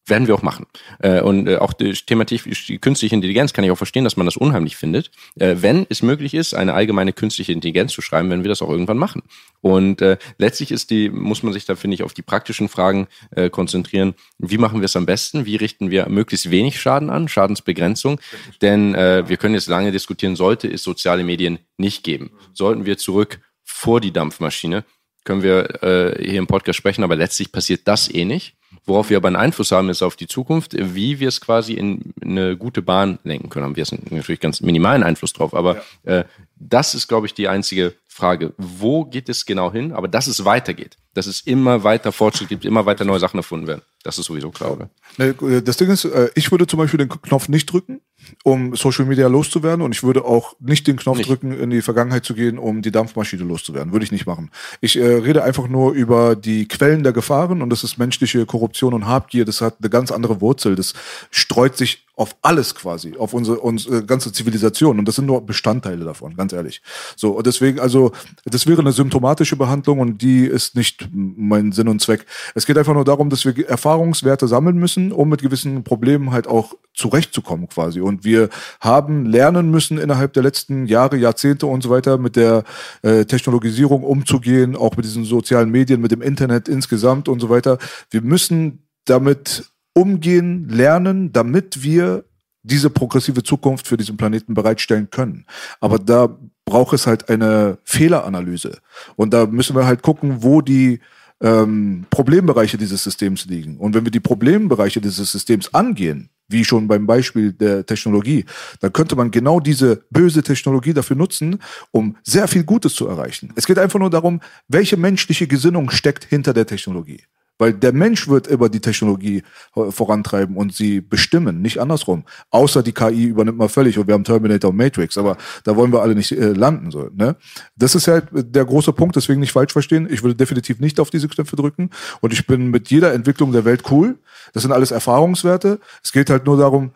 werden 0.06 0.28
wir 0.28 0.36
auch 0.36 0.42
machen. 0.42 0.66
Äh, 1.00 1.22
und 1.22 1.48
äh, 1.48 1.58
auch 1.58 1.74
die 1.74 1.94
Thema 1.94 2.26
die 2.26 2.80
künstliche 2.80 3.16
Intelligenz 3.16 3.54
kann 3.54 3.64
ich 3.64 3.72
auch 3.72 3.78
verstehen, 3.78 4.04
dass 4.04 4.18
man 4.18 4.26
das 4.26 4.38
unheimlich 4.38 4.76
findet. 4.76 5.12
Äh, 5.36 5.56
wenn 5.60 5.86
es 5.90 6.02
möglich 6.02 6.34
ist, 6.34 6.54
eine 6.54 6.74
allgemeine 6.74 7.14
künstliche 7.14 7.54
Intelligenz 7.54 7.94
zu 7.94 8.02
schreiben, 8.02 8.30
werden 8.30 8.44
wir 8.44 8.50
das 8.50 8.62
auch 8.62 8.70
irgendwann 8.70 8.98
machen. 8.98 9.24
Und 9.62 10.02
äh, 10.02 10.18
letztlich 10.38 10.72
ist 10.72 10.90
die, 10.90 11.10
muss 11.10 11.44
man 11.44 11.54
sich 11.54 11.66
da, 11.66 11.76
finde 11.76 11.96
ich, 11.96 12.04
auf 12.04 12.14
die 12.14 12.22
praktischen 12.22 12.68
Fragen 12.68 13.08
äh, 13.32 13.50
konzentrieren. 13.50 14.14
Wie 14.38 14.58
machen 14.58 14.82
wir 14.82 14.86
es 14.86 14.96
am 14.96 15.06
besten? 15.06 15.46
Wie 15.46 15.56
richten 15.56 15.90
wir 15.90 16.10
möglichst 16.10 16.52
wenig 16.52 16.82
Schaden 16.82 17.10
an? 17.10 17.28
Schadensbegrenzung. 17.28 18.20
Denn 18.62 18.96
äh, 18.96 19.28
wir 19.28 19.38
können 19.38 19.56
jetzt 19.56 19.68
lange 19.68 19.92
diskutieren, 19.92 20.36
sollte 20.36 20.68
es 20.68 20.84
soziale 20.84 21.24
Medien 21.24 21.60
nicht 21.78 22.04
geben. 22.04 22.32
Sollten 22.54 22.86
wir 22.86 22.98
zurück 22.98 23.40
vor 23.64 24.02
die 24.02 24.12
Dampfmaschine, 24.12 24.84
können 25.24 25.44
wir 25.44 25.84
äh, 25.84 26.24
hier 26.24 26.40
im 26.40 26.48
Podcast 26.48 26.78
sprechen, 26.78 27.04
aber 27.04 27.16
letztlich 27.16 27.52
passiert 27.52 27.88
das 27.88 28.14
eh 28.14 28.26
nicht. 28.26 28.56
Worauf 28.86 29.10
wir 29.10 29.18
aber 29.18 29.28
einen 29.28 29.38
Einfluss 29.38 29.72
haben, 29.72 29.90
ist 29.90 30.02
auf 30.02 30.16
die 30.16 30.28
Zukunft, 30.28 30.74
wie 30.78 31.20
wir 31.20 31.30
es 31.30 31.40
quasi 31.40 31.74
in 31.74 32.14
eine 32.22 32.58
gute 32.58 32.82
Bahn 32.82 33.18
lenken 33.24 33.50
können. 33.50 33.66
Haben 33.66 33.76
wir 33.76 33.84
jetzt 33.84 34.12
natürlich 34.12 34.42
ganz 34.42 34.60
minimalen 34.60 35.04
Einfluss 35.04 35.32
drauf, 35.32 35.54
aber 35.54 35.82
ja. 36.06 36.20
äh, 36.20 36.26
das 36.56 36.94
ist, 36.96 37.08
glaube 37.08 37.28
ich, 37.28 37.34
die 37.34 37.48
einzige 37.48 37.94
Frage. 38.08 38.54
Wo 38.58 39.06
geht 39.06 39.30
es 39.30 39.46
genau 39.46 39.72
hin? 39.72 39.92
Aber 39.92 40.08
dass 40.08 40.28
es 40.28 40.46
weitergeht, 40.46 40.98
dass 41.14 41.28
es 41.28 41.42
immer 41.42 41.84
weiter 41.84 42.12
Fortschritt 42.12 42.50
gibt, 42.50 42.66
immer 42.66 42.86
weiter 42.86 43.06
neue 43.06 43.20
Sachen 43.20 43.38
erfunden 43.38 43.68
werden. 43.68 43.82
Das 44.04 44.18
ist 44.18 44.26
sowieso 44.26 44.52
klar, 44.52 44.74
oder? 44.74 44.90
Äh, 45.18 45.62
das 45.62 45.78
Ding 45.78 45.90
ist, 45.90 46.06
äh, 46.06 46.30
ich 46.36 46.52
würde 46.52 46.68
zum 46.68 46.78
Beispiel 46.78 47.00
den 47.00 47.10
Knopf 47.10 47.48
nicht 47.48 47.72
drücken, 47.72 48.02
um 48.44 48.76
Social 48.76 49.06
Media 49.06 49.28
loszuwerden. 49.28 49.82
Und 49.82 49.94
ich 49.94 50.04
würde 50.04 50.26
auch 50.26 50.56
nicht 50.60 50.88
den 50.88 50.98
Knopf 50.98 51.18
nicht. 51.18 51.30
drücken, 51.30 51.52
in 51.52 51.70
die 51.70 51.82
Vergangenheit 51.82 52.26
zu 52.26 52.34
gehen, 52.34 52.58
um 52.58 52.82
die 52.82 52.92
Dampfmaschine 52.92 53.44
loszuwerden. 53.44 53.94
Würde 53.94 54.06
ich 54.06 54.12
nicht 54.12 54.26
machen. 54.26 54.52
Ich 54.82 54.98
äh, 54.98 55.06
rede 55.06 55.44
einfach 55.44 55.68
nur 55.68 55.94
über 55.94 56.36
die 56.36 56.68
Quellen 56.68 57.04
der 57.04 57.14
Gefahren 57.14 57.62
und 57.62 57.70
das 57.70 57.84
ist 57.84 57.98
menschliche 57.98 58.46
Korruption 58.46 58.94
und 58.94 59.08
Habgier. 59.08 59.46
Das 59.46 59.62
hat 59.62 59.78
eine 59.80 59.90
ganz 59.90 60.12
andere 60.12 60.42
Wurzel. 60.42 60.76
Das 60.76 60.94
streut 61.32 61.78
sich 61.78 62.04
auf 62.16 62.36
alles 62.44 62.76
quasi, 62.76 63.16
auf 63.18 63.34
unsere, 63.34 63.60
unsere 63.60 64.06
ganze 64.06 64.32
Zivilisation. 64.32 65.00
Und 65.00 65.08
das 65.08 65.16
sind 65.16 65.26
nur 65.26 65.44
Bestandteile 65.46 66.06
davon, 66.06 66.36
ganz 66.36 66.54
ehrlich. 66.54 66.82
So, 67.16 67.32
und 67.32 67.48
deswegen, 67.48 67.80
also, 67.80 68.12
das 68.46 68.68
wäre 68.68 68.82
eine 68.82 68.92
symptomatische 68.92 69.56
Behandlung 69.56 70.00
und 70.00 70.22
die 70.22 70.46
ist 70.46 70.76
nicht 70.76 71.10
mein 71.12 71.72
Sinn 71.72 71.88
und 71.88 72.02
Zweck. 72.02 72.26
Es 72.54 72.68
geht 72.68 72.78
einfach 72.78 72.94
nur 72.94 73.06
darum, 73.06 73.32
dass 73.32 73.46
wir 73.46 73.68
Erfahrungswerte 73.68 74.48
sammeln 74.48 74.78
müssen, 74.78 75.12
um 75.12 75.30
mit 75.30 75.42
gewissen 75.42 75.84
Problemen 75.84 76.32
halt 76.32 76.46
auch 76.46 76.76
zurechtzukommen 76.94 77.68
quasi. 77.68 78.00
Und 78.02 78.13
wir 78.22 78.50
haben 78.80 79.26
lernen 79.26 79.72
müssen 79.72 79.98
innerhalb 79.98 80.34
der 80.34 80.44
letzten 80.44 80.86
Jahre, 80.86 81.18
Jahrzehnte 81.18 81.66
und 81.68 81.82
so 81.82 81.90
weiter 81.90 82.18
mit 82.18 82.36
der 82.36 82.64
äh, 83.02 83.26
Technologisierung 83.26 84.04
umzugehen, 84.04 84.76
auch 84.76 84.96
mit 84.96 85.06
diesen 85.06 85.26
sozialen 85.26 85.70
Medien, 85.70 86.02
mit 86.02 86.12
dem 86.12 86.22
Internet 86.22 86.68
insgesamt 86.68 87.28
und 87.28 87.40
so 87.40 87.50
weiter. 87.50 87.78
Wir 88.10 88.22
müssen 88.22 88.84
damit 89.06 89.72
umgehen, 89.94 90.68
lernen, 90.70 91.32
damit 91.32 91.84
wir 91.84 92.26
diese 92.64 92.90
progressive 92.90 93.44
Zukunft 93.44 93.88
für 93.88 93.98
diesen 93.98 94.18
Planeten 94.18 94.54
bereitstellen 94.54 95.10
können. 95.10 95.46
Aber 95.82 96.00
da 96.00 96.38
braucht 96.66 96.94
es 96.94 97.06
halt 97.06 97.30
eine 97.30 97.78
Fehleranalyse. 97.84 98.80
Und 99.16 99.34
da 99.34 99.46
müssen 99.46 99.76
wir 99.76 99.86
halt 99.86 100.02
gucken, 100.02 100.44
wo 100.44 100.62
die 100.62 101.00
ähm, 101.44 102.06
Problembereiche 102.10 102.78
dieses 102.78 103.04
Systems 103.04 103.46
liegen. 103.46 103.78
Und 103.78 103.94
wenn 103.94 104.06
wir 104.06 104.12
die 104.12 104.20
Problembereiche 104.20 105.02
dieses 105.02 105.32
Systems 105.32 105.74
angehen, 105.74 106.30
wie 106.48 106.64
schon 106.66 106.88
beim 106.88 107.06
Beispiel 107.06 107.54
der 107.54 107.86
Technologie, 107.86 108.46
dann 108.80 108.94
könnte 108.94 109.16
man 109.16 109.32
genau 109.32 109.60
diese 109.60 110.04
böse 110.10 110.44
Technologie 110.44 110.94
dafür 110.94 111.16
nutzen, 111.16 111.60
um 111.92 112.18
sehr 112.24 112.48
viel 112.48 112.64
Gutes 112.64 112.96
zu 112.96 113.08
erreichen. 113.08 113.52
Es 113.56 113.66
geht 113.66 113.80
einfach 113.80 114.00
nur 114.00 114.10
darum, 114.10 114.42
welche 114.68 114.98
menschliche 114.98 115.48
Gesinnung 115.48 115.90
steckt 115.90 116.26
hinter 116.26 116.54
der 116.54 116.66
Technologie. 116.66 117.24
Weil 117.58 117.74
der 117.74 117.94
Mensch 117.94 118.28
wird 118.28 118.48
immer 118.48 118.68
die 118.70 118.80
Technologie 118.80 119.44
vorantreiben 119.74 120.58
und 120.58 120.74
sie 120.74 121.02
bestimmen, 121.02 121.62
nicht 121.62 121.80
andersrum. 121.80 122.24
Außer 122.50 122.82
die 122.82 122.92
KI 122.92 123.26
übernimmt 123.26 123.58
mal 123.58 123.70
völlig 123.70 123.98
und 123.98 124.08
wir 124.08 124.16
haben 124.16 124.24
Terminator 124.24 124.72
und 124.72 124.78
Matrix, 124.78 125.18
aber 125.18 125.38
da 125.64 125.76
wollen 125.76 125.92
wir 125.92 126.02
alle 126.02 126.16
nicht 126.16 126.32
äh, 126.32 126.54
landen. 126.54 126.92
So, 126.92 127.10
ne? 127.14 127.36
Das 127.76 127.96
ist 127.96 128.08
halt 128.08 128.26
der 128.34 128.66
große 128.66 128.94
Punkt, 128.94 129.16
deswegen 129.16 129.40
nicht 129.40 129.52
falsch 129.52 129.74
verstehen. 129.74 130.08
Ich 130.10 130.24
würde 130.24 130.36
definitiv 130.36 130.80
nicht 130.80 131.00
auf 131.00 131.10
diese 131.10 131.28
Knöpfe 131.28 131.56
drücken 131.56 131.90
und 132.22 132.34
ich 132.34 132.48
bin 132.48 132.68
mit 132.68 132.90
jeder 132.90 133.14
Entwicklung 133.14 133.52
der 133.52 133.66
Welt 133.66 133.84
cool. 133.92 134.18
Das 134.54 134.64
sind 134.64 134.72
alles 134.72 134.92
Erfahrungswerte. 134.92 135.80
Es 136.04 136.12
geht 136.12 136.30
halt 136.30 136.46
nur 136.46 136.58
darum, 136.58 136.92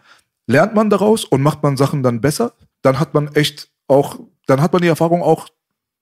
lernt 0.48 0.74
man 0.74 0.90
daraus 0.90 1.26
und 1.26 1.44
macht 1.44 1.62
man 1.62 1.78
Sachen 1.78 2.02
dann 2.02 2.22
besser, 2.22 2.54
dann 2.82 3.00
hat 3.00 3.14
man 3.14 3.28
echt 3.36 3.70
auch, 3.88 4.20
dann 4.48 4.62
hat 4.62 4.74
man 4.74 4.82
die 4.82 4.88
Erfahrung 4.88 5.22
auch 5.22 5.48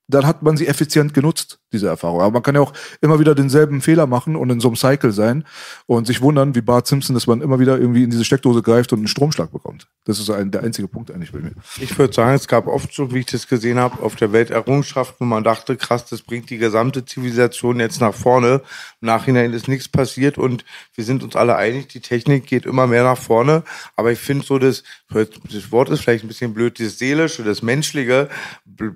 dann 0.08 0.26
hat 0.28 0.43
man 0.43 0.56
sie 0.56 0.68
effizient 0.68 1.14
genutzt, 1.14 1.60
diese 1.72 1.88
Erfahrung. 1.88 2.22
Aber 2.22 2.32
man 2.32 2.43
kann 2.43 2.56
ja 2.56 2.62
auch 2.62 2.74
immer 3.01 3.20
wieder 3.20 3.34
denselben 3.34 3.82
Fehler 3.82 4.08
machen 4.08 4.36
und 4.36 4.49
in 4.49 4.60
so 4.60 4.68
einem 4.68 4.76
Cycle 4.76 5.12
sein 5.12 5.45
und 5.88 6.06
sich 6.06 6.22
wundern, 6.22 6.56
wie 6.56 6.62
Bart 6.62 6.88
Simpson, 6.88 7.16
dass 7.16 7.28
man 7.28 7.41
immer 7.41 7.60
wieder 7.60 7.78
irgendwie 7.80 8.03
in 8.03 8.12
diese 8.12 8.24
Steckdose 8.24 8.62
greift 8.62 8.93
und 8.93 8.99
einen 8.99 9.08
Stromschlag 9.08 9.51
bekommt. 9.51 9.88
Das 10.06 10.20
ist 10.20 10.30
ein, 10.30 10.51
der 10.51 10.64
einzige 10.64 10.88
Punkt 10.88 11.10
eigentlich 11.10 11.32
bei 11.32 11.39
mir. 11.39 11.51
Ich 11.80 11.97
würde 11.97 12.14
sagen, 12.14 12.36
es 12.36 12.47
gab 12.47 12.68
oft 12.68 12.93
so, 12.93 13.14
wie 13.14 13.20
ich 13.20 13.26
das 13.26 13.47
gesehen 13.47 13.80
habe, 13.80 14.01
auf 14.03 14.16
der 14.16 14.32
Welt 14.32 14.51
Errungenschaften, 14.51 15.18
wo 15.20 15.26
man 15.26 15.43
dachte, 15.43 15.76
krass, 15.76 16.06
das 16.06 16.22
bringt 16.22 16.49
die 16.51 16.58
gesamte 16.58 17.03
Zivilisation 17.06 17.80
jetzt 17.80 17.99
nach 17.99 18.14
vorne. 18.14 18.62
Im 19.01 19.08
Nachhinein 19.08 19.53
ist 19.53 19.68
nichts 19.68 19.88
passiert 19.88 20.38
und 20.38 20.64
wir 20.93 21.03
sind 21.03 21.24
uns 21.24 21.36
alle 21.36 21.56
einig, 21.56 21.88
die 21.88 21.99
Technik 21.99 22.45
geht 22.45 22.66
immer 22.66 22.86
mehr 22.86 23.03
nach 23.03 23.18
vorne. 23.18 23.64
Aber 23.95 24.12
ich 24.12 24.20
finde 24.20 24.45
so, 24.45 24.60
das, 24.60 24.84
das 25.10 25.72
Wort 25.72 25.89
ist 25.89 26.01
vielleicht 26.01 26.24
ein 26.24 26.28
bisschen 26.28 26.53
blöd, 26.53 26.80
das 26.80 26.99
Seelische, 26.99 27.43
das 27.43 27.64
Menschliche 27.64 28.30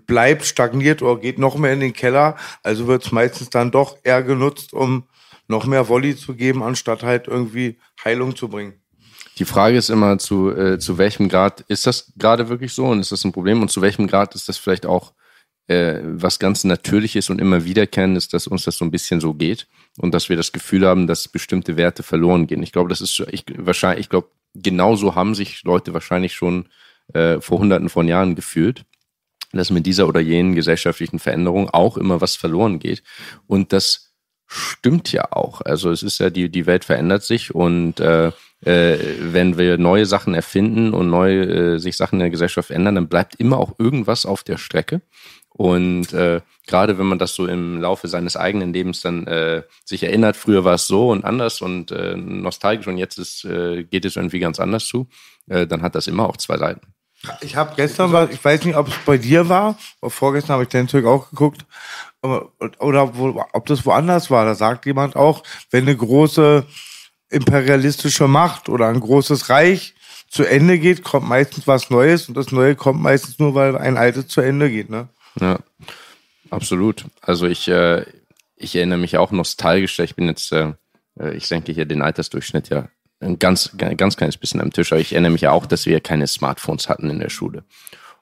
bleibt 0.05 0.45
stagniert 0.45 0.98
oder 1.01 1.19
geht 1.19 1.39
noch 1.39 1.57
mehr 1.57 1.73
in 1.73 1.79
den 1.79 1.93
Keller. 1.93 2.35
Also 2.63 2.87
wird 2.87 3.05
es 3.05 3.11
meistens 3.11 3.49
dann 3.49 3.71
doch 3.71 3.97
eher 4.03 4.23
genutzt, 4.23 4.73
um 4.73 5.03
noch 5.47 5.65
mehr 5.65 5.89
Volley 5.89 6.15
zu 6.15 6.35
geben, 6.35 6.63
anstatt 6.63 7.03
halt 7.03 7.27
irgendwie 7.27 7.79
Heilung 8.03 8.35
zu 8.35 8.47
bringen. 8.47 8.81
Die 9.39 9.45
Frage 9.45 9.77
ist 9.77 9.89
immer, 9.89 10.17
zu, 10.19 10.51
äh, 10.51 10.79
zu 10.79 10.97
welchem 10.97 11.29
Grad 11.29 11.61
ist 11.61 11.87
das 11.87 12.11
gerade 12.17 12.49
wirklich 12.49 12.73
so 12.73 12.85
und 12.85 12.99
ist 12.99 13.11
das 13.11 13.23
ein 13.23 13.31
Problem 13.31 13.61
und 13.61 13.71
zu 13.71 13.81
welchem 13.81 14.07
Grad 14.07 14.35
ist 14.35 14.49
das 14.49 14.57
vielleicht 14.57 14.85
auch 14.85 15.13
äh, 15.67 15.99
was 16.03 16.39
ganz 16.39 16.63
Natürliches 16.65 17.29
und 17.29 17.39
immer 17.39 17.63
wiederkehrendes, 17.63 18.27
dass 18.27 18.47
uns 18.47 18.65
das 18.65 18.77
so 18.77 18.85
ein 18.85 18.91
bisschen 18.91 19.21
so 19.21 19.33
geht 19.33 19.67
und 19.97 20.13
dass 20.13 20.27
wir 20.27 20.35
das 20.35 20.51
Gefühl 20.51 20.85
haben, 20.85 21.07
dass 21.07 21.27
bestimmte 21.27 21.77
Werte 21.77 22.03
verloren 22.03 22.47
gehen. 22.47 22.63
Ich 22.63 22.71
glaube, 22.71 22.89
das 22.89 23.01
ist 23.01 23.23
ich, 23.31 23.45
wahrscheinlich, 23.55 24.05
ich 24.05 24.09
glaube, 24.09 24.29
genauso 24.55 25.15
haben 25.15 25.35
sich 25.35 25.63
Leute 25.63 25.93
wahrscheinlich 25.93 26.33
schon 26.33 26.67
äh, 27.13 27.39
vor 27.39 27.59
hunderten 27.59 27.89
von 27.89 28.07
Jahren 28.07 28.35
gefühlt, 28.35 28.83
dass 29.51 29.69
mit 29.69 29.85
dieser 29.85 30.07
oder 30.07 30.19
jenen 30.19 30.55
gesellschaftlichen 30.55 31.19
Veränderung 31.19 31.69
auch 31.69 31.97
immer 31.97 32.21
was 32.21 32.35
verloren 32.35 32.79
geht. 32.79 33.03
Und 33.47 33.73
das 33.73 34.13
stimmt 34.47 35.11
ja 35.11 35.31
auch. 35.31 35.61
Also 35.61 35.91
es 35.91 36.03
ist 36.03 36.19
ja, 36.19 36.29
die, 36.29 36.49
die 36.49 36.65
Welt 36.65 36.85
verändert 36.85 37.23
sich 37.23 37.53
und 37.53 37.99
äh, 37.99 38.31
äh, 38.61 38.97
wenn 39.21 39.57
wir 39.57 39.77
neue 39.77 40.05
Sachen 40.05 40.33
erfinden 40.33 40.93
und 40.93 41.09
neue 41.09 41.75
äh, 41.75 41.79
sich 41.79 41.95
Sachen 41.95 42.15
in 42.15 42.21
der 42.21 42.29
Gesellschaft 42.29 42.71
ändern, 42.71 42.95
dann 42.95 43.07
bleibt 43.07 43.35
immer 43.35 43.57
auch 43.57 43.77
irgendwas 43.77 44.25
auf 44.25 44.43
der 44.43 44.57
Strecke. 44.57 45.01
Und 45.49 46.13
äh, 46.13 46.41
gerade 46.67 46.97
wenn 46.97 47.07
man 47.07 47.19
das 47.19 47.35
so 47.35 47.45
im 47.45 47.81
Laufe 47.81 48.07
seines 48.07 48.37
eigenen 48.37 48.73
Lebens 48.73 49.01
dann 49.01 49.27
äh, 49.27 49.63
sich 49.83 50.03
erinnert, 50.03 50.35
früher 50.35 50.63
war 50.63 50.75
es 50.75 50.87
so 50.87 51.09
und 51.09 51.25
anders 51.25 51.61
und 51.61 51.91
äh, 51.91 52.15
nostalgisch 52.15 52.87
und 52.87 52.97
jetzt 52.97 53.17
ist, 53.17 53.45
äh, 53.45 53.83
geht 53.83 54.05
es 54.05 54.15
irgendwie 54.15 54.39
ganz 54.39 54.59
anders 54.59 54.85
zu, 54.85 55.07
äh, 55.47 55.67
dann 55.67 55.81
hat 55.81 55.95
das 55.95 56.07
immer 56.07 56.27
auch 56.29 56.37
zwei 56.37 56.57
Seiten. 56.57 56.93
Ich 57.41 57.55
habe 57.55 57.75
gestern 57.75 58.13
was, 58.13 58.29
ich 58.29 58.43
weiß 58.43 58.63
nicht, 58.63 58.75
ob 58.75 58.87
es 58.87 58.93
bei 59.05 59.17
dir 59.17 59.49
war, 59.49 59.77
aber 59.99 60.09
vorgestern 60.09 60.53
habe 60.53 60.63
ich 60.63 60.69
den 60.69 60.87
Zeug 60.87 61.05
auch 61.05 61.29
geguckt, 61.29 61.65
oder 62.21 63.15
wo, 63.15 63.43
ob 63.53 63.65
das 63.65 63.85
woanders 63.85 64.29
war. 64.29 64.45
Da 64.45 64.55
sagt 64.55 64.85
jemand 64.85 65.15
auch, 65.15 65.43
wenn 65.71 65.83
eine 65.83 65.95
große 65.95 66.65
imperialistische 67.29 68.27
Macht 68.27 68.69
oder 68.69 68.87
ein 68.87 68.99
großes 68.99 69.49
Reich 69.49 69.95
zu 70.29 70.43
Ende 70.43 70.79
geht, 70.79 71.03
kommt 71.03 71.27
meistens 71.27 71.67
was 71.67 71.89
Neues 71.89 72.27
und 72.27 72.35
das 72.35 72.51
Neue 72.51 72.75
kommt 72.75 73.01
meistens 73.01 73.39
nur, 73.39 73.55
weil 73.55 73.77
ein 73.77 73.97
altes 73.97 74.27
zu 74.27 74.41
Ende 74.41 74.69
geht. 74.69 74.89
Ne? 74.89 75.07
Ja, 75.39 75.59
absolut. 76.49 77.05
Also 77.21 77.47
ich, 77.47 77.67
äh, 77.67 78.05
ich 78.55 78.75
erinnere 78.75 78.99
mich 78.99 79.17
auch 79.17 79.31
nostalgisch. 79.31 79.97
Ich 79.99 80.15
bin 80.15 80.27
jetzt, 80.27 80.51
äh, 80.51 80.73
ich 81.33 81.47
denke 81.47 81.71
hier 81.71 81.85
den 81.85 82.01
Altersdurchschnitt 82.01 82.69
ja 82.69 82.87
ein 83.21 83.39
ganz, 83.39 83.71
ganz 83.77 84.17
kleines 84.17 84.37
bisschen 84.37 84.61
am 84.61 84.71
Tisch, 84.71 84.91
aber 84.91 85.01
ich 85.01 85.11
erinnere 85.13 85.31
mich 85.31 85.41
ja 85.41 85.51
auch, 85.51 85.65
dass 85.65 85.85
wir 85.85 85.99
keine 85.99 86.27
Smartphones 86.27 86.89
hatten 86.89 87.09
in 87.09 87.19
der 87.19 87.29
Schule. 87.29 87.63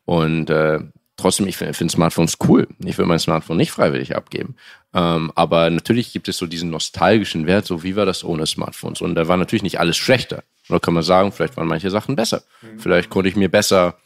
Und 0.06 0.50
äh, 0.50 0.80
trotzdem, 1.18 1.48
ich 1.48 1.58
finde 1.58 1.90
Smartphones 1.90 2.38
cool. 2.48 2.68
Ich 2.84 2.98
will 2.98 3.06
mein 3.06 3.20
Smartphone 3.20 3.58
nicht 3.58 3.72
freiwillig 3.72 4.16
abgeben. 4.16 4.56
Ähm, 4.94 5.32
aber 5.36 5.70
natürlich 5.70 6.14
gibt 6.14 6.28
es 6.28 6.38
so 6.38 6.46
diesen 6.46 6.70
nostalgischen 6.70 7.46
Wert, 7.46 7.66
so 7.66 7.84
wie 7.84 7.96
war 7.96 8.06
das 8.06 8.24
ohne 8.24 8.46
Smartphones? 8.46 9.02
Und 9.02 9.16
da 9.16 9.28
war 9.28 9.38
natürlich 9.38 9.64
nicht 9.64 9.80
alles 9.80 9.98
schlechter. 9.98 10.44
Oder 10.70 10.80
kann 10.80 10.94
man 10.94 11.04
sagen, 11.04 11.32
vielleicht 11.32 11.58
waren 11.58 11.68
manche 11.68 11.92
Sachen 11.92 12.16
besser. 12.16 12.44
Mhm. 12.62 12.80
Vielleicht 12.80 13.10
konnte 13.10 13.30
ich 13.30 13.36
mir 13.36 13.50
besser 13.50 13.98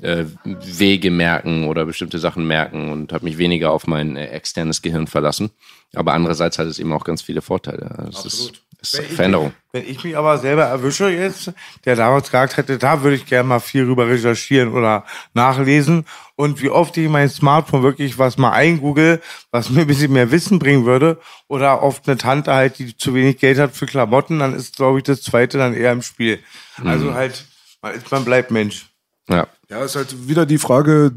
äh, 0.00 0.24
Wege 0.44 1.10
merken 1.10 1.66
oder 1.66 1.84
bestimmte 1.84 2.18
Sachen 2.18 2.46
merken 2.46 2.90
und 2.90 3.12
habe 3.12 3.24
mich 3.24 3.38
weniger 3.38 3.70
auf 3.70 3.86
mein 3.86 4.16
äh, 4.16 4.26
externes 4.28 4.82
Gehirn 4.82 5.06
verlassen. 5.06 5.50
Aber 5.94 6.14
andererseits 6.14 6.58
hat 6.58 6.66
es 6.66 6.78
eben 6.78 6.92
auch 6.92 7.04
ganz 7.04 7.22
viele 7.22 7.42
Vorteile. 7.42 7.90
Also 7.98 8.24
Absolut. 8.24 8.56
Ist, 8.56 8.63
ist 8.92 9.12
Veränderung. 9.12 9.48
Ich, 9.48 9.72
wenn 9.72 9.88
ich 9.88 10.04
mich 10.04 10.16
aber 10.16 10.38
selber 10.38 10.64
erwische 10.64 11.08
jetzt, 11.08 11.52
der 11.84 11.96
damals 11.96 12.26
gesagt 12.26 12.56
hätte, 12.56 12.78
da 12.78 13.02
würde 13.02 13.16
ich 13.16 13.26
gerne 13.26 13.48
mal 13.48 13.60
viel 13.60 13.84
rüber 13.84 14.08
recherchieren 14.08 14.72
oder 14.72 15.04
nachlesen 15.32 16.04
und 16.36 16.60
wie 16.60 16.70
oft 16.70 16.96
ich 16.96 17.08
mein 17.08 17.28
Smartphone 17.28 17.82
wirklich 17.82 18.18
was 18.18 18.38
mal 18.38 18.52
eingoogle, 18.52 19.20
was 19.50 19.70
mir 19.70 19.82
ein 19.82 19.86
bisschen 19.86 20.12
mehr 20.12 20.30
Wissen 20.30 20.58
bringen 20.58 20.84
würde 20.84 21.20
oder 21.48 21.82
oft 21.82 22.08
eine 22.08 22.16
Tante 22.16 22.52
halt, 22.52 22.78
die 22.78 22.96
zu 22.96 23.14
wenig 23.14 23.38
Geld 23.38 23.58
hat 23.58 23.74
für 23.74 23.86
Klamotten, 23.86 24.38
dann 24.38 24.54
ist, 24.54 24.76
glaube 24.76 24.98
ich, 24.98 25.04
das 25.04 25.22
zweite 25.22 25.58
dann 25.58 25.74
eher 25.74 25.92
im 25.92 26.02
Spiel. 26.02 26.40
Also 26.84 27.06
mhm. 27.06 27.14
halt, 27.14 27.44
man, 27.82 27.94
ist, 27.94 28.10
man 28.10 28.24
bleibt 28.24 28.50
Mensch. 28.50 28.86
Ja. 29.28 29.46
Ja, 29.70 29.84
ist 29.84 29.96
halt 29.96 30.28
wieder 30.28 30.44
die 30.46 30.58
Frage 30.58 31.12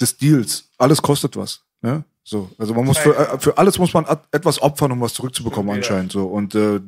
des 0.00 0.16
Deals. 0.18 0.68
Alles 0.78 1.00
kostet 1.00 1.36
was. 1.36 1.62
Ne? 1.80 2.04
So, 2.24 2.50
also 2.58 2.74
man 2.74 2.84
muss 2.84 2.98
für, 2.98 3.16
äh, 3.16 3.38
für 3.38 3.58
alles 3.58 3.78
muss 3.78 3.94
man 3.94 4.06
etwas 4.30 4.62
opfern, 4.62 4.92
um 4.92 5.00
was 5.00 5.14
zurückzubekommen 5.14 5.74
anscheinend. 5.74 6.12
So 6.12 6.26
und 6.26 6.54
äh, 6.54 6.80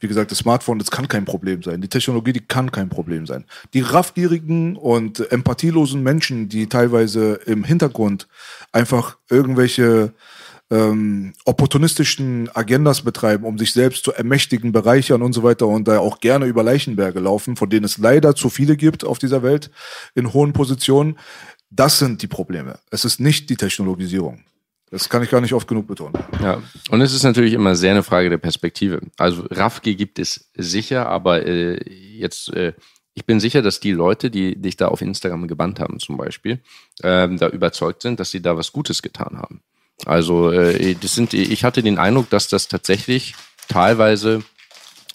wie 0.00 0.08
gesagt, 0.08 0.30
das 0.30 0.38
Smartphone, 0.38 0.78
das 0.78 0.90
kann 0.90 1.08
kein 1.08 1.24
Problem 1.24 1.62
sein. 1.62 1.80
Die 1.80 1.88
Technologie, 1.88 2.32
die 2.32 2.46
kann 2.46 2.70
kein 2.70 2.88
Problem 2.88 3.26
sein. 3.26 3.44
Die 3.72 3.80
raffgierigen 3.80 4.76
und 4.76 5.30
empathielosen 5.32 6.02
Menschen, 6.02 6.48
die 6.48 6.68
teilweise 6.68 7.34
im 7.46 7.64
Hintergrund 7.64 8.28
einfach 8.72 9.16
irgendwelche 9.30 10.12
ähm, 10.70 11.32
opportunistischen 11.44 12.50
Agendas 12.54 13.02
betreiben, 13.02 13.44
um 13.44 13.56
sich 13.56 13.72
selbst 13.72 14.04
zu 14.04 14.12
ermächtigen, 14.12 14.72
bereichern 14.72 15.22
und 15.22 15.32
so 15.32 15.42
weiter 15.42 15.66
und 15.66 15.86
da 15.86 16.00
auch 16.00 16.20
gerne 16.20 16.46
über 16.46 16.62
Leichenberge 16.62 17.20
laufen, 17.20 17.56
von 17.56 17.70
denen 17.70 17.84
es 17.84 17.98
leider 17.98 18.34
zu 18.34 18.50
viele 18.50 18.76
gibt 18.76 19.04
auf 19.04 19.18
dieser 19.18 19.42
Welt 19.42 19.70
in 20.14 20.32
hohen 20.32 20.52
Positionen. 20.52 21.18
Das 21.70 21.98
sind 21.98 22.22
die 22.22 22.26
Probleme. 22.26 22.78
Es 22.90 23.04
ist 23.04 23.20
nicht 23.20 23.48
die 23.48 23.56
Technologisierung. 23.56 24.40
Das 24.90 25.08
kann 25.08 25.22
ich 25.22 25.30
gar 25.30 25.40
nicht 25.40 25.52
oft 25.52 25.66
genug 25.66 25.88
betonen. 25.88 26.14
Ja, 26.40 26.62
und 26.90 27.00
es 27.00 27.12
ist 27.12 27.24
natürlich 27.24 27.54
immer 27.54 27.74
sehr 27.74 27.90
eine 27.90 28.04
Frage 28.04 28.30
der 28.30 28.38
Perspektive. 28.38 29.00
Also 29.18 29.44
Rafki 29.50 29.96
gibt 29.96 30.18
es 30.18 30.48
sicher, 30.54 31.08
aber 31.08 31.44
äh, 31.44 31.80
jetzt, 31.90 32.52
äh, 32.52 32.72
ich 33.14 33.24
bin 33.26 33.40
sicher, 33.40 33.62
dass 33.62 33.80
die 33.80 33.90
Leute, 33.90 34.30
die 34.30 34.54
dich 34.54 34.76
da 34.76 34.88
auf 34.88 35.02
Instagram 35.02 35.48
gebannt 35.48 35.80
haben 35.80 35.98
zum 35.98 36.16
Beispiel, 36.16 36.60
ähm, 37.02 37.36
da 37.38 37.48
überzeugt 37.48 38.02
sind, 38.02 38.20
dass 38.20 38.30
sie 38.30 38.40
da 38.40 38.56
was 38.56 38.72
Gutes 38.72 39.02
getan 39.02 39.38
haben. 39.38 39.60
Also 40.04 40.52
äh, 40.52 40.94
das 40.94 41.14
sind, 41.14 41.34
ich 41.34 41.64
hatte 41.64 41.82
den 41.82 41.98
Eindruck, 41.98 42.30
dass 42.30 42.48
das 42.48 42.68
tatsächlich 42.68 43.34
teilweise 43.68 44.44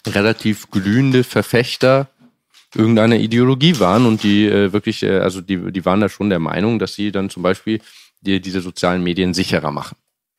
relativ 0.06 0.70
glühende 0.70 1.24
Verfechter 1.24 2.08
irgendeiner 2.74 3.16
Ideologie 3.16 3.78
waren 3.80 4.06
und 4.06 4.22
die 4.22 4.46
äh, 4.46 4.72
wirklich, 4.72 5.02
äh, 5.02 5.18
also 5.18 5.40
die, 5.40 5.72
die 5.72 5.84
waren 5.84 6.00
da 6.00 6.08
schon 6.08 6.30
der 6.30 6.38
Meinung, 6.38 6.78
dass 6.78 6.94
sie 6.94 7.12
dann 7.12 7.30
zum 7.30 7.42
Beispiel 7.42 7.80
die, 8.22 8.40
diese 8.40 8.60
sozialen 8.60 9.02
Medien 9.02 9.34
sicherer 9.34 9.70
machen 9.70 9.96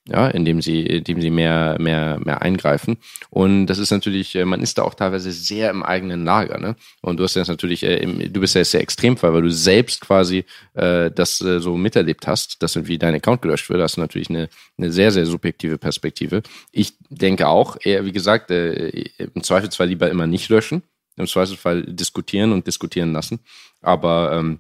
ja, 0.08 0.28
indem 0.28 0.62
sie, 0.62 0.86
indem 0.86 1.22
sie 1.22 1.30
mehr, 1.30 1.78
mehr, 1.80 2.20
mehr 2.20 2.42
eingreifen. 2.42 2.98
Und 3.30 3.68
das 3.68 3.78
ist 3.78 3.92
natürlich, 3.92 4.36
äh, 4.36 4.44
man 4.44 4.62
ist 4.62 4.78
da 4.78 4.84
auch 4.84 4.96
teilweise 4.96 5.32
sehr 5.32 5.70
im 5.70 5.82
eigenen 5.82 6.26
Lager, 6.26 6.60
ne? 6.60 6.76
Und 7.02 7.18
du 7.18 7.24
hast 7.24 7.36
ja 7.36 7.44
natürlich, 7.48 7.84
äh, 7.84 8.06
du 8.06 8.42
bist 8.42 8.56
ja 8.56 8.64
sehr 8.66 8.82
Extremfall, 8.82 9.34
weil 9.34 9.44
du 9.44 9.52
selbst 9.52 10.02
quasi 10.02 10.44
äh, 10.74 11.10
das 11.10 11.40
äh, 11.42 11.60
so 11.62 11.78
miterlebt 11.78 12.28
hast, 12.28 12.62
dass 12.62 12.76
irgendwie 12.76 12.98
dein 12.98 13.16
Account 13.16 13.42
gelöscht 13.42 13.70
wird. 13.70 13.80
Das 13.80 13.94
ist 13.94 13.98
natürlich 13.98 14.30
eine, 14.30 14.50
eine 14.78 14.92
sehr, 14.92 15.12
sehr 15.12 15.26
subjektive 15.26 15.78
Perspektive. 15.78 16.44
Ich 16.72 16.96
denke 17.10 17.48
auch, 17.48 17.78
eher, 17.82 18.06
wie 18.06 18.12
gesagt, 18.12 18.52
äh, 18.52 18.90
im 19.18 19.44
Zweifelsfall 19.44 19.88
lieber 19.88 20.10
immer 20.10 20.28
nicht 20.28 20.50
löschen, 20.50 20.84
im 21.16 21.28
Zweifelsfall 21.28 21.84
diskutieren 21.84 22.52
und 22.52 22.68
diskutieren 22.68 23.14
lassen. 23.14 23.40
Aber 23.82 24.34
ähm, 24.34 24.60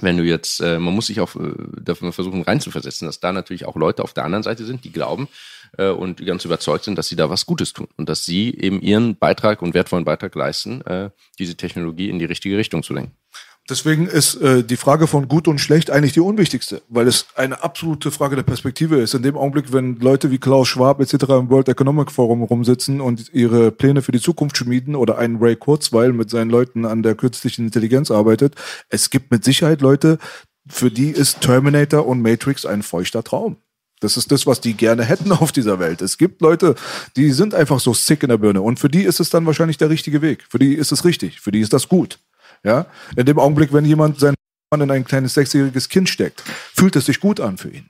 wenn 0.00 0.16
du 0.16 0.24
jetzt, 0.24 0.60
äh, 0.60 0.78
man 0.78 0.94
muss 0.94 1.06
sich 1.06 1.20
auch 1.20 1.34
äh, 1.36 1.52
dafür 1.80 2.12
versuchen 2.12 2.42
reinzuversetzen, 2.42 3.06
dass 3.06 3.20
da 3.20 3.32
natürlich 3.32 3.64
auch 3.64 3.76
Leute 3.76 4.02
auf 4.02 4.12
der 4.12 4.24
anderen 4.24 4.42
Seite 4.42 4.64
sind, 4.64 4.84
die 4.84 4.92
glauben 4.92 5.28
äh, 5.78 5.88
und 5.88 6.24
ganz 6.24 6.44
überzeugt 6.44 6.84
sind, 6.84 6.98
dass 6.98 7.08
sie 7.08 7.16
da 7.16 7.30
was 7.30 7.46
Gutes 7.46 7.72
tun 7.72 7.88
und 7.96 8.08
dass 8.08 8.24
sie 8.24 8.54
eben 8.58 8.80
ihren 8.80 9.16
Beitrag 9.16 9.62
und 9.62 9.74
wertvollen 9.74 10.04
Beitrag 10.04 10.34
leisten, 10.34 10.82
äh, 10.82 11.10
diese 11.38 11.56
Technologie 11.56 12.10
in 12.10 12.18
die 12.18 12.24
richtige 12.24 12.58
Richtung 12.58 12.82
zu 12.82 12.94
lenken. 12.94 13.16
Deswegen 13.68 14.06
ist 14.06 14.36
äh, 14.36 14.62
die 14.62 14.76
Frage 14.76 15.08
von 15.08 15.26
gut 15.26 15.48
und 15.48 15.58
schlecht 15.58 15.90
eigentlich 15.90 16.12
die 16.12 16.20
unwichtigste, 16.20 16.82
weil 16.88 17.08
es 17.08 17.26
eine 17.34 17.64
absolute 17.64 18.12
Frage 18.12 18.36
der 18.36 18.44
Perspektive 18.44 18.96
ist. 18.96 19.14
In 19.14 19.22
dem 19.22 19.36
Augenblick, 19.36 19.72
wenn 19.72 19.96
Leute 19.96 20.30
wie 20.30 20.38
Klaus 20.38 20.68
Schwab 20.68 21.00
etc. 21.00 21.14
im 21.30 21.50
World 21.50 21.68
Economic 21.68 22.12
Forum 22.12 22.42
rumsitzen 22.42 23.00
und 23.00 23.32
ihre 23.34 23.72
Pläne 23.72 24.02
für 24.02 24.12
die 24.12 24.20
Zukunft 24.20 24.56
schmieden 24.56 24.94
oder 24.94 25.18
ein 25.18 25.36
Ray 25.36 25.56
Kurzweil 25.56 26.12
mit 26.12 26.30
seinen 26.30 26.50
Leuten 26.50 26.84
an 26.84 27.02
der 27.02 27.16
künstlichen 27.16 27.66
Intelligenz 27.66 28.12
arbeitet, 28.12 28.54
es 28.88 29.10
gibt 29.10 29.32
mit 29.32 29.42
Sicherheit 29.42 29.80
Leute, 29.80 30.18
für 30.68 30.90
die 30.90 31.10
ist 31.10 31.40
Terminator 31.40 32.06
und 32.06 32.22
Matrix 32.22 32.66
ein 32.66 32.82
feuchter 32.82 33.24
Traum. 33.24 33.56
Das 34.00 34.16
ist 34.16 34.30
das, 34.30 34.46
was 34.46 34.60
die 34.60 34.74
gerne 34.74 35.04
hätten 35.04 35.32
auf 35.32 35.52
dieser 35.52 35.78
Welt. 35.78 36.02
Es 36.02 36.18
gibt 36.18 36.40
Leute, 36.42 36.74
die 37.16 37.32
sind 37.32 37.54
einfach 37.54 37.80
so 37.80 37.94
sick 37.94 38.22
in 38.22 38.28
der 38.28 38.38
Birne 38.38 38.60
und 38.60 38.78
für 38.78 38.88
die 38.88 39.02
ist 39.02 39.20
es 39.20 39.30
dann 39.30 39.46
wahrscheinlich 39.46 39.78
der 39.78 39.90
richtige 39.90 40.22
Weg. 40.22 40.44
Für 40.48 40.58
die 40.58 40.74
ist 40.74 40.92
es 40.92 41.04
richtig. 41.04 41.40
Für 41.40 41.50
die 41.50 41.60
ist 41.60 41.72
das 41.72 41.88
gut. 41.88 42.20
Ja? 42.66 42.86
In 43.14 43.24
dem 43.24 43.38
Augenblick, 43.38 43.72
wenn 43.72 43.84
jemand 43.84 44.18
seinen 44.18 44.34
Mann 44.70 44.80
in 44.80 44.90
ein 44.90 45.04
kleines 45.04 45.34
sechsjähriges 45.34 45.88
Kind 45.88 46.08
steckt, 46.08 46.42
fühlt 46.74 46.96
es 46.96 47.06
sich 47.06 47.20
gut 47.20 47.40
an 47.40 47.56
für 47.56 47.70
ihn. 47.70 47.88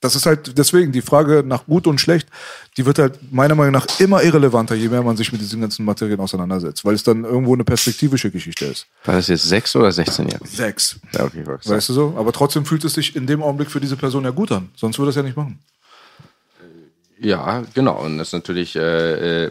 Das 0.00 0.14
ist 0.14 0.26
halt 0.26 0.58
deswegen 0.58 0.92
die 0.92 1.00
Frage 1.00 1.42
nach 1.46 1.64
gut 1.66 1.86
und 1.86 2.00
schlecht, 2.00 2.28
die 2.76 2.84
wird 2.84 2.98
halt 2.98 3.32
meiner 3.32 3.54
Meinung 3.54 3.72
nach 3.72 3.86
immer 3.98 4.22
irrelevanter, 4.22 4.74
je 4.74 4.88
mehr 4.88 5.02
man 5.02 5.16
sich 5.16 5.32
mit 5.32 5.40
diesen 5.40 5.60
ganzen 5.60 5.84
Materien 5.84 6.20
auseinandersetzt, 6.20 6.84
weil 6.84 6.94
es 6.94 7.02
dann 7.02 7.24
irgendwo 7.24 7.54
eine 7.54 7.64
perspektivische 7.64 8.30
Geschichte 8.30 8.66
ist. 8.66 8.86
War 9.04 9.14
das 9.14 9.28
jetzt 9.28 9.48
sechs 9.48 9.74
oder 9.74 9.90
16 9.90 10.28
Jahre? 10.28 10.46
Sechs. 10.46 10.96
Ja, 11.14 11.24
okay. 11.24 11.44
Weißt 11.46 11.88
du 11.88 11.92
so? 11.92 12.14
Aber 12.18 12.32
trotzdem 12.32 12.66
fühlt 12.66 12.84
es 12.84 12.94
sich 12.94 13.16
in 13.16 13.26
dem 13.26 13.42
Augenblick 13.42 13.70
für 13.70 13.80
diese 13.80 13.96
Person 13.96 14.24
ja 14.24 14.30
gut 14.30 14.52
an. 14.52 14.68
Sonst 14.76 14.98
würde 14.98 15.08
er 15.08 15.10
es 15.10 15.16
ja 15.16 15.22
nicht 15.22 15.36
machen. 15.36 15.60
Ja, 17.18 17.64
genau. 17.72 18.04
Und 18.04 18.18
das 18.18 18.28
ist 18.28 18.32
natürlich 18.34 18.76
äh, 18.76 19.44
äh, 19.46 19.50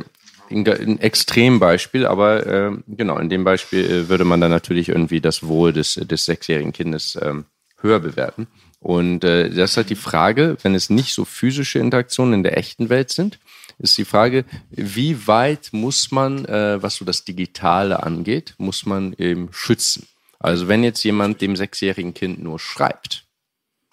ein, 0.50 1.00
Extrembeispiel, 1.00 2.06
aber 2.06 2.46
äh, 2.46 2.72
genau, 2.88 3.18
in 3.18 3.30
dem 3.30 3.44
Beispiel 3.44 3.86
äh, 3.86 4.10
würde 4.10 4.26
man 4.26 4.42
dann 4.42 4.52
natürlich 4.52 4.90
irgendwie 4.90 5.22
das 5.22 5.44
Wohl 5.44 5.74
des, 5.74 5.96
des 5.96 6.26
sechsjährigen 6.26 6.74
Kindes 6.74 7.18
ähm, 7.22 7.46
höher 7.82 8.00
bewerten. 8.00 8.48
Und 8.80 9.24
äh, 9.24 9.50
das 9.50 9.72
ist 9.72 9.78
halt 9.78 9.90
die 9.90 9.96
Frage, 9.96 10.58
wenn 10.62 10.76
es 10.76 10.90
nicht 10.90 11.14
so 11.14 11.26
physische 11.26 11.80
Interaktionen 11.80 12.36
in 12.36 12.44
der 12.44 12.58
echten 12.58 12.90
Welt 12.90 13.12
sind, 13.12 13.40
ist 13.80 13.98
die 13.98 14.06
Frage, 14.06 14.46
wie 14.70 15.28
weit 15.28 15.70
muss 15.72 16.12
man, 16.12 16.46
äh, 16.46 16.82
was 16.82 16.96
so 16.96 17.06
das 17.06 17.26
Digitale 17.26 18.04
angeht, 18.04 18.54
muss 18.58 18.86
man 18.86 19.14
eben 19.14 19.50
schützen. 19.52 20.08
Also 20.40 20.68
wenn 20.68 20.84
jetzt 20.84 21.04
jemand 21.04 21.42
dem 21.42 21.56
sechsjährigen 21.56 22.14
Kind 22.14 22.42
nur 22.42 22.60
schreibt, 22.60 23.26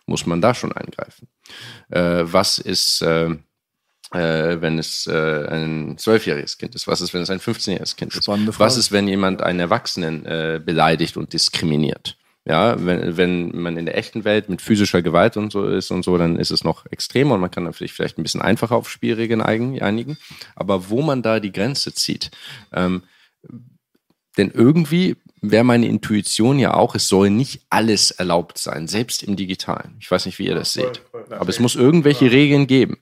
muss 0.07 0.27
man 0.27 0.41
da 0.41 0.55
schon 0.55 0.73
eingreifen. 0.73 1.29
Äh, 1.89 2.25
was 2.25 2.59
ist, 2.59 3.03
äh, 3.03 3.31
äh, 4.13 4.61
wenn 4.61 4.79
es 4.79 5.07
äh, 5.07 5.47
ein 5.49 5.97
zwölfjähriges 5.99 6.59
Kind 6.59 6.75
ist? 6.75 6.87
Was 6.87 7.01
ist, 7.01 7.15
wenn 7.15 7.23
es 7.23 7.31
ein 7.31 7.41
15-jähriges 7.41 7.97
Kind 7.97 8.15
ist? 8.15 8.29
Was 8.29 8.77
ist, 8.77 8.93
wenn 8.93 9.09
jemand 9.09 9.43
einen 9.43 9.61
Erwachsenen 9.61 10.25
äh, 10.27 10.61
beleidigt 10.65 11.17
und 11.17 11.33
diskriminiert? 11.33 12.17
Ja, 12.45 12.85
wenn, 12.85 13.17
wenn 13.17 13.57
man 13.57 13.77
in 13.77 13.87
der 13.87 13.97
echten 13.97 14.25
Welt 14.25 14.49
mit 14.49 14.61
physischer 14.61 15.01
Gewalt 15.01 15.37
und 15.37 15.53
so 15.53 15.65
ist 15.69 15.93
und 15.93 16.05
so, 16.05 16.19
dann 16.19 16.37
ist 16.37 16.51
es 16.51 16.65
noch 16.65 16.87
extremer 16.87 17.35
und 17.35 17.41
man 17.41 17.53
kann 17.53 17.65
dann 17.65 17.73
vielleicht, 17.73 18.19
ein 18.19 18.25
bisschen 18.25 18.43
einfacher 18.43 18.75
auf 18.75 18.91
Spielregeln 18.91 19.41
einigen. 19.41 20.19
Aber 20.57 20.91
wo 20.91 21.03
man 21.03 21.23
da 21.23 21.39
die 21.39 21.53
Grenze 21.53 21.95
zieht, 21.95 22.33
ähm, 22.73 23.05
denn 24.37 24.51
irgendwie 24.51 25.17
wäre 25.43 25.65
meine 25.65 25.87
Intuition 25.87 26.59
ja 26.59 26.75
auch, 26.75 26.95
es 26.95 27.09
soll 27.09 27.29
nicht 27.29 27.63
alles 27.69 28.13
erlaubt 28.13 28.59
sein, 28.59 28.87
selbst 28.87 29.23
im 29.25 29.37
Digitalen. 29.37 29.97
Ich 30.01 30.11
weiß 30.11 30.27
nicht, 30.27 30.39
wie 30.39 30.47
ihr 30.47 30.55
das 30.55 30.73
seht. 30.73 31.03
Aber 31.31 31.49
es 31.49 31.59
muss 31.59 31.75
irgendwelche 31.75 32.31
Regeln 32.31 32.67
geben. 32.67 32.99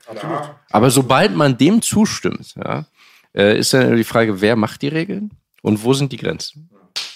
Aber 0.71 0.91
sobald 0.91 1.37
man 1.37 1.59
dem 1.59 1.83
zustimmt, 1.83 2.55
ja, 2.57 2.87
äh, 3.35 3.59
ist 3.59 3.75
dann 3.75 3.97
die 3.97 4.05
Frage, 4.05 4.41
wer 4.41 4.57
macht 4.57 4.83
die 4.83 4.89
Regeln 4.89 5.31
und 5.63 5.85
wo 5.85 5.93
sind 5.93 6.13
die 6.13 6.17
Grenzen? 6.17 6.71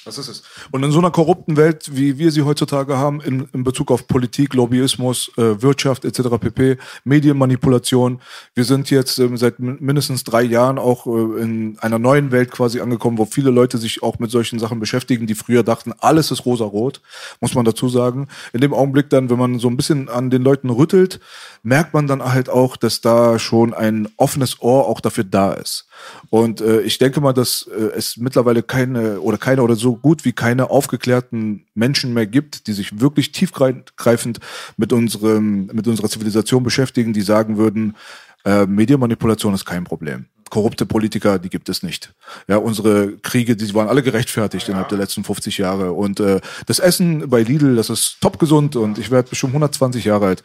Das 0.05 0.19
ist 0.19 0.29
es. 0.29 0.43
Und 0.71 0.83
in 0.83 0.93
so 0.93 0.99
einer 0.99 1.11
korrupten 1.11 1.57
Welt, 1.57 1.97
wie 1.97 2.19
wir 2.19 2.31
sie 2.31 2.43
heutzutage 2.43 2.99
haben, 2.99 3.23
in, 3.23 3.49
in 3.55 3.65
Bezug 3.65 3.91
auf 3.91 4.07
Politik, 4.07 4.53
Lobbyismus, 4.53 5.31
äh, 5.39 5.63
Wirtschaft 5.63 6.05
etc. 6.05 6.29
pp., 6.39 6.77
Medienmanipulation, 7.05 8.21
wir 8.55 8.65
sind 8.65 8.91
jetzt 8.91 9.19
ähm, 9.19 9.39
seit 9.39 9.61
min- 9.61 9.79
mindestens 9.81 10.23
drei 10.23 10.43
Jahren 10.43 10.79
auch 10.79 11.07
äh, 11.07 11.41
in 11.41 11.79
einer 11.81 11.99
neuen 11.99 12.33
Welt 12.33 12.51
quasi 12.51 12.81
angekommen, 12.81 13.17
wo 13.17 13.25
viele 13.25 13.51
Leute 13.51 13.79
sich 13.79 14.03
auch 14.03 14.19
mit 14.19 14.31
solchen 14.31 14.59
Sachen 14.59 14.79
beschäftigen, 14.79 15.27
die 15.27 15.35
früher 15.35 15.63
dachten, 15.63 15.93
alles 15.99 16.31
ist 16.31 16.45
rosarot, 16.45 17.01
muss 17.41 17.55
man 17.55 17.65
dazu 17.65 17.89
sagen. 17.89 18.29
In 18.53 18.61
dem 18.61 18.75
Augenblick 18.75 19.09
dann, 19.09 19.31
wenn 19.31 19.39
man 19.39 19.59
so 19.59 19.69
ein 19.69 19.77
bisschen 19.77 20.11
an 20.11 20.29
den 20.29 20.43
Leuten 20.43 20.69
rüttelt, 20.69 21.21
merkt 21.63 21.95
man 21.95 22.07
dann 22.07 22.23
halt 22.23 22.51
auch, 22.51 22.77
dass 22.77 23.01
da 23.01 23.39
schon 23.39 23.73
ein 23.73 24.09
offenes 24.19 24.61
Ohr 24.61 24.87
auch 24.87 25.01
dafür 25.01 25.25
da 25.25 25.55
ist. 25.55 25.87
Und 26.29 26.61
äh, 26.61 26.83
ich 26.83 26.99
denke 26.99 27.21
mal, 27.23 27.33
dass 27.33 27.67
äh, 27.69 27.91
es 27.97 28.19
mittlerweile 28.19 28.63
keine 28.63 29.21
oder 29.21 29.39
keine 29.39 29.63
oder 29.63 29.77
so 29.77 29.94
gut 29.95 30.25
wie 30.25 30.33
keine 30.33 30.71
aufgeklärten 30.71 31.67
Menschen 31.75 32.15
mehr 32.15 32.27
gibt, 32.27 32.67
die 32.67 32.73
sich 32.73 33.01
wirklich 33.01 33.33
tiefgreifend 33.33 34.41
mit 34.77 34.93
unserem 34.93 35.67
mit 35.67 35.87
unserer 35.87 36.09
Zivilisation 36.09 36.63
beschäftigen, 36.63 37.13
die 37.13 37.23
sagen 37.23 37.57
würden, 37.57 37.97
äh, 38.45 38.67
Medienmanipulation 38.67 39.55
ist 39.55 39.65
kein 39.65 39.85
Problem. 39.85 40.27
Korrupte 40.51 40.87
Politiker, 40.87 41.39
die 41.39 41.49
gibt 41.49 41.69
es 41.69 41.83
nicht. 41.83 42.15
Ja, 42.47 42.59
unsere 42.59 43.17
Kriege, 43.23 43.57
die 43.57 43.75
waren 43.75 43.89
alle 43.89 44.03
gerechtfertigt 44.03 44.69
innerhalb 44.69 44.91
der 44.91 44.99
letzten 44.99 45.25
50 45.25 45.59
Jahre. 45.59 45.93
Und 45.93 46.21
äh, 46.21 46.41
das 46.67 46.79
Essen 46.79 47.29
bei 47.29 47.43
Lidl, 47.43 47.75
das 47.77 47.91
ist 47.91 48.19
top 48.21 48.39
gesund 48.39 48.77
und 48.77 48.99
ich 48.99 49.11
werde 49.11 49.31
bestimmt 49.31 49.53
120 49.53 50.05
Jahre 50.05 50.27
alt. 50.27 50.43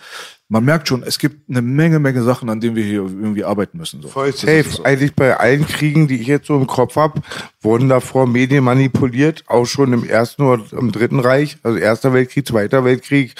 Man 0.52 0.66
merkt 0.66 0.88
schon, 0.88 1.04
es 1.04 1.20
gibt 1.20 1.48
eine 1.48 1.62
Menge, 1.62 2.00
Menge 2.00 2.24
Sachen, 2.24 2.50
an 2.50 2.60
denen 2.60 2.76
wir 2.76 2.84
hier 2.84 3.02
irgendwie 3.02 3.44
arbeiten 3.44 3.78
müssen. 3.78 4.02
So. 4.02 4.08
Voll 4.08 4.34
safe. 4.34 4.64
so. 4.68 4.84
Eigentlich 4.84 5.14
bei 5.14 5.38
allen 5.38 5.68
Kriegen, 5.68 6.08
die 6.08 6.20
ich 6.20 6.26
jetzt 6.26 6.48
so 6.48 6.58
im 6.58 6.66
Kopf 6.66 6.96
hab, 6.96 7.22
wurden 7.62 7.88
davor 7.88 8.26
Medien 8.26 8.64
manipuliert, 8.64 9.44
auch 9.46 9.66
schon 9.66 9.94
im 9.94 10.04
Ersten 10.04 10.42
oder 10.42 10.64
im 10.72 10.92
Dritten 10.92 11.20
Reich, 11.20 11.58
also 11.62 11.78
Erster 11.78 12.14
Weltkrieg, 12.14 12.48
Zweiter 12.48 12.84
Weltkrieg, 12.84 13.36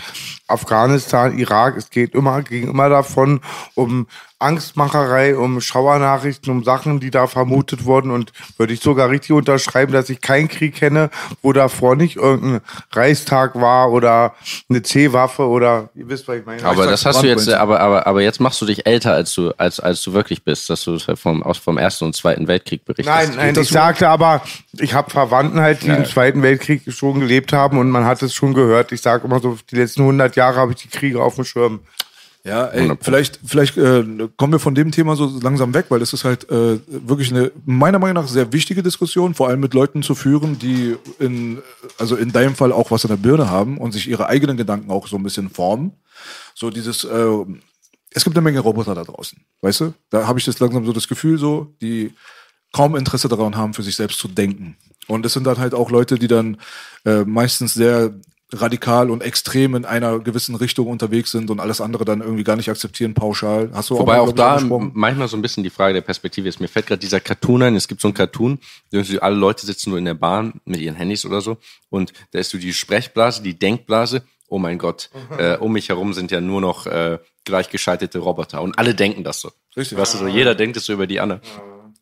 Afghanistan, 0.48 1.36
Irak. 1.38 1.78
Es 1.78 1.90
geht 1.90 2.14
immer, 2.14 2.44
ging 2.44 2.70
immer 2.70 2.90
davon 2.90 3.42
um 3.74 4.06
Angstmacherei, 4.40 5.36
um 5.36 5.60
Schauernachrichten, 5.60 6.50
um 6.52 6.64
Sachen, 6.64 7.02
die 7.02 7.12
da 7.12 7.28
vermutet 7.28 7.84
wurden. 7.84 8.10
Und 8.10 8.32
würde 8.58 8.74
ich 8.74 8.80
sogar 8.80 9.10
richtig 9.10 9.34
unterschreiben, 9.34 9.92
dass 9.92 10.10
ich 10.10 10.22
keinen 10.22 10.48
Krieg 10.48 10.76
kenne, 10.76 11.10
wo 11.42 11.52
davor 11.52 11.98
nicht 11.98 12.16
irgendein 12.16 12.62
Reichstag 12.92 13.56
war 13.56 13.92
oder 13.92 14.36
eine 14.70 14.82
C-Waffe 14.82 15.46
oder 15.46 15.90
ihr 15.94 16.08
wisst, 16.08 16.28
was 16.30 16.38
ich 16.38 16.46
meine. 16.46 16.64
Aber 16.64 16.88
das 16.88 16.99
hast 17.06 17.22
du 17.24 17.28
jetzt, 17.28 17.50
aber, 17.50 17.80
aber, 17.80 18.08
aber 18.08 18.22
jetzt 18.22 18.40
machst 18.40 18.62
du 18.62 18.66
dich 18.66 18.86
älter, 18.86 19.14
als 19.14 19.34
du, 19.34 19.52
als, 19.58 19.80
als 19.80 20.02
du 20.02 20.14
wirklich 20.14 20.44
bist, 20.44 20.70
dass 20.70 20.84
du 20.84 20.98
vom, 21.00 21.44
aus, 21.44 21.58
vom 21.58 21.78
Ersten 21.78 22.06
und 22.06 22.16
Zweiten 22.16 22.48
Weltkrieg 22.48 22.86
berichtest. 22.86 23.08
Nein, 23.36 23.54
nein, 23.54 23.62
ich 23.62 23.70
sagte 23.70 24.08
aber, 24.08 24.42
ich 24.74 24.94
habe 24.94 25.10
Verwandten 25.10 25.60
halt, 25.60 25.84
die 25.84 25.88
Ja. 25.88 25.96
im 25.96 26.06
Zweiten 26.06 26.42
Weltkrieg 26.42 26.84
schon 26.88 27.20
gelebt 27.20 27.54
haben 27.54 27.78
und 27.78 27.90
man 27.90 28.06
hat 28.06 28.22
es 28.22 28.34
schon 28.34 28.54
gehört. 28.54 28.92
Ich 28.92 29.02
sage 29.02 29.26
immer 29.26 29.40
so, 29.40 29.58
die 29.72 29.76
letzten 29.76 30.02
100 30.02 30.36
Jahre 30.36 30.58
habe 30.58 30.72
ich 30.74 30.78
die 30.78 30.88
Kriege 30.90 31.22
auf 31.22 31.36
dem 31.36 31.46
Schirm. 31.46 31.80
Ja, 32.46 32.68
ey, 32.68 32.90
100%. 32.90 32.98
vielleicht, 33.02 33.40
vielleicht 33.46 33.78
äh, 33.78 34.04
kommen 34.38 34.54
wir 34.54 34.60
von 34.60 34.74
dem 34.74 34.92
Thema 34.92 35.18
so 35.18 35.30
langsam 35.42 35.74
weg, 35.74 35.88
weil 35.90 36.00
das 36.00 36.14
ist 36.14 36.24
halt 36.24 36.50
äh, 36.50 36.80
wirklich 36.88 37.32
eine 37.32 37.52
meiner 37.66 38.00
Meinung 38.00 38.24
nach 38.24 38.30
sehr 38.30 38.54
wichtige 38.54 38.82
Diskussion, 38.82 39.34
vor 39.34 39.50
allem 39.50 39.60
mit 39.60 39.74
Leuten 39.74 40.04
zu 40.04 40.16
führen, 40.16 40.58
die 40.58 40.96
in, 41.20 41.60
also 41.98 42.16
in 42.16 42.32
deinem 42.32 42.56
Fall 42.56 42.72
auch 42.72 42.92
was 42.92 43.04
in 43.04 43.10
der 43.10 43.18
Birne 43.18 43.50
haben 43.50 43.78
und 43.78 43.92
sich 43.92 44.10
ihre 44.10 44.28
eigenen 44.28 44.56
Gedanken 44.56 44.90
auch 44.90 45.08
so 45.08 45.18
ein 45.18 45.24
bisschen 45.24 45.50
formen. 45.50 45.92
So 46.60 46.70
dieses, 46.70 47.06
äh, 47.06 47.46
es 48.12 48.26
gibt 48.26 48.36
eine 48.36 48.44
Menge 48.44 48.60
Roboter 48.60 48.94
da 48.94 49.06
draußen, 49.06 49.40
weißt 49.62 49.80
du? 49.80 49.94
Da 50.10 50.28
habe 50.28 50.40
ich 50.40 50.46
das 50.46 50.60
langsam 50.60 50.86
so 50.86 50.92
das 50.92 51.08
Gefühl, 51.08 51.38
so, 51.38 51.74
die 51.82 52.12
kaum 52.74 52.98
Interesse 52.98 53.30
daran 53.30 53.56
haben, 53.56 53.74
für 53.74 53.82
sich 53.82 53.96
selbst 53.96 54.20
zu 54.20 54.28
denken. 54.28 54.76
Und 55.08 55.26
es 55.26 55.34
sind 55.34 55.46
dann 55.46 55.58
halt 55.58 55.74
auch 55.74 55.90
Leute, 55.90 56.20
die 56.20 56.28
dann 56.28 56.58
äh, 57.06 57.24
meistens 57.24 57.76
sehr 57.76 58.14
radikal 58.52 59.10
und 59.10 59.24
extrem 59.24 59.74
in 59.76 59.86
einer 59.86 60.20
gewissen 60.20 60.56
Richtung 60.56 60.88
unterwegs 60.88 61.32
sind 61.32 61.50
und 61.50 61.62
alles 61.62 61.80
andere 61.80 62.04
dann 62.04 62.20
irgendwie 62.20 62.44
gar 62.44 62.58
nicht 62.58 62.70
akzeptieren 62.70 63.14
pauschal. 63.14 63.70
Hast 63.74 63.92
du 63.92 63.98
Wobei 63.98 64.18
mal, 64.18 64.20
auch 64.22 64.36
glaub 64.36 64.62
ich, 64.62 64.68
da 64.68 64.92
manchmal 64.94 65.30
so 65.30 65.38
ein 65.38 65.42
bisschen 65.42 65.64
die 65.64 65.70
Frage 65.70 65.94
der 65.94 66.02
Perspektive 66.02 66.50
ist. 66.50 66.60
Mir 66.60 66.68
fällt 66.68 66.88
gerade 66.88 67.00
dieser 67.00 67.22
Cartoon 67.22 67.64
ein. 67.64 67.76
Es 67.76 67.88
gibt 67.88 68.02
so 68.02 68.08
einen 68.10 68.16
Cartoon, 68.16 68.60
alle 69.22 69.36
Leute 69.36 69.66
sitzen 69.66 69.92
nur 69.92 70.00
in 70.00 70.06
der 70.06 70.16
Bahn 70.16 70.60
mit 70.66 70.82
ihren 70.82 70.96
Handys 70.96 71.26
oder 71.26 71.40
so 71.40 71.58
und 71.90 72.12
da 72.32 72.40
ist 72.40 72.50
so 72.50 72.58
die 72.58 72.74
Sprechblase, 72.74 73.44
die 73.44 73.58
Denkblase. 73.58 74.24
Oh 74.50 74.60
mein 74.60 74.78
Gott, 74.78 75.10
äh, 75.38 75.58
um 75.58 75.74
mich 75.74 75.90
herum 75.90 76.14
sind 76.14 76.32
ja 76.32 76.42
nur 76.42 76.62
noch 76.62 76.88
äh, 76.88 77.20
gleichgeschaltete 77.46 78.20
Roboter 78.20 78.62
und 78.62 78.78
alle 78.78 78.96
denken 78.96 79.24
das 79.24 79.42
so. 79.42 79.52
Richtig. 79.78 79.98
Weißt 79.98 80.16
du, 80.16 80.18
so 80.20 80.28
jeder 80.28 80.56
denkt 80.56 80.78
es 80.78 80.86
so 80.86 80.94
über 80.94 81.08
die 81.08 81.20
anderen. 81.20 81.42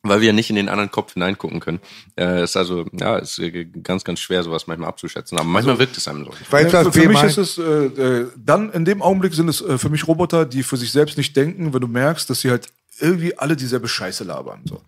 Weil 0.03 0.21
wir 0.21 0.31
nicht 0.31 0.49
in 0.49 0.55
den 0.55 0.69
anderen 0.69 0.91
Kopf 0.91 1.13
hineingucken 1.13 1.59
können. 1.59 1.79
Äh, 2.17 2.43
ist 2.43 2.55
also, 2.55 2.85
ja, 2.93 3.17
ist 3.17 3.41
ganz, 3.83 4.03
ganz 4.03 4.19
schwer, 4.19 4.43
sowas 4.43 4.67
manchmal 4.67 4.89
abzuschätzen. 4.89 5.37
Aber 5.37 5.47
manchmal 5.47 5.79
wirkt 5.79 5.97
es 5.97 6.07
einem 6.07 6.23
so. 6.23 6.31
Was 6.49 6.71
für, 6.71 6.91
für 6.91 7.09
mich 7.09 7.23
ist 7.23 7.37
es, 7.37 7.57
äh, 7.57 7.63
äh, 7.63 8.27
dann 8.37 8.71
in 8.71 8.85
dem 8.85 9.01
Augenblick 9.01 9.33
sind 9.33 9.49
es 9.49 9.59
äh, 9.59 9.77
für 9.77 9.89
mich 9.89 10.07
Roboter, 10.07 10.45
die 10.45 10.63
für 10.63 10.77
sich 10.77 10.91
selbst 10.91 11.17
nicht 11.17 11.35
denken, 11.35 11.73
wenn 11.73 11.81
du 11.81 11.87
merkst, 11.87 12.29
dass 12.29 12.41
sie 12.41 12.51
halt 12.51 12.69
irgendwie 12.99 13.37
alle 13.37 13.55
dieselbe 13.55 13.87
Scheiße 13.87 14.23
labern. 14.23 14.61
So, 14.65 14.81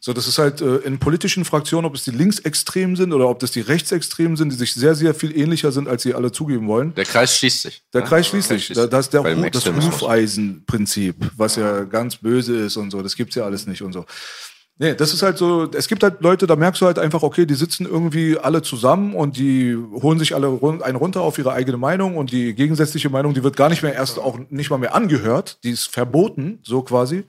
so 0.00 0.12
das 0.12 0.26
ist 0.26 0.38
halt 0.38 0.60
äh, 0.60 0.76
in 0.76 0.98
politischen 0.98 1.44
Fraktionen, 1.44 1.84
ob 1.84 1.94
es 1.94 2.04
die 2.04 2.10
Linksextremen 2.10 2.96
sind 2.96 3.12
oder 3.12 3.28
ob 3.28 3.38
das 3.38 3.50
die 3.50 3.60
Rechtsextremen 3.60 4.36
sind, 4.36 4.52
die 4.52 4.56
sich 4.56 4.72
sehr, 4.74 4.94
sehr 4.94 5.14
viel 5.14 5.36
ähnlicher 5.36 5.72
sind, 5.72 5.88
als 5.88 6.02
sie 6.02 6.14
alle 6.14 6.32
zugeben 6.32 6.68
wollen. 6.68 6.94
Der 6.94 7.04
Kreis 7.04 7.36
schließt 7.36 7.62
sich. 7.62 7.82
Der 7.92 8.02
Ja, 8.02 8.06
Kreis 8.06 8.28
schließt 8.28 8.48
sich. 8.48 8.68
Da, 8.68 8.86
das 8.86 9.06
ist 9.06 9.14
der, 9.14 9.22
das 9.22 9.44
Extremismus. 9.44 10.00
Hufeisenprinzip, 10.00 11.16
was 11.36 11.56
ja 11.56 11.84
ganz 11.84 12.16
böse 12.16 12.56
ist 12.56 12.76
und 12.76 12.90
so. 12.90 13.02
Das 13.02 13.16
gibt's 13.16 13.34
ja 13.34 13.44
alles 13.44 13.66
nicht 13.66 13.82
und 13.82 13.92
so. 13.92 14.06
Nee, 14.82 14.94
das 14.94 15.12
ist 15.12 15.22
halt 15.22 15.36
so, 15.36 15.70
es 15.72 15.88
gibt 15.88 16.02
halt 16.02 16.22
Leute, 16.22 16.46
da 16.46 16.56
merkst 16.56 16.80
du 16.80 16.86
halt 16.86 16.98
einfach, 16.98 17.22
okay, 17.22 17.44
die 17.44 17.52
sitzen 17.54 17.84
irgendwie 17.84 18.38
alle 18.38 18.62
zusammen 18.62 19.14
und 19.14 19.36
die 19.36 19.76
holen 19.76 20.18
sich 20.18 20.34
alle 20.34 20.46
run- 20.46 20.80
einen 20.82 20.96
runter 20.96 21.20
auf 21.20 21.36
ihre 21.36 21.52
eigene 21.52 21.76
Meinung 21.76 22.16
und 22.16 22.32
die 22.32 22.54
gegensätzliche 22.54 23.10
Meinung, 23.10 23.34
die 23.34 23.42
wird 23.44 23.58
gar 23.58 23.68
nicht 23.68 23.82
mehr 23.82 23.92
erst 23.92 24.18
auch 24.18 24.38
nicht 24.48 24.70
mal 24.70 24.78
mehr 24.78 24.94
angehört, 24.94 25.58
die 25.64 25.70
ist 25.70 25.92
verboten, 25.92 26.60
so 26.62 26.80
quasi. 26.80 27.24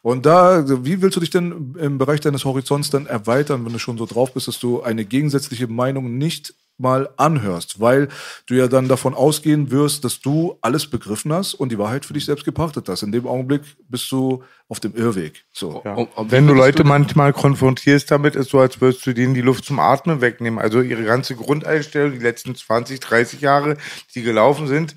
Und 0.00 0.24
da, 0.24 0.64
wie 0.86 1.02
willst 1.02 1.16
du 1.16 1.20
dich 1.20 1.28
denn 1.28 1.74
im 1.78 1.98
Bereich 1.98 2.20
deines 2.20 2.46
Horizonts 2.46 2.88
dann 2.88 3.04
erweitern, 3.04 3.66
wenn 3.66 3.74
du 3.74 3.78
schon 3.78 3.98
so 3.98 4.06
drauf 4.06 4.32
bist, 4.32 4.48
dass 4.48 4.58
du 4.58 4.82
eine 4.82 5.04
gegensätzliche 5.04 5.66
Meinung 5.66 6.16
nicht 6.16 6.54
mal 6.78 7.08
anhörst, 7.16 7.80
weil 7.80 8.08
du 8.46 8.54
ja 8.54 8.68
dann 8.68 8.88
davon 8.88 9.14
ausgehen 9.14 9.70
wirst, 9.70 10.04
dass 10.04 10.20
du 10.20 10.58
alles 10.60 10.86
begriffen 10.88 11.32
hast 11.32 11.54
und 11.54 11.70
die 11.70 11.78
Wahrheit 11.78 12.04
für 12.04 12.12
dich 12.12 12.24
selbst 12.24 12.44
gepachtet 12.44 12.88
hast. 12.88 13.02
In 13.02 13.12
dem 13.12 13.26
Augenblick 13.26 13.62
bist 13.88 14.10
du 14.12 14.42
auf 14.68 14.80
dem 14.80 14.94
Irrweg. 14.94 15.44
So. 15.52 15.82
Und- 15.82 16.08
und 16.16 16.28
wie 16.28 16.32
Wenn 16.32 16.46
du 16.46 16.54
Leute 16.54 16.84
manchmal 16.84 17.32
konfrontierst 17.32 18.10
damit, 18.10 18.34
ist 18.36 18.50
so, 18.50 18.58
als 18.58 18.80
würdest 18.80 19.06
du 19.06 19.14
denen 19.14 19.34
die 19.34 19.40
Luft 19.40 19.64
zum 19.64 19.78
Atmen 19.78 20.20
wegnehmen. 20.20 20.58
Also 20.58 20.80
ihre 20.80 21.04
ganze 21.04 21.36
Grundeinstellung, 21.36 22.12
die 22.12 22.18
letzten 22.18 22.54
20, 22.54 23.00
30 23.00 23.40
Jahre, 23.40 23.76
die 24.14 24.22
gelaufen 24.22 24.66
sind, 24.66 24.96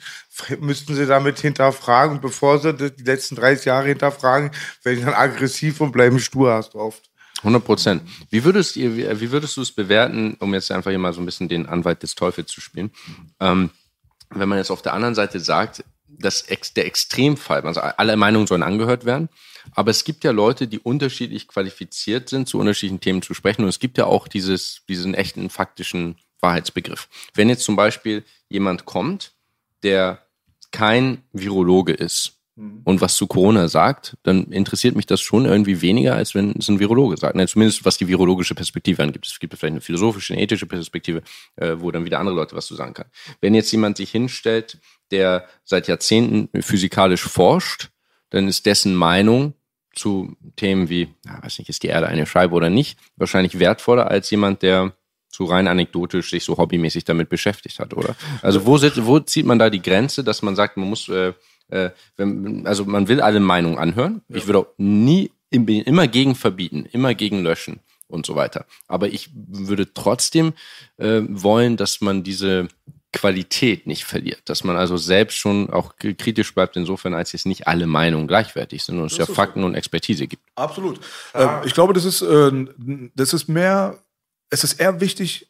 müssten 0.60 0.96
sie 0.96 1.06
damit 1.06 1.40
hinterfragen. 1.40 2.16
Und 2.16 2.22
bevor 2.22 2.60
sie 2.60 2.74
das 2.74 2.96
die 2.96 3.04
letzten 3.04 3.36
30 3.36 3.66
Jahre 3.66 3.88
hinterfragen, 3.88 4.52
werden 4.84 5.00
sie 5.00 5.06
dann 5.06 5.14
aggressiv 5.14 5.82
und 5.82 5.92
bleiben 5.92 6.20
stur, 6.20 6.54
hast 6.54 6.74
du 6.74 6.80
oft. 6.80 7.09
100 7.40 7.64
Prozent. 7.64 8.02
Wie 8.30 8.44
würdest, 8.44 8.76
wie 8.76 9.32
würdest 9.32 9.58
du 9.58 9.62
es 9.62 9.72
bewerten, 9.72 10.36
um 10.40 10.54
jetzt 10.54 10.72
einfach 10.72 10.92
hier 10.92 11.00
mal 11.00 11.14
so 11.14 11.22
ein 11.22 11.26
bisschen 11.26 11.50
den 11.50 11.66
Anwalt 11.66 12.04
des 12.04 12.16
Teufels 12.16 12.52
zu 12.52 12.62
spielen? 12.62 12.92
Ähm, 13.40 13.72
wenn 14.30 14.50
man 14.50 14.58
jetzt 14.58 14.72
auf 14.72 14.82
der 14.82 14.94
anderen 14.94 15.16
Seite 15.16 15.40
sagt, 15.40 15.84
dass 16.08 16.46
der 16.76 16.86
Extremfall, 16.86 17.62
also 17.62 17.82
alle 17.82 18.18
Meinungen 18.18 18.48
sollen 18.48 18.64
angehört 18.64 19.06
werden, 19.06 19.30
aber 19.72 19.92
es 19.92 20.04
gibt 20.04 20.24
ja 20.24 20.32
Leute, 20.32 20.68
die 20.68 20.80
unterschiedlich 20.80 21.48
qualifiziert 21.48 22.30
sind, 22.30 22.48
zu 22.48 22.60
unterschiedlichen 22.60 23.02
Themen 23.02 23.22
zu 23.22 23.34
sprechen. 23.34 23.64
Und 23.64 23.70
es 23.70 23.80
gibt 23.80 23.98
ja 23.98 24.06
auch 24.06 24.28
dieses, 24.28 24.82
diesen 24.88 25.14
echten 25.14 25.50
faktischen 25.50 26.18
Wahrheitsbegriff. 26.42 27.08
Wenn 27.34 27.50
jetzt 27.50 27.64
zum 27.64 27.76
Beispiel 27.76 28.24
jemand 28.48 28.86
kommt, 28.86 29.34
der 29.84 30.26
kein 30.72 31.24
Virologe 31.32 31.94
ist 31.94 32.39
und 32.84 33.00
was 33.00 33.16
zu 33.16 33.28
Corona 33.28 33.68
sagt, 33.70 34.18
dann 34.24 34.46
interessiert 34.52 34.96
mich 34.96 35.06
das 35.06 35.22
schon 35.22 35.46
irgendwie 35.46 35.82
weniger, 35.82 36.16
als 36.16 36.36
wenn 36.36 36.52
es 36.58 36.68
ein 36.68 36.80
Virologe 36.80 37.16
sagt. 37.16 37.36
Ne, 37.36 37.48
zumindest 37.48 37.86
was 37.86 37.98
die 37.98 38.08
virologische 38.08 38.54
Perspektive 38.54 39.02
angibt. 39.02 39.28
Es 39.28 39.40
gibt 39.40 39.54
vielleicht 39.58 39.74
eine 39.74 39.82
philosophische, 39.82 40.34
eine 40.34 40.42
ethische 40.42 40.66
Perspektive, 40.66 41.22
äh, 41.56 41.76
wo 41.78 41.90
dann 41.92 42.04
wieder 42.04 42.20
andere 42.20 42.36
Leute 42.36 42.56
was 42.56 42.66
zu 42.66 42.76
sagen 42.76 42.94
kann. 42.94 43.06
Wenn 43.40 43.54
jetzt 43.54 43.72
jemand 43.72 43.98
sich 43.98 44.12
hinstellt, 44.12 44.78
der 45.12 45.46
seit 45.64 45.88
Jahrzehnten 45.88 46.50
physikalisch 46.62 47.24
forscht, 47.24 47.90
dann 48.30 48.48
ist 48.48 48.66
dessen 48.66 48.94
Meinung 48.94 49.54
zu 49.96 50.36
Themen 50.56 50.90
wie, 50.90 51.14
ja, 51.26 51.42
weiß 51.42 51.60
nicht, 51.60 51.70
ist 51.70 51.84
die 51.84 51.88
Erde 51.88 52.08
eine 52.08 52.26
Scheibe 52.26 52.56
oder 52.56 52.70
nicht, 52.70 53.00
wahrscheinlich 53.16 53.60
wertvoller 53.60 54.12
als 54.12 54.30
jemand, 54.30 54.62
der 54.64 54.94
so 55.30 55.46
rein 55.46 55.68
anekdotisch 55.68 56.30
sich 56.30 56.44
so 56.44 56.58
hobbymäßig 56.58 57.06
damit 57.06 57.30
beschäftigt 57.30 57.80
hat, 57.80 57.94
oder? 57.94 58.16
Also 58.42 58.66
wo, 58.66 58.82
wo 58.82 59.20
zieht 59.20 59.46
man 59.46 59.60
da 59.60 59.70
die 59.70 59.82
Grenze, 59.82 60.24
dass 60.24 60.42
man 60.42 60.56
sagt, 60.56 60.78
man 60.78 60.90
muss, 60.90 61.08
äh, 61.08 61.34
äh, 61.70 61.90
wenn, 62.18 62.66
also 62.68 62.86
man 62.86 63.08
will 63.08 63.22
alle 63.22 63.40
Meinungen 63.40 63.78
anhören. 63.78 64.22
Ich 64.30 64.46
würde 64.48 64.60
auch 64.60 64.68
nie, 64.78 65.32
im- 65.50 65.68
immer 65.68 66.08
gegen 66.08 66.36
verbieten, 66.36 66.86
immer 66.92 67.16
gegen 67.16 67.42
löschen 67.44 67.80
und 68.08 68.26
so 68.26 68.36
weiter. 68.36 68.66
Aber 68.88 69.08
ich 69.08 69.30
würde 69.34 69.94
trotzdem 69.94 70.54
äh, 70.98 71.22
wollen, 71.28 71.78
dass 71.78 72.02
man 72.02 72.24
diese 72.24 72.68
Qualität 73.12 73.88
nicht 73.88 74.06
verliert, 74.06 74.42
dass 74.46 74.64
man 74.64 74.76
also 74.78 74.96
selbst 74.96 75.36
schon 75.38 75.72
auch 75.72 75.96
kritisch 75.98 76.54
bleibt 76.54 76.78
insofern, 76.78 77.16
als 77.16 77.32
jetzt 77.32 77.48
nicht 77.48 77.68
alle 77.68 77.88
Meinungen 77.88 78.28
gleichwertig 78.28 78.84
sind 78.84 79.00
und 79.00 79.12
es 79.12 79.18
ja 79.18 79.26
Fakten 79.26 79.64
und 79.64 79.74
Expertise 79.74 80.28
gibt. 80.28 80.44
Absolut. 80.56 81.00
Ähm, 81.34 81.50
ich 81.66 81.74
glaube, 81.74 81.94
das 81.94 82.06
ist, 82.06 82.22
äh, 82.22 82.52
das 83.16 83.34
ist 83.34 83.48
mehr, 83.50 83.98
es 84.52 84.64
ist 84.64 84.74
eher 84.80 85.02
wichtig, 85.02 85.49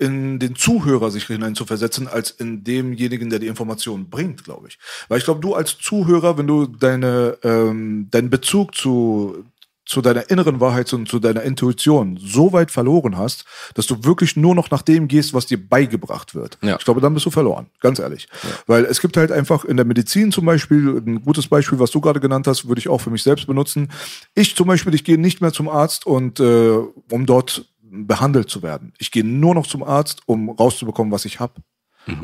in 0.00 0.38
den 0.38 0.56
Zuhörer 0.56 1.10
sich 1.10 1.26
hineinzuversetzen, 1.26 2.08
als 2.08 2.30
in 2.30 2.64
demjenigen, 2.64 3.28
der 3.28 3.38
die 3.38 3.48
Information 3.48 4.08
bringt, 4.08 4.44
glaube 4.44 4.68
ich. 4.68 4.78
Weil 5.08 5.18
ich 5.18 5.24
glaube, 5.24 5.40
du 5.40 5.54
als 5.54 5.76
Zuhörer, 5.76 6.38
wenn 6.38 6.46
du 6.46 6.66
deine, 6.66 7.36
ähm, 7.44 8.08
deinen 8.10 8.30
Bezug 8.30 8.74
zu, 8.74 9.44
zu 9.84 10.00
deiner 10.00 10.30
inneren 10.30 10.58
Wahrheit 10.58 10.90
und 10.94 11.06
zu 11.06 11.18
deiner 11.18 11.42
Intuition 11.42 12.18
so 12.18 12.54
weit 12.54 12.70
verloren 12.70 13.18
hast, 13.18 13.44
dass 13.74 13.86
du 13.86 14.02
wirklich 14.02 14.36
nur 14.36 14.54
noch 14.54 14.70
nach 14.70 14.80
dem 14.80 15.06
gehst, 15.06 15.34
was 15.34 15.44
dir 15.44 15.58
beigebracht 15.68 16.34
wird. 16.34 16.56
Ja. 16.62 16.76
Ich 16.78 16.84
glaube, 16.86 17.02
dann 17.02 17.12
bist 17.12 17.26
du 17.26 17.30
verloren, 17.30 17.66
ganz 17.80 17.98
ehrlich. 17.98 18.26
Weil 18.66 18.86
es 18.86 19.02
gibt 19.02 19.18
halt 19.18 19.30
einfach 19.30 19.66
in 19.66 19.76
der 19.76 19.84
Medizin 19.84 20.32
zum 20.32 20.46
Beispiel, 20.46 21.02
ein 21.04 21.22
gutes 21.22 21.48
Beispiel, 21.48 21.78
was 21.78 21.90
du 21.90 22.00
gerade 22.00 22.20
genannt 22.20 22.46
hast, 22.46 22.68
würde 22.68 22.78
ich 22.78 22.88
auch 22.88 23.02
für 23.02 23.10
mich 23.10 23.22
selbst 23.22 23.46
benutzen. 23.46 23.90
Ich 24.34 24.56
zum 24.56 24.66
Beispiel, 24.66 24.94
ich 24.94 25.04
gehe 25.04 25.18
nicht 25.18 25.42
mehr 25.42 25.52
zum 25.52 25.68
Arzt 25.68 26.06
und 26.06 26.40
äh, 26.40 26.78
um 27.10 27.26
dort 27.26 27.66
behandelt 27.90 28.48
zu 28.48 28.62
werden. 28.62 28.92
Ich 28.98 29.10
gehe 29.10 29.24
nur 29.24 29.54
noch 29.54 29.66
zum 29.66 29.82
Arzt, 29.82 30.22
um 30.26 30.50
rauszubekommen, 30.50 31.12
was 31.12 31.24
ich 31.24 31.40
habe. 31.40 31.54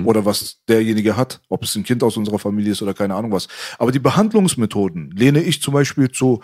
Oder 0.05 0.25
was 0.25 0.62
derjenige 0.69 1.17
hat, 1.17 1.41
ob 1.49 1.62
es 1.62 1.77
ein 1.77 1.85
Kind 1.85 2.03
aus 2.03 2.17
unserer 2.17 2.39
Familie 2.39 2.73
ist 2.73 2.83
oder 2.83 2.95
keine 2.95 3.14
Ahnung 3.14 3.33
was. 3.33 3.47
Aber 3.79 3.93
die 3.93 3.99
Behandlungsmethoden 3.99 5.11
lehne 5.11 5.43
ich 5.43 5.62
zum 5.62 5.75
Beispiel 5.75 6.11
zu 6.11 6.43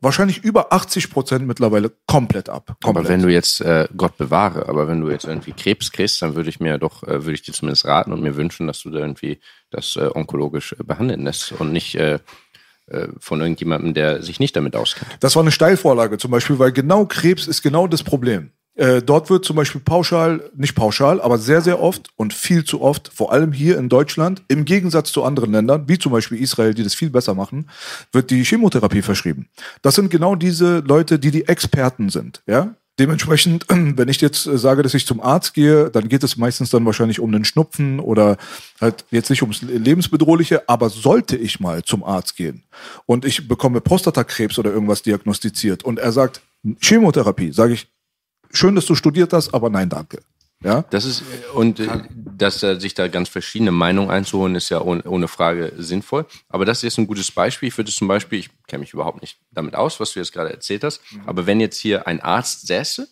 wahrscheinlich 0.00 0.44
über 0.44 0.72
80 0.72 1.10
Prozent 1.10 1.46
mittlerweile 1.46 1.92
komplett 2.06 2.48
ab. 2.48 2.76
Komplett. 2.82 2.84
Aber 2.84 3.08
wenn 3.08 3.22
du 3.22 3.28
jetzt, 3.28 3.60
äh, 3.60 3.88
Gott 3.96 4.16
bewahre, 4.18 4.68
aber 4.68 4.88
wenn 4.88 5.00
du 5.00 5.10
jetzt 5.10 5.24
irgendwie 5.24 5.52
Krebs 5.52 5.92
kriegst, 5.92 6.20
dann 6.20 6.34
würde 6.34 6.50
ich 6.50 6.60
mir 6.60 6.78
doch, 6.78 7.02
äh, 7.04 7.24
würde 7.24 7.32
ich 7.32 7.42
dir 7.42 7.54
zumindest 7.54 7.86
raten 7.86 8.12
und 8.12 8.20
mir 8.20 8.36
wünschen, 8.36 8.66
dass 8.66 8.82
du 8.82 8.90
da 8.90 8.98
irgendwie 8.98 9.40
das 9.70 9.96
äh, 9.96 10.10
onkologisch 10.12 10.72
äh, 10.72 10.84
behandeln 10.84 11.24
lässt 11.24 11.52
und 11.52 11.72
nicht 11.72 11.94
äh, 11.94 12.18
von 13.18 13.40
irgendjemandem, 13.40 13.94
der 13.94 14.22
sich 14.22 14.40
nicht 14.40 14.56
damit 14.56 14.76
auskennt. 14.76 15.10
Das 15.20 15.36
war 15.36 15.42
eine 15.42 15.52
Steilvorlage 15.52 16.18
zum 16.18 16.30
Beispiel, 16.30 16.58
weil 16.58 16.72
genau 16.72 17.04
Krebs 17.06 17.46
ist 17.46 17.62
genau 17.62 17.86
das 17.86 18.02
Problem. 18.02 18.50
Äh, 18.78 19.02
dort 19.02 19.28
wird 19.28 19.44
zum 19.44 19.56
Beispiel 19.56 19.80
pauschal, 19.80 20.50
nicht 20.54 20.76
pauschal, 20.76 21.20
aber 21.20 21.38
sehr, 21.38 21.62
sehr 21.62 21.82
oft 21.82 22.10
und 22.14 22.32
viel 22.32 22.62
zu 22.62 22.80
oft, 22.80 23.10
vor 23.12 23.32
allem 23.32 23.50
hier 23.50 23.76
in 23.76 23.88
Deutschland, 23.88 24.42
im 24.46 24.64
Gegensatz 24.64 25.10
zu 25.10 25.24
anderen 25.24 25.50
Ländern, 25.50 25.88
wie 25.88 25.98
zum 25.98 26.12
Beispiel 26.12 26.40
Israel, 26.40 26.74
die 26.74 26.84
das 26.84 26.94
viel 26.94 27.10
besser 27.10 27.34
machen, 27.34 27.68
wird 28.12 28.30
die 28.30 28.44
Chemotherapie 28.44 29.02
verschrieben. 29.02 29.48
Das 29.82 29.96
sind 29.96 30.10
genau 30.10 30.36
diese 30.36 30.78
Leute, 30.86 31.18
die 31.18 31.32
die 31.32 31.48
Experten 31.48 32.08
sind, 32.08 32.42
ja. 32.46 32.76
Dementsprechend, 32.98 33.66
wenn 33.68 34.08
ich 34.08 34.20
jetzt 34.20 34.46
äh, 34.46 34.58
sage, 34.58 34.82
dass 34.82 34.94
ich 34.94 35.06
zum 35.06 35.20
Arzt 35.20 35.54
gehe, 35.54 35.90
dann 35.90 36.08
geht 36.08 36.22
es 36.22 36.36
meistens 36.36 36.70
dann 36.70 36.84
wahrscheinlich 36.84 37.20
um 37.20 37.32
einen 37.32 37.44
Schnupfen 37.44 38.00
oder 38.00 38.36
halt 38.80 39.04
jetzt 39.10 39.30
nicht 39.30 39.42
ums 39.42 39.62
Lebensbedrohliche, 39.62 40.68
aber 40.68 40.90
sollte 40.90 41.36
ich 41.36 41.60
mal 41.60 41.82
zum 41.82 42.02
Arzt 42.04 42.36
gehen 42.36 42.64
und 43.06 43.24
ich 43.24 43.46
bekomme 43.48 43.80
Prostatakrebs 43.80 44.58
oder 44.58 44.72
irgendwas 44.72 45.02
diagnostiziert 45.02 45.84
und 45.84 45.98
er 45.98 46.12
sagt 46.12 46.42
Chemotherapie, 46.80 47.52
sage 47.52 47.74
ich, 47.74 47.88
schön, 48.52 48.74
dass 48.74 48.86
du 48.86 48.94
studiert 48.94 49.32
hast, 49.32 49.54
aber 49.54 49.70
nein, 49.70 49.88
danke. 49.88 50.20
Ja? 50.62 50.82
Das 50.90 51.04
ist, 51.04 51.22
und 51.54 51.80
äh, 51.80 51.86
dass 52.14 52.62
äh, 52.62 52.80
sich 52.80 52.94
da 52.94 53.08
ganz 53.08 53.28
verschiedene 53.28 53.70
Meinungen 53.70 54.10
einzuholen, 54.10 54.54
ist 54.54 54.68
ja 54.70 54.80
ohne, 54.80 55.02
ohne 55.04 55.28
Frage 55.28 55.72
sinnvoll. 55.76 56.26
Aber 56.48 56.64
das 56.64 56.78
ist 56.78 56.82
jetzt 56.82 56.98
ein 56.98 57.06
gutes 57.06 57.30
Beispiel. 57.30 57.68
Ich 57.68 57.76
würde 57.76 57.92
zum 57.92 58.08
Beispiel, 58.08 58.40
ich 58.40 58.50
kenne 58.66 58.80
mich 58.80 58.92
überhaupt 58.92 59.20
nicht 59.20 59.38
damit 59.50 59.74
aus, 59.74 60.00
was 60.00 60.12
du 60.12 60.20
jetzt 60.20 60.32
gerade 60.32 60.52
erzählt 60.52 60.84
hast, 60.84 61.00
aber 61.26 61.46
wenn 61.46 61.60
jetzt 61.60 61.78
hier 61.78 62.06
ein 62.06 62.20
Arzt 62.20 62.66
säße, 62.66 63.08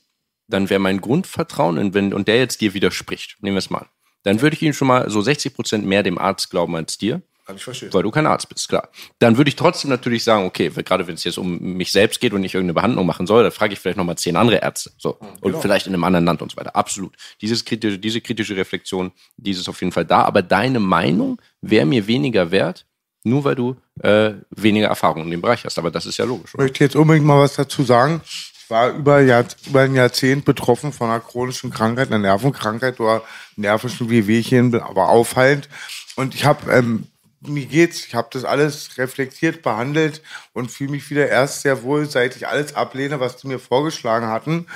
dann 0.48 0.70
wäre 0.70 0.80
mein 0.80 1.00
Grundvertrauen, 1.00 1.78
und, 1.78 1.94
wenn, 1.94 2.14
und 2.14 2.28
der 2.28 2.38
jetzt 2.38 2.60
dir 2.60 2.74
widerspricht, 2.74 3.36
nehmen 3.40 3.56
wir 3.56 3.60
es 3.60 3.70
mal 3.70 3.80
an, 3.80 3.88
dann 4.22 4.40
würde 4.40 4.54
ich 4.54 4.62
ihm 4.62 4.72
schon 4.72 4.88
mal 4.88 5.08
so 5.10 5.20
60 5.20 5.54
Prozent 5.54 5.86
mehr 5.86 6.02
dem 6.02 6.18
Arzt 6.18 6.50
glauben 6.50 6.74
als 6.76 6.98
dir. 6.98 7.22
Kann 7.46 7.54
ich 7.54 7.62
verstehen. 7.62 7.94
Weil 7.94 8.02
du 8.02 8.10
kein 8.10 8.26
Arzt 8.26 8.48
bist, 8.48 8.68
klar. 8.68 8.88
Dann 9.20 9.36
würde 9.36 9.48
ich 9.48 9.54
trotzdem 9.54 9.88
natürlich 9.88 10.24
sagen, 10.24 10.46
okay, 10.46 10.68
gerade 10.68 11.06
wenn 11.06 11.14
es 11.14 11.22
jetzt 11.22 11.38
um 11.38 11.60
mich 11.60 11.92
selbst 11.92 12.20
geht 12.20 12.32
und 12.32 12.42
ich 12.42 12.54
irgendeine 12.54 12.74
Behandlung 12.74 13.06
machen 13.06 13.28
soll, 13.28 13.44
dann 13.44 13.52
frage 13.52 13.72
ich 13.72 13.78
vielleicht 13.78 13.96
nochmal 13.96 14.18
zehn 14.18 14.34
andere 14.34 14.56
Ärzte. 14.56 14.90
So. 14.98 15.18
Und 15.40 15.56
vielleicht 15.62 15.86
in 15.86 15.94
einem 15.94 16.02
anderen 16.02 16.24
Land 16.24 16.42
und 16.42 16.50
so 16.50 16.56
weiter. 16.56 16.74
Absolut. 16.74 17.14
Dieses 17.40 17.64
kritische, 17.64 18.00
diese 18.00 18.20
kritische 18.20 18.56
Reflexion, 18.56 19.12
dieses 19.36 19.68
auf 19.68 19.80
jeden 19.80 19.92
Fall 19.92 20.04
da. 20.04 20.22
Aber 20.22 20.42
deine 20.42 20.80
Meinung 20.80 21.40
wäre 21.60 21.86
mir 21.86 22.08
weniger 22.08 22.50
wert, 22.50 22.84
nur 23.22 23.44
weil 23.44 23.54
du 23.54 23.76
äh, 24.00 24.32
weniger 24.50 24.88
Erfahrung 24.88 25.22
in 25.22 25.30
dem 25.30 25.40
Bereich 25.40 25.64
hast. 25.64 25.78
Aber 25.78 25.92
das 25.92 26.04
ist 26.04 26.16
ja 26.16 26.24
logisch. 26.24 26.50
Ich 26.50 26.54
Oder? 26.56 26.64
möchte 26.64 26.82
jetzt 26.82 26.96
unbedingt 26.96 27.26
mal 27.26 27.40
was 27.40 27.54
dazu 27.54 27.84
sagen. 27.84 28.22
Ich 28.24 28.70
war 28.70 28.90
über, 28.90 29.20
über 29.20 29.80
ein 29.82 29.94
Jahrzehnt 29.94 30.44
betroffen 30.44 30.92
von 30.92 31.10
einer 31.10 31.20
chronischen 31.20 31.70
Krankheit, 31.70 32.08
einer 32.08 32.18
Nervenkrankheit 32.18 32.98
oder 32.98 33.22
nervischen 33.54 34.10
Wehwehchen, 34.10 34.74
aber 34.80 35.10
auffallend. 35.10 35.68
Und 36.16 36.34
ich 36.34 36.44
habe, 36.44 36.72
ähm, 36.72 37.06
mir 37.48 37.66
geht's, 37.66 38.04
ich 38.06 38.14
habe 38.14 38.28
das 38.32 38.44
alles 38.44 38.98
reflektiert, 38.98 39.62
behandelt 39.62 40.22
und 40.52 40.70
fühle 40.70 40.90
mich 40.90 41.10
wieder 41.10 41.28
erst 41.28 41.62
sehr 41.62 41.82
wohl, 41.82 42.08
seit 42.08 42.36
ich 42.36 42.46
alles 42.48 42.74
ablehne, 42.74 43.20
was 43.20 43.36
die 43.36 43.48
mir 43.48 43.58
vorgeschlagen 43.58 44.26
hatten. 44.26 44.66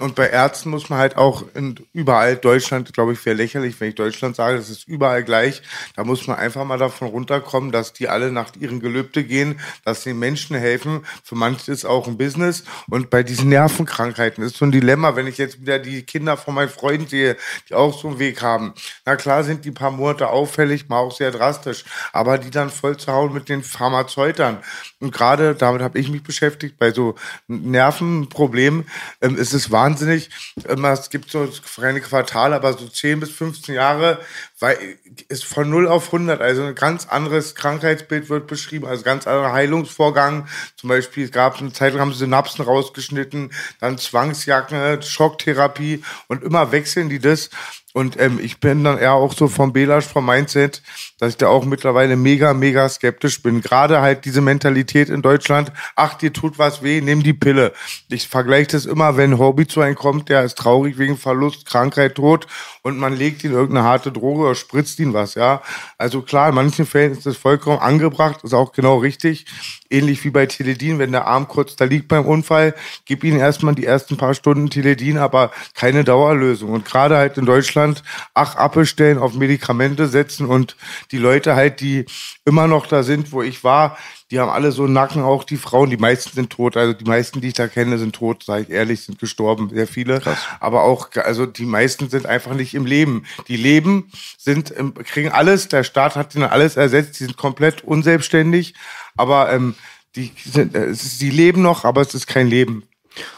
Und 0.00 0.14
bei 0.14 0.30
Ärzten 0.30 0.70
muss 0.70 0.88
man 0.88 0.98
halt 0.98 1.18
auch 1.18 1.44
in 1.54 1.78
überall 1.92 2.36
Deutschland, 2.36 2.94
glaube 2.94 3.12
ich, 3.12 3.26
wäre 3.26 3.36
lächerlich, 3.36 3.78
wenn 3.78 3.90
ich 3.90 3.94
Deutschland 3.94 4.34
sage, 4.34 4.56
das 4.56 4.70
ist 4.70 4.88
überall 4.88 5.22
gleich. 5.22 5.60
Da 5.96 6.04
muss 6.04 6.26
man 6.26 6.38
einfach 6.38 6.64
mal 6.64 6.78
davon 6.78 7.08
runterkommen, 7.08 7.72
dass 7.72 7.92
die 7.92 8.08
alle 8.08 8.32
nach 8.32 8.56
ihren 8.58 8.80
Gelübde 8.80 9.22
gehen, 9.22 9.60
dass 9.84 10.02
den 10.02 10.18
Menschen 10.18 10.56
helfen. 10.56 11.04
Für 11.22 11.34
manche 11.34 11.70
ist 11.70 11.84
auch 11.84 12.06
ein 12.06 12.16
Business. 12.16 12.64
Und 12.88 13.10
bei 13.10 13.22
diesen 13.22 13.50
Nervenkrankheiten 13.50 14.42
ist 14.42 14.56
so 14.56 14.64
ein 14.64 14.72
Dilemma, 14.72 15.14
wenn 15.14 15.26
ich 15.26 15.36
jetzt 15.36 15.60
wieder 15.60 15.78
die 15.78 16.04
Kinder 16.04 16.38
von 16.38 16.54
meinen 16.54 16.70
Freunden 16.70 17.06
sehe, 17.06 17.36
die 17.68 17.74
auch 17.74 17.98
so 17.98 18.08
einen 18.08 18.18
Weg 18.18 18.40
haben. 18.40 18.72
Na 19.04 19.16
klar 19.16 19.44
sind 19.44 19.66
die 19.66 19.72
paar 19.72 19.90
Monate 19.90 20.28
auffällig, 20.28 20.88
mal 20.88 21.00
auch 21.00 21.14
sehr 21.14 21.32
drastisch, 21.32 21.84
aber 22.14 22.38
die 22.38 22.50
dann 22.50 22.70
voll 22.70 22.96
zu 22.96 23.12
hauen 23.12 23.34
mit 23.34 23.50
den 23.50 23.62
Pharmazeutern. 23.62 24.56
Und 25.00 25.12
gerade 25.12 25.54
damit 25.54 25.82
habe 25.82 25.98
ich 25.98 26.08
mich 26.08 26.22
beschäftigt, 26.22 26.78
bei 26.78 26.92
so 26.92 27.14
Nervenproblemen 27.46 28.86
ähm, 29.20 29.36
ist 29.36 29.52
es 29.52 29.70
wahnsinnig. 29.82 30.30
Es 30.64 31.10
gibt 31.10 31.30
so 31.30 31.48
keine 31.80 32.00
Quartale, 32.00 32.56
aber 32.56 32.72
so 32.72 32.88
10 32.88 33.20
bis 33.20 33.30
15 33.30 33.74
Jahre 33.74 34.18
weil 34.62 34.96
ist 35.28 35.44
von 35.44 35.68
0 35.68 35.88
auf 35.88 36.06
100, 36.06 36.40
also 36.40 36.62
ein 36.62 36.76
ganz 36.76 37.06
anderes 37.06 37.56
Krankheitsbild 37.56 38.30
wird 38.30 38.46
beschrieben, 38.46 38.86
also 38.86 39.02
ganz 39.02 39.26
anderer 39.26 39.52
Heilungsvorgang. 39.52 40.46
Zum 40.76 40.88
Beispiel, 40.88 41.24
es 41.24 41.32
gab 41.32 41.58
eine 41.58 41.72
Zeit 41.72 41.92
lang 41.92 42.00
haben 42.00 42.12
Synapsen 42.14 42.64
rausgeschnitten, 42.64 43.52
dann 43.80 43.98
Zwangsjacke, 43.98 45.00
Schocktherapie 45.02 46.04
und 46.28 46.44
immer 46.44 46.70
wechseln 46.70 47.10
die 47.10 47.18
das. 47.18 47.50
Und 47.92 48.18
ähm, 48.18 48.38
ich 48.40 48.60
bin 48.60 48.84
dann 48.84 48.98
eher 48.98 49.14
auch 49.14 49.34
so 49.34 49.48
vom 49.48 49.72
Belasch, 49.72 50.06
vom 50.06 50.24
Mindset, 50.24 50.80
dass 51.22 51.34
ich 51.34 51.36
da 51.36 51.46
auch 51.46 51.64
mittlerweile 51.64 52.16
mega, 52.16 52.52
mega 52.52 52.88
skeptisch 52.88 53.44
bin. 53.44 53.60
Gerade 53.60 54.00
halt 54.00 54.24
diese 54.24 54.40
Mentalität 54.40 55.08
in 55.08 55.22
Deutschland, 55.22 55.70
ach, 55.94 56.14
dir 56.14 56.32
tut 56.32 56.58
was 56.58 56.82
weh, 56.82 57.00
nimm 57.00 57.22
die 57.22 57.32
Pille. 57.32 57.72
Ich 58.08 58.26
vergleiche 58.26 58.72
das 58.72 58.86
immer, 58.86 59.16
wenn 59.16 59.34
ein 59.34 59.38
Hobby 59.38 59.68
zu 59.68 59.80
einem 59.82 59.94
kommt, 59.94 60.30
der 60.30 60.42
ist 60.42 60.58
traurig 60.58 60.98
wegen 60.98 61.16
Verlust, 61.16 61.64
Krankheit, 61.64 62.16
Tod 62.16 62.48
und 62.82 62.98
man 62.98 63.16
legt 63.16 63.44
ihm 63.44 63.52
irgendeine 63.52 63.86
harte 63.86 64.10
Droge 64.10 64.42
oder 64.42 64.54
spritzt 64.56 64.98
ihn 64.98 65.14
was, 65.14 65.36
ja. 65.36 65.62
Also 65.96 66.22
klar, 66.22 66.48
in 66.48 66.56
manchen 66.56 66.86
Fällen 66.86 67.12
ist 67.12 67.24
das 67.24 67.36
vollkommen 67.36 67.78
angebracht, 67.78 68.42
ist 68.42 68.52
auch 68.52 68.72
genau 68.72 68.98
richtig. 68.98 69.46
Ähnlich 69.90 70.24
wie 70.24 70.30
bei 70.30 70.46
Teledin, 70.46 70.98
wenn 70.98 71.12
der 71.12 71.28
Arm 71.28 71.46
kurz 71.46 71.76
da 71.76 71.84
liegt 71.84 72.08
beim 72.08 72.24
Unfall, 72.26 72.74
gib 73.04 73.22
ihm 73.22 73.36
erstmal 73.38 73.76
die 73.76 73.86
ersten 73.86 74.16
paar 74.16 74.34
Stunden 74.34 74.70
Teledin, 74.70 75.18
aber 75.18 75.52
keine 75.74 76.02
Dauerlösung. 76.02 76.70
Und 76.70 76.84
gerade 76.84 77.16
halt 77.16 77.38
in 77.38 77.46
Deutschland, 77.46 78.02
ach, 78.34 78.56
Abbestellen, 78.56 79.18
auf 79.18 79.34
Medikamente 79.34 80.08
setzen 80.08 80.46
und 80.46 80.74
die 81.12 81.18
Leute 81.18 81.54
halt, 81.54 81.80
die 81.80 82.06
immer 82.44 82.66
noch 82.66 82.86
da 82.86 83.02
sind, 83.02 83.32
wo 83.32 83.42
ich 83.42 83.62
war, 83.62 83.98
die 84.30 84.40
haben 84.40 84.48
alle 84.48 84.72
so 84.72 84.84
einen 84.84 84.94
Nacken, 84.94 85.22
auch 85.22 85.44
die 85.44 85.58
Frauen, 85.58 85.90
die 85.90 85.98
meisten 85.98 86.32
sind 86.34 86.50
tot, 86.50 86.76
also 86.76 86.94
die 86.94 87.04
meisten, 87.04 87.42
die 87.42 87.48
ich 87.48 87.54
da 87.54 87.68
kenne, 87.68 87.98
sind 87.98 88.14
tot, 88.14 88.44
sage 88.44 88.62
ich 88.62 88.70
ehrlich, 88.70 89.04
sind 89.04 89.18
gestorben, 89.18 89.68
sehr 89.68 89.86
viele. 89.86 90.20
Krass. 90.20 90.38
Aber 90.58 90.84
auch, 90.84 91.10
also 91.16 91.44
die 91.44 91.66
meisten 91.66 92.08
sind 92.08 92.24
einfach 92.24 92.54
nicht 92.54 92.74
im 92.74 92.86
Leben. 92.86 93.26
Die 93.48 93.58
leben, 93.58 94.10
sind, 94.38 94.72
kriegen 95.04 95.28
alles, 95.28 95.68
der 95.68 95.84
Staat 95.84 96.16
hat 96.16 96.34
ihnen 96.34 96.44
alles 96.44 96.76
ersetzt, 96.76 97.20
die 97.20 97.24
sind 97.24 97.36
komplett 97.36 97.84
unselbstständig, 97.84 98.74
aber 99.16 99.52
ähm, 99.52 99.74
die, 100.16 100.32
sind, 100.42 100.74
äh, 100.74 100.94
die 101.20 101.30
leben 101.30 101.60
noch, 101.60 101.84
aber 101.84 102.00
es 102.00 102.14
ist 102.14 102.26
kein 102.26 102.48
Leben. 102.48 102.84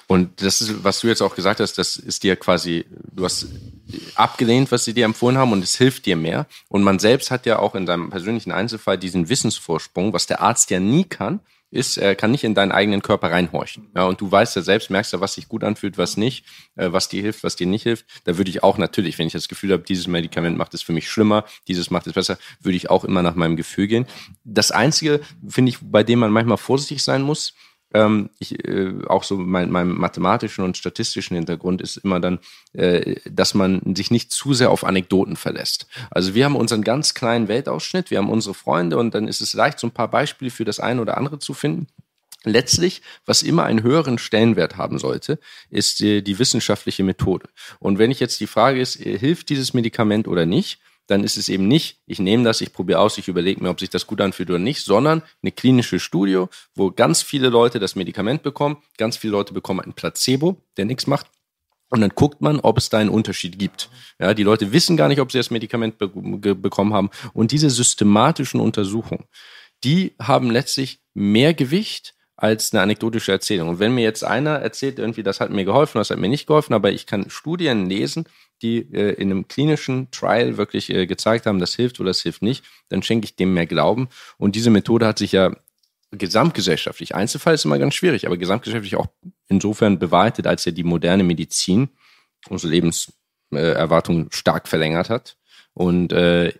Und 0.06 0.42
das 0.42 0.60
ist, 0.60 0.84
was 0.84 1.00
du 1.00 1.08
jetzt 1.08 1.22
auch 1.22 1.34
gesagt 1.34 1.58
hast, 1.58 1.76
das 1.78 1.96
ist 1.96 2.22
dir 2.22 2.36
quasi, 2.36 2.84
du 3.12 3.24
hast 3.24 3.48
abgelehnt, 4.14 4.72
was 4.72 4.84
sie 4.84 4.94
dir 4.94 5.04
empfohlen 5.04 5.38
haben 5.38 5.52
und 5.52 5.62
es 5.62 5.76
hilft 5.76 6.06
dir 6.06 6.16
mehr. 6.16 6.46
Und 6.68 6.82
man 6.82 6.98
selbst 6.98 7.30
hat 7.30 7.46
ja 7.46 7.58
auch 7.58 7.74
in 7.74 7.86
seinem 7.86 8.10
persönlichen 8.10 8.52
Einzelfall 8.52 8.98
diesen 8.98 9.28
Wissensvorsprung, 9.28 10.12
was 10.12 10.26
der 10.26 10.40
Arzt 10.40 10.70
ja 10.70 10.80
nie 10.80 11.04
kann, 11.04 11.40
ist, 11.74 11.96
er 11.96 12.14
kann 12.14 12.30
nicht 12.30 12.44
in 12.44 12.54
deinen 12.54 12.70
eigenen 12.70 13.02
Körper 13.02 13.32
reinhorchen. 13.32 13.90
Ja, 13.96 14.04
und 14.04 14.20
du 14.20 14.30
weißt 14.30 14.54
ja 14.54 14.62
selbst, 14.62 14.90
merkst 14.90 15.12
ja, 15.12 15.20
was 15.20 15.34
sich 15.34 15.48
gut 15.48 15.64
anfühlt, 15.64 15.98
was 15.98 16.16
nicht, 16.16 16.46
äh, 16.76 16.92
was 16.92 17.08
dir 17.08 17.20
hilft, 17.20 17.42
was 17.42 17.56
dir 17.56 17.66
nicht 17.66 17.82
hilft. 17.82 18.06
Da 18.24 18.38
würde 18.38 18.50
ich 18.50 18.62
auch 18.62 18.78
natürlich, 18.78 19.18
wenn 19.18 19.26
ich 19.26 19.32
das 19.32 19.48
Gefühl 19.48 19.72
habe, 19.72 19.82
dieses 19.82 20.06
Medikament 20.06 20.56
macht 20.56 20.72
es 20.74 20.82
für 20.82 20.92
mich 20.92 21.10
schlimmer, 21.10 21.44
dieses 21.66 21.90
macht 21.90 22.06
es 22.06 22.12
besser, 22.12 22.38
würde 22.60 22.76
ich 22.76 22.90
auch 22.90 23.04
immer 23.04 23.22
nach 23.22 23.34
meinem 23.34 23.56
Gefühl 23.56 23.88
gehen. 23.88 24.06
Das 24.44 24.70
Einzige, 24.70 25.20
finde 25.48 25.70
ich, 25.70 25.78
bei 25.82 26.04
dem 26.04 26.20
man 26.20 26.30
manchmal 26.30 26.58
vorsichtig 26.58 27.02
sein 27.02 27.22
muss, 27.22 27.54
ähm, 27.94 28.28
ich, 28.38 28.68
äh, 28.68 28.92
auch 29.06 29.22
so 29.22 29.36
mein, 29.36 29.70
meinem 29.70 29.96
mathematischen 29.96 30.64
und 30.64 30.76
statistischen 30.76 31.36
Hintergrund 31.36 31.80
ist 31.80 31.96
immer 31.96 32.20
dann, 32.20 32.40
äh, 32.72 33.16
dass 33.30 33.54
man 33.54 33.94
sich 33.96 34.10
nicht 34.10 34.32
zu 34.32 34.52
sehr 34.52 34.70
auf 34.70 34.84
Anekdoten 34.84 35.36
verlässt. 35.36 35.86
Also 36.10 36.34
wir 36.34 36.44
haben 36.44 36.56
unseren 36.56 36.82
ganz 36.82 37.14
kleinen 37.14 37.48
Weltausschnitt, 37.48 38.10
wir 38.10 38.18
haben 38.18 38.30
unsere 38.30 38.54
Freunde 38.54 38.98
und 38.98 39.14
dann 39.14 39.28
ist 39.28 39.40
es 39.40 39.54
leicht, 39.54 39.78
so 39.78 39.86
ein 39.86 39.92
paar 39.92 40.08
Beispiele 40.08 40.50
für 40.50 40.64
das 40.64 40.80
eine 40.80 41.00
oder 41.00 41.16
andere 41.16 41.38
zu 41.38 41.54
finden. 41.54 41.86
Letztlich, 42.42 43.00
was 43.24 43.42
immer 43.42 43.64
einen 43.64 43.82
höheren 43.82 44.18
Stellenwert 44.18 44.76
haben 44.76 44.98
sollte, 44.98 45.38
ist 45.70 46.00
die, 46.00 46.22
die 46.22 46.38
wissenschaftliche 46.38 47.02
Methode. 47.02 47.48
Und 47.78 47.98
wenn 47.98 48.10
ich 48.10 48.20
jetzt 48.20 48.38
die 48.40 48.46
Frage 48.46 48.80
ist, 48.80 49.00
äh, 49.00 49.18
hilft 49.18 49.48
dieses 49.48 49.72
Medikament 49.72 50.28
oder 50.28 50.44
nicht, 50.44 50.80
dann 51.06 51.22
ist 51.22 51.36
es 51.36 51.48
eben 51.48 51.68
nicht, 51.68 51.98
ich 52.06 52.18
nehme 52.18 52.44
das, 52.44 52.60
ich 52.60 52.72
probiere 52.72 53.00
aus, 53.00 53.18
ich 53.18 53.28
überlege 53.28 53.62
mir, 53.62 53.70
ob 53.70 53.80
sich 53.80 53.90
das 53.90 54.06
gut 54.06 54.20
anfühlt 54.20 54.50
oder 54.50 54.58
nicht, 54.58 54.82
sondern 54.82 55.22
eine 55.42 55.52
klinische 55.52 56.00
Studie, 56.00 56.44
wo 56.74 56.90
ganz 56.90 57.22
viele 57.22 57.48
Leute 57.48 57.78
das 57.78 57.94
Medikament 57.94 58.42
bekommen, 58.42 58.78
ganz 58.96 59.16
viele 59.16 59.32
Leute 59.32 59.52
bekommen 59.52 59.80
ein 59.80 59.92
Placebo, 59.92 60.56
der 60.76 60.86
nichts 60.86 61.06
macht. 61.06 61.26
Und 61.90 62.00
dann 62.00 62.10
guckt 62.10 62.40
man, 62.40 62.58
ob 62.60 62.78
es 62.78 62.88
da 62.88 62.98
einen 62.98 63.10
Unterschied 63.10 63.58
gibt. 63.58 63.90
Ja, 64.18 64.34
die 64.34 64.42
Leute 64.42 64.72
wissen 64.72 64.96
gar 64.96 65.08
nicht, 65.08 65.20
ob 65.20 65.30
sie 65.30 65.38
das 65.38 65.50
Medikament 65.50 65.98
be 65.98 66.08
bekommen 66.54 66.92
haben. 66.92 67.10
Und 67.34 67.52
diese 67.52 67.70
systematischen 67.70 68.58
Untersuchungen, 68.58 69.24
die 69.84 70.14
haben 70.20 70.50
letztlich 70.50 71.00
mehr 71.12 71.54
Gewicht 71.54 72.14
als 72.44 72.74
eine 72.74 72.82
anekdotische 72.82 73.32
Erzählung. 73.32 73.70
Und 73.70 73.78
wenn 73.78 73.94
mir 73.94 74.02
jetzt 74.02 74.22
einer 74.22 74.56
erzählt, 74.56 74.98
irgendwie, 74.98 75.22
das 75.22 75.40
hat 75.40 75.48
mir 75.48 75.64
geholfen, 75.64 75.96
das 75.96 76.10
hat 76.10 76.18
mir 76.18 76.28
nicht 76.28 76.46
geholfen, 76.46 76.74
aber 76.74 76.92
ich 76.92 77.06
kann 77.06 77.30
Studien 77.30 77.88
lesen, 77.88 78.26
die 78.60 78.80
äh, 78.92 79.14
in 79.14 79.30
einem 79.30 79.48
klinischen 79.48 80.10
Trial 80.10 80.58
wirklich 80.58 80.90
äh, 80.90 81.06
gezeigt 81.06 81.46
haben, 81.46 81.58
das 81.58 81.74
hilft 81.74 82.00
oder 82.00 82.10
das 82.10 82.20
hilft 82.20 82.42
nicht, 82.42 82.62
dann 82.90 83.02
schenke 83.02 83.24
ich 83.24 83.34
dem 83.34 83.54
mehr 83.54 83.64
Glauben. 83.64 84.10
Und 84.36 84.56
diese 84.56 84.68
Methode 84.68 85.06
hat 85.06 85.16
sich 85.16 85.32
ja 85.32 85.56
gesamtgesellschaftlich, 86.10 87.14
Einzelfall 87.14 87.54
ist 87.54 87.64
immer 87.64 87.78
ganz 87.78 87.94
schwierig, 87.94 88.26
aber 88.26 88.36
gesamtgesellschaftlich 88.36 88.96
auch 88.96 89.06
insofern 89.48 89.98
bewahrheitet, 89.98 90.46
als 90.46 90.66
ja 90.66 90.72
die 90.72 90.84
moderne 90.84 91.24
Medizin 91.24 91.88
unsere 92.50 92.74
Lebenserwartung 92.74 94.30
stark 94.32 94.68
verlängert 94.68 95.08
hat 95.08 95.38
und 95.72 96.12
äh, 96.12 96.52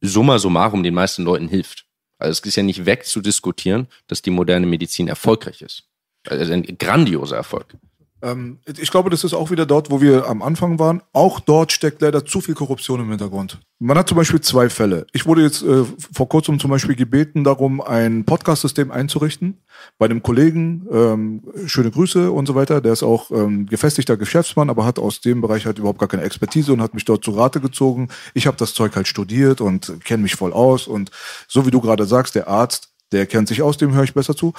summa 0.00 0.38
summarum 0.38 0.84
den 0.84 0.94
meisten 0.94 1.24
Leuten 1.24 1.48
hilft. 1.48 1.86
Also 2.22 2.40
es 2.40 2.46
ist 2.46 2.56
ja 2.56 2.62
nicht 2.62 2.86
wegzudiskutieren, 2.86 3.88
dass 4.06 4.22
die 4.22 4.30
moderne 4.30 4.66
Medizin 4.66 5.08
erfolgreich 5.08 5.60
ist. 5.62 5.84
Also 6.26 6.52
ein 6.52 6.62
grandioser 6.78 7.36
Erfolg. 7.36 7.76
Ähm, 8.22 8.58
ich 8.66 8.90
glaube, 8.90 9.10
das 9.10 9.24
ist 9.24 9.34
auch 9.34 9.50
wieder 9.50 9.66
dort, 9.66 9.90
wo 9.90 10.00
wir 10.00 10.28
am 10.28 10.42
Anfang 10.42 10.78
waren. 10.78 11.02
Auch 11.12 11.40
dort 11.40 11.72
steckt 11.72 12.00
leider 12.00 12.24
zu 12.24 12.40
viel 12.40 12.54
Korruption 12.54 13.00
im 13.00 13.08
Hintergrund. 13.10 13.58
Man 13.80 13.98
hat 13.98 14.08
zum 14.08 14.16
Beispiel 14.16 14.40
zwei 14.40 14.70
Fälle. 14.70 15.06
Ich 15.12 15.26
wurde 15.26 15.42
jetzt 15.42 15.62
äh, 15.62 15.84
vor 16.12 16.28
kurzem 16.28 16.60
zum 16.60 16.70
Beispiel 16.70 16.94
gebeten, 16.94 17.42
darum 17.42 17.80
ein 17.80 18.24
Podcast-System 18.24 18.92
einzurichten. 18.92 19.58
Bei 19.98 20.06
einem 20.06 20.22
Kollegen, 20.22 20.86
ähm, 20.92 21.42
schöne 21.66 21.90
Grüße 21.90 22.30
und 22.30 22.46
so 22.46 22.54
weiter. 22.54 22.80
Der 22.80 22.92
ist 22.92 23.02
auch 23.02 23.32
ähm, 23.32 23.66
gefestigter 23.66 24.16
Geschäftsmann, 24.16 24.70
aber 24.70 24.84
hat 24.84 25.00
aus 25.00 25.20
dem 25.20 25.40
Bereich 25.40 25.66
halt 25.66 25.78
überhaupt 25.78 25.98
gar 25.98 26.08
keine 26.08 26.22
Expertise 26.22 26.72
und 26.72 26.80
hat 26.80 26.94
mich 26.94 27.04
dort 27.04 27.24
zu 27.24 27.32
Rate 27.32 27.60
gezogen. 27.60 28.08
Ich 28.34 28.46
habe 28.46 28.56
das 28.56 28.72
Zeug 28.72 28.94
halt 28.94 29.08
studiert 29.08 29.60
und 29.60 29.92
kenne 30.04 30.22
mich 30.22 30.36
voll 30.36 30.52
aus. 30.52 30.86
Und 30.86 31.10
so 31.48 31.66
wie 31.66 31.72
du 31.72 31.80
gerade 31.80 32.06
sagst, 32.06 32.36
der 32.36 32.46
Arzt, 32.46 32.90
der 33.10 33.26
kennt 33.26 33.48
sich 33.48 33.62
aus, 33.62 33.76
dem 33.76 33.94
höre 33.94 34.04
ich 34.04 34.14
besser 34.14 34.36
zu. 34.36 34.54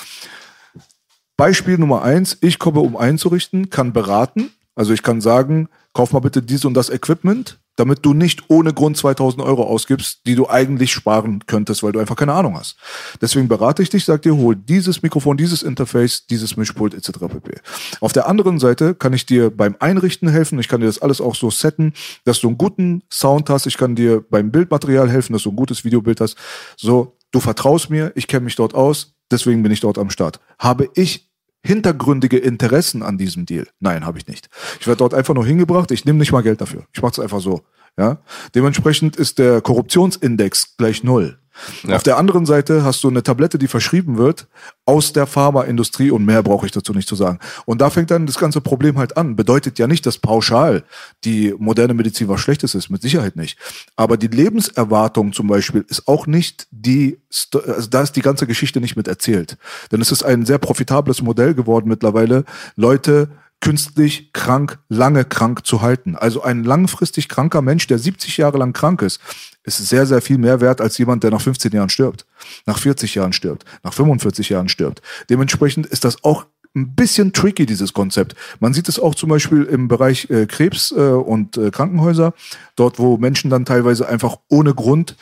Beispiel 1.37 1.77
Nummer 1.77 2.03
eins, 2.03 2.37
ich 2.41 2.59
komme, 2.59 2.79
um 2.79 2.95
einzurichten, 2.95 3.69
kann 3.69 3.93
beraten. 3.93 4.51
Also 4.75 4.93
ich 4.93 5.03
kann 5.03 5.21
sagen, 5.21 5.69
kauf 5.93 6.13
mal 6.13 6.19
bitte 6.19 6.41
dies 6.41 6.65
und 6.65 6.73
das 6.73 6.89
Equipment, 6.89 7.59
damit 7.75 8.05
du 8.05 8.13
nicht 8.13 8.49
ohne 8.49 8.73
Grund 8.73 8.97
2000 8.97 9.43
Euro 9.43 9.63
ausgibst, 9.63 10.21
die 10.25 10.35
du 10.35 10.47
eigentlich 10.47 10.91
sparen 10.91 11.43
könntest, 11.47 11.81
weil 11.81 11.91
du 11.91 11.99
einfach 11.99 12.15
keine 12.15 12.33
Ahnung 12.33 12.57
hast. 12.57 12.77
Deswegen 13.21 13.47
berate 13.47 13.81
ich 13.81 13.89
dich, 13.89 14.05
sag 14.05 14.21
dir, 14.21 14.35
hol 14.35 14.55
dieses 14.55 15.01
Mikrofon, 15.01 15.37
dieses 15.37 15.63
Interface, 15.63 16.25
dieses 16.27 16.55
Mischpult 16.55 16.93
etc. 16.93 17.19
pp. 17.27 17.61
Auf 17.99 18.13
der 18.13 18.27
anderen 18.27 18.59
Seite 18.59 18.93
kann 18.93 19.13
ich 19.13 19.25
dir 19.25 19.49
beim 19.49 19.75
Einrichten 19.79 20.29
helfen. 20.29 20.59
Ich 20.59 20.67
kann 20.67 20.81
dir 20.81 20.87
das 20.87 21.01
alles 21.01 21.19
auch 21.19 21.35
so 21.35 21.49
setten, 21.49 21.93
dass 22.25 22.41
du 22.41 22.47
einen 22.47 22.57
guten 22.57 23.03
Sound 23.11 23.49
hast. 23.49 23.65
Ich 23.65 23.77
kann 23.77 23.95
dir 23.95 24.21
beim 24.21 24.51
Bildmaterial 24.51 25.09
helfen, 25.09 25.33
dass 25.33 25.43
du 25.43 25.49
ein 25.49 25.55
gutes 25.55 25.83
Videobild 25.83 26.21
hast. 26.21 26.37
So, 26.77 27.17
du 27.31 27.39
vertraust 27.39 27.89
mir, 27.89 28.11
ich 28.15 28.27
kenne 28.27 28.45
mich 28.45 28.55
dort 28.55 28.75
aus 28.75 29.12
Deswegen 29.33 29.63
bin 29.63 29.71
ich 29.71 29.79
dort 29.79 29.97
am 29.97 30.11
Start. 30.11 30.39
Habe 30.59 30.89
ich 30.93 31.27
hintergründige 31.65 32.37
Interessen 32.37 33.01
an 33.01 33.17
diesem 33.17 33.47
Deal? 33.47 33.67
Nein, 33.79 34.05
habe 34.05 34.19
ich 34.19 34.27
nicht. 34.27 34.47
Ich 34.79 34.85
werde 34.85 34.99
dort 34.99 35.15
einfach 35.15 35.33
nur 35.33 35.43
hingebracht. 35.43 35.89
Ich 35.89 36.05
nehme 36.05 36.19
nicht 36.19 36.31
mal 36.31 36.43
Geld 36.43 36.61
dafür. 36.61 36.85
Ich 36.93 37.01
mache 37.01 37.13
es 37.13 37.19
einfach 37.19 37.41
so. 37.41 37.63
Ja? 37.97 38.19
Dementsprechend 38.53 39.15
ist 39.15 39.39
der 39.39 39.61
Korruptionsindex 39.61 40.77
gleich 40.77 41.03
null. 41.03 41.39
Ja. 41.83 41.95
Auf 41.95 42.03
der 42.03 42.17
anderen 42.17 42.45
Seite 42.45 42.83
hast 42.83 43.03
du 43.03 43.09
eine 43.09 43.23
Tablette, 43.23 43.57
die 43.57 43.67
verschrieben 43.67 44.17
wird 44.17 44.47
aus 44.85 45.13
der 45.13 45.27
Pharmaindustrie 45.27 46.11
und 46.11 46.25
mehr 46.25 46.43
brauche 46.43 46.65
ich 46.65 46.71
dazu 46.71 46.93
nicht 46.93 47.07
zu 47.07 47.15
sagen. 47.15 47.39
Und 47.65 47.79
da 47.79 47.89
fängt 47.89 48.11
dann 48.11 48.25
das 48.25 48.37
ganze 48.37 48.59
Problem 48.59 48.97
halt 48.97 49.15
an. 49.17 49.35
Bedeutet 49.35 49.79
ja 49.79 49.87
nicht, 49.87 50.05
dass 50.05 50.17
pauschal 50.17 50.83
die 51.23 51.53
moderne 51.57 51.93
Medizin 51.93 52.27
was 52.27 52.41
Schlechtes 52.41 52.75
ist, 52.75 52.89
mit 52.89 53.01
Sicherheit 53.01 53.35
nicht. 53.35 53.57
Aber 53.95 54.17
die 54.17 54.27
Lebenserwartung 54.27 55.31
zum 55.33 55.47
Beispiel 55.47 55.85
ist 55.87 56.07
auch 56.07 56.27
nicht 56.27 56.67
die, 56.71 57.19
also 57.53 57.87
da 57.89 58.01
ist 58.01 58.15
die 58.15 58.21
ganze 58.21 58.47
Geschichte 58.47 58.81
nicht 58.81 58.95
mit 58.95 59.07
erzählt. 59.07 59.57
Denn 59.91 60.01
es 60.01 60.11
ist 60.11 60.23
ein 60.23 60.45
sehr 60.45 60.57
profitables 60.57 61.21
Modell 61.21 61.53
geworden 61.53 61.87
mittlerweile, 61.87 62.43
Leute 62.75 63.29
künstlich 63.63 64.33
krank, 64.33 64.79
lange 64.89 65.23
krank 65.23 65.65
zu 65.65 65.81
halten. 65.81 66.17
Also 66.17 66.43
ein 66.43 66.65
langfristig 66.65 67.29
kranker 67.29 67.61
Mensch, 67.61 67.87
der 67.87 67.97
70 67.97 68.35
Jahre 68.35 68.57
lang 68.57 68.73
krank 68.73 69.01
ist, 69.01 69.21
ist 69.63 69.77
sehr, 69.77 70.05
sehr 70.05 70.21
viel 70.21 70.37
mehr 70.37 70.61
wert 70.61 70.81
als 70.81 70.97
jemand, 70.97 71.23
der 71.23 71.31
nach 71.31 71.41
15 71.41 71.71
Jahren 71.71 71.89
stirbt, 71.89 72.25
nach 72.65 72.77
40 72.77 73.15
Jahren 73.15 73.33
stirbt, 73.33 73.65
nach 73.83 73.93
45 73.93 74.49
Jahren 74.49 74.69
stirbt. 74.69 75.01
Dementsprechend 75.29 75.85
ist 75.85 76.03
das 76.03 76.23
auch 76.23 76.45
ein 76.75 76.95
bisschen 76.95 77.33
tricky, 77.33 77.65
dieses 77.65 77.93
Konzept. 77.93 78.35
Man 78.59 78.73
sieht 78.73 78.89
es 78.89 78.99
auch 78.99 79.13
zum 79.13 79.29
Beispiel 79.29 79.63
im 79.63 79.87
Bereich 79.87 80.29
äh, 80.29 80.47
Krebs 80.47 80.91
äh, 80.91 80.95
und 80.95 81.55
äh, 81.57 81.69
Krankenhäuser, 81.69 82.33
dort 82.75 82.97
wo 82.97 83.17
Menschen 83.17 83.51
dann 83.51 83.65
teilweise 83.65 84.07
einfach 84.07 84.37
ohne 84.49 84.73
Grund 84.73 85.15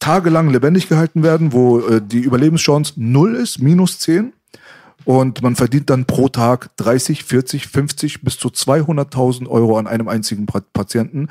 tagelang 0.00 0.50
lebendig 0.50 0.88
gehalten 0.88 1.22
werden, 1.22 1.52
wo 1.52 1.80
äh, 1.80 2.02
die 2.04 2.20
Überlebenschance 2.20 2.94
null 2.96 3.36
ist, 3.36 3.60
minus 3.60 4.00
10 4.00 4.32
und 5.04 5.42
man 5.42 5.56
verdient 5.56 5.90
dann 5.90 6.04
pro 6.04 6.28
Tag 6.28 6.76
30, 6.76 7.24
40, 7.24 7.66
50 7.68 8.22
bis 8.22 8.38
zu 8.38 8.48
200.000 8.48 9.48
Euro 9.48 9.78
an 9.78 9.86
einem 9.86 10.08
einzigen 10.08 10.46
Patienten. 10.46 11.28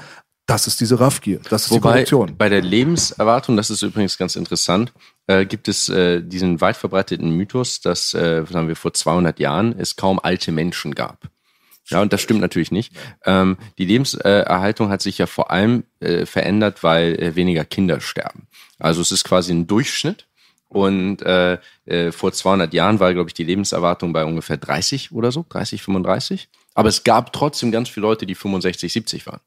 Das 0.49 0.65
ist 0.65 0.81
diese 0.81 0.99
Raffgier, 0.99 1.39
das 1.47 1.65
ist 1.65 1.71
Wobei, 1.71 2.03
die 2.03 2.09
Korruption. 2.09 2.35
Bei 2.35 2.49
der 2.49 2.63
Lebenserwartung, 2.63 3.55
das 3.55 3.69
ist 3.69 3.83
übrigens 3.83 4.17
ganz 4.17 4.35
interessant, 4.35 4.91
äh, 5.27 5.45
gibt 5.45 5.67
es 5.67 5.89
äh, 5.89 6.23
diesen 6.23 6.59
weit 6.59 6.75
verbreiteten 6.75 7.29
Mythos, 7.29 7.81
dass, 7.81 8.15
äh, 8.15 8.43
sagen 8.49 8.67
wir, 8.67 8.75
vor 8.75 8.91
200 8.91 9.39
Jahren 9.39 9.75
es 9.77 9.95
kaum 9.95 10.19
alte 10.19 10.51
Menschen 10.51 10.95
gab. 10.95 11.29
Ja, 11.89 12.01
und 12.01 12.13
das 12.13 12.21
stimmt 12.21 12.41
natürlich 12.41 12.71
nicht. 12.71 12.93
Ähm, 13.25 13.57
die 13.77 13.85
Lebenserhaltung 13.85 14.89
hat 14.89 15.03
sich 15.03 15.19
ja 15.19 15.27
vor 15.27 15.51
allem 15.51 15.83
äh, 15.99 16.25
verändert, 16.25 16.83
weil 16.83 17.13
äh, 17.21 17.35
weniger 17.35 17.63
Kinder 17.63 18.01
sterben. 18.01 18.47
Also 18.79 19.01
es 19.01 19.11
ist 19.11 19.25
quasi 19.25 19.53
ein 19.53 19.67
Durchschnitt 19.67 20.25
und 20.67 21.21
äh, 21.21 21.59
äh, 21.85 22.11
vor 22.11 22.31
200 22.31 22.73
Jahren 22.73 22.99
war, 22.99 23.13
glaube 23.13 23.29
ich, 23.29 23.35
die 23.35 23.43
Lebenserwartung 23.43 24.13
bei 24.13 24.25
ungefähr 24.25 24.57
30 24.57 25.11
oder 25.11 25.31
so, 25.31 25.45
30, 25.47 25.83
35. 25.83 26.49
Aber 26.79 26.87
es 26.87 27.03
gab 27.03 27.33
trotzdem 27.33 27.73
ganz 27.73 27.89
viele 27.89 28.03
Leute, 28.05 28.25
die 28.25 28.35
65, 28.35 28.93
70 28.93 29.27
waren. 29.27 29.41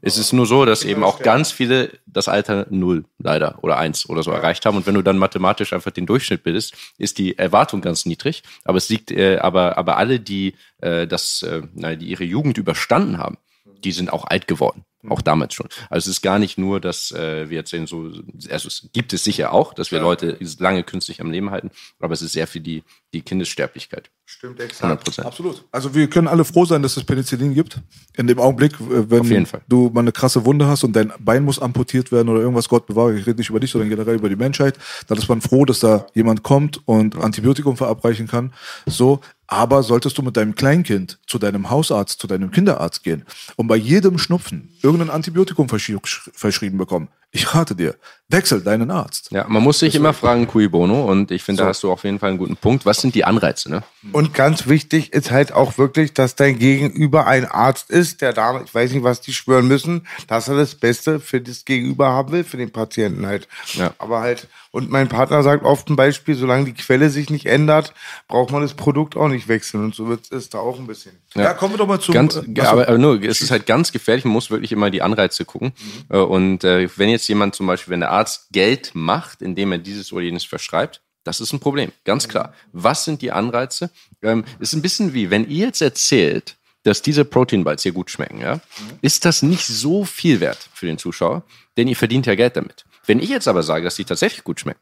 Es 0.00 0.18
ist 0.18 0.32
nur 0.32 0.46
so, 0.46 0.64
dass 0.64 0.82
eben 0.82 1.04
auch 1.04 1.20
ganz 1.20 1.52
viele 1.52 1.92
das 2.06 2.26
Alter 2.26 2.66
null 2.70 3.04
leider 3.18 3.62
oder 3.62 3.78
eins 3.78 4.08
oder 4.08 4.24
so 4.24 4.32
erreicht 4.32 4.66
haben. 4.66 4.76
Und 4.76 4.88
wenn 4.88 4.94
du 4.96 5.02
dann 5.02 5.16
mathematisch 5.16 5.72
einfach 5.72 5.92
den 5.92 6.06
Durchschnitt 6.06 6.42
bildest, 6.42 6.74
ist 6.98 7.18
die 7.18 7.38
Erwartung 7.38 7.82
ganz 7.82 8.04
niedrig. 8.04 8.42
Aber 8.64 8.78
es 8.78 8.88
liegt, 8.88 9.12
äh, 9.12 9.38
aber, 9.38 9.78
aber 9.78 9.96
alle, 9.96 10.18
die 10.18 10.54
äh, 10.78 11.06
das, 11.06 11.42
äh, 11.42 11.62
na, 11.72 11.94
die 11.94 12.06
ihre 12.06 12.24
Jugend 12.24 12.58
überstanden 12.58 13.16
haben, 13.16 13.38
die 13.64 13.92
sind 13.92 14.12
auch 14.12 14.24
alt 14.24 14.48
geworden. 14.48 14.84
Auch 15.08 15.20
damals 15.20 15.54
schon. 15.54 15.68
Also 15.88 16.10
es 16.10 16.16
ist 16.16 16.22
gar 16.22 16.40
nicht 16.40 16.58
nur, 16.58 16.80
dass 16.80 17.12
äh, 17.12 17.48
wir 17.48 17.58
jetzt 17.58 17.70
sehen, 17.70 17.86
so, 17.86 18.10
also 18.50 18.66
es 18.68 18.88
gibt 18.92 19.12
es 19.12 19.22
sicher 19.22 19.52
auch, 19.52 19.72
dass 19.72 19.92
wir 19.92 20.00
Leute 20.00 20.36
lange 20.58 20.82
künstlich 20.82 21.20
am 21.20 21.30
Leben 21.30 21.50
halten, 21.52 21.70
aber 22.00 22.14
es 22.14 22.22
ist 22.22 22.32
sehr 22.32 22.48
viel 22.48 22.62
die, 22.62 22.82
die 23.12 23.22
Kindessterblichkeit. 23.22 24.10
Stimmt, 24.24 24.60
exakt. 24.60 24.84
100 24.84 25.04
Prozent. 25.04 25.26
Absolut. 25.26 25.64
Also 25.72 25.94
wir 25.94 26.08
können 26.08 26.28
alle 26.28 26.44
froh 26.44 26.64
sein, 26.64 26.82
dass 26.82 26.96
es 26.96 27.04
Penicillin 27.04 27.54
gibt. 27.54 27.80
In 28.16 28.26
dem 28.26 28.38
Augenblick, 28.38 28.72
äh, 28.74 29.10
wenn 29.10 29.46
du 29.68 29.90
mal 29.92 30.00
eine 30.00 30.12
krasse 30.12 30.44
Wunde 30.44 30.66
hast 30.66 30.84
und 30.84 30.94
dein 30.94 31.12
Bein 31.18 31.44
muss 31.44 31.58
amputiert 31.58 32.12
werden 32.12 32.28
oder 32.28 32.40
irgendwas, 32.40 32.68
Gott 32.68 32.86
bewahre, 32.86 33.18
ich 33.18 33.26
rede 33.26 33.38
nicht 33.38 33.50
über 33.50 33.60
dich, 33.60 33.70
sondern 33.70 33.90
generell 33.90 34.16
über 34.16 34.28
die 34.28 34.36
Menschheit, 34.36 34.78
dann 35.08 35.18
ist 35.18 35.28
man 35.28 35.40
froh, 35.40 35.64
dass 35.64 35.80
da 35.80 36.06
jemand 36.14 36.42
kommt 36.42 36.80
und 36.86 37.16
Antibiotikum 37.16 37.76
verabreichen 37.76 38.28
kann. 38.28 38.52
So, 38.86 39.20
aber 39.48 39.82
solltest 39.82 40.16
du 40.16 40.22
mit 40.22 40.36
deinem 40.36 40.54
Kleinkind 40.54 41.18
zu 41.26 41.38
deinem 41.38 41.68
Hausarzt, 41.68 42.20
zu 42.20 42.26
deinem 42.26 42.50
Kinderarzt 42.52 43.02
gehen 43.02 43.24
und 43.56 43.66
bei 43.66 43.76
jedem 43.76 44.18
Schnupfen 44.18 44.70
irgendein 44.82 45.10
Antibiotikum 45.10 45.68
verschri 45.68 45.98
verschrieben 46.02 46.78
bekommen, 46.78 47.08
ich 47.34 47.54
rate 47.54 47.74
dir, 47.74 47.96
wechsel 48.28 48.60
deinen 48.62 48.90
Arzt. 48.90 49.30
Ja, 49.30 49.46
man 49.48 49.62
muss 49.62 49.78
sich 49.78 49.94
immer 49.94 50.12
fragen, 50.12 50.46
cui 50.46 50.68
bono, 50.68 51.04
und 51.04 51.30
ich 51.30 51.42
finde, 51.42 51.62
da 51.62 51.68
hast 51.68 51.82
du 51.82 51.90
auf 51.90 52.04
jeden 52.04 52.18
Fall 52.18 52.30
einen 52.30 52.38
guten 52.38 52.56
Punkt. 52.56 52.86
Was 52.86 53.00
sind 53.00 53.14
die 53.14 53.24
Anreize, 53.24 53.70
ne? 53.70 53.82
Und 54.12 54.34
ganz 54.34 54.66
wichtig 54.66 55.12
ist 55.12 55.30
halt 55.30 55.52
auch 55.52 55.78
wirklich, 55.78 56.12
dass 56.12 56.34
dein 56.34 56.58
Gegenüber 56.58 57.26
ein 57.26 57.46
Arzt 57.46 57.90
ist, 57.90 58.20
der 58.20 58.32
da, 58.32 58.62
ich 58.62 58.74
weiß 58.74 58.92
nicht, 58.92 59.02
was 59.02 59.20
die 59.20 59.32
schwören 59.32 59.66
müssen, 59.66 60.06
dass 60.26 60.48
er 60.48 60.56
das 60.56 60.74
Beste 60.74 61.20
für 61.20 61.40
das 61.40 61.64
Gegenüber 61.64 62.10
haben 62.10 62.32
will, 62.32 62.44
für 62.44 62.56
den 62.56 62.70
Patienten 62.70 63.26
halt. 63.26 63.48
Ja. 63.74 63.94
Aber 63.98 64.20
halt, 64.20 64.48
und 64.70 64.90
mein 64.90 65.08
Partner 65.08 65.42
sagt 65.42 65.64
oft 65.64 65.88
ein 65.88 65.96
Beispiel, 65.96 66.34
solange 66.34 66.66
die 66.66 66.74
Quelle 66.74 67.10
sich 67.10 67.30
nicht 67.30 67.46
ändert, 67.46 67.92
braucht 68.28 68.50
man 68.50 68.62
das 68.62 68.74
Produkt 68.74 69.16
auch 69.16 69.28
nicht 69.28 69.48
wechseln. 69.48 69.84
Und 69.84 69.94
so 69.94 70.08
wird 70.08 70.32
es 70.32 70.48
da 70.48 70.58
auch 70.58 70.78
ein 70.78 70.86
bisschen. 70.86 71.12
Ja, 71.34 71.54
kommen 71.54 71.74
wir 71.74 71.78
doch 71.78 71.86
mal 71.86 72.00
zum. 72.00 72.14
Ganz, 72.14 72.36
äh, 72.36 72.60
aber, 72.60 72.88
aber 72.88 72.98
nur, 72.98 73.22
es 73.22 73.40
ist 73.40 73.50
halt 73.50 73.66
ganz 73.66 73.92
gefährlich, 73.92 74.24
man 74.24 74.32
muss 74.34 74.50
wirklich 74.50 74.72
immer 74.72 74.90
die 74.90 75.02
Anreize 75.02 75.44
gucken. 75.44 75.72
Äh, 76.08 76.18
Und 76.18 76.64
äh, 76.64 76.88
wenn 76.96 77.08
jetzt 77.10 77.21
jemand 77.28 77.54
zum 77.54 77.66
Beispiel, 77.66 77.92
wenn 77.92 78.00
der 78.00 78.10
Arzt 78.10 78.48
Geld 78.52 78.90
macht, 78.94 79.42
indem 79.42 79.72
er 79.72 79.78
dieses 79.78 80.12
oder 80.12 80.22
jenes 80.24 80.44
verschreibt, 80.44 81.00
das 81.24 81.40
ist 81.40 81.52
ein 81.52 81.60
Problem, 81.60 81.92
ganz 82.04 82.26
klar. 82.28 82.52
Was 82.72 83.04
sind 83.04 83.22
die 83.22 83.30
Anreize? 83.32 83.90
Ähm, 84.22 84.44
ist 84.58 84.72
ein 84.72 84.82
bisschen 84.82 85.14
wie, 85.14 85.30
wenn 85.30 85.48
ihr 85.48 85.66
jetzt 85.66 85.80
erzählt, 85.82 86.56
dass 86.84 87.00
diese 87.00 87.24
Protein 87.24 87.62
Bites 87.62 87.84
hier 87.84 87.92
gut 87.92 88.10
schmecken, 88.10 88.40
ja, 88.40 88.60
ist 89.02 89.24
das 89.24 89.42
nicht 89.42 89.64
so 89.66 90.04
viel 90.04 90.40
wert 90.40 90.68
für 90.74 90.86
den 90.86 90.98
Zuschauer, 90.98 91.42
denn 91.76 91.86
ihr 91.86 91.94
verdient 91.96 92.26
ja 92.26 92.34
Geld 92.34 92.56
damit. 92.56 92.84
Wenn 93.06 93.20
ich 93.20 93.28
jetzt 93.28 93.46
aber 93.46 93.62
sage, 93.62 93.84
dass 93.84 93.94
die 93.94 94.04
tatsächlich 94.04 94.42
gut 94.42 94.58
schmecken, 94.60 94.80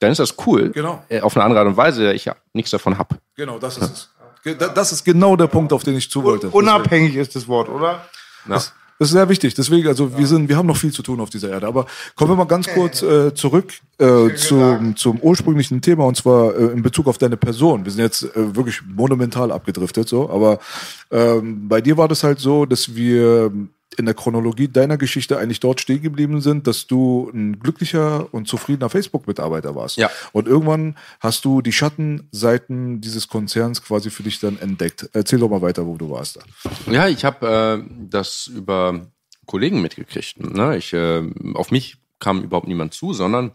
dann 0.00 0.10
ist 0.10 0.18
das 0.20 0.34
cool, 0.46 0.70
Genau. 0.70 1.04
äh, 1.10 1.20
auf 1.20 1.36
eine 1.36 1.44
andere 1.44 1.60
Art 1.60 1.68
und 1.68 1.76
Weise, 1.76 2.12
ich 2.14 2.24
ja 2.24 2.34
nichts 2.54 2.70
davon 2.70 2.96
hab. 2.98 3.18
Genau, 3.36 3.58
das 3.58 3.76
ist 3.78 4.10
es. 4.44 4.58
Da- 4.58 4.68
Das 4.68 4.92
ist 4.92 5.04
genau 5.04 5.36
der 5.36 5.46
Punkt, 5.46 5.72
auf 5.72 5.82
den 5.84 5.96
ich 5.96 6.10
zu 6.10 6.22
wollte. 6.24 6.48
Unabhängig 6.48 7.14
ist 7.16 7.36
das 7.36 7.46
Wort, 7.48 7.68
oder? 7.68 8.06
Das, 8.46 8.72
das 8.98 9.08
ist 9.08 9.12
sehr 9.14 9.28
wichtig. 9.28 9.54
Deswegen, 9.54 9.88
also 9.88 10.16
wir 10.16 10.26
sind, 10.26 10.48
wir 10.48 10.56
haben 10.56 10.66
noch 10.66 10.76
viel 10.76 10.92
zu 10.92 11.02
tun 11.02 11.20
auf 11.20 11.30
dieser 11.30 11.50
Erde. 11.50 11.66
Aber 11.66 11.86
kommen 12.14 12.30
wir 12.30 12.36
mal 12.36 12.44
ganz 12.44 12.68
kurz 12.68 13.02
äh, 13.02 13.34
zurück 13.34 13.72
äh, 13.98 14.34
zum, 14.34 14.96
zum 14.96 15.20
ursprünglichen 15.20 15.80
Thema 15.80 16.04
und 16.04 16.16
zwar 16.16 16.54
äh, 16.54 16.66
in 16.66 16.82
Bezug 16.82 17.08
auf 17.08 17.18
deine 17.18 17.36
Person. 17.36 17.84
Wir 17.84 17.92
sind 17.92 18.02
jetzt 18.02 18.22
äh, 18.22 18.54
wirklich 18.54 18.82
monumental 18.86 19.50
abgedriftet, 19.50 20.08
so. 20.08 20.30
Aber 20.30 20.60
ähm, 21.10 21.68
bei 21.68 21.80
dir 21.80 21.96
war 21.96 22.08
das 22.08 22.22
halt 22.22 22.38
so, 22.38 22.66
dass 22.66 22.94
wir 22.94 23.50
in 23.96 24.06
der 24.06 24.14
Chronologie 24.14 24.68
deiner 24.68 24.96
Geschichte 24.96 25.38
eigentlich 25.38 25.60
dort 25.60 25.80
stehen 25.80 26.02
geblieben 26.02 26.40
sind, 26.40 26.66
dass 26.66 26.86
du 26.86 27.30
ein 27.32 27.60
glücklicher 27.60 28.32
und 28.32 28.48
zufriedener 28.48 28.90
Facebook-Mitarbeiter 28.90 29.74
warst. 29.74 29.96
Ja. 29.96 30.10
Und 30.32 30.48
irgendwann 30.48 30.96
hast 31.20 31.44
du 31.44 31.62
die 31.62 31.72
Schattenseiten 31.72 33.00
dieses 33.00 33.28
Konzerns 33.28 33.82
quasi 33.82 34.10
für 34.10 34.22
dich 34.22 34.40
dann 34.40 34.58
entdeckt. 34.58 35.08
Erzähl 35.12 35.38
doch 35.38 35.48
mal 35.48 35.62
weiter, 35.62 35.86
wo 35.86 35.96
du 35.96 36.10
warst 36.10 36.36
da. 36.36 36.90
Ja, 36.90 37.08
ich 37.08 37.24
habe 37.24 37.84
äh, 37.86 38.06
das 38.10 38.48
über 38.48 39.06
Kollegen 39.46 39.80
mitgekriegt. 39.80 40.40
Ne? 40.40 40.76
Ich, 40.76 40.92
äh, 40.92 41.22
auf 41.54 41.70
mich 41.70 41.96
kam 42.18 42.42
überhaupt 42.42 42.68
niemand 42.68 42.94
zu, 42.94 43.12
sondern 43.12 43.52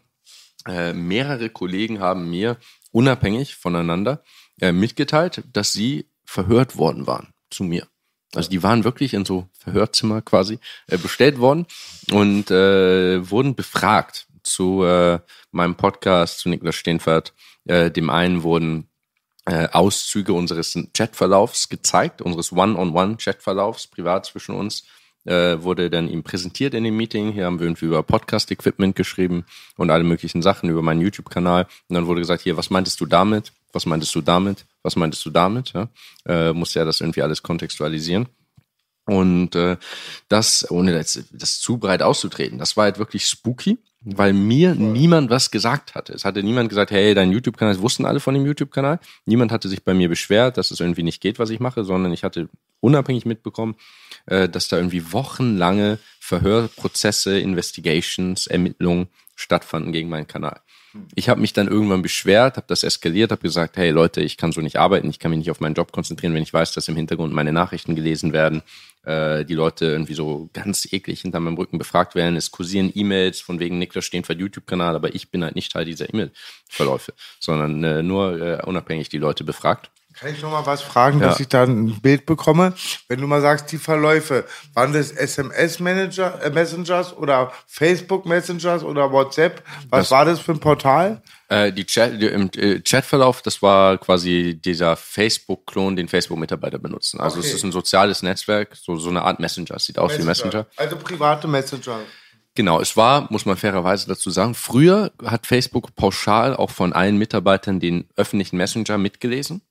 äh, 0.67 0.93
mehrere 0.93 1.49
Kollegen 1.49 1.99
haben 1.99 2.29
mir 2.29 2.57
unabhängig 2.91 3.55
voneinander 3.55 4.23
äh, 4.61 4.71
mitgeteilt, 4.71 5.43
dass 5.53 5.73
sie 5.73 6.09
verhört 6.25 6.77
worden 6.77 7.07
waren 7.07 7.33
zu 7.49 7.63
mir. 7.63 7.87
Also 8.35 8.49
die 8.49 8.61
waren 8.61 8.83
wirklich 8.83 9.13
in 9.13 9.25
so 9.25 9.47
Verhörzimmer 9.57 10.21
quasi 10.21 10.59
äh, 10.87 10.97
bestellt 10.97 11.39
worden 11.39 11.65
und 12.11 12.51
äh, 12.51 13.29
wurden 13.29 13.55
befragt 13.55 14.27
zu 14.43 14.83
äh, 14.83 15.19
meinem 15.51 15.75
Podcast, 15.75 16.39
zu 16.39 16.49
Niklas 16.49 16.75
Steenfert. 16.75 17.33
Äh, 17.65 17.91
dem 17.91 18.09
einen 18.09 18.43
wurden 18.43 18.89
äh, 19.45 19.67
Auszüge 19.71 20.33
unseres 20.33 20.77
Chatverlaufs 20.93 21.69
gezeigt, 21.69 22.21
unseres 22.21 22.51
One-on-One-Chatverlaufs, 22.51 23.87
privat 23.87 24.25
zwischen 24.25 24.53
uns, 24.53 24.83
äh, 25.25 25.61
wurde 25.61 25.89
dann 25.89 26.07
ihm 26.07 26.23
präsentiert 26.23 26.73
in 26.73 26.83
dem 26.83 26.95
Meeting. 26.95 27.31
Hier 27.31 27.45
haben 27.45 27.59
wir 27.59 27.65
irgendwie 27.65 27.85
über 27.85 28.03
Podcast-Equipment 28.03 28.95
geschrieben 28.95 29.45
und 29.77 29.89
alle 29.89 30.03
möglichen 30.03 30.41
Sachen 30.41 30.69
über 30.69 30.81
meinen 30.81 31.01
YouTube-Kanal. 31.01 31.67
Und 31.87 31.95
dann 31.95 32.05
wurde 32.05 32.21
gesagt, 32.21 32.43
hier, 32.43 32.57
was 32.57 32.69
meintest 32.69 32.99
du 33.01 33.05
damit? 33.05 33.53
Was 33.73 33.85
meintest 33.85 34.13
du 34.15 34.21
damit? 34.21 34.65
Was 34.83 34.95
meintest 34.95 35.25
du 35.25 35.29
damit? 35.29 35.73
Ja? 35.73 35.89
Äh, 36.25 36.53
musste 36.53 36.79
ja 36.79 36.85
das 36.85 37.01
irgendwie 37.01 37.21
alles 37.21 37.43
kontextualisieren. 37.43 38.27
Und 39.09 39.55
äh, 39.55 39.77
das, 40.27 40.69
ohne 40.69 40.93
das, 40.93 41.23
das 41.31 41.59
zu 41.59 41.77
breit 41.77 42.03
auszutreten, 42.03 42.59
das 42.59 42.77
war 42.77 42.83
halt 42.83 42.99
wirklich 42.99 43.25
spooky, 43.25 43.79
weil 44.01 44.33
mir 44.33 44.75
niemand 44.75 45.31
was 45.31 45.49
gesagt 45.49 45.95
hatte. 45.95 46.13
Es 46.13 46.25
hatte 46.25 46.43
niemand 46.43 46.69
gesagt, 46.69 46.91
hey, 46.91 47.15
dein 47.15 47.31
YouTube-Kanal, 47.31 47.73
das 47.73 47.81
wussten 47.81 48.05
alle 48.05 48.19
von 48.19 48.35
dem 48.35 48.45
YouTube-Kanal. 48.45 48.99
Niemand 49.25 49.51
hatte 49.51 49.67
sich 49.67 49.83
bei 49.83 49.95
mir 49.95 50.09
beschwert, 50.09 50.57
dass 50.57 50.69
es 50.69 50.79
irgendwie 50.79 51.01
nicht 51.01 51.21
geht, 51.21 51.39
was 51.39 51.49
ich 51.49 51.59
mache, 51.59 51.83
sondern 51.83 52.13
ich 52.13 52.23
hatte 52.23 52.49
unabhängig 52.81 53.25
mitbekommen, 53.25 53.75
äh, 54.27 54.47
dass 54.47 54.67
da 54.67 54.77
irgendwie 54.77 55.11
wochenlange 55.11 55.97
Verhörprozesse, 56.19 57.39
Investigations, 57.39 58.45
Ermittlungen 58.45 59.07
stattfanden 59.35 59.91
gegen 59.91 60.09
meinen 60.09 60.27
Kanal. 60.27 60.61
Ich 61.13 61.29
habe 61.29 61.39
mich 61.39 61.53
dann 61.53 61.67
irgendwann 61.67 62.01
beschwert, 62.01 62.57
habe 62.57 62.67
das 62.67 62.83
eskaliert, 62.83 63.31
habe 63.31 63.41
gesagt, 63.41 63.77
hey 63.77 63.91
Leute, 63.91 64.21
ich 64.21 64.37
kann 64.37 64.51
so 64.51 64.61
nicht 64.61 64.77
arbeiten, 64.77 65.09
ich 65.09 65.19
kann 65.19 65.31
mich 65.31 65.39
nicht 65.39 65.51
auf 65.51 65.59
meinen 65.59 65.75
Job 65.75 65.91
konzentrieren, 65.91 66.33
wenn 66.33 66.43
ich 66.43 66.53
weiß, 66.53 66.73
dass 66.73 66.87
im 66.87 66.95
Hintergrund 66.95 67.33
meine 67.33 67.53
Nachrichten 67.53 67.95
gelesen 67.95 68.33
werden, 68.33 68.63
äh, 69.03 69.45
die 69.45 69.53
Leute 69.53 69.85
irgendwie 69.85 70.15
so 70.15 70.49
ganz 70.53 70.91
eklig 70.91 71.21
hinter 71.21 71.39
meinem 71.39 71.57
Rücken 71.57 71.77
befragt 71.77 72.15
werden. 72.15 72.35
Es 72.35 72.51
kursieren 72.51 72.91
E-Mails 72.93 73.39
von 73.39 73.59
wegen 73.59 73.77
Niklas 73.77 74.05
Steenfeld 74.05 74.39
YouTube-Kanal, 74.39 74.95
aber 74.95 75.13
ich 75.13 75.29
bin 75.29 75.43
halt 75.43 75.55
nicht 75.55 75.71
Teil 75.71 75.85
dieser 75.85 76.11
E-Mail-Verläufe, 76.11 77.13
sondern 77.39 77.83
äh, 77.83 78.01
nur 78.01 78.41
äh, 78.41 78.65
unabhängig 78.65 79.09
die 79.09 79.19
Leute 79.19 79.43
befragt. 79.43 79.91
Kann 80.19 80.33
ich 80.33 80.41
noch 80.41 80.51
mal 80.51 80.65
was 80.65 80.81
fragen, 80.81 81.19
Ja. 81.21 81.27
dass 81.29 81.39
ich 81.39 81.47
da 81.47 81.63
ein 81.63 82.01
Bild 82.01 82.25
bekomme? 82.25 82.73
Wenn 83.07 83.21
du 83.21 83.27
mal 83.27 83.39
sagst, 83.41 83.71
die 83.71 83.77
Verläufe, 83.77 84.45
waren 84.73 84.91
das 84.91 85.11
SMS-Manager, 85.11 86.43
äh, 86.43 86.49
Messengers 86.49 87.15
oder 87.15 87.51
Facebook-Messengers 87.67 88.83
oder 88.83 89.11
WhatsApp? 89.11 89.63
Was 89.89 90.01
Das- 90.01 90.11
war 90.11 90.25
das 90.25 90.39
für 90.39 90.51
ein 90.53 90.59
Portal? 90.59 91.21
Äh, 91.47 91.71
die 91.71 91.85
Chat, 91.85 92.21
die, 92.21 92.27
im 92.27 92.49
äh, 92.57 92.79
Chatverlauf, 92.81 93.41
das 93.41 93.61
war 93.61 93.97
quasi 93.97 94.59
dieser 94.63 94.95
Facebook-Klon, 94.95 95.95
den 95.95 96.07
Facebook-Mitarbeiter 96.07 96.79
benutzen. 96.79 97.19
Also 97.19 97.39
es 97.39 97.45
Okay. 97.47 97.55
ist 97.55 97.63
ein 97.63 97.71
soziales 97.71 98.21
Netzwerk, 98.21 98.75
so, 98.75 98.97
so 98.97 99.09
eine 99.09 99.21
Art 99.23 99.39
Messenger. 99.39 99.75
Es 99.75 99.85
sieht 99.85 99.97
aus 99.99 100.17
wie 100.17 100.23
Messenger. 100.23 100.67
Also 100.77 100.95
private 100.97 101.47
Messenger. 101.47 101.99
Genau, 102.55 102.81
es 102.81 102.97
war, 102.97 103.27
muss 103.31 103.45
man 103.45 103.55
fairerweise 103.57 104.07
dazu 104.07 104.29
sagen, 104.31 104.53
früher 104.53 105.11
hat 105.23 105.47
Facebook 105.47 105.95
pauschal 105.95 106.55
auch 106.55 106.71
von 106.71 106.93
allen 106.93 107.17
Mitarbeitern 107.17 107.79
den 107.79 108.09
öffentlichen 108.17 108.57
Messenger 108.57 108.97
mitgelesen. 108.97 109.61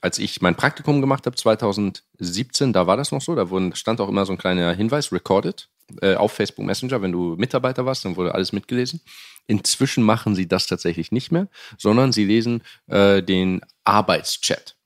Als 0.00 0.18
ich 0.18 0.40
mein 0.40 0.54
Praktikum 0.54 1.00
gemacht 1.00 1.26
habe, 1.26 1.36
2017, 1.36 2.72
da 2.72 2.86
war 2.86 2.96
das 2.96 3.12
noch 3.12 3.22
so, 3.22 3.34
da 3.34 3.50
wurden, 3.50 3.74
stand 3.74 4.00
auch 4.00 4.08
immer 4.08 4.26
so 4.26 4.32
ein 4.32 4.38
kleiner 4.38 4.72
Hinweis, 4.72 5.12
recorded, 5.12 5.68
äh, 6.00 6.14
auf 6.14 6.32
Facebook 6.32 6.66
Messenger. 6.66 7.02
Wenn 7.02 7.12
du 7.12 7.36
Mitarbeiter 7.36 7.86
warst, 7.86 8.04
dann 8.04 8.16
wurde 8.16 8.34
alles 8.34 8.52
mitgelesen. 8.52 9.00
Inzwischen 9.46 10.04
machen 10.04 10.34
sie 10.34 10.48
das 10.48 10.66
tatsächlich 10.66 11.12
nicht 11.12 11.30
mehr, 11.30 11.48
sondern 11.78 12.12
sie 12.12 12.24
lesen 12.24 12.62
äh, 12.88 13.22
den 13.22 13.60
Arbeitschat. 13.84 14.76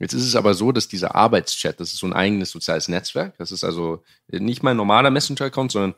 Jetzt 0.00 0.12
ist 0.12 0.26
es 0.26 0.36
aber 0.36 0.54
so, 0.54 0.70
dass 0.72 0.88
dieser 0.88 1.14
Arbeitschat, 1.14 1.80
das 1.80 1.92
ist 1.92 1.98
so 1.98 2.06
ein 2.06 2.12
eigenes 2.12 2.50
soziales 2.50 2.88
Netzwerk, 2.88 3.36
das 3.38 3.50
ist 3.50 3.64
also 3.64 4.04
nicht 4.28 4.62
mein 4.62 4.76
normaler 4.76 5.10
Messenger-Account, 5.10 5.72
sondern 5.72 5.94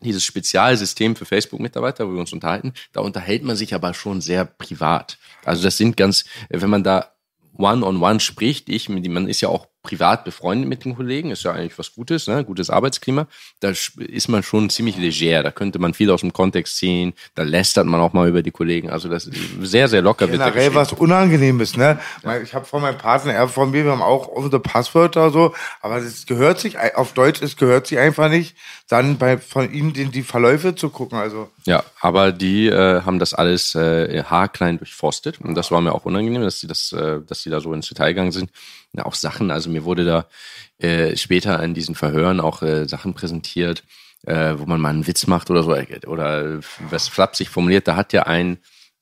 dieses 0.00 0.24
Spezialsystem 0.24 1.16
für 1.16 1.24
Facebook-Mitarbeiter, 1.24 2.08
wo 2.08 2.12
wir 2.12 2.20
uns 2.20 2.32
unterhalten, 2.32 2.74
da 2.92 3.00
unterhält 3.00 3.44
man 3.44 3.56
sich 3.56 3.74
aber 3.74 3.94
schon 3.94 4.20
sehr 4.20 4.44
privat. 4.44 5.18
Also 5.44 5.62
das 5.62 5.76
sind 5.76 5.96
ganz, 5.96 6.24
wenn 6.48 6.70
man 6.70 6.84
da 6.84 7.12
one-on-one 7.58 8.20
spricht, 8.20 8.68
ich, 8.68 8.88
man 8.88 9.28
ist 9.28 9.40
ja 9.40 9.48
auch 9.48 9.66
privat 9.86 10.24
befreundet 10.24 10.68
mit 10.68 10.84
den 10.84 10.96
Kollegen, 10.96 11.30
ist 11.30 11.44
ja 11.44 11.52
eigentlich 11.52 11.78
was 11.78 11.94
Gutes, 11.94 12.26
ne? 12.26 12.44
gutes 12.44 12.70
Arbeitsklima. 12.70 13.28
Da 13.60 13.70
ist 13.70 14.28
man 14.28 14.42
schon 14.42 14.68
ziemlich 14.68 14.96
leger, 14.96 15.44
da 15.44 15.52
könnte 15.52 15.78
man 15.78 15.94
viel 15.94 16.10
aus 16.10 16.22
dem 16.22 16.32
Kontext 16.32 16.76
ziehen, 16.76 17.12
da 17.36 17.44
lästert 17.44 17.86
man 17.86 18.00
auch 18.00 18.12
mal 18.12 18.28
über 18.28 18.42
die 18.42 18.50
Kollegen. 18.50 18.90
Also 18.90 19.08
das 19.08 19.26
ist 19.26 19.38
sehr, 19.60 19.86
sehr 19.86 20.02
locker. 20.02 20.26
Generell 20.26 20.74
was 20.74 20.92
Unangenehmes, 20.92 21.76
ne? 21.76 22.00
Ich 22.42 22.52
habe 22.52 22.64
von 22.64 22.82
meinem 22.82 22.98
Partner, 22.98 23.32
er 23.32 23.48
von 23.48 23.70
mir, 23.70 23.84
wir 23.84 23.92
haben 23.92 24.02
auch 24.02 24.26
unsere 24.26 24.58
Passwörter 24.58 25.30
so, 25.30 25.54
aber 25.80 26.00
das 26.00 26.26
gehört 26.26 26.58
sich, 26.58 26.76
auf 26.96 27.12
Deutsch, 27.12 27.40
es 27.42 27.56
gehört 27.56 27.86
sich 27.86 27.98
einfach 27.98 28.28
nicht, 28.28 28.56
dann 28.88 29.18
bei 29.18 29.38
von 29.38 29.72
ihnen 29.72 29.92
die, 29.92 30.06
die 30.06 30.22
Verläufe 30.22 30.74
zu 30.74 30.90
gucken. 30.90 31.18
Also 31.18 31.48
ja, 31.64 31.84
aber 32.00 32.32
die 32.32 32.66
äh, 32.66 33.02
haben 33.02 33.20
das 33.20 33.34
alles 33.34 33.74
äh, 33.76 34.24
haarklein 34.24 34.78
durchforstet 34.78 35.40
und 35.40 35.54
das 35.54 35.70
war 35.70 35.80
mir 35.80 35.92
auch 35.92 36.04
unangenehm, 36.04 36.42
dass 36.42 36.58
sie 36.58 36.66
das, 36.66 36.92
äh, 36.92 37.20
dass 37.26 37.42
sie 37.42 37.50
da 37.50 37.60
so 37.60 37.72
ins 37.72 37.88
Detail 37.88 38.08
gegangen 38.08 38.32
sind. 38.32 38.50
Auch 39.04 39.14
Sachen, 39.14 39.50
also 39.50 39.70
mir 39.70 39.84
wurde 39.84 40.04
da 40.04 40.26
äh, 40.78 41.16
später 41.16 41.62
in 41.62 41.74
diesen 41.74 41.94
Verhören 41.94 42.40
auch 42.40 42.62
äh, 42.62 42.88
Sachen 42.88 43.14
präsentiert, 43.14 43.84
äh, 44.26 44.54
wo 44.56 44.66
man 44.66 44.80
mal 44.80 44.90
einen 44.90 45.06
Witz 45.06 45.26
macht 45.26 45.50
oder 45.50 45.62
so 45.62 45.74
oder 46.06 46.60
was 46.90 47.08
flapsig 47.08 47.48
formuliert. 47.48 47.88
Da 47.88 47.96
hat 47.96 48.12
ja 48.12 48.24
ein 48.24 48.58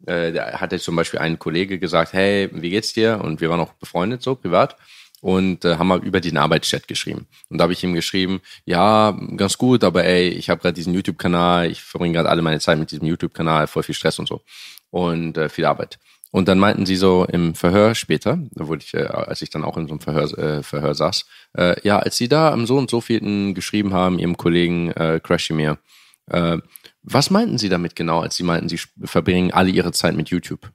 äh, 0.07 0.33
da 0.33 0.61
hatte 0.61 0.79
zum 0.79 0.97
Beispiel 0.97 1.21
ein 1.21 1.39
Kollege 1.39 1.79
gesagt, 1.79 2.13
hey, 2.13 2.51
wie 2.53 2.71
geht's 2.71 2.93
dir? 2.93 3.21
Und 3.23 3.41
wir 3.41 3.51
waren 3.51 3.61
auch 3.61 3.73
befreundet 3.75 4.23
so 4.23 4.35
privat 4.35 4.77
und 5.21 5.65
äh, 5.65 5.77
haben 5.77 5.89
mal 5.89 6.05
über 6.05 6.21
den 6.21 6.37
Arbeitschat 6.37 6.87
geschrieben. 6.87 7.27
Und 7.49 7.59
da 7.59 7.63
habe 7.63 7.73
ich 7.73 7.83
ihm 7.83 7.95
geschrieben, 7.95 8.41
ja, 8.67 9.17
ganz 9.37 9.57
gut, 9.57 9.83
aber 9.83 10.05
ey, 10.05 10.29
ich 10.29 10.51
habe 10.51 10.61
gerade 10.61 10.75
diesen 10.75 10.93
YouTube-Kanal, 10.93 11.71
ich 11.71 11.83
verbringe 11.83 12.15
gerade 12.15 12.29
alle 12.29 12.43
meine 12.43 12.61
Zeit 12.61 12.79
mit 12.79 12.91
diesem 12.91 13.07
YouTube-Kanal, 13.07 13.67
voll 13.67 13.83
viel 13.83 13.95
Stress 13.95 14.19
und 14.19 14.29
so 14.29 14.43
und 14.91 15.39
äh, 15.39 15.49
viel 15.49 15.65
Arbeit. 15.65 15.99
Und 16.35 16.49
dann 16.49 16.59
meinten 16.59 16.85
sie 16.85 16.97
so 16.97 17.25
im 17.27 17.55
Verhör 17.55 17.95
später, 17.95 18.41
da 18.51 18.67
wurde 18.67 18.83
ich, 18.83 18.93
äh, 18.93 19.05
als 19.05 19.41
ich 19.41 19.51
dann 19.51 19.63
auch 19.63 19.77
in 19.77 19.87
so 19.87 19.93
einem 19.93 20.01
Verhör, 20.01 20.37
äh, 20.37 20.63
Verhör 20.65 20.93
saß, 20.93 21.27
äh, 21.57 21.77
ja, 21.87 22.01
als 22.01 22.17
sie 22.17 22.27
da 22.27 22.51
am 22.51 22.67
so 22.67 22.77
und 22.77 22.91
so 22.91 23.01
vielen 23.01 23.55
geschrieben 23.55 23.95
haben, 23.95 24.19
ihrem 24.19 24.37
Kollegen 24.37 24.91
äh, 24.91 25.21
Crashimir, 25.23 25.79
äh, 26.27 26.59
was 27.05 27.31
meinten 27.31 27.57
sie 27.57 27.69
damit 27.69 27.95
genau, 27.95 28.19
als 28.19 28.35
sie 28.35 28.43
meinten, 28.43 28.69
sie 28.69 28.81
verbringen 29.05 29.53
alle 29.53 29.71
ihre 29.71 29.93
Zeit 29.93 30.17
mit 30.17 30.29
YouTube? 30.31 30.73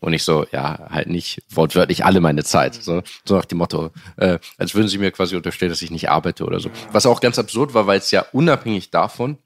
Und 0.00 0.14
ich 0.14 0.24
so, 0.24 0.46
ja, 0.50 0.88
halt 0.90 1.06
nicht 1.06 1.44
wortwörtlich 1.48 2.04
alle 2.04 2.20
meine 2.20 2.42
Zeit. 2.42 2.74
So, 2.74 3.04
so 3.24 3.36
nach 3.36 3.44
dem 3.44 3.58
Motto, 3.58 3.92
äh, 4.16 4.40
als 4.58 4.74
würden 4.74 4.88
sie 4.88 4.98
mir 4.98 5.12
quasi 5.12 5.36
unterstellen, 5.36 5.70
dass 5.70 5.80
ich 5.80 5.92
nicht 5.92 6.10
arbeite 6.10 6.44
oder 6.44 6.58
so. 6.58 6.72
Was 6.90 7.06
auch 7.06 7.20
ganz 7.20 7.38
absurd 7.38 7.72
war, 7.72 7.86
weil 7.86 7.98
es 7.98 8.10
ja 8.10 8.26
unabhängig 8.32 8.90
davon 8.90 9.38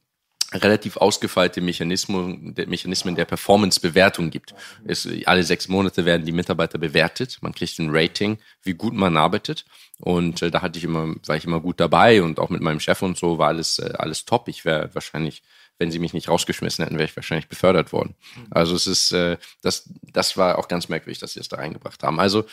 relativ 0.57 0.97
ausgefeilte 0.97 1.61
Mechanismen, 1.61 2.55
der 2.55 3.25
Performance-Bewertung 3.25 4.31
gibt. 4.31 4.55
Es, 4.85 5.09
alle 5.25 5.43
sechs 5.43 5.69
Monate 5.69 6.05
werden 6.05 6.27
die 6.27 6.33
Mitarbeiter 6.33 6.79
bewertet. 6.79 7.39
Man 7.41 7.55
kriegt 7.55 7.79
ein 7.79 7.91
Rating, 7.91 8.39
wie 8.63 8.75
gut 8.75 8.95
man 8.95 9.17
arbeitet. 9.17 9.65
Und 9.99 10.43
äh, 10.43 10.51
da 10.51 10.63
hatte 10.63 10.79
ich 10.79 10.85
immer, 10.85 11.15
war 11.27 11.37
ich 11.37 11.45
immer 11.45 11.61
gut 11.61 11.81
dabei 11.81 12.23
und 12.23 12.39
auch 12.39 12.51
mit 12.51 12.61
meinem 12.61 12.81
Chef 12.81 13.03
und 13.03 13.17
so 13.17 13.39
war 13.39 13.49
alles, 13.49 13.79
äh, 13.79 13.93
alles 13.97 14.25
top. 14.25 14.49
Ich 14.49 14.65
wäre 14.65 14.91
wahrscheinlich 14.93 15.43
wenn 15.79 15.91
sie 15.91 15.99
mich 15.99 16.15
nicht 16.15 16.29
rausgeschmissen 16.29 16.85
hätten, 16.85 16.99
wäre 16.99 17.09
ich 17.09 17.17
wahrscheinlich 17.17 17.49
befördert 17.49 17.93
worden. 17.93 18.15
Also 18.51 18.75
es 18.75 18.87
ist, 18.87 19.13
äh, 19.13 19.37
das, 19.63 19.89
das 20.13 20.37
war 20.37 20.59
auch 20.59 20.69
ganz 20.69 20.89
merkwürdig, 20.89 21.19
dass 21.19 21.35
sie 21.35 21.41
es 21.41 21.49
da 21.49 21.57
reingebracht 21.57 22.03
haben. 22.03 22.19
Also 22.19 22.45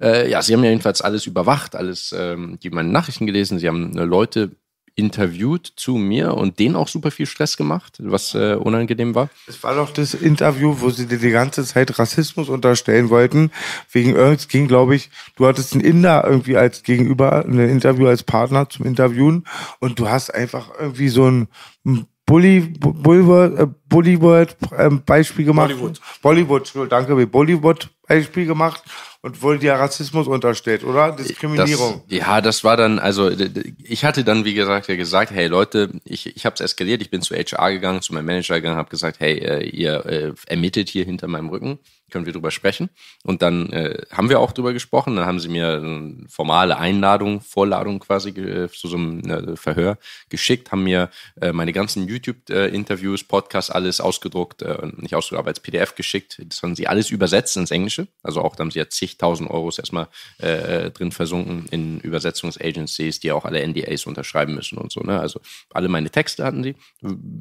äh, 0.00 0.30
ja, 0.30 0.42
sie 0.42 0.52
haben 0.52 0.64
jedenfalls 0.64 1.00
alles 1.00 1.26
überwacht, 1.26 1.74
alles, 1.74 2.14
ähm, 2.16 2.58
die 2.62 2.70
meine 2.70 2.90
Nachrichten 2.90 3.26
gelesen, 3.26 3.58
sie 3.58 3.68
haben 3.68 3.96
äh, 3.96 4.04
Leute 4.04 4.56
interviewt 4.98 5.72
zu 5.76 5.96
mir 5.96 6.34
und 6.34 6.58
denen 6.58 6.74
auch 6.74 6.88
super 6.88 7.10
viel 7.10 7.26
Stress 7.26 7.56
gemacht, 7.56 7.98
was 8.00 8.34
äh, 8.34 8.54
unangenehm 8.54 9.14
war. 9.14 9.30
Es 9.46 9.62
war 9.62 9.76
doch 9.76 9.90
das 9.90 10.12
Interview, 10.12 10.76
wo 10.80 10.90
sie 10.90 11.06
dir 11.06 11.18
die 11.18 11.30
ganze 11.30 11.64
Zeit 11.64 11.98
Rassismus 11.98 12.48
unterstellen 12.48 13.08
wollten. 13.08 13.52
Wegen 13.92 14.16
irgendwas 14.16 14.48
ging, 14.48 14.66
glaube 14.66 14.96
ich, 14.96 15.10
du 15.36 15.46
hattest 15.46 15.72
einen 15.72 15.82
Inder 15.82 16.24
irgendwie 16.26 16.56
als 16.56 16.82
Gegenüber, 16.82 17.44
ein 17.44 17.58
Interview 17.60 18.08
als 18.08 18.24
Partner 18.24 18.68
zum 18.68 18.86
Interviewen 18.86 19.44
und 19.78 20.00
du 20.00 20.08
hast 20.08 20.34
einfach 20.34 20.70
irgendwie 20.78 21.08
so 21.08 21.30
ein 21.30 21.48
Bully, 22.28 22.60
Bullywood, 22.60 23.58
äh, 23.58 23.66
Bollywood 23.88 24.54
ähm, 24.76 25.02
Beispiel 25.04 25.46
gemacht. 25.46 25.70
Bollywood. 25.70 26.00
Bollywood, 26.20 26.92
danke, 26.92 27.26
Bollywood 27.26 27.88
Beispiel 28.06 28.44
gemacht 28.44 28.82
und 29.22 29.40
wohl 29.42 29.58
dir 29.58 29.72
Rassismus 29.72 30.28
unterstellt, 30.28 30.84
oder? 30.84 31.12
Diskriminierung. 31.12 32.02
Das, 32.06 32.18
ja, 32.18 32.40
das 32.42 32.64
war 32.64 32.76
dann, 32.76 32.98
also 32.98 33.30
ich 33.82 34.04
hatte 34.04 34.24
dann, 34.24 34.44
wie 34.44 34.52
gesagt, 34.52 34.88
ja 34.88 34.96
gesagt, 34.96 35.30
hey 35.30 35.46
Leute, 35.46 35.90
ich, 36.04 36.36
ich 36.36 36.44
habe 36.44 36.52
es 36.54 36.60
eskaliert, 36.60 37.00
ich 37.00 37.10
bin 37.10 37.22
zu 37.22 37.34
HR 37.34 37.72
gegangen, 37.72 38.02
zu 38.02 38.12
meinem 38.12 38.26
Manager 38.26 38.56
gegangen, 38.56 38.76
habe 38.76 38.90
gesagt, 38.90 39.20
hey, 39.20 39.38
äh, 39.38 39.66
ihr 39.66 40.04
äh, 40.04 40.32
ermittelt 40.46 40.90
hier 40.90 41.06
hinter 41.06 41.28
meinem 41.28 41.48
Rücken 41.48 41.78
können 42.10 42.26
wir 42.26 42.32
drüber 42.32 42.50
sprechen. 42.50 42.90
Und 43.24 43.42
dann 43.42 43.70
äh, 43.72 44.02
haben 44.10 44.28
wir 44.28 44.40
auch 44.40 44.52
drüber 44.52 44.72
gesprochen. 44.72 45.16
Dann 45.16 45.26
haben 45.26 45.40
sie 45.40 45.48
mir 45.48 45.76
eine 45.76 46.26
formale 46.28 46.78
Einladung, 46.78 47.40
Vorladung 47.40 48.00
quasi 48.00 48.30
äh, 48.30 48.68
zu 48.68 48.88
so 48.88 48.96
einem 48.96 49.20
äh, 49.30 49.56
Verhör 49.56 49.98
geschickt, 50.28 50.72
haben 50.72 50.84
mir 50.84 51.10
äh, 51.40 51.52
meine 51.52 51.72
ganzen 51.72 52.08
YouTube-Interviews, 52.08 53.24
Podcasts, 53.24 53.70
alles 53.70 54.00
ausgedruckt, 54.00 54.62
äh, 54.62 54.78
nicht 54.96 55.14
ausgedruckt, 55.14 55.40
aber 55.40 55.48
als 55.48 55.60
PDF 55.60 55.94
geschickt. 55.94 56.40
Das 56.44 56.62
haben 56.62 56.76
sie 56.76 56.86
alles 56.86 57.10
übersetzt 57.10 57.56
ins 57.56 57.70
Englische. 57.70 58.08
Also 58.22 58.42
auch 58.42 58.56
da 58.56 58.62
haben 58.62 58.70
sie 58.70 58.78
ja 58.78 58.88
zigtausend 58.88 59.50
Euros 59.50 59.78
erstmal 59.78 60.08
äh, 60.38 60.90
drin 60.90 61.12
versunken 61.12 61.66
in 61.70 62.00
Übersetzungsagencies, 62.00 63.20
die 63.20 63.32
auch 63.32 63.44
alle 63.44 63.66
NDAs 63.66 64.06
unterschreiben 64.06 64.54
müssen 64.54 64.78
und 64.78 64.92
so. 64.92 65.00
Ne? 65.00 65.18
Also 65.18 65.40
alle 65.70 65.88
meine 65.88 66.10
Texte 66.10 66.44
hatten 66.44 66.62
sie. 66.62 66.74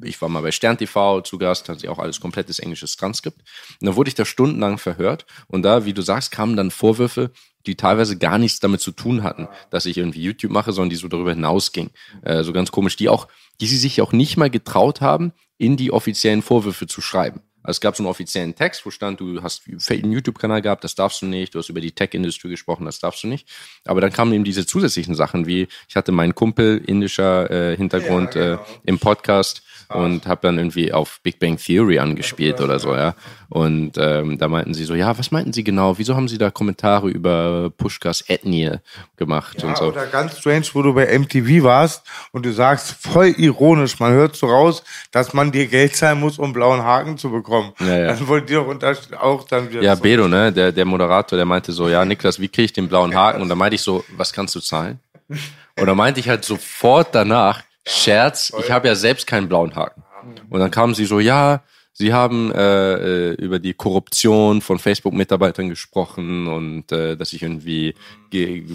Ich 0.03 0.21
war 0.21 0.29
mal 0.29 0.41
bei 0.41 0.51
Stern 0.51 0.77
TV 0.77 1.21
zu 1.21 1.37
Gast, 1.37 1.69
hatten 1.69 1.79
sie 1.79 1.89
auch 1.89 1.99
alles 1.99 2.19
komplettes 2.19 2.59
englisches 2.59 2.97
Transkript. 2.97 3.39
Und 3.79 3.85
dann 3.85 3.95
wurde 3.95 4.09
ich 4.09 4.15
da 4.15 4.25
Stunden 4.25 4.56
stundenlang 4.57 4.77
verhört. 4.77 5.25
Und 5.47 5.63
da, 5.63 5.85
wie 5.85 5.93
du 5.93 6.01
sagst, 6.01 6.31
kamen 6.31 6.55
dann 6.55 6.71
Vorwürfe, 6.71 7.31
die 7.65 7.75
teilweise 7.75 8.17
gar 8.17 8.37
nichts 8.37 8.59
damit 8.59 8.81
zu 8.81 8.91
tun 8.91 9.23
hatten, 9.23 9.47
dass 9.69 9.85
ich 9.85 9.97
irgendwie 9.97 10.23
YouTube 10.23 10.51
mache, 10.51 10.71
sondern 10.71 10.89
die 10.89 10.95
so 10.95 11.07
darüber 11.07 11.31
hinausgingen. 11.31 11.91
Äh, 12.23 12.43
so 12.43 12.53
ganz 12.53 12.71
komisch, 12.71 12.95
die 12.95 13.09
auch, 13.09 13.27
die 13.59 13.67
sie 13.67 13.77
sich 13.77 14.01
auch 14.01 14.13
nicht 14.13 14.37
mal 14.37 14.49
getraut 14.49 15.01
haben, 15.01 15.33
in 15.57 15.75
die 15.75 15.91
offiziellen 15.91 16.41
Vorwürfe 16.41 16.87
zu 16.87 17.01
schreiben. 17.01 17.41
Also 17.63 17.77
es 17.77 17.81
gab 17.81 17.97
so 17.97 18.03
einen 18.03 18.09
offiziellen 18.09 18.55
Text, 18.55 18.85
wo 18.85 18.91
stand, 18.91 19.19
du 19.19 19.43
hast 19.43 19.63
einen 19.89 20.13
YouTube-Kanal 20.13 20.61
gehabt, 20.61 20.85
das 20.85 20.95
darfst 20.95 21.21
du 21.21 21.25
nicht, 21.25 21.53
du 21.53 21.59
hast 21.59 21.67
über 21.67 21.81
die 21.81 21.91
Tech-Industrie 21.91 22.47
gesprochen, 22.47 22.85
das 22.85 22.99
darfst 22.99 23.23
du 23.23 23.27
nicht. 23.27 23.49
Aber 23.83 23.99
dann 23.99 24.13
kamen 24.13 24.31
eben 24.31 24.45
diese 24.45 24.65
zusätzlichen 24.65 25.15
Sachen, 25.15 25.47
wie 25.47 25.67
ich 25.89 25.95
hatte 25.97 26.13
meinen 26.13 26.33
Kumpel 26.33 26.81
indischer 26.85 27.51
äh, 27.51 27.75
Hintergrund 27.75 28.35
ja, 28.35 28.41
genau. 28.41 28.61
äh, 28.61 28.79
im 28.85 28.99
Podcast 28.99 29.63
und 29.89 30.27
habe 30.27 30.41
dann 30.41 30.57
irgendwie 30.57 30.91
auf 30.91 31.19
Big 31.23 31.39
Bang 31.39 31.57
Theory 31.57 31.99
angespielt 31.99 32.59
oder 32.59 32.79
so, 32.79 32.93
ja. 32.93 33.15
Und 33.49 33.93
ähm, 33.97 34.37
da 34.37 34.49
meinten 34.49 34.73
sie 34.73 34.83
so, 34.83 34.93
ja, 34.93 35.17
was 35.17 35.31
meinten 35.31 35.53
sie 35.53 35.63
genau? 35.63 35.97
Wieso 35.97 36.15
haben 36.15 36.27
sie 36.27 36.37
da 36.37 36.51
Kommentare 36.51 37.09
über 37.09 37.69
Pushkas 37.77 38.25
Ethnie 38.27 38.73
gemacht 39.15 39.61
ja, 39.61 39.69
und 39.69 39.77
so? 39.77 39.85
Oder 39.85 40.07
ganz 40.07 40.37
strange, 40.37 40.65
wo 40.73 40.81
du 40.81 40.93
bei 40.93 41.17
MTV 41.17 41.63
warst 41.63 42.05
und 42.33 42.45
du 42.45 42.51
sagst, 42.51 42.91
voll 42.99 43.33
ironisch, 43.37 43.97
man 43.99 44.11
hört 44.11 44.35
so 44.35 44.47
raus, 44.47 44.83
dass 45.11 45.33
man 45.33 45.51
dir 45.51 45.67
Geld 45.67 45.95
zahlen 45.95 46.19
muss, 46.19 46.37
um 46.37 46.51
blauen 46.51 46.83
Haken 46.83 47.17
zu 47.17 47.31
bekommen. 47.31 47.71
Ja, 47.79 47.97
ja. 47.97 48.07
Dann 48.07 48.27
wollte 48.27 48.47
die 48.47 48.53
doch 48.53 49.19
auch 49.21 49.45
dann 49.45 49.69
wieder. 49.69 49.81
Ja, 49.81 49.95
Bedo, 49.95 50.27
ne, 50.27 50.51
der, 50.51 50.73
der 50.73 50.85
Moderator, 50.85 51.37
der 51.37 51.45
meinte 51.45 51.71
so, 51.71 51.87
ja, 51.87 52.03
Niklas, 52.03 52.39
wie 52.41 52.49
kriege 52.49 52.65
ich 52.65 52.73
den 52.73 52.89
blauen 52.89 53.15
Haken? 53.15 53.41
Und 53.41 53.47
da 53.47 53.55
meinte 53.55 53.75
ich 53.75 53.81
so, 53.81 54.03
was 54.17 54.33
kannst 54.33 54.53
du 54.55 54.59
zahlen? 54.59 54.99
Und 55.79 55.85
da 55.85 55.93
meinte 55.93 56.19
ich 56.19 56.27
halt 56.27 56.43
sofort 56.43 57.13
danach, 57.13 57.61
Scherz, 57.87 58.53
ich 58.59 58.71
habe 58.71 58.87
ja 58.87 58.95
selbst 58.95 59.27
keinen 59.27 59.47
blauen 59.47 59.75
Haken. 59.75 60.03
Und 60.49 60.59
dann 60.59 60.71
kamen 60.71 60.93
sie 60.93 61.05
so, 61.05 61.19
ja, 61.19 61.63
sie 61.93 62.13
haben 62.13 62.51
äh, 62.51 62.93
äh, 62.93 63.33
über 63.35 63.59
die 63.59 63.73
Korruption 63.73 64.61
von 64.61 64.77
Facebook-Mitarbeitern 64.77 65.69
gesprochen 65.69 66.47
und 66.47 66.91
äh, 66.91 67.15
dass 67.15 67.33
ich 67.33 67.41
irgendwie 67.41 67.95
ge 68.29 68.65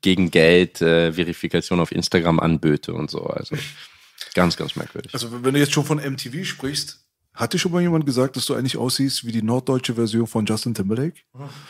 gegen 0.00 0.30
Geld 0.30 0.80
äh, 0.80 1.12
Verifikation 1.12 1.80
auf 1.80 1.92
Instagram 1.92 2.40
anböte 2.40 2.94
und 2.94 3.10
so. 3.10 3.24
Also 3.24 3.56
ganz, 4.34 4.56
ganz 4.56 4.76
merkwürdig. 4.76 5.12
Also 5.12 5.44
wenn 5.44 5.54
du 5.54 5.60
jetzt 5.60 5.72
schon 5.72 5.84
von 5.84 5.98
MTV 5.98 6.44
sprichst, 6.44 7.04
hat 7.32 7.54
dir 7.54 7.58
schon 7.58 7.70
mal 7.72 7.80
jemand 7.80 8.04
gesagt, 8.04 8.36
dass 8.36 8.44
du 8.46 8.54
eigentlich 8.54 8.76
aussiehst 8.76 9.24
wie 9.24 9.30
die 9.30 9.42
norddeutsche 9.42 9.94
Version 9.94 10.26
von 10.26 10.44
Justin 10.44 10.74
Timberlake? 10.74 11.14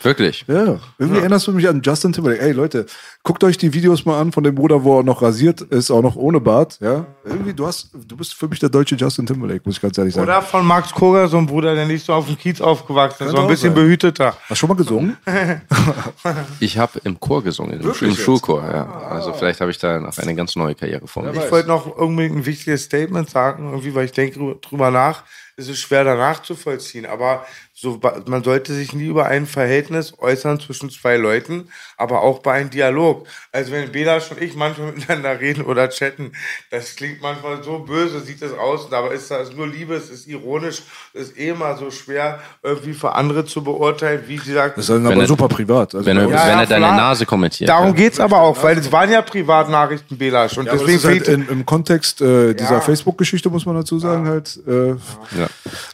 Wirklich? 0.01 0.43
Ja. 0.47 0.79
Irgendwie 0.97 1.17
ja. 1.17 1.21
erinnerst 1.21 1.47
du 1.47 1.53
mich 1.53 1.67
an 1.69 1.81
Justin 1.83 2.11
Timberlake. 2.13 2.41
Ey 2.41 2.51
Leute, 2.51 2.87
guckt 3.23 3.43
euch 3.43 3.57
die 3.57 3.71
Videos 3.73 4.03
mal 4.03 4.19
an 4.19 4.31
von 4.31 4.43
dem 4.43 4.55
Bruder, 4.55 4.83
wo 4.83 4.99
er 4.99 5.03
noch 5.03 5.21
rasiert 5.21 5.61
ist, 5.61 5.91
auch 5.91 6.01
noch 6.01 6.15
ohne 6.15 6.41
Bart. 6.41 6.79
Ja. 6.81 7.05
Irgendwie, 7.23 7.53
du 7.53 7.67
hast, 7.67 7.91
du 7.93 8.17
bist 8.17 8.33
für 8.33 8.47
mich 8.47 8.59
der 8.59 8.69
deutsche 8.69 8.95
Justin 8.95 9.27
Timberlake, 9.27 9.61
muss 9.63 9.75
ich 9.75 9.81
ganz 9.81 9.97
ehrlich 9.97 10.15
sagen. 10.15 10.27
Oder 10.27 10.41
von 10.41 10.65
Max 10.65 10.91
Koga, 10.91 11.27
so 11.27 11.37
ein 11.37 11.45
Bruder, 11.45 11.75
der 11.75 11.85
nicht 11.85 12.05
so 12.05 12.13
auf 12.13 12.25
dem 12.25 12.37
Kiez 12.37 12.59
aufgewachsen 12.59 13.27
ist, 13.27 13.31
so 13.31 13.37
ein 13.37 13.47
bisschen 13.47 13.73
sein. 13.73 13.83
behüteter. 13.83 14.35
Hast 14.41 14.49
du 14.49 14.55
schon 14.55 14.69
mal 14.69 14.75
gesungen? 14.75 15.15
ich 16.59 16.77
habe 16.79 16.99
im 17.03 17.19
Chor 17.19 17.43
gesungen, 17.43 17.79
im, 17.79 17.91
im 17.91 18.15
Schulchor, 18.15 18.63
ja. 18.63 18.91
Also 19.03 19.31
vielleicht 19.33 19.61
habe 19.61 19.69
ich 19.69 19.77
da 19.77 19.99
noch 19.99 20.17
eine 20.17 20.35
ganz 20.35 20.55
neue 20.55 20.73
Karriere 20.73 21.07
vor 21.07 21.23
mir. 21.23 21.33
Ich 21.33 21.51
wollte 21.51 21.67
noch 21.67 21.97
irgendwie 21.97 22.25
ein 22.25 22.45
wichtiges 22.45 22.83
Statement 22.83 23.29
sagen, 23.29 23.69
irgendwie, 23.69 23.93
weil 23.93 24.05
ich 24.05 24.11
denke 24.11 24.57
drüber 24.61 24.89
nach 24.89 25.23
es 25.61 25.69
ist 25.69 25.79
schwer 25.79 26.03
danach 26.03 26.41
zu 26.41 26.55
vollziehen. 26.55 27.05
Aber 27.05 27.45
so, 27.81 27.99
man 28.27 28.43
sollte 28.43 28.73
sich 28.75 28.93
nie 28.93 29.05
über 29.07 29.25
ein 29.25 29.47
Verhältnis 29.47 30.13
äußern 30.19 30.59
zwischen 30.59 30.91
zwei 30.91 31.17
Leuten, 31.17 31.67
aber 31.97 32.21
auch 32.21 32.37
bei 32.39 32.53
einem 32.53 32.69
Dialog. 32.69 33.25
Also 33.51 33.71
wenn 33.71 33.91
Belasch 33.91 34.29
und 34.29 34.39
ich 34.39 34.55
manchmal 34.55 34.91
miteinander 34.95 35.39
reden 35.39 35.63
oder 35.63 35.89
chatten, 35.89 36.31
das 36.69 36.95
klingt 36.95 37.23
manchmal 37.23 37.63
so 37.63 37.79
böse, 37.79 38.19
sieht 38.21 38.39
es 38.43 38.53
aus, 38.53 38.93
aber 38.93 39.11
ist 39.11 39.31
das 39.31 39.51
nur 39.55 39.67
Liebe, 39.67 39.95
es 39.95 40.11
ist 40.11 40.27
ironisch, 40.27 40.83
es 41.15 41.29
ist 41.29 41.39
eh 41.39 41.49
immer 41.49 41.75
so 41.75 41.89
schwer, 41.89 42.39
irgendwie 42.61 42.93
für 42.93 43.13
andere 43.15 43.45
zu 43.45 43.63
beurteilen, 43.63 44.25
wie 44.27 44.37
sie 44.37 44.53
sagt. 44.53 44.77
Das 44.77 44.85
ist 44.87 44.89
dann 44.95 45.07
aber 45.07 45.21
er- 45.21 45.27
super 45.27 45.47
privat. 45.47 45.95
Also 45.95 46.05
Wenn 46.05 46.17
er, 46.17 46.23
Ja, 46.25 46.29
wenn 46.29 46.35
ja, 46.35 46.59
er 46.61 46.65
deine. 46.67 46.85
Nase 46.85 47.25
kommentiert. 47.25 47.67
Darum 47.67 47.87
ja. 47.87 47.93
geht's 47.93 48.19
aber 48.19 48.41
auch, 48.41 48.61
weil 48.61 48.77
es 48.77 48.91
waren 48.91 49.09
ja 49.11 49.23
Privatnachrichten, 49.23 50.19
Belasch. 50.19 50.55
Und 50.59 50.67
Ja, 50.67 50.73
das 50.73 50.83
deswegen 50.85 51.03
halt 51.03 51.27
in, 51.27 51.47
im 51.49 51.65
Kontext 51.65 52.21
äh, 52.21 52.53
dieser 52.53 52.73
Ja. 52.73 52.81
Facebook-Geschichte, 52.81 53.49
muss 53.49 53.65
man 53.65 53.75
dazu 53.75 53.97
sagen, 53.97 54.27
halt, 54.27 54.59
äh, 54.67 54.89
Ja. 54.89 55.47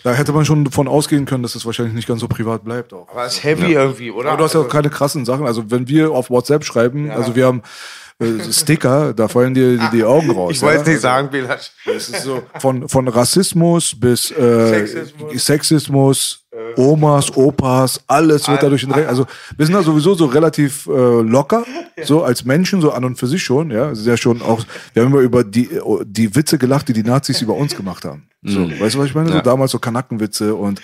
da 0.03 0.14
hätte 0.14 0.34
man 0.34 0.43
schon 0.43 0.65
davon 0.65 0.89
ausgehen 0.89 1.26
können, 1.26 1.43
dass 1.43 1.55
es 1.55 1.65
wahrscheinlich 1.65 1.76
nicht 1.79 2.07
ganz 2.07 2.21
so 2.21 2.27
privat 2.27 2.63
bleibt 2.63 2.93
auch. 2.93 3.07
Aber 3.09 3.25
es 3.25 3.33
ist 3.33 3.43
heavy 3.43 3.73
irgendwie, 3.73 4.11
oder? 4.11 4.29
Aber 4.29 4.37
du 4.37 4.43
hast 4.45 4.53
ja 4.53 4.59
Also- 4.59 4.69
auch 4.69 4.73
keine 4.73 4.89
krassen 4.89 5.25
Sachen. 5.25 5.45
Also 5.45 5.69
wenn 5.71 5.87
wir 5.87 6.11
auf 6.11 6.29
WhatsApp 6.29 6.63
schreiben, 6.65 7.09
also 7.11 7.35
wir 7.35 7.45
haben 7.45 7.61
äh, 8.19 8.51
Sticker, 8.51 9.13
da 9.13 9.27
fallen 9.27 9.53
dir 9.53 9.77
die, 9.77 9.89
die 9.97 10.03
Augen 10.03 10.31
raus. 10.31 10.51
ich 10.55 10.61
wollte 10.63 10.77
ja? 10.77 10.81
es 10.81 10.87
nicht 10.87 11.01
sagen, 11.01 11.29
Belasch. 11.29 11.69
Es 11.85 12.09
ist 12.09 12.23
so 12.23 12.41
von, 12.59 12.89
von 12.89 13.07
Rassismus 13.07 13.93
bis 13.99 14.31
äh, 14.31 14.69
Sexismus. 14.69 15.45
Sexismus, 15.45 16.43
Omas, 16.77 17.37
Opas, 17.37 18.01
alles 18.07 18.47
wird 18.47 18.63
da 18.63 18.69
durch 18.69 18.81
den 18.81 18.89
Dreck. 18.91 19.07
Also 19.07 19.27
wir 19.55 19.65
sind 19.67 19.75
da 19.75 19.83
sowieso 19.83 20.15
so 20.15 20.25
relativ 20.25 20.87
äh, 20.87 21.21
locker, 21.21 21.63
so 22.03 22.23
als 22.23 22.43
Menschen, 22.43 22.81
so 22.81 22.91
an 22.91 23.05
und 23.05 23.17
für 23.19 23.27
sich 23.27 23.43
schon. 23.43 23.69
Ja, 23.69 23.91
es 23.91 23.99
ist 23.99 24.07
ja 24.07 24.17
schon 24.17 24.41
auch. 24.41 24.65
Wir 24.93 25.03
haben 25.03 25.11
immer 25.11 25.21
über 25.21 25.43
die 25.43 25.69
die 26.03 26.35
Witze 26.35 26.57
gelacht, 26.57 26.87
die 26.87 26.93
die 26.93 27.03
Nazis 27.03 27.43
über 27.43 27.53
uns 27.53 27.75
gemacht 27.75 28.03
haben. 28.03 28.27
So, 28.41 28.67
weißt 28.67 28.95
du, 28.95 28.99
was 28.99 29.05
ich 29.07 29.13
meine? 29.15 29.29
So 29.29 29.35
Ja. 29.35 29.41
damals 29.41 29.71
so 29.71 29.77
Kanackenwitze 29.77 30.55
und 30.55 30.81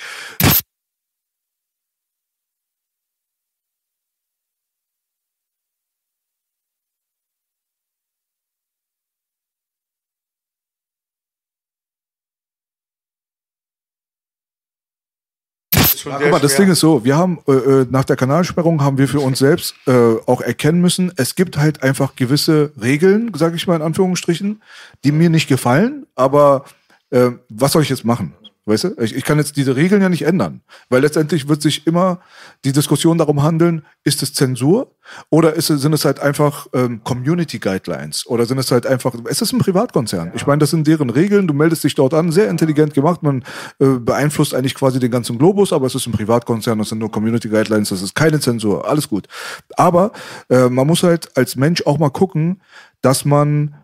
Schon 16.04 16.12
guck 16.20 16.32
mal, 16.32 16.40
das 16.40 16.52
schwer. 16.52 16.66
Ding 16.66 16.74
ist 16.74 16.82
so, 16.82 17.06
wir 17.06 17.16
haben 17.16 17.40
äh, 17.48 17.52
äh, 17.54 17.88
nach 17.90 18.04
der 18.04 18.18
Kanalsperrung 18.18 18.82
haben 18.84 18.98
wir 18.98 19.08
für 19.08 19.22
uns 19.22 19.40
selbst 19.40 19.74
äh, 19.88 20.16
auch 20.26 20.42
erkennen 20.42 20.82
müssen, 20.82 21.14
es 21.16 21.36
gibt 21.36 21.58
halt 21.58 21.82
einfach 21.82 22.16
gewisse 22.18 22.74
Regeln, 22.82 23.32
sage 23.36 23.56
ich 23.56 23.68
mal 23.68 23.78
in 23.78 23.82
Anführungsstrichen, 23.82 24.62
die 25.06 25.14
mir 25.14 25.30
nicht 25.30 25.48
gefallen, 25.48 26.06
aber 26.16 26.66
äh, 27.12 27.30
was 27.48 27.72
soll 27.72 27.84
ich 27.84 27.90
jetzt 27.90 28.04
machen? 28.04 28.34
Weißt 28.66 28.86
du? 28.86 28.96
Ich, 29.02 29.14
ich 29.14 29.26
kann 29.26 29.38
jetzt 29.38 29.58
diese 29.58 29.76
Regeln 29.76 30.02
ja 30.02 30.08
nicht 30.08 30.22
ändern, 30.22 30.62
weil 30.88 31.02
letztendlich 31.02 31.50
wird 31.50 31.62
sich 31.62 31.86
immer 31.86 32.22
die 32.64 32.72
Diskussion 32.72 33.18
darum 33.18 33.44
handeln, 33.44 33.86
ist 34.06 34.24
es 34.24 34.34
Zensur 34.34 34.96
oder 35.30 35.54
ist 35.54 35.70
es, 35.70 35.82
sind 35.82 35.92
es 35.92 36.06
halt 36.06 36.22
einfach 36.22 36.68
ähm, 36.72 37.04
Community 37.04 37.60
Guidelines 37.60 38.26
oder 38.26 38.46
sind 38.46 38.58
es 38.58 38.72
halt 38.72 38.88
einfach, 38.88 39.14
es 39.30 39.42
ist 39.42 39.52
ein 39.52 39.60
Privatkonzern. 39.60 40.32
Ich 40.34 40.48
meine, 40.48 40.60
das 40.60 40.70
sind 40.70 40.88
deren 40.88 41.10
Regeln, 41.10 41.46
du 41.46 41.54
meldest 41.54 41.84
dich 41.84 41.96
dort 41.96 42.14
an, 42.14 42.32
sehr 42.32 42.50
intelligent 42.50 42.94
gemacht, 42.94 43.22
man 43.22 43.44
äh, 43.80 44.00
beeinflusst 44.00 44.56
eigentlich 44.56 44.76
quasi 44.76 44.98
den 44.98 45.12
ganzen 45.12 45.38
Globus, 45.38 45.74
aber 45.74 45.88
es 45.88 45.96
ist 45.96 46.08
ein 46.08 46.14
Privatkonzern, 46.14 46.80
das 46.80 46.88
sind 46.88 47.00
nur 47.00 47.12
Community 47.12 47.50
Guidelines, 47.50 47.90
das 47.90 48.02
ist 48.02 48.16
keine 48.16 48.40
Zensur, 48.40 48.88
alles 48.88 49.10
gut. 49.10 49.28
Aber 49.76 50.14
äh, 50.50 50.70
man 50.70 50.88
muss 50.88 51.04
halt 51.04 51.36
als 51.36 51.58
Mensch 51.58 51.86
auch 51.86 51.98
mal 51.98 52.12
gucken, 52.12 52.62
dass 53.02 53.26
man 53.26 53.76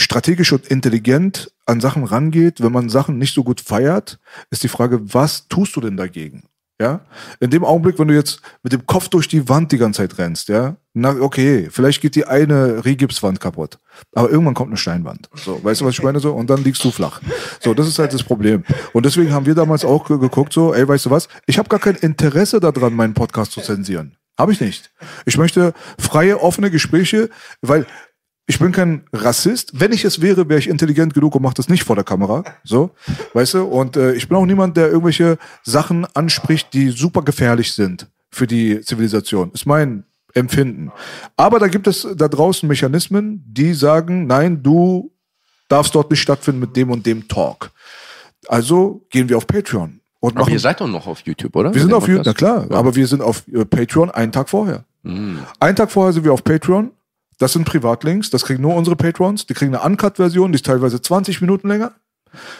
strategisch 0.00 0.52
und 0.52 0.66
intelligent 0.66 1.52
an 1.66 1.80
Sachen 1.80 2.04
rangeht, 2.04 2.62
wenn 2.62 2.72
man 2.72 2.88
Sachen 2.88 3.18
nicht 3.18 3.34
so 3.34 3.44
gut 3.44 3.60
feiert, 3.60 4.18
ist 4.50 4.62
die 4.62 4.68
Frage, 4.68 5.14
was 5.14 5.48
tust 5.48 5.76
du 5.76 5.80
denn 5.80 5.96
dagegen? 5.96 6.44
Ja, 6.80 7.00
in 7.40 7.50
dem 7.50 7.62
Augenblick, 7.62 7.98
wenn 7.98 8.08
du 8.08 8.14
jetzt 8.14 8.40
mit 8.62 8.72
dem 8.72 8.86
Kopf 8.86 9.08
durch 9.10 9.28
die 9.28 9.50
Wand 9.50 9.70
die 9.70 9.76
ganze 9.76 9.98
Zeit 9.98 10.16
rennst, 10.16 10.48
ja, 10.48 10.76
na 10.94 11.10
okay, 11.20 11.68
vielleicht 11.70 12.00
geht 12.00 12.14
die 12.14 12.24
eine 12.24 12.86
Regipswand 12.86 13.38
kaputt, 13.38 13.78
aber 14.14 14.30
irgendwann 14.30 14.54
kommt 14.54 14.70
eine 14.70 14.78
Steinwand. 14.78 15.28
So, 15.34 15.62
weißt 15.62 15.82
du, 15.82 15.84
was 15.84 15.92
ich 15.92 16.02
meine 16.02 16.20
so? 16.20 16.32
Und 16.32 16.48
dann 16.48 16.64
liegst 16.64 16.82
du 16.82 16.90
flach. 16.90 17.20
So, 17.60 17.74
das 17.74 17.86
ist 17.86 17.98
halt 17.98 18.14
das 18.14 18.22
Problem. 18.22 18.64
Und 18.94 19.04
deswegen 19.04 19.30
haben 19.34 19.44
wir 19.44 19.54
damals 19.54 19.84
auch 19.84 20.08
ge- 20.08 20.18
geguckt 20.18 20.54
so, 20.54 20.72
ey, 20.72 20.88
weißt 20.88 21.04
du 21.04 21.10
was? 21.10 21.28
Ich 21.44 21.58
habe 21.58 21.68
gar 21.68 21.80
kein 21.80 21.96
Interesse 21.96 22.60
daran, 22.60 22.94
meinen 22.94 23.12
Podcast 23.12 23.52
zu 23.52 23.60
zensieren. 23.60 24.16
Habe 24.38 24.52
ich 24.52 24.60
nicht. 24.62 24.90
Ich 25.26 25.36
möchte 25.36 25.74
freie, 25.98 26.40
offene 26.40 26.70
Gespräche, 26.70 27.28
weil 27.60 27.84
ich 28.50 28.58
bin 28.58 28.72
kein 28.72 29.04
Rassist. 29.12 29.78
Wenn 29.78 29.92
ich 29.92 30.04
es 30.04 30.20
wäre, 30.20 30.48
wäre 30.48 30.58
ich 30.58 30.68
intelligent 30.68 31.14
genug 31.14 31.36
und 31.36 31.42
mache 31.42 31.54
das 31.54 31.68
nicht 31.68 31.84
vor 31.84 31.94
der 31.94 32.04
Kamera. 32.04 32.42
So, 32.64 32.90
weißt 33.32 33.54
du? 33.54 33.62
Und 33.62 33.96
äh, 33.96 34.14
ich 34.14 34.28
bin 34.28 34.36
auch 34.36 34.44
niemand, 34.44 34.76
der 34.76 34.88
irgendwelche 34.88 35.38
Sachen 35.62 36.04
anspricht, 36.16 36.72
die 36.72 36.88
super 36.88 37.22
gefährlich 37.22 37.72
sind 37.72 38.08
für 38.28 38.48
die 38.48 38.80
Zivilisation. 38.80 39.52
Ist 39.52 39.66
mein 39.66 40.02
Empfinden. 40.34 40.90
Aber 41.36 41.60
da 41.60 41.68
gibt 41.68 41.86
es 41.86 42.04
da 42.16 42.26
draußen 42.26 42.68
Mechanismen, 42.68 43.44
die 43.46 43.72
sagen, 43.72 44.26
nein, 44.26 44.64
du 44.64 45.12
darfst 45.68 45.94
dort 45.94 46.10
nicht 46.10 46.20
stattfinden 46.20 46.58
mit 46.58 46.74
dem 46.74 46.90
und 46.90 47.06
dem 47.06 47.28
Talk. 47.28 47.70
Also 48.48 49.06
gehen 49.10 49.28
wir 49.28 49.36
auf 49.36 49.46
Patreon 49.46 50.00
und 50.18 50.32
Aber 50.32 50.40
machen. 50.40 50.54
ihr 50.54 50.58
seid 50.58 50.80
doch 50.80 50.88
noch 50.88 51.06
auf 51.06 51.20
YouTube, 51.20 51.54
oder? 51.54 51.72
Wir 51.72 51.80
sind 51.80 51.92
auf 51.92 52.08
YouTube, 52.08 52.26
na 52.26 52.32
klar, 52.34 52.66
aber 52.70 52.96
wir 52.96 53.06
sind 53.06 53.22
auf 53.22 53.44
äh, 53.46 53.64
Patreon 53.64 54.10
einen 54.10 54.32
Tag 54.32 54.48
vorher. 54.48 54.84
Mhm. 55.04 55.38
Einen 55.60 55.76
Tag 55.76 55.92
vorher 55.92 56.12
sind 56.12 56.24
wir 56.24 56.32
auf 56.32 56.42
Patreon. 56.42 56.90
Das 57.40 57.54
sind 57.54 57.64
Privatlinks, 57.64 58.28
das 58.28 58.44
kriegen 58.44 58.60
nur 58.60 58.74
unsere 58.74 58.96
Patrons. 58.96 59.46
Die 59.46 59.54
kriegen 59.54 59.74
eine 59.74 59.82
Uncut-Version, 59.82 60.52
die 60.52 60.56
ist 60.56 60.66
teilweise 60.66 61.00
20 61.00 61.40
Minuten 61.40 61.68
länger. 61.68 61.94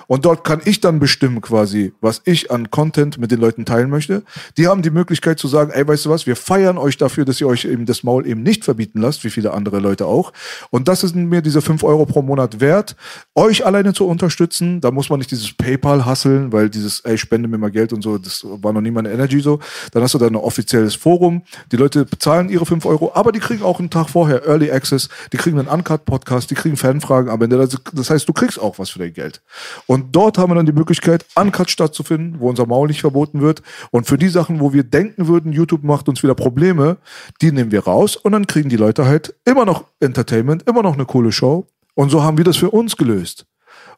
Und 0.07 0.25
dort 0.25 0.45
kann 0.45 0.61
ich 0.65 0.81
dann 0.81 0.99
bestimmen 1.01 1.41
quasi, 1.41 1.93
was 2.01 2.23
ich 2.25 2.51
an 2.51 2.71
Content 2.71 3.19
mit 3.19 3.31
den 3.31 3.41
Leuten 3.41 3.65
teilen 3.65 3.91
möchte. 3.91 4.23
Die 4.57 4.67
haben 4.67 4.83
die 4.83 4.91
Möglichkeit 4.91 5.39
zu 5.39 5.49
sagen, 5.49 5.71
ey, 5.73 5.87
weißt 5.87 6.07
du 6.07 6.11
was, 6.11 6.27
wir 6.27 6.37
feiern 6.37 6.79
euch 6.79 6.97
dafür, 6.97 7.25
dass 7.25 7.41
ihr 7.41 7.47
euch 7.47 7.65
eben 7.65 7.87
das 7.87 8.03
Maul 8.03 8.27
eben 8.27 8.43
nicht 8.43 8.65
verbieten 8.65 9.01
lasst, 9.01 9.25
wie 9.25 9.31
viele 9.31 9.53
andere 9.53 9.79
Leute 9.81 10.07
auch. 10.07 10.33
Und 10.71 10.89
das 10.89 11.01
sind 11.01 11.17
mir 11.29 11.43
diese 11.43 11.63
5 11.63 11.83
Euro 11.85 12.07
pro 12.07 12.23
Monat 12.23 12.61
wert, 12.61 12.97
euch 13.35 13.65
alleine 13.67 13.93
zu 13.93 14.07
unterstützen. 14.07 14.81
Da 14.81 14.91
muss 14.91 15.11
man 15.11 15.19
nicht 15.19 15.31
dieses 15.31 15.53
PayPal 15.53 16.05
hasseln, 16.07 16.53
weil 16.53 16.71
dieses, 16.71 17.01
ey, 17.01 17.17
spende 17.19 17.49
mir 17.49 17.59
mal 17.59 17.71
Geld 17.71 17.93
und 17.93 18.03
so, 18.03 18.19
das 18.19 18.45
war 18.45 18.73
noch 18.73 18.81
nie 18.81 18.91
meine 18.91 19.11
Energy 19.11 19.41
so. 19.41 19.61
Dann 19.93 20.03
hast 20.03 20.15
du 20.15 20.19
da 20.19 20.27
ein 20.27 20.37
offizielles 20.37 20.95
Forum. 20.95 21.43
Die 21.73 21.77
Leute 21.77 22.05
bezahlen 22.05 22.49
ihre 22.49 22.67
5 22.67 22.85
Euro, 22.87 23.13
aber 23.15 23.33
die 23.33 23.41
kriegen 23.41 23.63
auch 23.63 23.79
einen 23.79 23.91
Tag 23.91 24.09
vorher 24.11 24.45
Early 24.47 24.71
Access, 24.71 25.09
die 25.33 25.37
kriegen 25.37 25.59
einen 25.59 25.69
Uncut-Podcast, 25.69 26.51
die 26.51 26.55
kriegen 26.55 26.77
Fanfragen 26.77 27.31
am 27.31 27.41
Ende. 27.43 27.57
Das- 27.57 27.77
Das 27.93 28.11
heißt, 28.11 28.29
du 28.29 28.33
kriegst 28.33 28.59
auch 28.61 28.79
was 28.79 28.91
für 28.91 28.99
dein 28.99 29.13
Geld. 29.13 29.41
Und 29.87 30.15
dort 30.17 30.39
haben 30.39 30.51
wir 30.51 30.55
dann 30.55 30.67
die 30.67 30.73
Möglichkeit, 30.73 31.25
Uncut 31.35 31.71
stattzufinden, 31.71 32.41
wo 32.41 32.49
unser 32.49 32.67
Maul 32.67 32.89
nicht 32.89 33.01
verboten 33.01 33.41
wird. 33.41 33.63
Und 33.91 34.07
für 34.07 34.19
die 34.19 34.29
Sachen, 34.29 34.61
wo 34.61 34.73
wir 34.73 34.85
denken 34.85 35.29
würden, 35.29 35.53
YouTube 35.53 35.85
macht 35.85 36.09
uns 36.09 36.23
wieder 36.23 36.35
Probleme, 36.35 36.99
die 37.41 37.53
nehmen 37.53 37.73
wir 37.73 37.85
raus 37.85 38.17
und 38.17 38.33
dann 38.33 38.47
kriegen 38.47 38.69
die 38.69 38.77
Leute 38.77 39.07
halt 39.07 39.35
immer 39.45 39.65
noch 39.65 39.85
Entertainment, 40.01 40.69
immer 40.69 40.83
noch 40.83 40.95
eine 40.95 41.07
coole 41.07 41.33
Show. 41.33 41.67
Und 41.95 42.11
so 42.11 42.23
haben 42.23 42.39
wir 42.39 42.45
das 42.45 42.57
für 42.57 42.71
uns 42.71 42.97
gelöst. 42.97 43.47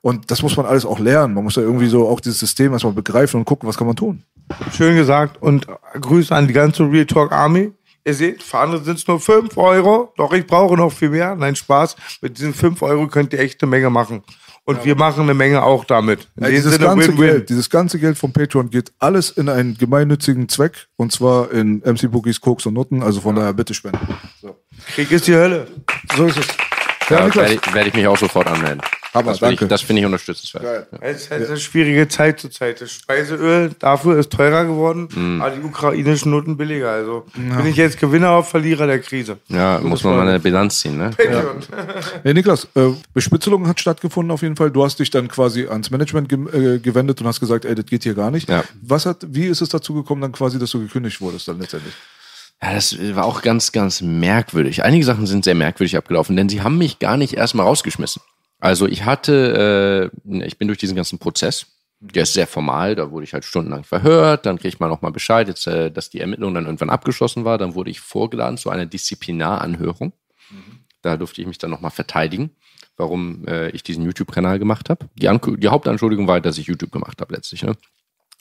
Und 0.00 0.30
das 0.30 0.42
muss 0.42 0.56
man 0.56 0.66
alles 0.66 0.84
auch 0.84 0.98
lernen. 0.98 1.34
Man 1.34 1.44
muss 1.44 1.56
ja 1.56 1.62
irgendwie 1.62 1.86
so 1.86 2.08
auch 2.08 2.20
dieses 2.20 2.40
System 2.40 2.72
erstmal 2.72 2.92
begreifen 2.92 3.38
und 3.38 3.44
gucken, 3.44 3.68
was 3.68 3.78
kann 3.78 3.86
man 3.86 3.96
tun. 3.96 4.24
Schön 4.72 4.96
gesagt. 4.96 5.40
Und 5.40 5.66
Grüße 6.00 6.34
an 6.34 6.48
die 6.48 6.52
ganze 6.52 6.82
Real 6.90 7.06
Talk 7.06 7.30
Army. 7.30 7.70
Ihr 8.04 8.14
seht, 8.14 8.42
für 8.42 8.58
andere 8.58 8.82
sind 8.82 8.98
es 8.98 9.06
nur 9.06 9.20
5 9.20 9.56
Euro. 9.56 10.12
Doch 10.16 10.32
ich 10.32 10.44
brauche 10.44 10.76
noch 10.76 10.92
viel 10.92 11.10
mehr. 11.10 11.36
Nein, 11.36 11.54
Spaß. 11.54 11.94
Mit 12.20 12.36
diesen 12.36 12.52
5 12.52 12.82
Euro 12.82 13.06
könnt 13.06 13.32
ihr 13.32 13.38
echt 13.38 13.62
eine 13.62 13.70
Menge 13.70 13.90
machen. 13.90 14.24
Und 14.64 14.84
wir 14.84 14.94
machen 14.94 15.22
eine 15.22 15.34
Menge 15.34 15.62
auch 15.62 15.84
damit. 15.84 16.28
Ja, 16.36 16.48
dieses, 16.48 16.74
Sinne 16.74 16.86
ganze 16.86 17.08
Win-Win. 17.08 17.26
Geld, 17.26 17.48
dieses 17.48 17.68
ganze 17.68 17.98
Geld 17.98 18.16
vom 18.16 18.32
Patreon 18.32 18.70
geht 18.70 18.92
alles 19.00 19.30
in 19.30 19.48
einen 19.48 19.76
gemeinnützigen 19.76 20.48
Zweck. 20.48 20.86
Und 20.96 21.10
zwar 21.12 21.50
in 21.50 21.78
MC 21.78 22.10
Bookies, 22.10 22.40
Koks 22.40 22.66
und 22.66 22.74
Nutten. 22.74 23.02
Also 23.02 23.20
von 23.20 23.34
daher 23.34 23.52
bitte 23.54 23.74
spenden. 23.74 23.98
So, 24.40 24.56
Krieg 24.94 25.10
ist 25.10 25.26
die 25.26 25.34
Hölle. 25.34 25.66
so 26.16 26.26
ist 26.26 26.38
es. 26.38 26.46
Ja, 27.10 27.26
Ja, 27.26 27.34
werde 27.34 27.54
ich, 27.54 27.74
werd 27.74 27.86
ich 27.88 27.94
mich 27.94 28.06
auch 28.06 28.16
sofort 28.16 28.46
anmelden. 28.46 28.80
Hammer, 29.14 29.30
das 29.32 29.38
finde 29.40 29.52
ich, 29.54 29.58
danke. 29.60 29.70
das 29.70 29.82
find 29.82 29.98
ich 29.98 30.04
unterstützenswert. 30.06 30.62
Geil. 30.64 30.86
Es 31.02 31.22
ist 31.22 31.30
halt 31.30 31.46
eine 31.46 31.56
schwierige 31.58 32.08
Zeit 32.08 32.40
zurzeit. 32.40 32.80
Das 32.80 32.90
Speiseöl 32.92 33.70
dafür 33.78 34.18
ist 34.18 34.30
teurer 34.32 34.64
geworden, 34.64 35.08
Mhm. 35.14 35.42
aber 35.42 35.54
die 35.54 35.62
ukrainischen 35.62 36.30
Noten 36.30 36.56
billiger. 36.56 36.90
Also 36.90 37.26
bin 37.34 37.66
ich 37.66 37.76
jetzt 37.76 37.98
Gewinner 37.98 38.38
oder 38.38 38.44
Verlierer 38.44 38.86
der 38.86 39.00
Krise. 39.00 39.36
Ja, 39.48 39.78
muss 39.82 40.02
man 40.02 40.16
mal 40.16 40.26
eine 40.28 40.40
Bilanz 40.40 40.80
ziehen, 40.80 40.96
ne? 40.96 41.10
Hey 42.22 42.34
Niklas, 42.34 42.66
äh, 42.74 42.88
Bespitzelung 43.12 43.66
hat 43.68 43.80
stattgefunden 43.80 44.30
auf 44.30 44.42
jeden 44.42 44.56
Fall. 44.56 44.70
Du 44.70 44.84
hast 44.84 44.98
dich 44.98 45.10
dann 45.10 45.28
quasi 45.28 45.66
ans 45.66 45.90
Management 45.90 46.28
ge 46.28 46.38
äh, 46.76 46.78
gewendet 46.78 47.20
und 47.20 47.26
hast 47.26 47.40
gesagt, 47.40 47.64
ey, 47.64 47.74
das 47.74 47.86
geht 47.86 48.02
hier 48.04 48.14
gar 48.14 48.30
nicht. 48.30 48.48
Ja. 48.48 48.64
Was 48.82 49.06
hat, 49.06 49.18
wie 49.28 49.46
ist 49.46 49.60
es 49.60 49.68
dazu 49.68 49.94
gekommen, 49.94 50.22
dann 50.22 50.32
quasi, 50.32 50.58
dass 50.58 50.70
du 50.70 50.80
gekündigt 50.80 51.20
wurdest 51.20 51.48
dann 51.48 51.58
letztendlich? 51.60 51.94
Ja, 52.62 52.74
das 52.74 52.96
war 53.16 53.24
auch 53.24 53.42
ganz, 53.42 53.72
ganz 53.72 54.00
merkwürdig. 54.00 54.84
Einige 54.84 55.04
Sachen 55.04 55.26
sind 55.26 55.44
sehr 55.44 55.56
merkwürdig 55.56 55.96
abgelaufen, 55.96 56.36
denn 56.36 56.48
sie 56.48 56.62
haben 56.62 56.78
mich 56.78 56.98
gar 57.00 57.16
nicht 57.16 57.34
erstmal 57.34 57.66
rausgeschmissen. 57.66 58.22
Also 58.62 58.86
ich 58.86 59.04
hatte, 59.04 60.12
äh, 60.24 60.46
ich 60.46 60.56
bin 60.56 60.68
durch 60.68 60.78
diesen 60.78 60.94
ganzen 60.94 61.18
Prozess, 61.18 61.66
der 61.98 62.22
ist 62.22 62.32
sehr 62.32 62.46
formal, 62.46 62.94
da 62.94 63.10
wurde 63.10 63.24
ich 63.24 63.32
halt 63.32 63.44
stundenlang 63.44 63.82
verhört, 63.82 64.46
dann 64.46 64.56
kriegt 64.56 64.78
man 64.78 64.88
nochmal 64.88 65.10
Bescheid, 65.10 65.48
jetzt, 65.48 65.66
äh, 65.66 65.90
dass 65.90 66.10
die 66.10 66.20
Ermittlung 66.20 66.54
dann 66.54 66.66
irgendwann 66.66 66.88
abgeschlossen 66.88 67.44
war, 67.44 67.58
dann 67.58 67.74
wurde 67.74 67.90
ich 67.90 67.98
vorgeladen 67.98 68.58
zu 68.58 68.70
einer 68.70 68.86
Disziplinaranhörung. 68.86 70.12
Da 71.02 71.16
durfte 71.16 71.40
ich 71.40 71.48
mich 71.48 71.58
dann 71.58 71.72
nochmal 71.72 71.90
verteidigen, 71.90 72.54
warum 72.96 73.48
äh, 73.48 73.70
ich 73.70 73.82
diesen 73.82 74.04
YouTube-Kanal 74.04 74.60
gemacht 74.60 74.90
habe. 74.90 75.08
Die, 75.16 75.28
die 75.56 75.68
Hauptanschuldigung 75.68 76.28
war, 76.28 76.40
dass 76.40 76.56
ich 76.56 76.68
YouTube 76.68 76.92
gemacht 76.92 77.20
habe 77.20 77.34
letztlich. 77.34 77.64
Ne? 77.64 77.74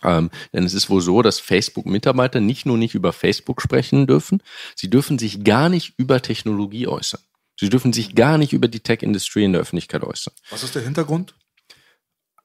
Ähm, 0.04 0.30
denn 0.54 0.66
es 0.66 0.76
ist 0.76 0.92
wohl 0.92 1.02
so, 1.02 1.24
dass 1.24 1.40
Facebook-Mitarbeiter 1.40 2.42
nicht 2.42 2.68
nur 2.68 2.78
nicht 2.78 2.94
über 2.94 3.12
Facebook 3.12 3.60
sprechen 3.60 4.06
dürfen, 4.06 4.44
sie 4.76 4.92
dürfen 4.92 5.18
sich 5.18 5.44
gar 5.44 5.68
nicht 5.68 5.96
über 5.98 6.22
Technologie 6.22 6.86
äußern. 6.86 7.22
Sie 7.62 7.70
dürfen 7.70 7.94
sich 7.94 8.16
gar 8.16 8.40
nicht 8.40 8.54
über 8.54 8.68
die 8.68 8.80
Tech-Industrie 8.80 9.44
in 9.44 9.52
der 9.54 9.62
Öffentlichkeit 9.62 10.04
äußern. 10.04 10.34
Was 10.50 10.64
ist 10.64 10.74
der 10.74 10.82
Hintergrund? 10.82 11.36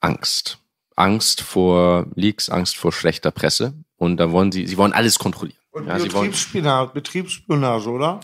Angst. 0.00 0.58
Angst 0.94 1.40
vor 1.40 2.06
Leaks, 2.14 2.50
Angst 2.50 2.76
vor 2.76 2.92
schlechter 2.92 3.30
Presse. 3.30 3.72
Und 3.96 4.18
da 4.18 4.30
wollen 4.30 4.52
sie, 4.52 4.66
sie 4.66 4.76
wollen 4.76 4.92
alles 4.92 5.18
kontrollieren. 5.18 5.58
Und 5.70 5.86
Ja, 5.86 5.96
Betriebsspionage, 5.96 6.92
Betriebsspionage, 6.92 7.88
oder? 7.88 8.20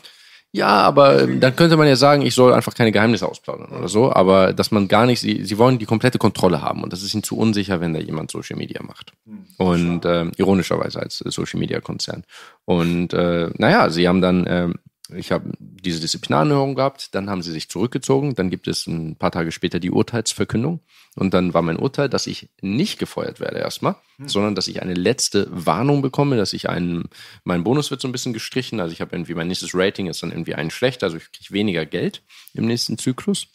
ja, 0.50 0.68
aber 0.68 1.22
ähm, 1.22 1.40
dann 1.40 1.56
könnte 1.56 1.78
man 1.78 1.88
ja 1.88 1.96
sagen, 1.96 2.20
ich 2.20 2.34
soll 2.34 2.52
einfach 2.52 2.74
keine 2.74 2.92
Geheimnisse 2.92 3.26
ausplaudern 3.26 3.72
oder 3.72 3.88
so. 3.88 4.12
Aber 4.12 4.52
dass 4.52 4.70
man 4.70 4.86
gar 4.86 5.06
nicht, 5.06 5.20
sie, 5.20 5.44
sie 5.46 5.56
wollen 5.56 5.78
die 5.78 5.86
komplette 5.86 6.18
Kontrolle 6.18 6.60
haben. 6.60 6.82
Und 6.82 6.92
das 6.92 7.02
ist 7.02 7.14
ihnen 7.14 7.22
zu 7.22 7.38
unsicher, 7.38 7.80
wenn 7.80 7.94
da 7.94 8.00
jemand 8.00 8.30
Social 8.30 8.58
Media 8.58 8.82
macht. 8.82 9.14
Und 9.56 10.04
ähm, 10.04 10.32
ironischerweise 10.36 11.00
als 11.00 11.22
äh, 11.22 11.30
Social 11.30 11.58
Media 11.58 11.80
Konzern. 11.80 12.24
Und 12.66 13.14
äh, 13.14 13.48
naja, 13.56 13.88
sie 13.88 14.06
haben 14.06 14.20
dann, 14.20 14.44
ähm, 14.46 14.74
ich 15.16 15.32
habe 15.32 15.52
diese 15.58 16.00
Disziplinarnehörung 16.00 16.74
gehabt, 16.74 17.14
dann 17.14 17.28
haben 17.28 17.42
sie 17.42 17.52
sich 17.52 17.68
zurückgezogen, 17.68 18.34
dann 18.34 18.50
gibt 18.50 18.68
es 18.68 18.86
ein 18.86 19.16
paar 19.16 19.30
Tage 19.30 19.52
später 19.52 19.80
die 19.80 19.90
Urteilsverkündung 19.90 20.80
und 21.16 21.34
dann 21.34 21.54
war 21.54 21.62
mein 21.62 21.78
Urteil, 21.78 22.08
dass 22.08 22.26
ich 22.26 22.48
nicht 22.60 22.98
gefeuert 22.98 23.40
werde 23.40 23.58
erstmal, 23.58 23.96
sondern 24.24 24.54
dass 24.54 24.68
ich 24.68 24.82
eine 24.82 24.94
letzte 24.94 25.46
Warnung 25.50 26.02
bekomme, 26.02 26.36
dass 26.36 26.52
ich 26.52 26.68
einen, 26.68 27.08
mein 27.44 27.64
Bonus 27.64 27.90
wird 27.90 28.00
so 28.00 28.08
ein 28.08 28.12
bisschen 28.12 28.32
gestrichen, 28.32 28.80
also 28.80 28.92
ich 28.92 29.00
habe 29.00 29.14
irgendwie, 29.14 29.34
mein 29.34 29.48
nächstes 29.48 29.74
Rating 29.74 30.06
ist 30.06 30.22
dann 30.22 30.30
irgendwie 30.30 30.54
ein 30.54 30.70
schlechter, 30.70 31.06
also 31.06 31.16
ich 31.16 31.30
kriege 31.32 31.52
weniger 31.52 31.86
Geld 31.86 32.22
im 32.54 32.66
nächsten 32.66 32.98
Zyklus 32.98 33.48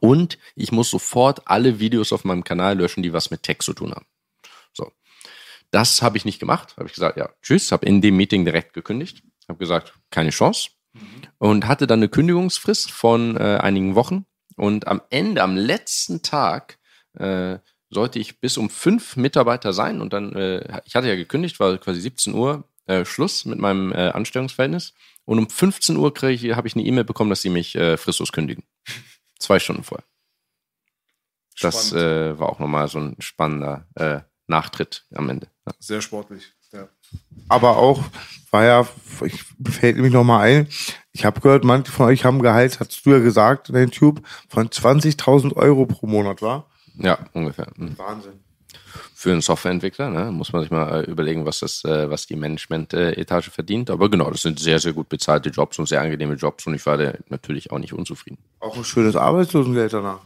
und 0.00 0.38
ich 0.54 0.72
muss 0.72 0.90
sofort 0.90 1.42
alle 1.46 1.80
Videos 1.80 2.12
auf 2.12 2.24
meinem 2.24 2.44
Kanal 2.44 2.78
löschen, 2.78 3.02
die 3.02 3.12
was 3.12 3.30
mit 3.30 3.42
Tech 3.42 3.58
zu 3.60 3.72
tun 3.72 3.92
haben. 3.92 4.06
So. 4.72 4.92
Das 5.70 6.02
habe 6.02 6.16
ich 6.16 6.24
nicht 6.24 6.38
gemacht. 6.38 6.74
Habe 6.76 6.86
ich 6.86 6.94
gesagt, 6.94 7.16
ja, 7.16 7.30
tschüss, 7.42 7.72
habe 7.72 7.86
in 7.86 8.00
dem 8.00 8.16
Meeting 8.16 8.44
direkt 8.44 8.72
gekündigt. 8.72 9.22
Habe 9.48 9.58
gesagt, 9.58 9.94
keine 10.10 10.30
Chance. 10.30 10.70
Und 11.38 11.68
hatte 11.68 11.86
dann 11.86 12.00
eine 12.00 12.08
Kündigungsfrist 12.08 12.90
von 12.90 13.36
äh, 13.36 13.58
einigen 13.62 13.94
Wochen. 13.94 14.26
Und 14.56 14.88
am 14.88 15.00
Ende, 15.10 15.42
am 15.42 15.56
letzten 15.56 16.22
Tag, 16.22 16.78
äh, 17.14 17.58
sollte 17.90 18.18
ich 18.18 18.40
bis 18.40 18.58
um 18.58 18.70
fünf 18.70 19.16
Mitarbeiter 19.16 19.72
sein. 19.72 20.00
Und 20.00 20.12
dann, 20.12 20.34
äh, 20.34 20.80
ich 20.84 20.94
hatte 20.94 21.08
ja 21.08 21.16
gekündigt, 21.16 21.60
war 21.60 21.78
quasi 21.78 22.00
17 22.00 22.34
Uhr 22.34 22.64
äh, 22.86 23.04
Schluss 23.04 23.44
mit 23.44 23.58
meinem 23.58 23.92
äh, 23.92 24.08
Anstellungsverhältnis. 24.10 24.94
Und 25.24 25.38
um 25.38 25.48
15 25.48 25.96
Uhr 25.96 26.12
ich, 26.24 26.56
habe 26.56 26.68
ich 26.68 26.74
eine 26.74 26.84
E-Mail 26.84 27.04
bekommen, 27.04 27.30
dass 27.30 27.42
sie 27.42 27.50
mich 27.50 27.74
äh, 27.76 27.96
fristlos 27.96 28.32
kündigen. 28.32 28.64
Zwei 29.38 29.58
Stunden 29.58 29.84
vorher. 29.84 30.06
Das 31.60 31.92
äh, 31.92 32.38
war 32.38 32.48
auch 32.48 32.60
nochmal 32.60 32.88
so 32.88 32.98
ein 32.98 33.16
spannender 33.18 33.86
Nachtritt 34.46 35.04
am 35.12 35.28
Ende. 35.28 35.48
Ja. 35.66 35.74
Sehr 35.78 36.00
sportlich. 36.00 36.54
Aber 37.48 37.76
auch, 37.76 38.02
war 38.50 38.64
ja, 38.64 38.86
ich 39.24 39.44
fällt 39.68 39.96
mich 39.96 40.12
nochmal 40.12 40.48
ein, 40.48 40.68
ich 41.12 41.24
habe 41.24 41.40
gehört, 41.40 41.64
manche 41.64 41.90
von 41.90 42.06
euch 42.06 42.24
haben 42.24 42.42
Gehalt, 42.42 42.78
hast 42.80 43.04
du 43.04 43.10
ja 43.10 43.18
gesagt 43.18 43.68
in 43.68 43.74
deinem 43.74 43.90
Tube, 43.90 44.22
von 44.48 44.68
20.000 44.68 45.54
Euro 45.56 45.86
pro 45.86 46.06
Monat, 46.06 46.42
war? 46.42 46.66
Ja, 46.96 47.18
ungefähr. 47.32 47.68
Mhm. 47.76 47.96
Wahnsinn. 47.98 48.32
Für 49.14 49.32
einen 49.32 49.40
Softwareentwickler 49.40 50.10
ne, 50.10 50.30
muss 50.30 50.52
man 50.52 50.62
sich 50.62 50.70
mal 50.70 51.04
äh, 51.04 51.10
überlegen, 51.10 51.44
was 51.44 51.60
das, 51.60 51.84
äh, 51.84 52.08
was 52.08 52.26
die 52.26 52.36
Management-Etage 52.36 53.50
verdient. 53.50 53.90
Aber 53.90 54.08
genau, 54.08 54.30
das 54.30 54.42
sind 54.42 54.60
sehr, 54.60 54.78
sehr 54.78 54.92
gut 54.92 55.08
bezahlte 55.08 55.48
Jobs 55.50 55.78
und 55.78 55.88
sehr 55.88 56.00
angenehme 56.00 56.34
Jobs 56.34 56.66
und 56.66 56.74
ich 56.74 56.86
war 56.86 56.96
da 56.96 57.14
natürlich 57.28 57.72
auch 57.72 57.78
nicht 57.78 57.92
unzufrieden. 57.92 58.38
Auch 58.60 58.76
ein 58.76 58.84
schönes 58.84 59.16
Arbeitslosengeld 59.16 59.92
danach. 59.92 60.20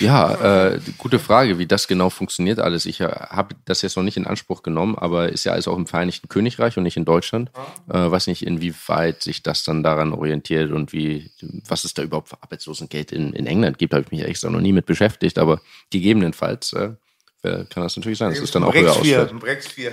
Ja, 0.00 0.68
äh, 0.70 0.80
gute 0.98 1.18
Frage, 1.18 1.58
wie 1.58 1.66
das 1.66 1.88
genau 1.88 2.10
funktioniert 2.10 2.58
alles. 2.58 2.86
Ich 2.86 3.00
äh, 3.00 3.08
habe 3.08 3.54
das 3.64 3.82
jetzt 3.82 3.96
noch 3.96 4.02
nicht 4.02 4.16
in 4.16 4.26
Anspruch 4.26 4.62
genommen, 4.62 4.96
aber 4.96 5.30
ist 5.30 5.44
ja 5.44 5.52
alles 5.52 5.68
auch 5.68 5.76
im 5.76 5.86
Vereinigten 5.86 6.28
Königreich 6.28 6.76
und 6.76 6.84
nicht 6.84 6.96
in 6.96 7.04
Deutschland. 7.04 7.50
Äh, 7.88 8.10
weiß 8.10 8.26
nicht, 8.26 8.46
inwieweit 8.46 9.22
sich 9.22 9.42
das 9.42 9.64
dann 9.64 9.82
daran 9.82 10.12
orientiert 10.12 10.70
und 10.70 10.92
wie, 10.92 11.30
was 11.66 11.84
es 11.84 11.94
da 11.94 12.02
überhaupt 12.02 12.28
für 12.28 12.42
Arbeitslosengeld 12.42 13.12
in, 13.12 13.32
in 13.32 13.46
England 13.46 13.78
gibt, 13.78 13.94
habe 13.94 14.04
ich 14.04 14.12
mich 14.12 14.24
gesagt 14.24 14.52
noch 14.52 14.60
nie 14.60 14.72
mit 14.72 14.86
beschäftigt, 14.86 15.38
aber 15.38 15.60
gegebenenfalls 15.90 16.72
äh, 16.72 16.90
kann 17.42 17.82
das 17.82 17.96
natürlich 17.96 18.18
sein. 18.18 18.30
Das 18.30 18.38
ist 18.38 18.54
dann 18.54 18.64
auch 18.64 18.74
höher 18.74 18.92
Brex 18.92 18.98
4, 18.98 19.20
ausfällt. 19.20 19.30
ein 19.32 19.38
Brex 19.40 19.66
4. 19.66 19.92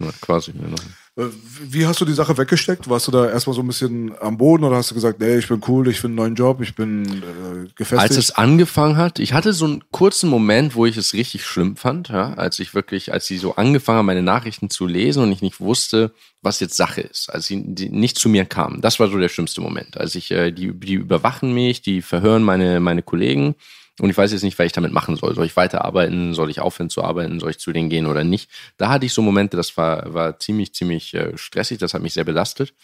Ja, 0.00 0.10
quasi. 0.20 0.52
Genau. 0.52 0.76
Äh, 1.16 1.24
Wie 1.68 1.86
hast 1.86 2.00
du 2.00 2.04
die 2.06 2.14
Sache 2.14 2.38
weggesteckt? 2.38 2.88
Warst 2.88 3.06
du 3.06 3.12
da 3.12 3.28
erstmal 3.28 3.54
so 3.54 3.62
ein 3.62 3.66
bisschen 3.66 4.14
am 4.20 4.38
Boden 4.38 4.64
oder 4.64 4.76
hast 4.76 4.90
du 4.90 4.94
gesagt, 4.94 5.20
nee, 5.20 5.36
ich 5.36 5.48
bin 5.48 5.60
cool, 5.68 5.88
ich 5.88 6.00
finde 6.00 6.22
einen 6.22 6.34
neuen 6.34 6.34
Job, 6.34 6.62
ich 6.62 6.74
bin 6.74 7.04
äh, 7.04 7.68
gefestigt? 7.74 8.00
Als 8.00 8.16
es 8.16 8.30
angefangen 8.30 8.96
hat, 8.96 9.18
ich 9.18 9.34
hatte 9.34 9.52
so 9.52 9.66
einen 9.66 9.84
kurzen 9.90 10.30
Moment, 10.30 10.74
wo 10.74 10.86
ich 10.86 10.96
es 10.96 11.12
richtig 11.12 11.44
schlimm 11.44 11.76
fand, 11.76 12.08
ja, 12.08 12.32
als 12.34 12.58
ich 12.60 12.74
wirklich, 12.74 13.12
als 13.12 13.26
sie 13.26 13.36
so 13.36 13.56
angefangen 13.56 13.98
haben, 13.98 14.06
meine 14.06 14.22
Nachrichten 14.22 14.70
zu 14.70 14.86
lesen 14.86 15.22
und 15.22 15.32
ich 15.32 15.42
nicht 15.42 15.60
wusste, 15.60 16.12
was 16.40 16.60
jetzt 16.60 16.76
Sache 16.76 17.02
ist, 17.02 17.28
als 17.28 17.46
sie 17.46 17.56
nicht 17.56 18.18
zu 18.18 18.30
mir 18.30 18.46
kamen. 18.46 18.80
Das 18.80 18.98
war 18.98 19.08
so 19.08 19.18
der 19.18 19.28
schlimmste 19.28 19.60
Moment. 19.60 19.98
Als 19.98 20.14
ich, 20.14 20.30
äh, 20.30 20.50
die, 20.50 20.72
die 20.72 20.94
überwachen 20.94 21.52
mich, 21.52 21.82
die 21.82 22.00
verhören 22.00 22.42
meine, 22.42 22.80
meine 22.80 23.02
Kollegen 23.02 23.54
und 24.00 24.08
ich 24.08 24.16
weiß 24.16 24.32
jetzt 24.32 24.42
nicht, 24.42 24.58
was 24.58 24.66
ich 24.66 24.72
damit 24.72 24.92
machen 24.92 25.16
soll. 25.16 25.34
Soll 25.34 25.46
ich 25.46 25.56
weiterarbeiten? 25.56 26.32
Soll 26.34 26.50
ich 26.50 26.60
aufhören 26.60 26.88
zu 26.88 27.04
arbeiten? 27.04 27.40
Soll 27.40 27.50
ich 27.50 27.58
zu 27.58 27.72
denen 27.72 27.90
gehen 27.90 28.06
oder 28.06 28.24
nicht? 28.24 28.50
Da 28.78 28.88
hatte 28.88 29.04
ich 29.04 29.12
so 29.12 29.20
Momente, 29.20 29.56
das 29.56 29.76
war, 29.76 30.14
war 30.14 30.38
ziemlich, 30.38 30.74
ziemlich 30.74 31.12
äh, 31.14 31.36
stressig, 31.36 31.78
das 31.78 31.92
hat 31.92 32.02
mich 32.02 32.14
sehr 32.14 32.24
belastet. 32.24 32.74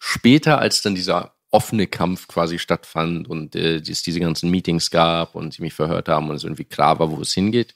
Später, 0.00 0.58
als 0.58 0.82
dann 0.82 0.94
dieser 0.94 1.34
offene 1.52 1.86
Kampf 1.86 2.26
quasi 2.28 2.58
stattfand 2.58 3.28
und 3.28 3.54
äh, 3.54 3.76
es 3.76 4.02
diese 4.02 4.20
ganzen 4.20 4.50
Meetings 4.50 4.90
gab 4.90 5.34
und 5.34 5.54
sie 5.54 5.62
mich 5.62 5.74
verhört 5.74 6.08
haben 6.08 6.30
und 6.30 6.36
es 6.36 6.44
irgendwie 6.44 6.64
klar 6.64 6.98
war, 6.98 7.10
wo 7.10 7.20
es 7.20 7.34
hingeht, 7.34 7.74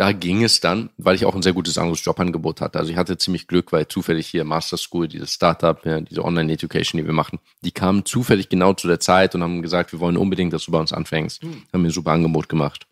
da 0.00 0.12
ging 0.12 0.42
es 0.42 0.60
dann, 0.60 0.88
weil 0.96 1.14
ich 1.14 1.26
auch 1.26 1.34
ein 1.34 1.42
sehr 1.42 1.52
gutes 1.52 1.76
anderes 1.76 2.02
Jobangebot 2.02 2.62
hatte. 2.62 2.78
Also 2.78 2.90
ich 2.90 2.96
hatte 2.96 3.18
ziemlich 3.18 3.46
Glück, 3.46 3.70
weil 3.70 3.86
zufällig 3.86 4.26
hier 4.26 4.44
Master 4.44 4.78
School, 4.78 5.08
dieses 5.08 5.34
Startup, 5.34 5.78
diese 6.08 6.24
Online-Education, 6.24 6.98
die 6.98 7.04
wir 7.04 7.12
machen, 7.12 7.38
die 7.60 7.70
kamen 7.70 8.06
zufällig 8.06 8.48
genau 8.48 8.72
zu 8.72 8.88
der 8.88 8.98
Zeit 8.98 9.34
und 9.34 9.42
haben 9.42 9.60
gesagt, 9.60 9.92
wir 9.92 10.00
wollen 10.00 10.16
unbedingt, 10.16 10.54
dass 10.54 10.64
du 10.64 10.72
bei 10.72 10.78
uns 10.78 10.94
anfängst. 10.94 11.42
Haben 11.42 11.82
mir 11.82 11.88
ein 11.88 11.90
super 11.90 12.12
Angebot 12.12 12.48
gemacht. 12.48 12.86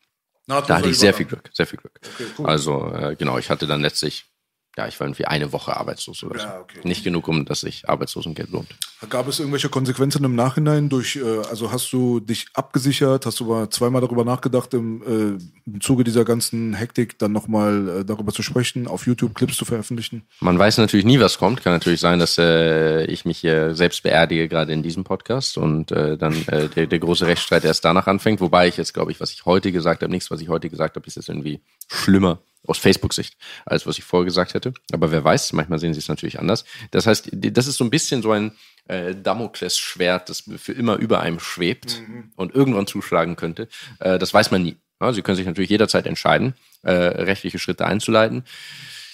Na, 0.46 0.60
Da 0.60 0.76
hatte 0.76 0.90
ich 0.90 0.98
sehr 0.98 1.14
viel 1.14 1.24
Glück, 1.24 1.48
sehr 1.54 1.66
viel 1.66 1.78
Glück. 1.78 1.98
Also 2.46 2.92
äh, 2.92 3.16
genau, 3.16 3.38
ich 3.38 3.48
hatte 3.48 3.66
dann 3.66 3.80
letztlich, 3.80 4.26
ja, 4.78 4.86
ich 4.86 4.98
war 5.00 5.08
irgendwie 5.08 5.24
eine 5.24 5.52
Woche 5.52 5.76
arbeitslos 5.76 6.22
oder 6.22 6.38
so. 6.38 6.46
Ja, 6.46 6.60
okay. 6.60 6.78
Nicht 6.84 7.02
genug, 7.02 7.26
um 7.26 7.44
dass 7.44 7.62
sich 7.62 7.88
Arbeitslosengeld 7.88 8.50
lohnt. 8.50 8.68
Gab 9.10 9.26
es 9.26 9.40
irgendwelche 9.40 9.68
Konsequenzen 9.68 10.22
im 10.22 10.36
Nachhinein 10.36 10.88
durch, 10.88 11.16
äh, 11.16 11.40
also 11.50 11.72
hast 11.72 11.92
du 11.92 12.20
dich 12.20 12.46
abgesichert, 12.54 13.26
hast 13.26 13.40
du 13.40 13.46
mal 13.46 13.68
zweimal 13.70 14.00
darüber 14.00 14.24
nachgedacht, 14.24 14.72
im, 14.74 15.02
äh, 15.02 15.68
im 15.68 15.80
Zuge 15.80 16.04
dieser 16.04 16.24
ganzen 16.24 16.74
Hektik 16.74 17.18
dann 17.18 17.32
nochmal 17.32 17.88
äh, 17.88 18.04
darüber 18.04 18.32
zu 18.32 18.44
sprechen, 18.44 18.86
auf 18.86 19.04
YouTube 19.08 19.34
Clips 19.34 19.56
zu 19.56 19.64
veröffentlichen? 19.64 20.22
Man 20.38 20.56
weiß 20.56 20.78
natürlich 20.78 21.06
nie, 21.06 21.18
was 21.18 21.38
kommt. 21.38 21.64
Kann 21.64 21.72
natürlich 21.72 21.98
sein, 22.00 22.20
dass 22.20 22.38
äh, 22.38 23.04
ich 23.06 23.24
mich 23.24 23.38
hier 23.38 23.74
selbst 23.74 24.04
beerdige, 24.04 24.46
gerade 24.46 24.72
in 24.72 24.84
diesem 24.84 25.02
Podcast, 25.02 25.58
und 25.58 25.90
äh, 25.90 26.16
dann 26.16 26.34
äh, 26.46 26.68
der, 26.68 26.86
der 26.86 26.98
große 27.00 27.26
Rechtsstreit 27.26 27.64
erst 27.64 27.84
danach 27.84 28.06
anfängt. 28.06 28.40
Wobei 28.40 28.68
ich 28.68 28.76
jetzt, 28.76 28.94
glaube 28.94 29.10
ich, 29.10 29.18
was 29.18 29.32
ich 29.32 29.44
heute 29.44 29.72
gesagt 29.72 30.02
habe, 30.02 30.12
nichts, 30.12 30.30
was 30.30 30.40
ich 30.40 30.48
heute 30.48 30.70
gesagt 30.70 30.94
habe, 30.94 31.04
ist 31.08 31.16
jetzt 31.16 31.28
irgendwie 31.28 31.60
schlimmer 31.88 32.38
aus 32.68 32.78
Facebook-Sicht, 32.78 33.36
als 33.66 33.86
was 33.86 33.98
ich 33.98 34.04
vorher 34.04 34.24
gesagt 34.24 34.54
hätte. 34.54 34.74
Aber 34.92 35.10
wer 35.10 35.24
weiß, 35.24 35.52
manchmal 35.52 35.78
sehen 35.78 35.94
sie 35.94 36.00
es 36.00 36.08
natürlich 36.08 36.38
anders. 36.38 36.64
Das 36.90 37.06
heißt, 37.06 37.30
das 37.32 37.66
ist 37.66 37.76
so 37.76 37.84
ein 37.84 37.90
bisschen 37.90 38.22
so 38.22 38.32
ein 38.32 38.52
äh, 38.86 39.14
Damoklesschwert, 39.14 40.28
das 40.28 40.44
für 40.56 40.72
immer 40.72 40.96
über 40.96 41.20
einem 41.20 41.40
schwebt 41.40 42.02
und 42.36 42.54
irgendwann 42.54 42.86
zuschlagen 42.86 43.36
könnte. 43.36 43.68
Äh, 44.00 44.18
das 44.18 44.32
weiß 44.32 44.50
man 44.50 44.62
nie. 44.62 44.76
Ja, 45.00 45.12
sie 45.12 45.22
können 45.22 45.36
sich 45.36 45.46
natürlich 45.46 45.70
jederzeit 45.70 46.06
entscheiden, 46.06 46.54
äh, 46.82 46.90
rechtliche 46.90 47.58
Schritte 47.58 47.86
einzuleiten. 47.86 48.44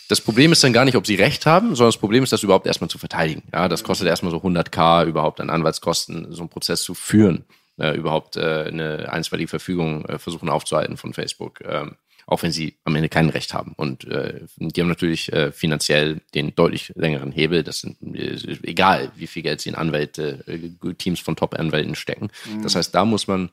Das 0.08 0.20
Problem 0.20 0.52
ist 0.52 0.62
dann 0.62 0.72
gar 0.72 0.84
nicht, 0.84 0.96
ob 0.96 1.06
sie 1.06 1.14
recht 1.14 1.46
haben, 1.46 1.74
sondern 1.74 1.88
das 1.88 1.96
Problem 1.96 2.22
ist, 2.22 2.32
das 2.32 2.42
überhaupt 2.42 2.66
erstmal 2.66 2.90
zu 2.90 2.98
verteidigen. 2.98 3.42
Ja, 3.52 3.68
das 3.68 3.84
kostet 3.84 4.06
erstmal 4.06 4.32
so 4.32 4.38
100k 4.38 5.06
überhaupt 5.06 5.40
an 5.40 5.50
Anwaltskosten, 5.50 6.30
so 6.30 6.42
einen 6.42 6.50
Prozess 6.50 6.82
zu 6.82 6.94
führen, 6.94 7.44
äh, 7.78 7.96
überhaupt 7.96 8.36
äh, 8.36 8.64
eine 8.66 9.10
einstweilige 9.10 9.48
Verfügung 9.48 10.04
äh, 10.04 10.18
versuchen 10.18 10.50
aufzuhalten 10.50 10.96
von 10.96 11.14
Facebook, 11.14 11.60
ähm, 11.64 11.96
auch 12.26 12.42
wenn 12.42 12.52
sie 12.52 12.76
am 12.84 12.94
Ende 12.96 13.08
kein 13.08 13.28
Recht 13.28 13.54
haben. 13.54 13.72
Und 13.76 14.04
äh, 14.04 14.40
die 14.56 14.80
haben 14.80 14.88
natürlich 14.88 15.32
äh, 15.32 15.52
finanziell 15.52 16.20
den 16.34 16.54
deutlich 16.54 16.92
längeren 16.96 17.32
Hebel. 17.32 17.62
Das 17.62 17.80
sind 17.80 17.96
äh, 18.02 18.36
egal, 18.62 19.12
wie 19.16 19.26
viel 19.26 19.42
Geld 19.42 19.60
sie 19.60 19.70
in 19.70 19.74
Anwälte, 19.74 20.44
äh, 20.46 20.94
Teams 20.94 21.20
von 21.20 21.36
Top-Anwälten 21.36 21.94
stecken. 21.94 22.30
Das 22.62 22.74
heißt, 22.74 22.94
da 22.94 23.04
muss 23.04 23.26
man 23.26 23.50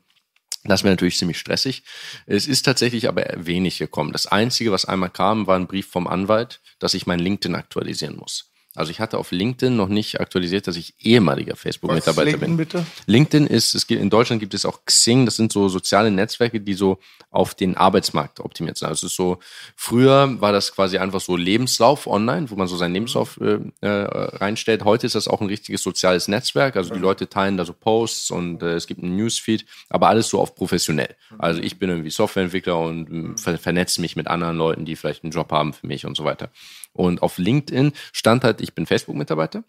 das 0.64 0.84
wäre 0.84 0.94
natürlich 0.94 1.18
ziemlich 1.18 1.40
stressig. 1.40 1.84
Es 2.28 2.48
ist 2.48 2.64
tatsächlich 2.64 3.08
aber 3.08 3.26
wenig 3.36 3.80
gekommen. 3.80 4.12
Das 4.12 4.28
Einzige, 4.28 4.72
was 4.72 4.86
einmal 4.86 5.10
kam, 5.10 5.48
war 5.48 5.58
ein 5.58 5.66
Brief 5.66 5.88
vom 5.88 6.06
Anwalt, 6.06 6.62
dass 6.78 6.94
ich 6.94 7.08
mein 7.08 7.20
LinkedIn 7.20 7.56
aktualisieren 7.56 8.16
muss. 8.16 8.51
Also 8.74 8.92
ich 8.92 9.02
hatte 9.02 9.18
auf 9.18 9.32
LinkedIn 9.32 9.76
noch 9.76 9.90
nicht 9.90 10.22
aktualisiert, 10.22 10.66
dass 10.66 10.78
ich 10.78 10.94
ehemaliger 11.00 11.58
Facebook-Mitarbeiter 11.58 12.38
bin. 12.38 12.56
bitte? 12.56 12.86
LinkedIn 13.06 13.48
ist, 13.48 13.76
es 13.76 13.86
gibt, 13.86 14.02
in 14.02 14.10
Deutschland 14.10 14.40
gibt 14.40 14.54
es 14.54 14.66
auch 14.66 14.86
Xing, 14.86 15.26
das 15.26 15.36
sind 15.36 15.52
so 15.52 15.68
soziale 15.68 16.10
Netzwerke, 16.10 16.62
die 16.62 16.74
so 16.74 16.98
auf 17.32 17.54
den 17.54 17.76
Arbeitsmarkt 17.76 18.40
optimiert 18.40 18.78
sind. 18.78 18.88
Also 18.88 19.08
es 19.08 19.12
ist 19.12 19.18
so, 19.18 19.40
früher 19.76 20.40
war 20.40 20.54
das 20.54 20.74
quasi 20.74 20.98
einfach 20.98 21.20
so 21.20 21.36
Lebenslauf 21.36 22.08
online, 22.08 22.50
wo 22.50 22.56
man 22.56 22.68
so 22.68 22.78
seinen 22.78 22.94
Lebenslauf 22.94 23.40
äh, 23.42 23.60
äh, 23.82 23.90
reinstellt. 23.90 24.86
Heute 24.86 25.06
ist 25.06 25.16
das 25.16 25.28
auch 25.28 25.42
ein 25.42 25.48
richtiges 25.48 25.84
soziales 25.84 26.30
Netzwerk. 26.30 26.78
Also 26.78 26.94
die 26.94 27.00
Leute 27.00 27.28
teilen 27.28 27.58
da 27.58 27.66
so 27.66 27.74
Posts 27.74 28.32
und 28.32 28.64
äh, 28.64 28.76
es 28.76 28.88
gibt 28.88 29.04
einen 29.04 29.18
Newsfeed, 29.18 29.66
aber 29.90 30.08
alles 30.08 30.30
so 30.30 30.40
auf 30.40 30.56
professionell. 30.56 31.16
Also 31.38 31.62
ich 31.62 31.78
bin 31.78 31.90
irgendwie 31.90 32.10
Softwareentwickler 32.10 32.80
und 32.80 33.36
ver 33.38 33.58
vernetze 33.58 34.00
mich 34.00 34.16
mit 34.16 34.28
anderen 34.28 34.58
Leuten, 34.58 34.86
die 34.86 34.96
vielleicht 34.96 35.24
einen 35.24 35.32
Job 35.32 35.52
haben 35.52 35.74
für 35.74 35.88
mich 35.88 36.06
und 36.06 36.16
so 36.16 36.24
weiter. 36.24 36.50
Und 36.94 37.22
auf 37.22 37.38
LinkedIn 37.38 37.94
stand 38.12 38.44
halt, 38.44 38.62
ich 38.62 38.74
bin 38.74 38.86
Facebook-Mitarbeiter. 38.86 39.64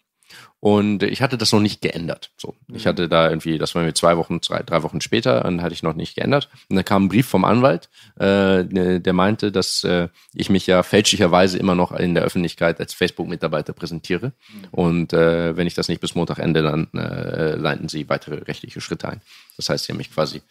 Und 0.59 1.03
ich 1.03 1.21
hatte 1.21 1.37
das 1.37 1.51
noch 1.51 1.59
nicht 1.59 1.81
geändert. 1.81 2.31
So, 2.37 2.55
ich 2.73 2.87
hatte 2.87 3.09
da 3.09 3.29
irgendwie, 3.29 3.57
das 3.57 3.75
war 3.75 3.83
mir 3.83 3.93
zwei 3.93 4.17
Wochen, 4.17 4.39
drei, 4.39 4.63
drei 4.63 4.81
Wochen 4.83 5.01
später, 5.01 5.45
und 5.45 5.61
hatte 5.61 5.73
ich 5.73 5.83
noch 5.83 5.93
nicht 5.93 6.15
geändert. 6.15 6.49
Und 6.69 6.77
dann 6.77 6.85
kam 6.85 7.05
ein 7.05 7.09
Brief 7.09 7.27
vom 7.27 7.43
Anwalt, 7.45 7.89
äh, 8.17 8.63
der 8.99 9.13
meinte, 9.13 9.51
dass 9.51 9.83
äh, 9.83 10.07
ich 10.33 10.49
mich 10.49 10.65
ja 10.65 10.81
fälschlicherweise 10.83 11.57
immer 11.57 11.75
noch 11.75 11.91
in 11.91 12.15
der 12.15 12.23
Öffentlichkeit 12.23 12.79
als 12.79 12.93
Facebook-Mitarbeiter 12.93 13.73
präsentiere. 13.73 14.31
Und 14.71 15.13
äh, 15.13 15.55
wenn 15.57 15.67
ich 15.67 15.73
das 15.73 15.89
nicht 15.89 16.01
bis 16.01 16.15
Montagende, 16.15 16.63
dann 16.63 16.87
äh, 16.93 17.55
leiten 17.55 17.89
sie 17.89 18.09
weitere 18.09 18.35
rechtliche 18.43 18.81
Schritte 18.81 19.09
ein. 19.09 19.21
Das 19.57 19.69
heißt, 19.69 19.85
sie 19.85 19.91
haben 19.91 19.97
mich 19.97 20.13
quasi 20.13 20.41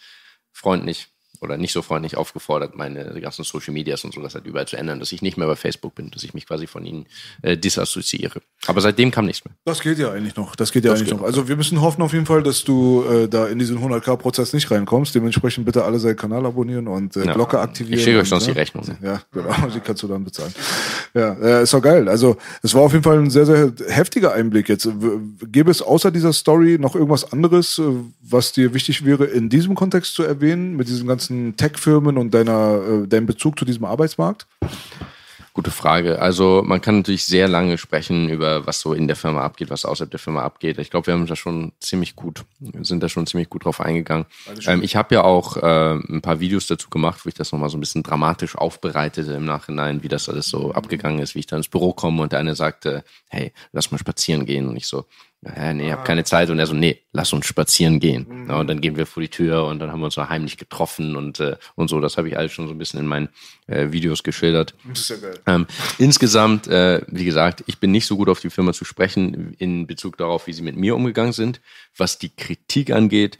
freundlich 0.53 1.09
oder 1.43 1.57
nicht 1.59 1.73
so 1.73 1.83
freundlich 1.83 2.17
aufgefordert, 2.17 2.77
meine 2.77 3.21
ganzen 3.21 3.45
Social 3.45 3.75
Medias 3.75 4.05
und 4.05 4.15
so 4.15 4.23
das 4.23 4.35
halt 4.35 4.47
überall 4.47 4.67
zu 4.67 4.77
ändern, 4.77 5.01
dass 5.01 5.11
ich 5.11 5.23
nicht 5.23 5.37
mehr 5.37 5.49
bei 5.49 5.57
Facebook 5.57 5.97
bin, 5.97 6.11
dass 6.11 6.23
ich 6.23 6.35
mich 6.35 6.47
quasi 6.47 6.69
von 6.69 6.87
ihnen 6.87 7.07
äh, 7.43 7.57
disassoziiere. 7.57 8.41
Aber 8.69 8.81
seitdem 8.81 9.11
kam 9.11 9.27
nichts 9.27 9.45
mehr. 9.45 9.53
Das 9.65 9.81
geht 9.81 9.99
ja 9.99 10.13
eigentlich 10.13 10.37
noch. 10.37 10.55
Das 10.55 10.71
geht 10.71 10.85
ja 10.85 10.93
eigentlich 10.93 11.11
noch. 11.11 11.23
Also 11.23 11.49
wir 11.49 11.57
müssen 11.57 11.81
hoffen 11.81 12.01
auf 12.03 12.13
jeden 12.13 12.27
Fall, 12.27 12.45
dass 12.45 12.63
du 12.63 13.05
äh, 13.05 13.29
da 13.29 13.49
in 13.49 13.59
diesen 13.59 13.79
100k-Prozess 13.79 14.53
nicht 14.53 14.71
reinkommst. 14.71 15.15
Dementsprechend 15.15 15.67
bitte 15.67 15.85
alle 15.85 15.99
seinen 15.99 16.17
Kanal 16.17 16.47
abonnieren 16.47 16.87
und 16.87 17.17
äh, 17.17 17.27
Ja. 17.27 17.35
Glocke 17.35 17.59
aktivieren. 17.59 17.99
Ich 17.99 18.05
schicke 18.05 18.21
euch 18.21 18.29
sonst 18.29 18.47
ne? 18.47 18.53
die 18.53 18.59
Rechnung. 18.59 18.87
Ne? 18.87 18.99
Ja, 19.03 19.23
genau. 19.33 19.53
Die 19.75 19.81
kannst 19.81 20.03
du 20.05 20.09
dann 20.09 20.23
bezahlen. 20.23 20.55
Ja, 21.15 21.33
äh, 21.33 21.63
ist 21.65 21.75
doch 21.75 21.83
geil. 21.83 22.09
Also 22.09 22.37
es 22.63 22.73
war 22.75 22.83
auf 22.83 22.93
jeden 22.93 23.03
Fall 23.03 23.19
ein 23.19 23.31
sehr, 23.31 23.47
sehr 23.47 23.73
heftiger 23.89 24.33
Einblick 24.33 24.69
jetzt. 24.69 24.89
Gäbe 25.51 25.73
es 25.73 25.83
außer 25.83 26.13
dieser 26.13 26.33
Story 26.33 26.79
noch 26.79 26.95
irgendwas 26.95 27.33
anderes, 27.33 27.79
äh, 27.81 27.83
was 28.21 28.53
dir 28.53 28.75
wichtig 28.75 29.05
wäre, 29.05 29.25
in 29.25 29.49
diesem 29.49 29.75
Kontext 29.75 30.15
zu 30.15 30.23
erwähnen, 30.23 30.77
mit 30.77 30.87
diesen 30.87 31.09
ganzen 31.09 31.32
Tech-Firmen 31.57 32.19
und 32.19 32.33
deiner, 32.33 32.81
äh, 33.05 33.09
deinem 33.09 33.27
Bezug 33.27 33.59
zu 33.59 33.65
diesem 33.65 33.85
Arbeitsmarkt? 33.85 34.47
Gute 35.55 35.71
Frage. 35.71 36.19
Also 36.19 36.63
man 36.65 36.81
kann 36.81 36.99
natürlich 36.99 37.27
sehr 37.27 37.47
lange 37.47 37.77
sprechen 37.77 38.31
über, 38.31 38.67
was 38.67 38.81
so 38.81 38.95
in 38.95 39.07
der 39.07 39.17
Firma 39.17 39.43
abgeht, 39.43 39.69
was 39.69 39.85
außerhalb 39.85 40.11
der 40.11 40.19
Firma 40.19 40.43
abgeht. 40.43 40.79
Ich 40.79 40.91
glaube, 40.91 41.09
wir 41.09 41.15
haben 41.15 41.27
da 41.27 41.37
schon 41.37 41.73
ziemlich 41.79 42.17
gut, 42.17 42.47
sind 42.81 43.03
da 43.03 43.11
schon 43.11 43.27
ziemlich 43.27 43.51
gut 43.51 43.67
drauf 43.67 43.83
eingegangen. 43.83 44.25
Ähm, 44.67 44.83
ich 44.83 44.97
habe 44.97 45.15
ja 45.15 45.25
auch 45.25 45.59
äh, 45.59 45.93
ein 45.97 46.23
paar 46.23 46.41
Videos 46.41 46.69
dazu 46.69 46.89
gemacht, 46.89 47.21
wo 47.25 47.29
ich 47.29 47.35
das 47.35 47.53
nochmal 47.53 47.69
so 47.69 47.77
ein 47.77 47.81
bisschen 47.81 48.03
dramatisch 48.03 48.57
aufbereitete 48.57 49.35
im 49.35 49.45
Nachhinein, 49.45 50.03
wie 50.03 50.09
das 50.09 50.31
alles 50.31 50.47
so 50.49 50.73
abgegangen 50.73 51.19
ist, 51.19 51.35
wie 51.35 51.41
ich 51.41 51.47
dann 51.47 51.59
ins 51.59 51.69
Büro 51.69 51.93
komme 51.93 52.23
und 52.23 52.33
der 52.33 52.39
eine 52.39 52.55
sagte, 52.55 53.05
hey, 53.29 53.53
lass 53.73 53.91
mal 53.91 53.99
spazieren 53.99 54.47
gehen. 54.47 54.67
Und 54.67 54.77
ich 54.77 54.87
so, 54.87 55.05
ja, 55.45 55.73
nee, 55.73 55.87
ich 55.87 55.93
habe 55.93 56.05
keine 56.05 56.23
Zeit. 56.23 56.51
Und 56.51 56.61
er 56.61 56.67
so, 56.67 56.75
nee, 56.75 57.03
lass 57.13 57.33
uns 57.33 57.47
spazieren 57.47 57.99
gehen. 57.99 58.47
Ja, 58.49 58.61
und 58.61 58.69
dann 58.69 58.81
gehen 58.81 58.97
wir 58.97 59.07
vor 59.07 59.23
die 59.23 59.29
Tür 59.29 59.65
und 59.65 59.81
dann 59.81 59.91
haben 59.91 59.99
wir 59.99 60.05
uns 60.05 60.15
so 60.15 60.29
heimlich 60.29 60.57
getroffen 60.57 61.17
und, 61.17 61.41
äh, 61.41 61.57
und 61.75 61.89
so. 61.89 62.01
Das 62.01 62.17
habe 62.17 62.29
ich 62.29 62.39
alles 62.39 62.53
schon 62.53 62.69
so 62.69 62.75
ein 62.75 62.79
bisschen 62.79 63.01
in 63.01 63.07
meinen 63.07 63.29
äh, 63.67 63.91
Videos 63.91 64.23
geschildert. 64.23 64.75
Das 64.89 65.01
ist 65.01 65.11
ja 65.11 65.17
geil. 65.17 65.41
Ähm, 65.47 65.67
insgesamt, 65.99 66.69
äh, 66.69 67.03
wie 67.09 67.25
gesagt, 67.25 67.65
ich 67.67 67.79
bin 67.79 67.91
nicht 67.91 68.07
so 68.07 68.17
gut 68.17 68.29
auf 68.29 68.39
die 68.39 68.51
Firma 68.51 68.73
zu 68.73 68.85
sprechen 68.85 69.55
in 69.59 69.89
Bezug 69.89 70.17
darauf, 70.17 70.47
wie 70.47 70.53
sie 70.53 70.63
mit 70.63 70.77
mir 70.77 70.95
umgegangen 70.95 71.33
sind. 71.33 71.61
Was 71.97 72.19
die 72.19 72.31
Kritik 72.31 72.93
angeht, 72.93 73.39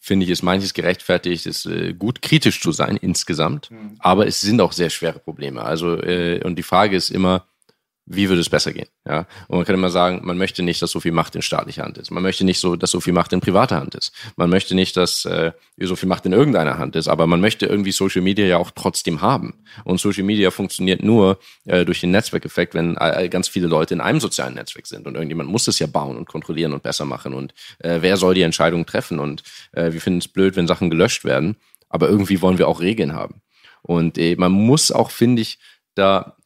finde 0.00 0.24
ich, 0.24 0.32
ist 0.32 0.42
manches 0.42 0.74
gerechtfertigt, 0.74 1.46
ist 1.46 1.64
äh, 1.66 1.92
gut 1.92 2.22
kritisch 2.22 2.60
zu 2.60 2.72
sein 2.72 2.96
insgesamt. 2.96 3.70
Aber 4.00 4.26
es 4.26 4.40
sind 4.40 4.60
auch 4.60 4.72
sehr 4.72 4.90
schwere 4.90 5.20
Probleme. 5.20 5.62
Also, 5.62 5.96
äh, 6.02 6.42
und 6.42 6.56
die 6.56 6.64
Frage 6.64 6.96
ist 6.96 7.10
immer, 7.10 7.46
wie 8.12 8.28
würde 8.28 8.40
es 8.40 8.48
besser 8.48 8.72
gehen? 8.72 8.88
Ja, 9.06 9.20
und 9.46 9.58
man 9.58 9.64
kann 9.64 9.76
immer 9.76 9.88
sagen, 9.88 10.22
man 10.24 10.36
möchte 10.36 10.64
nicht, 10.64 10.82
dass 10.82 10.90
so 10.90 10.98
viel 10.98 11.12
Macht 11.12 11.36
in 11.36 11.42
staatlicher 11.42 11.84
Hand 11.84 11.96
ist. 11.96 12.10
Man 12.10 12.24
möchte 12.24 12.44
nicht 12.44 12.58
so, 12.58 12.74
dass 12.74 12.90
so 12.90 12.98
viel 12.98 13.12
Macht 13.12 13.32
in 13.32 13.40
privater 13.40 13.76
Hand 13.76 13.94
ist. 13.94 14.12
Man 14.34 14.50
möchte 14.50 14.74
nicht, 14.74 14.96
dass 14.96 15.24
äh, 15.26 15.52
so 15.78 15.94
viel 15.94 16.08
Macht 16.08 16.26
in 16.26 16.32
irgendeiner 16.32 16.76
Hand 16.76 16.96
ist. 16.96 17.06
Aber 17.06 17.28
man 17.28 17.40
möchte 17.40 17.66
irgendwie 17.66 17.92
Social 17.92 18.20
Media 18.22 18.44
ja 18.46 18.58
auch 18.58 18.72
trotzdem 18.72 19.20
haben. 19.20 19.62
Und 19.84 20.00
Social 20.00 20.24
Media 20.24 20.50
funktioniert 20.50 21.04
nur 21.04 21.38
äh, 21.66 21.84
durch 21.84 22.00
den 22.00 22.10
Netzwerkeffekt, 22.10 22.74
wenn 22.74 22.96
äh, 22.96 23.28
ganz 23.28 23.46
viele 23.46 23.68
Leute 23.68 23.94
in 23.94 24.00
einem 24.00 24.18
sozialen 24.18 24.54
Netzwerk 24.54 24.88
sind. 24.88 25.06
Und 25.06 25.14
irgendjemand 25.14 25.48
muss 25.48 25.68
es 25.68 25.78
ja 25.78 25.86
bauen 25.86 26.16
und 26.16 26.26
kontrollieren 26.26 26.72
und 26.72 26.82
besser 26.82 27.04
machen. 27.04 27.32
Und 27.32 27.54
äh, 27.78 27.98
wer 28.00 28.16
soll 28.16 28.34
die 28.34 28.42
Entscheidung 28.42 28.86
treffen? 28.86 29.20
Und 29.20 29.44
äh, 29.70 29.92
wir 29.92 30.00
finden 30.00 30.18
es 30.18 30.26
blöd, 30.26 30.56
wenn 30.56 30.66
Sachen 30.66 30.90
gelöscht 30.90 31.24
werden. 31.24 31.54
Aber 31.88 32.08
irgendwie 32.08 32.42
wollen 32.42 32.58
wir 32.58 32.66
auch 32.66 32.80
Regeln 32.80 33.12
haben. 33.12 33.40
Und 33.82 34.18
äh, 34.18 34.34
man 34.34 34.50
muss 34.50 34.90
auch, 34.90 35.12
finde 35.12 35.42
ich, 35.42 35.60
da 35.94 36.36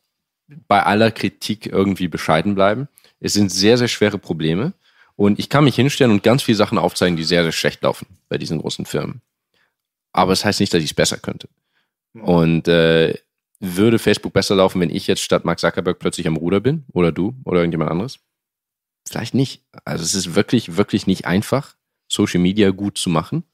bei 0.69 0.83
aller 0.83 1.11
Kritik 1.11 1.67
irgendwie 1.67 2.09
bescheiden 2.09 2.55
bleiben. 2.55 2.89
Es 3.21 3.33
sind 3.33 3.51
sehr, 3.51 3.79
sehr 3.79 3.89
schwere 3.89 4.19
Probleme. 4.19 4.73
Und 5.17 5.39
ich 5.39 5.49
kann 5.49 5.65
mich 5.65 5.77
hinstellen 5.77 6.11
und 6.11 6.23
ganz 6.23 6.43
viele 6.43 6.57
Sachen 6.57 6.79
aufzeigen, 6.79 7.17
die 7.17 7.25
sehr, 7.25 7.43
sehr 7.43 7.53
schlecht 7.53 7.83
laufen 7.83 8.07
bei 8.29 8.37
diesen 8.37 8.59
großen 8.59 8.85
Firmen. 8.85 9.21
Aber 10.13 10.33
es 10.33 10.41
das 10.41 10.47
heißt 10.47 10.61
nicht, 10.61 10.75
dass 10.75 10.83
ich 10.83 10.91
es 10.91 10.95
besser 10.95 11.19
könnte. 11.19 11.49
Und 12.15 12.69
äh, 12.69 13.15
würde 13.61 13.99
Facebook 13.99 14.33
besser 14.33 14.55
laufen, 14.57 14.81
wenn 14.81 14.91
ich 14.91 15.07
jetzt 15.07 15.23
statt 15.23 15.45
Mark 15.45 15.61
Zuckerberg 15.61 15.99
plötzlich 15.99 16.27
am 16.27 16.37
Ruder 16.37 16.61
bin? 16.61 16.85
Oder 16.93 17.13
du? 17.13 17.35
Oder 17.45 17.61
irgendjemand 17.61 17.91
anderes? 17.91 18.19
Vielleicht 19.09 19.35
nicht. 19.35 19.63
Also 19.85 20.05
es 20.05 20.15
ist 20.15 20.35
wirklich, 20.35 20.77
wirklich 20.77 21.07
nicht 21.07 21.27
einfach, 21.27 21.77
Social 22.09 22.41
Media 22.41 22.71
gut 22.71 22.99
zu 22.99 23.11
machen. 23.11 23.45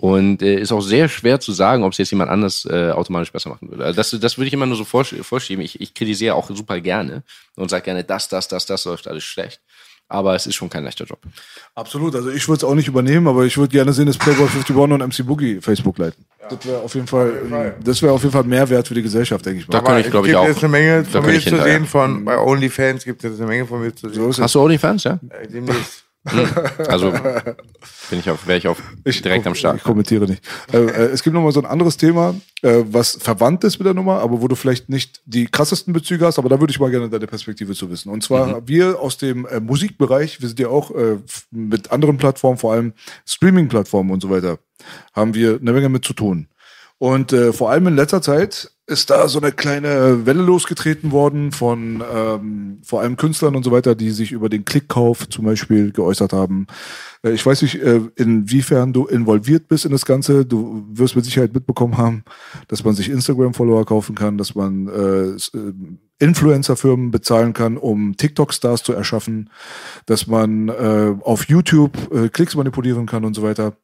Und 0.00 0.40
äh, 0.40 0.58
ist 0.58 0.72
auch 0.72 0.80
sehr 0.80 1.10
schwer 1.10 1.40
zu 1.40 1.52
sagen, 1.52 1.84
ob 1.84 1.92
es 1.92 1.98
jetzt 1.98 2.10
jemand 2.10 2.30
anders 2.30 2.64
äh, 2.64 2.90
automatisch 2.90 3.30
besser 3.32 3.50
machen 3.50 3.68
würde. 3.70 3.84
Also 3.84 3.96
das, 3.98 4.18
das 4.18 4.38
würde 4.38 4.46
ich 4.48 4.54
immer 4.54 4.64
nur 4.64 4.76
so 4.76 4.84
vorsch- 4.84 5.22
vorschieben. 5.22 5.62
Ich, 5.62 5.78
ich 5.78 5.92
kritisiere 5.92 6.36
auch 6.36 6.48
super 6.50 6.80
gerne 6.80 7.22
und 7.56 7.68
sage 7.68 7.84
gerne, 7.84 8.02
das, 8.02 8.26
das, 8.30 8.48
das, 8.48 8.64
das 8.64 8.86
läuft 8.86 9.06
alles 9.06 9.24
schlecht. 9.24 9.60
Aber 10.08 10.34
es 10.34 10.46
ist 10.46 10.54
schon 10.54 10.70
kein 10.70 10.84
leichter 10.84 11.04
Job. 11.04 11.20
Absolut. 11.74 12.14
Also 12.14 12.30
ich 12.30 12.48
würde 12.48 12.56
es 12.56 12.64
auch 12.64 12.74
nicht 12.74 12.88
übernehmen, 12.88 13.28
aber 13.28 13.44
ich 13.44 13.58
würde 13.58 13.70
gerne 13.72 13.92
sehen, 13.92 14.06
dass 14.06 14.16
Playboy 14.16 14.46
51 14.46 14.74
und 14.74 14.98
MC 15.06 15.26
Boogie 15.26 15.60
Facebook 15.60 15.98
leiten. 15.98 16.24
Das 16.48 16.64
wäre 16.66 16.78
auf 16.80 16.94
jeden 16.94 17.06
Fall, 17.06 17.74
das 17.84 18.00
wäre 18.00 18.14
auf 18.14 18.22
jeden 18.22 18.32
Fall 18.32 18.44
Mehrwert 18.44 18.88
für 18.88 18.94
die 18.94 19.02
Gesellschaft, 19.02 19.44
denke 19.44 19.60
ich 19.60 19.68
mal. 19.68 19.72
Da 19.72 19.80
kann 19.84 19.98
ich, 20.00 20.06
es 20.06 20.10
glaube 20.10 20.26
ich, 20.28 20.32
gibt 20.32 20.42
auch. 20.42 20.48
jetzt 20.48 20.64
eine 20.64 20.72
Menge 20.72 21.02
da 21.02 21.20
von 21.20 21.26
mir 21.30 21.36
ich 21.36 21.44
zu 21.46 21.62
sehen. 21.62 21.84
Von, 21.84 22.24
bei 22.24 22.38
OnlyFans 22.38 23.04
gibt 23.04 23.22
es 23.22 23.38
eine 23.38 23.46
Menge 23.46 23.66
von 23.66 23.82
mir 23.82 23.94
zu 23.94 24.08
sehen. 24.08 24.32
So. 24.32 24.42
Hast 24.42 24.54
du 24.54 24.60
OnlyFans, 24.62 25.04
ja? 25.04 25.20
Äh, 25.42 25.46
Demnächst. 25.46 26.04
Also 26.24 27.12
bin 28.10 28.18
ich 28.18 28.28
auf, 28.28 28.46
wäre 28.46 28.58
ich 28.58 28.68
auf 28.68 28.82
direkt 29.04 29.46
am 29.46 29.54
Start. 29.54 29.78
Ich 29.78 29.82
kommentiere 29.82 30.26
nicht. 30.26 30.44
Äh, 30.70 30.76
äh, 30.76 31.06
es 31.06 31.22
gibt 31.22 31.32
nochmal 31.32 31.52
so 31.52 31.60
ein 31.60 31.66
anderes 31.66 31.96
Thema, 31.96 32.34
äh, 32.60 32.82
was 32.84 33.16
verwandt 33.20 33.64
ist 33.64 33.78
mit 33.78 33.86
der 33.86 33.94
Nummer, 33.94 34.20
aber 34.20 34.42
wo 34.42 34.48
du 34.48 34.54
vielleicht 34.54 34.90
nicht 34.90 35.22
die 35.24 35.46
krassesten 35.46 35.94
Bezüge 35.94 36.26
hast, 36.26 36.38
aber 36.38 36.50
da 36.50 36.60
würde 36.60 36.72
ich 36.72 36.80
mal 36.80 36.90
gerne 36.90 37.08
deine 37.08 37.26
Perspektive 37.26 37.74
zu 37.74 37.90
wissen. 37.90 38.10
Und 38.10 38.22
zwar 38.22 38.68
wir 38.68 39.00
aus 39.00 39.16
dem 39.16 39.46
äh, 39.46 39.60
Musikbereich, 39.60 40.42
wir 40.42 40.48
sind 40.48 40.60
ja 40.60 40.68
auch 40.68 40.90
äh, 40.90 41.16
mit 41.50 41.90
anderen 41.90 42.18
Plattformen, 42.18 42.58
vor 42.58 42.74
allem 42.74 42.92
Streaming-Plattformen 43.26 44.10
und 44.10 44.20
so 44.20 44.28
weiter, 44.28 44.58
haben 45.14 45.34
wir 45.34 45.58
eine 45.58 45.72
Menge 45.72 45.88
mit 45.88 46.04
zu 46.04 46.12
tun. 46.12 46.48
Und 46.98 47.34
vor 47.52 47.70
allem 47.70 47.86
in 47.86 47.96
letzter 47.96 48.20
Zeit 48.20 48.72
ist 48.90 49.08
da 49.08 49.28
so 49.28 49.40
eine 49.40 49.52
kleine 49.52 50.26
Welle 50.26 50.42
losgetreten 50.42 51.12
worden 51.12 51.52
von 51.52 52.02
ähm, 52.12 52.78
vor 52.82 53.00
allem 53.00 53.16
Künstlern 53.16 53.54
und 53.54 53.62
so 53.62 53.70
weiter, 53.70 53.94
die 53.94 54.10
sich 54.10 54.32
über 54.32 54.48
den 54.48 54.64
Klickkauf 54.64 55.28
zum 55.28 55.44
Beispiel 55.44 55.92
geäußert 55.92 56.32
haben. 56.32 56.66
Äh, 57.22 57.30
ich 57.30 57.46
weiß 57.46 57.62
nicht, 57.62 57.76
äh, 57.76 58.00
inwiefern 58.16 58.92
du 58.92 59.06
involviert 59.06 59.68
bist 59.68 59.84
in 59.84 59.92
das 59.92 60.04
Ganze. 60.04 60.44
Du 60.44 60.84
wirst 60.90 61.14
mit 61.14 61.24
Sicherheit 61.24 61.54
mitbekommen 61.54 61.98
haben, 61.98 62.24
dass 62.66 62.82
man 62.82 62.94
sich 62.94 63.08
Instagram-Follower 63.08 63.86
kaufen 63.86 64.16
kann, 64.16 64.36
dass 64.36 64.56
man 64.56 64.88
äh, 64.88 65.56
äh, 65.56 65.72
Influencer-Firmen 66.18 67.12
bezahlen 67.12 67.52
kann, 67.52 67.76
um 67.76 68.16
TikTok-Stars 68.16 68.82
zu 68.82 68.92
erschaffen, 68.92 69.50
dass 70.06 70.26
man 70.26 70.68
äh, 70.68 71.14
auf 71.22 71.48
YouTube 71.48 71.96
äh, 72.12 72.28
Klicks 72.28 72.56
manipulieren 72.56 73.06
kann 73.06 73.24
und 73.24 73.34
so 73.34 73.42
weiter. 73.42 73.76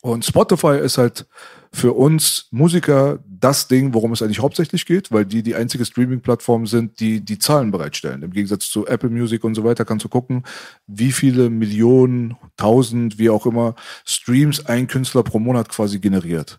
Und 0.00 0.24
Spotify 0.24 0.78
ist 0.78 0.98
halt 0.98 1.26
für 1.72 1.92
uns 1.92 2.48
Musiker 2.50 3.18
das 3.44 3.68
Ding, 3.68 3.92
worum 3.92 4.12
es 4.12 4.22
eigentlich 4.22 4.40
hauptsächlich 4.40 4.86
geht, 4.86 5.12
weil 5.12 5.26
die 5.26 5.42
die 5.42 5.54
einzige 5.54 5.84
Streaming-Plattform 5.84 6.66
sind, 6.66 6.98
die 6.98 7.20
die 7.20 7.38
Zahlen 7.38 7.70
bereitstellen. 7.70 8.22
Im 8.22 8.30
Gegensatz 8.30 8.70
zu 8.70 8.86
Apple 8.86 9.10
Music 9.10 9.44
und 9.44 9.54
so 9.54 9.64
weiter 9.64 9.84
kannst 9.84 10.04
du 10.04 10.08
gucken, 10.08 10.44
wie 10.86 11.12
viele 11.12 11.50
Millionen, 11.50 12.36
tausend, 12.56 13.18
wie 13.18 13.28
auch 13.28 13.44
immer, 13.44 13.74
Streams 14.06 14.64
ein 14.64 14.86
Künstler 14.86 15.22
pro 15.22 15.38
Monat 15.38 15.68
quasi 15.68 15.98
generiert. 15.98 16.58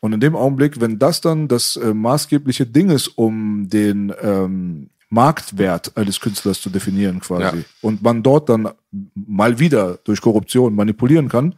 Und 0.00 0.12
in 0.12 0.20
dem 0.20 0.36
Augenblick, 0.36 0.80
wenn 0.80 1.00
das 1.00 1.20
dann 1.20 1.48
das 1.48 1.74
äh, 1.74 1.92
maßgebliche 1.92 2.64
Ding 2.64 2.90
ist, 2.90 3.08
um 3.08 3.68
den 3.68 4.12
ähm, 4.22 4.90
Marktwert 5.08 5.96
eines 5.96 6.20
Künstlers 6.20 6.60
zu 6.60 6.70
definieren 6.70 7.18
quasi, 7.18 7.56
Ja. 7.58 7.64
und 7.82 8.02
man 8.02 8.22
dort 8.22 8.48
dann 8.48 8.68
mal 9.14 9.58
wieder 9.58 9.98
durch 10.04 10.20
Korruption 10.20 10.76
manipulieren 10.76 11.28
kann, 11.28 11.56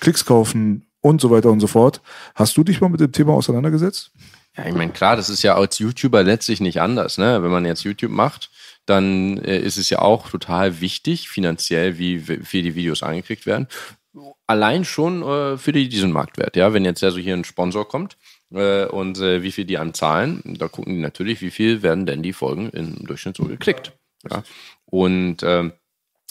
Klicks 0.00 0.24
kaufen 0.24 0.86
und 1.00 1.20
so 1.20 1.30
weiter 1.30 1.50
und 1.50 1.60
so 1.60 1.66
fort. 1.66 2.00
Hast 2.34 2.56
du 2.56 2.64
dich 2.64 2.80
mal 2.80 2.88
mit 2.88 3.00
dem 3.00 3.12
Thema 3.12 3.34
auseinandergesetzt? 3.34 4.10
Ja, 4.56 4.66
ich 4.66 4.74
meine, 4.74 4.92
klar, 4.92 5.16
das 5.16 5.28
ist 5.28 5.42
ja 5.42 5.54
als 5.54 5.78
YouTuber 5.78 6.22
letztlich 6.24 6.60
nicht 6.60 6.80
anders, 6.80 7.18
ne? 7.18 7.42
Wenn 7.42 7.50
man 7.50 7.64
jetzt 7.64 7.84
YouTube 7.84 8.10
macht, 8.10 8.50
dann 8.86 9.38
äh, 9.38 9.58
ist 9.58 9.76
es 9.76 9.90
ja 9.90 10.00
auch 10.00 10.30
total 10.30 10.80
wichtig, 10.80 11.28
finanziell, 11.28 11.98
wie, 11.98 12.18
viel 12.18 12.62
die 12.62 12.74
Videos 12.74 13.02
angekriegt 13.02 13.46
werden. 13.46 13.68
Allein 14.46 14.84
schon 14.84 15.22
äh, 15.22 15.58
für 15.58 15.72
die, 15.72 15.88
diesen 15.88 16.10
Marktwert. 16.10 16.56
Ja, 16.56 16.72
wenn 16.72 16.84
jetzt 16.84 17.04
also 17.04 17.18
hier 17.18 17.34
ein 17.34 17.44
Sponsor 17.44 17.86
kommt 17.86 18.16
äh, 18.52 18.86
und 18.86 19.18
äh, 19.18 19.42
wie 19.42 19.52
viel 19.52 19.64
die 19.64 19.78
einem 19.78 19.94
zahlen, 19.94 20.42
da 20.58 20.66
gucken 20.68 20.94
die 20.94 21.00
natürlich, 21.00 21.40
wie 21.40 21.50
viel 21.50 21.82
werden 21.82 22.06
denn 22.06 22.22
die 22.22 22.32
Folgen 22.32 22.70
im 22.70 23.06
Durchschnitt 23.06 23.36
so 23.36 23.44
geklickt. 23.44 23.92
Ja? 24.28 24.42
Und 24.86 25.42
ähm, 25.42 25.72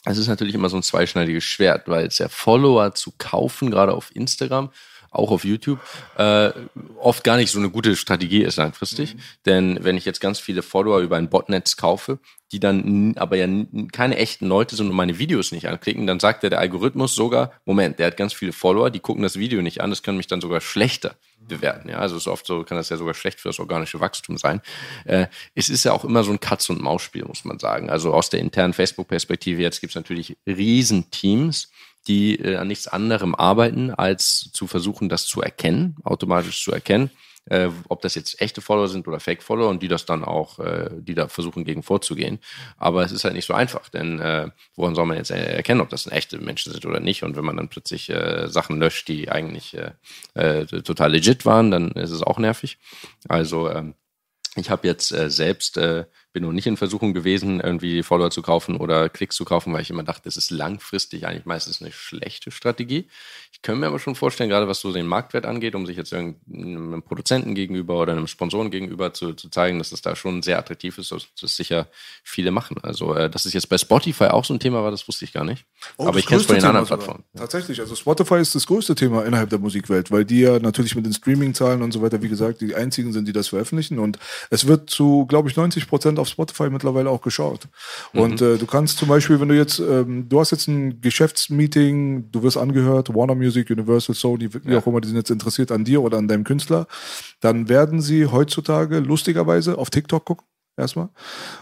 es 0.09 0.17
ist 0.17 0.27
natürlich 0.27 0.55
immer 0.55 0.69
so 0.69 0.77
ein 0.77 0.83
zweischneidiges 0.83 1.43
Schwert, 1.43 1.87
weil 1.87 2.07
es 2.07 2.17
ja 2.17 2.29
Follower 2.29 2.93
zu 2.93 3.13
kaufen, 3.17 3.71
gerade 3.71 3.93
auf 3.93 4.15
Instagram, 4.15 4.71
auch 5.17 5.31
auf 5.31 5.43
YouTube, 5.43 5.79
äh, 6.17 6.51
oft 6.99 7.23
gar 7.23 7.37
nicht 7.37 7.51
so 7.51 7.59
eine 7.59 7.69
gute 7.69 7.95
Strategie 7.95 8.43
ist 8.43 8.57
langfristig. 8.57 9.15
Mhm. 9.15 9.19
Denn 9.45 9.79
wenn 9.83 9.97
ich 9.97 10.05
jetzt 10.05 10.21
ganz 10.21 10.39
viele 10.39 10.61
Follower 10.61 10.99
über 10.99 11.17
ein 11.17 11.29
Botnetz 11.29 11.77
kaufe, 11.77 12.19
die 12.51 12.59
dann 12.59 13.15
aber 13.17 13.35
ja 13.35 13.47
keine 13.91 14.17
echten 14.17 14.47
Leute 14.47 14.75
sind 14.75 14.89
und 14.89 14.95
meine 14.95 15.19
Videos 15.19 15.51
nicht 15.51 15.67
anklicken, 15.67 16.07
dann 16.07 16.19
sagt 16.19 16.43
ja 16.43 16.49
der 16.49 16.59
Algorithmus 16.59 17.13
sogar, 17.13 17.51
Moment, 17.65 17.99
der 17.99 18.07
hat 18.07 18.17
ganz 18.17 18.33
viele 18.33 18.53
Follower, 18.53 18.89
die 18.89 19.01
gucken 19.01 19.23
das 19.23 19.37
Video 19.37 19.61
nicht 19.61 19.81
an, 19.81 19.89
das 19.89 20.01
kann 20.01 20.15
mich 20.15 20.27
dann 20.27 20.39
sogar 20.39 20.61
schlechter 20.61 21.15
bewerten. 21.39 21.89
Ja, 21.89 21.97
also 21.97 22.15
ist 22.15 22.27
oft 22.27 22.45
so, 22.45 22.63
kann 22.63 22.77
das 22.77 22.89
ja 22.89 22.97
sogar 22.97 23.13
schlecht 23.13 23.39
für 23.39 23.49
das 23.49 23.59
organische 23.59 23.99
Wachstum 23.99 24.37
sein. 24.37 24.61
Äh, 25.05 25.27
es 25.55 25.69
ist 25.69 25.83
ja 25.83 25.91
auch 25.91 26.05
immer 26.05 26.23
so 26.23 26.31
ein 26.31 26.39
Katz- 26.39 26.69
und 26.69 26.81
Maus-Spiel, 26.81 27.25
muss 27.25 27.43
man 27.43 27.59
sagen. 27.59 27.89
Also 27.89 28.13
aus 28.13 28.29
der 28.29 28.39
internen 28.39 28.73
Facebook-Perspektive 28.73 29.61
jetzt 29.61 29.81
gibt 29.81 29.91
es 29.91 29.95
natürlich 29.95 30.37
Riesenteams, 30.45 31.69
die 32.07 32.35
äh, 32.39 32.55
an 32.55 32.67
nichts 32.67 32.87
anderem 32.87 33.35
arbeiten, 33.35 33.91
als 33.91 34.49
zu 34.53 34.67
versuchen, 34.67 35.09
das 35.09 35.25
zu 35.25 35.41
erkennen, 35.41 35.95
automatisch 36.03 36.63
zu 36.63 36.71
erkennen 36.71 37.11
äh, 37.49 37.69
ob 37.87 38.01
das 38.01 38.15
jetzt 38.15 38.41
echte 38.41 38.61
Follower 38.61 38.87
sind 38.87 39.07
oder 39.07 39.19
Fake-Follower 39.19 39.69
und 39.69 39.81
die 39.81 39.87
das 39.87 40.05
dann 40.05 40.23
auch, 40.23 40.59
äh, 40.59 40.89
die 40.93 41.13
da 41.13 41.27
versuchen, 41.27 41.63
gegen 41.63 41.83
vorzugehen. 41.83 42.39
Aber 42.77 43.03
es 43.03 43.11
ist 43.11 43.23
halt 43.23 43.33
nicht 43.33 43.45
so 43.45 43.53
einfach, 43.53 43.89
denn 43.89 44.19
äh, 44.19 44.49
woran 44.75 44.95
soll 44.95 45.05
man 45.05 45.17
jetzt 45.17 45.31
erkennen, 45.31 45.81
ob 45.81 45.89
das 45.89 46.07
echte 46.07 46.39
Menschen 46.39 46.71
sind 46.71 46.85
oder 46.85 46.99
nicht? 46.99 47.23
Und 47.23 47.35
wenn 47.35 47.45
man 47.45 47.57
dann 47.57 47.69
plötzlich 47.69 48.09
äh, 48.09 48.47
Sachen 48.47 48.79
löscht, 48.79 49.07
die 49.07 49.29
eigentlich 49.29 49.77
äh, 49.77 49.91
äh, 50.33 50.65
total 50.65 51.11
legit 51.11 51.45
waren, 51.45 51.71
dann 51.71 51.91
ist 51.91 52.11
es 52.11 52.23
auch 52.23 52.39
nervig. 52.39 52.77
Also 53.27 53.69
ähm, 53.69 53.95
ich 54.57 54.69
habe 54.69 54.87
jetzt 54.87 55.11
äh, 55.11 55.29
selbst 55.29 55.77
äh, 55.77 56.05
bin 56.33 56.43
noch 56.43 56.51
nicht 56.51 56.67
in 56.67 56.77
Versuchung 56.77 57.13
gewesen, 57.13 57.59
irgendwie 57.59 58.03
Follower 58.03 58.29
zu 58.29 58.41
kaufen 58.41 58.77
oder 58.77 59.09
Klicks 59.09 59.35
zu 59.35 59.45
kaufen, 59.45 59.73
weil 59.73 59.81
ich 59.81 59.89
immer 59.89 60.03
dachte, 60.03 60.23
das 60.25 60.37
ist 60.37 60.51
langfristig 60.51 61.25
eigentlich 61.25 61.45
meistens 61.45 61.81
eine 61.81 61.91
schlechte 61.91 62.51
Strategie. 62.51 63.09
Ich 63.57 63.63
könnte 63.63 63.81
mir 63.81 63.87
aber 63.87 63.97
schon 63.97 64.13
vorstellen, 64.13 64.51
gerade 64.51 64.67
was 64.67 64.81
so 64.81 64.93
den 64.93 65.07
Marktwert 65.07 65.47
angeht, 65.47 65.73
um 65.73 65.87
sich 65.87 65.97
jetzt 65.97 66.13
irgendeinem 66.13 67.01
Produzenten 67.01 67.55
gegenüber 67.55 67.99
oder 67.99 68.11
einem 68.11 68.27
Sponsoren 68.27 68.69
gegenüber 68.69 69.15
zu, 69.15 69.33
zu 69.33 69.49
zeigen, 69.49 69.79
dass 69.79 69.91
es 69.91 70.03
da 70.03 70.15
schon 70.15 70.43
sehr 70.43 70.59
attraktiv 70.59 70.99
ist, 70.99 71.11
dass 71.11 71.27
das 71.41 71.55
sicher 71.55 71.87
viele 72.23 72.51
machen. 72.51 72.77
Also, 72.83 73.15
äh, 73.15 73.31
dass 73.31 73.45
es 73.45 73.53
jetzt 73.53 73.67
bei 73.67 73.79
Spotify 73.79 74.25
auch 74.25 74.45
so 74.45 74.53
ein 74.53 74.59
Thema 74.59 74.83
war, 74.83 74.91
das 74.91 75.07
wusste 75.07 75.25
ich 75.25 75.33
gar 75.33 75.43
nicht. 75.43 75.65
Oh, 75.97 76.05
aber 76.07 76.19
ich 76.19 76.27
kenne 76.27 76.39
es 76.39 76.45
bei 76.45 76.53
den 76.53 76.61
Thema 76.61 76.69
anderen 76.69 76.85
Plattformen. 76.85 77.23
Tatsächlich, 77.35 77.79
also 77.79 77.95
Spotify 77.95 78.35
ist 78.35 78.53
das 78.53 78.67
größte 78.67 78.93
Thema 78.93 79.25
innerhalb 79.25 79.49
der 79.49 79.57
Musikwelt, 79.57 80.11
weil 80.11 80.23
die 80.23 80.41
ja 80.41 80.59
natürlich 80.59 80.95
mit 80.95 81.07
den 81.07 81.13
Streaming-Zahlen 81.13 81.81
und 81.81 81.91
so 81.91 82.03
weiter, 82.03 82.21
wie 82.21 82.29
gesagt, 82.29 82.61
die 82.61 82.75
einzigen 82.75 83.11
sind, 83.11 83.27
die 83.27 83.33
das 83.33 83.47
veröffentlichen. 83.47 83.97
Und 83.97 84.19
es 84.51 84.67
wird 84.67 84.91
zu, 84.91 85.25
glaube 85.25 85.49
ich, 85.49 85.55
90 85.55 85.87
Prozent 85.87 86.19
auf 86.19 86.27
Spotify 86.27 86.69
mittlerweile 86.69 87.09
auch 87.09 87.21
geschaut. 87.21 87.67
Mhm. 88.13 88.21
Und 88.21 88.41
äh, 88.41 88.57
du 88.57 88.67
kannst 88.67 88.99
zum 88.99 89.07
Beispiel, 89.07 89.39
wenn 89.39 89.49
du 89.49 89.55
jetzt, 89.55 89.79
ähm, 89.79 90.29
du 90.29 90.39
hast 90.39 90.51
jetzt 90.51 90.67
ein 90.67 91.01
Geschäftsmeeting, 91.01 92.31
du 92.31 92.43
wirst 92.43 92.57
angehört, 92.57 93.13
Warner 93.15 93.33
Music, 93.33 93.46
Music, 93.47 93.69
Universal, 93.69 94.13
Sony, 94.13 94.53
wie 94.53 94.71
ja. 94.71 94.79
auch 94.79 94.87
immer, 94.87 95.01
die 95.01 95.07
sind 95.07 95.17
jetzt 95.17 95.31
interessiert 95.31 95.71
an 95.71 95.85
dir 95.85 96.01
oder 96.01 96.17
an 96.17 96.27
deinem 96.27 96.43
Künstler, 96.43 96.87
dann 97.39 97.69
werden 97.69 98.01
sie 98.01 98.25
heutzutage 98.25 98.99
lustigerweise 98.99 99.77
auf 99.77 99.89
TikTok 99.89 100.25
gucken 100.25 100.45
erstmal. 100.77 101.09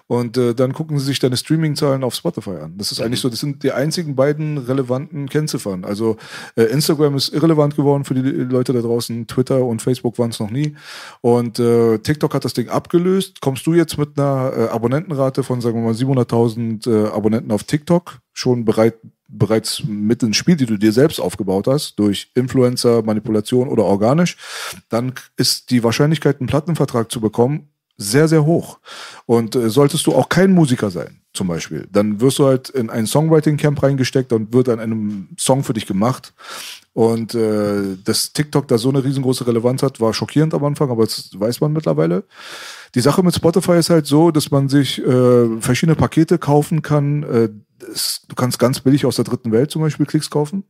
Und 0.08 0.38
äh, 0.38 0.54
dann 0.54 0.74
gucken 0.74 1.00
sie 1.00 1.06
sich 1.06 1.20
deine 1.20 1.38
Streaming-Zahlen 1.38 2.04
auf 2.04 2.14
Spotify 2.14 2.58
an. 2.62 2.78
Das 2.78 2.92
ist 2.92 3.02
eigentlich 3.02 3.22
so, 3.22 3.30
das 3.30 3.40
sind 3.40 3.64
die 3.64 3.72
einzigen 3.72 4.16
beiden 4.16 4.58
relevanten 4.58 5.30
Kennziffern. 5.30 5.86
Also 5.86 6.18
äh, 6.56 6.64
Instagram 6.64 7.16
ist 7.16 7.34
irrelevant 7.34 7.76
geworden 7.76 8.04
für 8.04 8.14
die 8.14 8.22
Leute 8.22 8.74
da 8.74 8.82
draußen, 8.82 9.28
Twitter 9.28 9.64
und 9.64 9.82
Facebook 9.82 10.20
waren 10.20 10.32
es 10.32 10.40
noch 10.40 10.52
nie. 10.52 10.76
Und 11.22 11.60
äh, 11.60 11.98
TikTok 12.00 12.34
hat 12.34 12.46
das 12.46 12.54
Ding 12.54 12.70
abgelöst. 12.70 13.42
Kommst 13.42 13.66
du 13.66 13.74
jetzt 13.74 13.98
mit 13.98 14.20
einer 14.20 14.52
äh, 14.56 14.68
Abonnentenrate 14.68 15.44
von, 15.44 15.62
sagen 15.62 15.78
wir 15.78 15.84
mal, 15.84 15.94
700.000 15.94 16.90
äh, 16.90 17.10
Abonnenten 17.10 17.52
auf 17.52 17.64
TikTok 17.64 18.20
schon 18.34 18.66
bereit, 18.66 18.96
bereits 19.28 19.84
mit 19.86 20.24
ins 20.24 20.38
Spiel, 20.38 20.56
die 20.56 20.66
du 20.66 20.78
dir 20.78 20.92
selbst 20.92 21.20
aufgebaut 21.20 21.68
hast, 21.68 21.98
durch 22.00 22.32
Influencer, 22.36 23.02
Manipulation 23.04 23.68
oder 23.68 23.84
organisch, 23.84 24.38
dann 24.90 25.14
ist 25.38 25.72
die 25.72 25.84
Wahrscheinlichkeit, 25.84 26.40
einen 26.40 26.48
Plattenvertrag 26.48 27.12
zu 27.12 27.20
bekommen, 27.20 27.70
sehr, 27.98 28.28
sehr 28.28 28.46
hoch. 28.46 28.80
Und 29.26 29.56
äh, 29.56 29.70
solltest 29.70 30.06
du 30.06 30.14
auch 30.14 30.30
kein 30.30 30.52
Musiker 30.52 30.92
sein, 30.92 31.22
zum 31.34 31.48
Beispiel, 31.48 31.88
dann 31.92 32.20
wirst 32.20 32.40
du 32.40 32.46
halt 32.46 32.70
in 32.70 32.90
ein 32.90 33.08
Songwriting-Camp 33.08 33.82
reingesteckt 33.82 34.34
und 34.34 34.54
wird 34.54 34.70
an 34.70 34.80
einem 34.80 35.30
Song 35.38 35.64
für 35.64 35.74
dich 35.74 35.86
gemacht. 35.86 36.34
Und 36.94 37.36
äh, 37.36 37.98
dass 38.04 38.32
TikTok 38.32 38.68
da 38.68 38.78
so 38.78 38.90
eine 38.90 39.04
riesengroße 39.04 39.46
Relevanz 39.48 39.84
hat, 39.84 40.00
war 40.00 40.14
schockierend 40.14 40.54
am 40.54 40.64
Anfang, 40.64 40.90
aber 40.90 41.04
das 41.04 41.30
weiß 41.34 41.62
man 41.62 41.74
mittlerweile. 41.74 42.24
Die 42.96 43.02
Sache 43.02 43.24
mit 43.24 43.36
Spotify 43.36 43.78
ist 43.78 43.90
halt 43.90 44.06
so, 44.06 44.32
dass 44.32 44.52
man 44.52 44.70
sich 44.70 45.06
äh, 45.06 45.60
verschiedene 45.60 45.96
Pakete 45.96 46.38
kaufen 46.38 46.82
kann. 46.82 47.24
Äh, 47.24 47.50
das, 47.88 48.22
du 48.28 48.36
kannst 48.36 48.60
ganz 48.60 48.80
billig 48.80 49.06
aus 49.06 49.16
der 49.16 49.26
dritten 49.26 49.52
Welt 49.52 49.72
zum 49.72 49.82
Beispiel 49.82 50.06
Klicks 50.06 50.30
kaufen. 50.30 50.64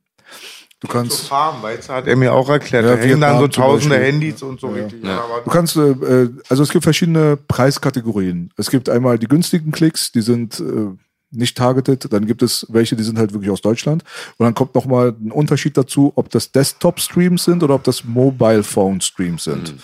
Du 0.82 0.88
kannst. 0.88 1.18
So 1.18 1.28
Farm, 1.28 1.64
weißt 1.64 1.90
du, 1.90 1.94
hat 1.94 2.08
er 2.08 2.16
mir 2.16 2.34
auch 2.34 2.50
erklärt. 2.50 2.86
Ja, 2.86 2.96
da 2.96 3.02
hängen 3.02 3.22
dann 3.22 3.40
so 3.40 3.48
tausende 3.48 3.98
Handys 3.98 4.44
und 4.44 4.60
so 4.60 4.76
ja. 4.76 4.84
richtig. 4.84 5.04
Ja. 5.04 5.24
Du 5.44 5.50
kannst, 5.50 5.78
äh, 5.78 5.92
äh, 5.92 6.30
also 6.50 6.64
es 6.64 6.70
gibt 6.70 6.84
verschiedene 6.84 7.38
Preiskategorien. 7.38 8.52
Es 8.58 8.70
gibt 8.70 8.90
einmal 8.90 9.18
die 9.18 9.28
günstigen 9.28 9.72
Klicks, 9.72 10.12
die 10.12 10.22
sind 10.22 10.60
äh, 10.60 10.90
nicht 11.32 11.58
targeted. 11.58 12.12
Dann 12.12 12.26
gibt 12.26 12.42
es 12.42 12.66
welche, 12.70 12.96
die 12.96 13.04
sind 13.04 13.18
halt 13.18 13.34
wirklich 13.34 13.52
aus 13.52 13.62
Deutschland. 13.62 14.04
Und 14.38 14.46
dann 14.46 14.54
kommt 14.54 14.76
nochmal 14.76 15.16
ein 15.20 15.32
Unterschied 15.32 15.78
dazu, 15.78 16.12
ob 16.16 16.30
das 16.30 16.52
Desktop-Streams 16.52 17.44
sind 17.44 17.64
oder 17.64 17.76
ob 17.76 17.84
das 17.84 18.04
Mobile-Phone-Streams 18.04 19.44
sind. 19.44 19.74
Mhm. 19.74 19.80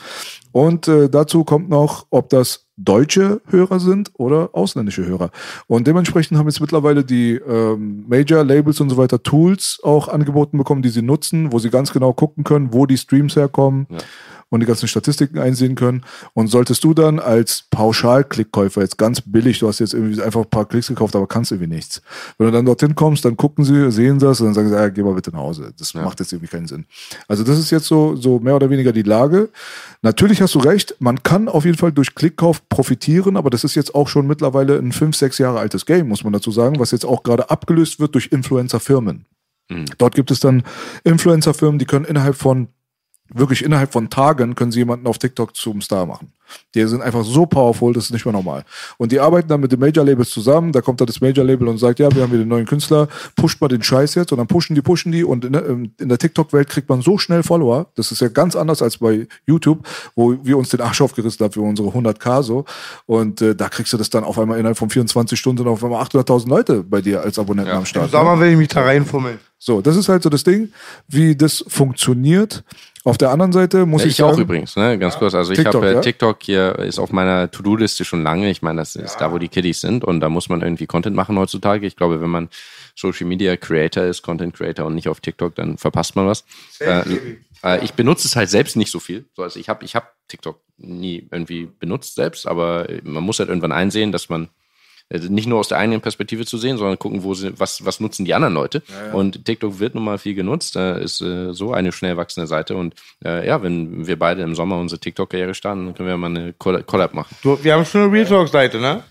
Und 0.51 0.87
äh, 0.87 1.09
dazu 1.09 1.45
kommt 1.45 1.69
noch, 1.69 2.05
ob 2.09 2.29
das 2.29 2.67
deutsche 2.83 3.41
Hörer 3.47 3.79
sind 3.79 4.11
oder 4.13 4.49
ausländische 4.53 5.05
Hörer. 5.05 5.31
Und 5.67 5.87
dementsprechend 5.87 6.37
haben 6.37 6.47
jetzt 6.47 6.61
mittlerweile 6.61 7.03
die 7.03 7.35
ähm, 7.35 8.05
Major-Labels 8.07 8.79
und 8.81 8.89
so 8.89 8.97
weiter 8.97 9.21
Tools 9.21 9.79
auch 9.83 10.07
angeboten 10.07 10.57
bekommen, 10.57 10.81
die 10.81 10.89
sie 10.89 11.01
nutzen, 11.01 11.51
wo 11.51 11.59
sie 11.59 11.69
ganz 11.69 11.93
genau 11.93 12.13
gucken 12.13 12.43
können, 12.43 12.73
wo 12.73 12.85
die 12.85 12.97
Streams 12.97 13.35
herkommen. 13.35 13.87
Ja 13.89 13.97
und 14.51 14.59
die 14.59 14.65
ganzen 14.65 14.87
Statistiken 14.87 15.39
einsehen 15.39 15.75
können. 15.75 16.03
Und 16.33 16.49
solltest 16.49 16.83
du 16.83 16.93
dann 16.93 17.19
als 17.19 17.63
Pauschal-Klickkäufer 17.71 18.81
jetzt 18.81 18.97
ganz 18.97 19.21
billig, 19.21 19.59
du 19.59 19.67
hast 19.67 19.79
jetzt 19.79 19.93
irgendwie 19.93 20.21
einfach 20.21 20.41
ein 20.41 20.49
paar 20.49 20.67
Klicks 20.67 20.87
gekauft, 20.87 21.15
aber 21.15 21.25
kannst 21.25 21.51
irgendwie 21.51 21.73
nichts. 21.73 22.01
Wenn 22.37 22.47
du 22.47 22.53
dann 22.53 22.65
dorthin 22.65 22.93
kommst, 22.93 23.23
dann 23.23 23.37
gucken 23.37 23.63
sie, 23.63 23.91
sehen 23.91 24.19
das 24.19 24.41
und 24.41 24.47
dann 24.47 24.53
sagen 24.53 24.69
sie, 24.69 24.75
ja, 24.75 24.89
geh 24.89 25.03
mal 25.03 25.13
bitte 25.13 25.31
nach 25.31 25.39
Hause. 25.39 25.73
Das 25.79 25.93
ja. 25.93 26.03
macht 26.03 26.19
jetzt 26.19 26.33
irgendwie 26.33 26.49
keinen 26.49 26.67
Sinn. 26.67 26.85
Also 27.29 27.43
das 27.43 27.57
ist 27.57 27.71
jetzt 27.71 27.85
so, 27.85 28.15
so 28.17 28.39
mehr 28.39 28.55
oder 28.55 28.69
weniger 28.69 28.91
die 28.91 29.03
Lage. 29.03 29.49
Natürlich 30.01 30.41
hast 30.41 30.53
du 30.53 30.59
recht, 30.59 30.95
man 30.99 31.23
kann 31.23 31.47
auf 31.47 31.63
jeden 31.63 31.77
Fall 31.77 31.93
durch 31.93 32.13
Klickkauf 32.13 32.67
profitieren, 32.67 33.37
aber 33.37 33.49
das 33.49 33.63
ist 33.63 33.75
jetzt 33.75 33.95
auch 33.95 34.09
schon 34.09 34.27
mittlerweile 34.27 34.77
ein 34.77 34.91
fünf, 34.91 35.15
sechs 35.15 35.37
Jahre 35.37 35.59
altes 35.59 35.85
Game, 35.85 36.09
muss 36.09 36.25
man 36.25 36.33
dazu 36.33 36.51
sagen, 36.51 36.77
was 36.77 36.91
jetzt 36.91 37.05
auch 37.05 37.23
gerade 37.23 37.49
abgelöst 37.49 38.01
wird 38.01 38.15
durch 38.15 38.27
Influencer-Firmen. 38.27 39.25
Mhm. 39.69 39.85
Dort 39.97 40.15
gibt 40.15 40.29
es 40.29 40.41
dann 40.41 40.63
Influencer-Firmen, 41.05 41.79
die 41.79 41.85
können 41.85 42.05
innerhalb 42.05 42.35
von 42.35 42.67
wirklich 43.33 43.63
innerhalb 43.63 43.91
von 43.91 44.09
Tagen 44.09 44.55
können 44.55 44.71
sie 44.71 44.79
jemanden 44.79 45.07
auf 45.07 45.17
TikTok 45.17 45.55
zum 45.55 45.81
Star 45.81 46.05
machen. 46.05 46.31
Die 46.75 46.85
sind 46.85 47.01
einfach 47.01 47.23
so 47.23 47.45
powerful, 47.45 47.93
das 47.93 48.05
ist 48.05 48.11
nicht 48.11 48.25
mehr 48.25 48.33
normal. 48.33 48.65
Und 48.97 49.11
die 49.11 49.19
arbeiten 49.19 49.47
dann 49.47 49.61
mit 49.61 49.71
den 49.71 49.79
Major-Labels 49.79 50.29
zusammen, 50.29 50.71
da 50.71 50.81
kommt 50.81 50.99
dann 51.01 51.07
das 51.07 51.21
Major-Label 51.21 51.67
und 51.67 51.77
sagt, 51.77 51.99
ja, 51.99 52.13
wir 52.13 52.23
haben 52.23 52.29
hier 52.29 52.39
den 52.39 52.47
neuen 52.47 52.65
Künstler, 52.65 53.07
pusht 53.35 53.61
mal 53.61 53.67
den 53.67 53.83
Scheiß 53.83 54.15
jetzt 54.15 54.31
und 54.31 54.37
dann 54.37 54.47
pushen 54.47 54.75
die, 54.75 54.81
pushen 54.81 55.11
die 55.11 55.23
und 55.23 55.45
in 55.45 55.53
der, 55.53 55.65
in 55.65 56.09
der 56.09 56.17
TikTok-Welt 56.17 56.69
kriegt 56.69 56.89
man 56.89 57.01
so 57.01 57.17
schnell 57.17 57.43
Follower, 57.43 57.87
das 57.95 58.11
ist 58.11 58.21
ja 58.21 58.27
ganz 58.27 58.55
anders 58.55 58.81
als 58.81 58.97
bei 58.97 59.27
YouTube, 59.45 59.87
wo 60.15 60.35
wir 60.43 60.57
uns 60.57 60.69
den 60.69 60.81
Arsch 60.81 61.01
aufgerissen 61.01 61.43
haben 61.43 61.53
für 61.53 61.61
unsere 61.61 61.89
100k 61.89 62.43
so 62.43 62.65
und 63.05 63.41
äh, 63.41 63.55
da 63.55 63.69
kriegst 63.69 63.93
du 63.93 63.97
das 63.97 64.09
dann 64.09 64.23
auf 64.23 64.37
einmal 64.37 64.59
innerhalb 64.59 64.77
von 64.77 64.89
24 64.89 65.39
Stunden 65.39 65.67
auf 65.67 65.83
einmal 65.83 66.03
800.000 66.03 66.49
Leute 66.49 66.83
bei 66.83 67.01
dir 67.01 67.21
als 67.21 67.39
Abonnenten 67.39 67.71
ja. 67.71 67.77
am 67.77 67.85
Start. 67.85 68.11
Sag 68.11 68.23
mal, 68.23 68.39
will 68.39 68.51
ich 68.51 68.57
mich 68.57 68.67
da 68.67 68.81
reinfummeln. 68.81 69.39
So, 69.63 69.79
das 69.79 69.95
ist 69.95 70.09
halt 70.09 70.23
so 70.23 70.29
das 70.29 70.43
Ding, 70.43 70.73
wie 71.07 71.35
das 71.35 71.63
funktioniert. 71.67 72.63
Auf 73.03 73.19
der 73.19 73.29
anderen 73.29 73.51
Seite 73.51 73.85
muss 73.85 74.01
ich, 74.01 74.09
ich 74.09 74.15
sagen, 74.15 74.33
auch 74.33 74.39
übrigens, 74.39 74.75
ne, 74.75 74.97
ganz 74.97 75.19
kurz. 75.19 75.35
Also 75.35 75.53
TikTok, 75.53 75.73
ich 75.73 75.75
habe 75.75 75.89
äh, 75.89 75.93
ja? 75.93 76.01
TikTok 76.01 76.37
hier 76.41 76.79
ist 76.79 76.97
auf 76.97 77.11
meiner 77.11 77.51
To-Do-Liste 77.51 78.03
schon 78.03 78.23
lange. 78.23 78.49
Ich 78.49 78.63
meine, 78.63 78.81
das 78.81 78.95
ist 78.95 79.13
ja. 79.13 79.19
da, 79.19 79.31
wo 79.31 79.37
die 79.37 79.49
Kiddies 79.49 79.79
sind 79.79 80.03
und 80.03 80.19
da 80.19 80.29
muss 80.29 80.49
man 80.49 80.63
irgendwie 80.63 80.87
Content 80.87 81.15
machen 81.15 81.37
heutzutage. 81.37 81.85
Ich 81.85 81.95
glaube, 81.95 82.21
wenn 82.21 82.31
man 82.31 82.49
Social 82.95 83.27
Media 83.27 83.55
Creator 83.55 84.05
ist, 84.05 84.23
Content 84.23 84.55
Creator 84.55 84.87
und 84.87 84.95
nicht 84.95 85.07
auf 85.07 85.19
TikTok, 85.19 85.53
dann 85.53 85.77
verpasst 85.77 86.15
man 86.15 86.25
was. 86.25 86.43
Äh, 86.79 87.03
äh, 87.63 87.85
ich 87.85 87.93
benutze 87.93 88.27
es 88.27 88.35
halt 88.35 88.49
selbst 88.49 88.75
nicht 88.75 88.89
so 88.89 88.99
viel. 88.99 89.25
So, 89.35 89.43
also 89.43 89.59
ich 89.59 89.69
habe 89.69 89.85
ich 89.85 89.95
hab 89.95 90.15
TikTok 90.27 90.59
nie 90.77 91.27
irgendwie 91.29 91.69
benutzt 91.79 92.15
selbst, 92.15 92.47
aber 92.47 92.87
man 93.03 93.21
muss 93.21 93.37
halt 93.37 93.49
irgendwann 93.49 93.73
einsehen, 93.73 94.11
dass 94.11 94.27
man 94.27 94.49
nicht 95.19 95.47
nur 95.47 95.59
aus 95.59 95.67
der 95.67 95.77
eigenen 95.77 96.01
Perspektive 96.01 96.45
zu 96.45 96.57
sehen, 96.57 96.77
sondern 96.77 96.97
gucken, 96.97 97.23
wo 97.23 97.33
sie, 97.33 97.57
was, 97.59 97.85
was 97.85 97.99
nutzen 97.99 98.25
die 98.25 98.33
anderen 98.33 98.53
Leute. 98.53 98.81
Ja, 98.87 99.07
ja. 99.07 99.13
Und 99.13 99.45
TikTok 99.45 99.79
wird 99.79 99.95
nun 99.95 100.03
mal 100.03 100.17
viel 100.17 100.35
genutzt, 100.35 100.75
da 100.75 100.95
ist 100.95 101.21
äh, 101.21 101.53
so 101.53 101.73
eine 101.73 101.91
schnell 101.91 102.17
wachsende 102.17 102.47
Seite. 102.47 102.75
Und 102.75 102.95
äh, 103.23 103.47
ja, 103.47 103.61
wenn 103.61 104.07
wir 104.07 104.17
beide 104.17 104.41
im 104.41 104.55
Sommer 104.55 104.77
unsere 104.77 104.99
TikTok-Karriere 104.99 105.53
starten, 105.53 105.85
dann 105.85 105.95
können 105.95 106.09
wir 106.09 106.17
mal 106.17 106.27
eine 106.27 106.53
Collab 106.53 107.13
machen. 107.13 107.35
Du, 107.43 107.57
wir 107.61 107.73
haben 107.73 107.85
schon 107.85 108.01
eine 108.01 108.11
Real 108.11 108.25
Talk-Seite, 108.25 108.79
ne? 108.79 109.03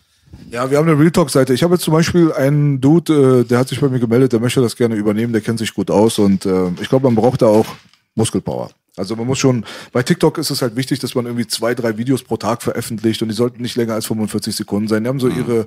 Ja, 0.51 0.71
wir 0.71 0.79
haben 0.79 0.89
eine 0.89 0.99
Real 0.99 1.11
Talk-Seite. 1.11 1.53
Ich 1.55 1.63
habe 1.63 1.75
jetzt 1.75 1.85
zum 1.85 1.95
Beispiel 1.95 2.33
einen 2.33 2.81
Dude, 2.81 3.41
äh, 3.41 3.45
der 3.45 3.59
hat 3.59 3.69
sich 3.69 3.81
bei 3.81 3.89
mir 3.89 3.99
gemeldet, 3.99 4.33
der 4.33 4.41
möchte 4.41 4.61
das 4.61 4.77
gerne 4.77 4.95
übernehmen, 4.95 5.33
der 5.33 5.43
kennt 5.43 5.59
sich 5.59 5.75
gut 5.75 5.91
aus 5.91 6.19
und 6.19 6.47
äh, 6.47 6.69
ich 6.81 6.89
glaube, 6.89 7.07
man 7.07 7.15
braucht 7.15 7.43
da 7.43 7.47
auch 7.47 7.67
Muskelpower. 8.15 8.71
Also 8.97 9.17
man 9.17 9.27
muss 9.27 9.39
schon, 9.39 9.65
bei 9.93 10.03
TikTok 10.03 10.39
ist 10.39 10.51
es 10.51 10.63
halt 10.63 10.77
wichtig, 10.77 10.99
dass 10.99 11.15
man 11.15 11.27
irgendwie 11.27 11.47
zwei, 11.47 11.75
drei 11.75 11.97
Videos 11.97 12.23
pro 12.23 12.37
Tag 12.37 12.63
veröffentlicht 12.63 13.23
und 13.23 13.29
die 13.29 13.35
sollten 13.35 13.63
nicht 13.63 13.77
länger 13.77 13.95
als 13.95 14.07
45 14.07 14.55
Sekunden 14.55 14.89
sein. 14.89 15.05
Die 15.05 15.09
haben 15.09 15.21
so 15.21 15.29
ihre 15.29 15.67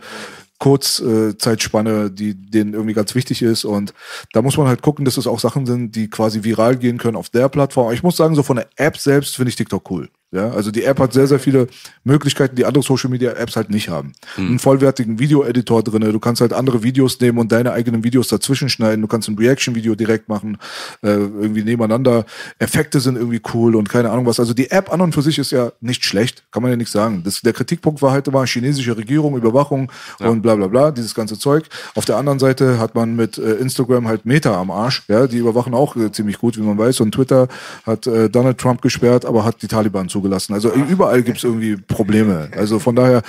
Kurzzeitspanne, 0.60 2.12
die 2.12 2.36
denen 2.36 2.74
irgendwie 2.74 2.94
ganz 2.94 3.16
wichtig 3.16 3.41
ist 3.41 3.66
und 3.66 3.94
da 4.34 4.41
muss 4.41 4.58
man 4.58 4.68
halt 4.68 4.82
gucken, 4.82 5.06
dass 5.06 5.18
es 5.18 5.28
auch 5.28 5.40
Sachen 5.40 5.66
sind, 5.66 5.95
die 5.95 6.10
quasi 6.10 6.44
viral 6.44 6.78
gehen 6.78 6.98
können 6.98 7.18
auf 7.18 7.30
der 7.30 7.50
Plattform. 7.50 7.94
Ich 7.94 8.04
muss 8.04 8.18
sagen, 8.18 8.36
so 8.36 8.44
von 8.44 8.58
der 8.58 8.70
App 8.76 8.98
selbst 8.98 9.36
finde 9.36 9.50
ich 9.50 9.56
TikTok 9.56 9.90
cool. 9.91 10.10
Ja, 10.34 10.49
also 10.49 10.72
die 10.72 10.84
App 10.84 10.99
hat 10.99 11.14
sehr, 11.14 11.27
sehr 11.27 11.38
viele 11.38 11.68
Möglichkeiten, 12.03 12.55
die 12.55 12.65
andere 12.65 12.84
Social 12.84 13.11
Media 13.11 13.34
Apps 13.34 13.55
halt 13.55 13.69
nicht 13.69 13.89
haben. 13.89 14.14
Mhm. 14.35 14.47
Einen 14.47 14.60
vollwertigen 14.60 15.19
Video-Editor 15.19 15.84
drinne. 15.84 16.11
Du 16.11 16.19
kannst 16.19 16.41
halt 16.41 16.53
andere 16.53 16.81
Videos 16.81 17.19
nehmen 17.19 17.38
und 17.38 17.51
deine 17.51 17.72
eigenen 17.72 18.03
Videos 18.03 18.30
dazwischen 18.30 18.68
schneiden. 18.68 19.03
Du 19.03 19.07
kannst 19.07 19.30
ein 19.30 19.38
Reaction-Video 19.38 19.93
direkt 19.93 20.30
machen, 20.30 20.57
äh, 21.03 21.10
irgendwie 21.10 21.64
nebeneinander. 21.64 22.26
Effekte 22.57 22.99
sind 22.99 23.15
irgendwie 23.15 23.41
cool 23.53 23.76
und 23.76 23.89
keine 23.89 24.10
Ahnung 24.10 24.26
was. 24.26 24.39
Also 24.39 24.55
die 24.55 24.72
App 24.72 24.91
an 24.91 25.01
und 25.01 25.14
für 25.14 25.22
sich 25.22 25.38
ist 25.38 25.51
ja 25.51 25.72
nicht 25.81 26.03
schlecht, 26.03 26.43
kann 26.51 26.64
man 26.64 26.72
ja 26.72 26.77
nicht 26.77 26.89
sagen. 26.89 27.22
Das, 27.23 27.41
der 27.41 27.53
Kritikpunkt 27.53 28.01
war 28.01 28.11
halt 28.11 28.27
immer 28.27 28.43
chinesische 28.47 28.97
Regierung, 28.97 29.38
Überwachung 29.38 29.91
ja. 30.19 30.30
und 30.30 30.41
bla 30.41 30.55
bla 30.55 30.65
bla, 30.65 30.89
dieses 30.89 31.14
ganze 31.14 31.38
Zeug. 31.38 31.65
Auf 31.93 32.05
der 32.05 32.18
anderen 32.18 32.39
Seite 32.39 32.80
hat 32.80 32.95
man 32.95 33.15
mit 33.15 33.38
äh, 33.38 33.53
Instagram 33.57 34.07
halt 34.07 34.26
Meta 34.26 34.60
am 34.60 34.72
Arsch. 34.72 35.03
Ja, 35.07 35.27
die 35.27 35.38
überwachen 35.38 35.76
auch 35.76 35.95
äh, 35.95 36.11
ziemlich 36.11 36.39
gut, 36.39 36.57
wie 36.57 36.64
man 36.64 36.80
weiß. 36.80 37.01
Und 37.01 37.11
Twitter 37.11 37.49
hat 37.85 38.07
äh, 38.07 38.31
Donald 38.31 38.57
Trump 38.57 38.81
gesperrt, 38.81 39.26
aber 39.26 39.45
hat 39.45 39.61
die 39.61 39.68
Taliban 39.68 40.10
zugelassen 40.10 40.23
zugelassen. 40.24 40.54
Also 40.54 40.72
überall 40.74 41.22
gibt 41.22 41.38
es 41.38 41.44
irgendwie 41.44 41.76
Probleme. 41.76 42.50
Also 42.56 42.80
von 42.80 42.95
daher, 42.95 43.22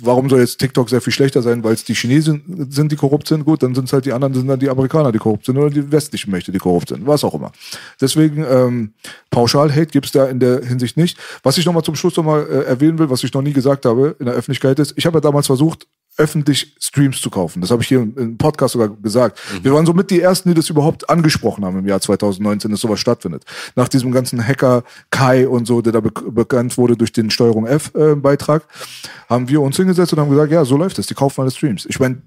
warum 0.00 0.28
soll 0.28 0.40
jetzt 0.40 0.58
TikTok 0.58 0.88
sehr 0.88 1.00
viel 1.00 1.12
schlechter 1.12 1.42
sein, 1.42 1.62
weil 1.62 1.74
es 1.74 1.84
die 1.84 1.94
Chinesen 1.94 2.66
sind, 2.70 2.92
die 2.92 2.96
korrupt 2.96 3.28
sind? 3.28 3.44
Gut, 3.44 3.62
dann 3.62 3.74
sind 3.74 3.84
es 3.84 3.92
halt 3.92 4.06
die 4.06 4.12
anderen, 4.12 4.34
sind 4.34 4.48
dann 4.48 4.58
die 4.58 4.70
Amerikaner, 4.70 5.12
die 5.12 5.18
korrupt 5.18 5.46
sind 5.46 5.58
oder 5.58 5.70
die 5.70 5.92
westlichen 5.92 6.30
Mächte, 6.30 6.52
die 6.52 6.58
korrupt 6.58 6.88
sind, 6.88 7.06
was 7.06 7.24
auch 7.24 7.34
immer. 7.34 7.52
Deswegen 8.00 8.44
ähm, 8.48 8.92
Pauschal-Hate 9.30 9.86
gibt 9.86 10.06
es 10.06 10.12
da 10.12 10.26
in 10.26 10.40
der 10.40 10.64
Hinsicht 10.64 10.96
nicht. 10.96 11.18
Was 11.42 11.58
ich 11.58 11.66
nochmal 11.66 11.82
zum 11.82 11.94
Schluss 11.94 12.16
nochmal 12.16 12.46
äh, 12.50 12.64
erwähnen 12.64 12.98
will, 12.98 13.10
was 13.10 13.22
ich 13.22 13.32
noch 13.32 13.42
nie 13.42 13.52
gesagt 13.52 13.84
habe 13.84 14.16
in 14.18 14.26
der 14.26 14.34
Öffentlichkeit 14.34 14.78
ist, 14.78 14.94
ich 14.96 15.06
habe 15.06 15.18
ja 15.18 15.20
damals 15.20 15.46
versucht, 15.46 15.86
öffentlich 16.16 16.74
Streams 16.80 17.20
zu 17.20 17.30
kaufen. 17.30 17.60
Das 17.60 17.70
habe 17.70 17.82
ich 17.82 17.88
hier 17.88 18.00
im 18.00 18.38
Podcast 18.38 18.72
sogar 18.72 18.88
gesagt. 18.88 19.38
Mhm. 19.52 19.64
Wir 19.64 19.74
waren 19.74 19.86
somit 19.86 20.10
die 20.10 20.20
Ersten, 20.20 20.48
die 20.48 20.54
das 20.54 20.70
überhaupt 20.70 21.08
angesprochen 21.10 21.64
haben 21.64 21.78
im 21.78 21.86
Jahr 21.86 22.00
2019, 22.00 22.70
dass 22.70 22.80
sowas 22.80 23.00
stattfindet. 23.00 23.44
Nach 23.74 23.88
diesem 23.88 24.12
ganzen 24.12 24.46
Hacker 24.46 24.82
Kai 25.10 25.48
und 25.48 25.66
so, 25.66 25.82
der 25.82 25.92
da 25.92 26.00
be 26.00 26.10
bekannt 26.30 26.78
wurde 26.78 26.96
durch 26.96 27.12
den 27.12 27.30
Steuerung 27.30 27.66
F-Beitrag, 27.66 28.62
äh, 28.62 29.08
haben 29.28 29.48
wir 29.48 29.60
uns 29.60 29.76
hingesetzt 29.76 30.12
und 30.12 30.20
haben 30.20 30.30
gesagt, 30.30 30.52
ja, 30.52 30.64
so 30.64 30.76
läuft 30.76 30.98
es, 30.98 31.06
die 31.06 31.14
kaufen 31.14 31.42
alle 31.42 31.50
Streams. 31.50 31.86
Ich 31.86 32.00
meine, 32.00 32.22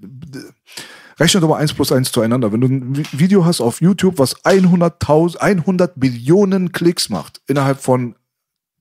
rechne 1.18 1.40
doch 1.40 1.48
mal 1.48 1.58
eins 1.58 1.74
plus 1.74 1.92
eins 1.92 2.12
zueinander. 2.12 2.52
Wenn 2.52 2.60
du 2.60 2.68
ein 2.68 3.06
Video 3.12 3.44
hast 3.44 3.60
auf 3.60 3.80
YouTube, 3.80 4.18
was 4.18 4.36
100.000, 4.44 5.36
100 5.36 5.98
Billionen 5.98 6.72
Klicks 6.72 7.08
macht, 7.08 7.40
innerhalb 7.46 7.80
von 7.80 8.14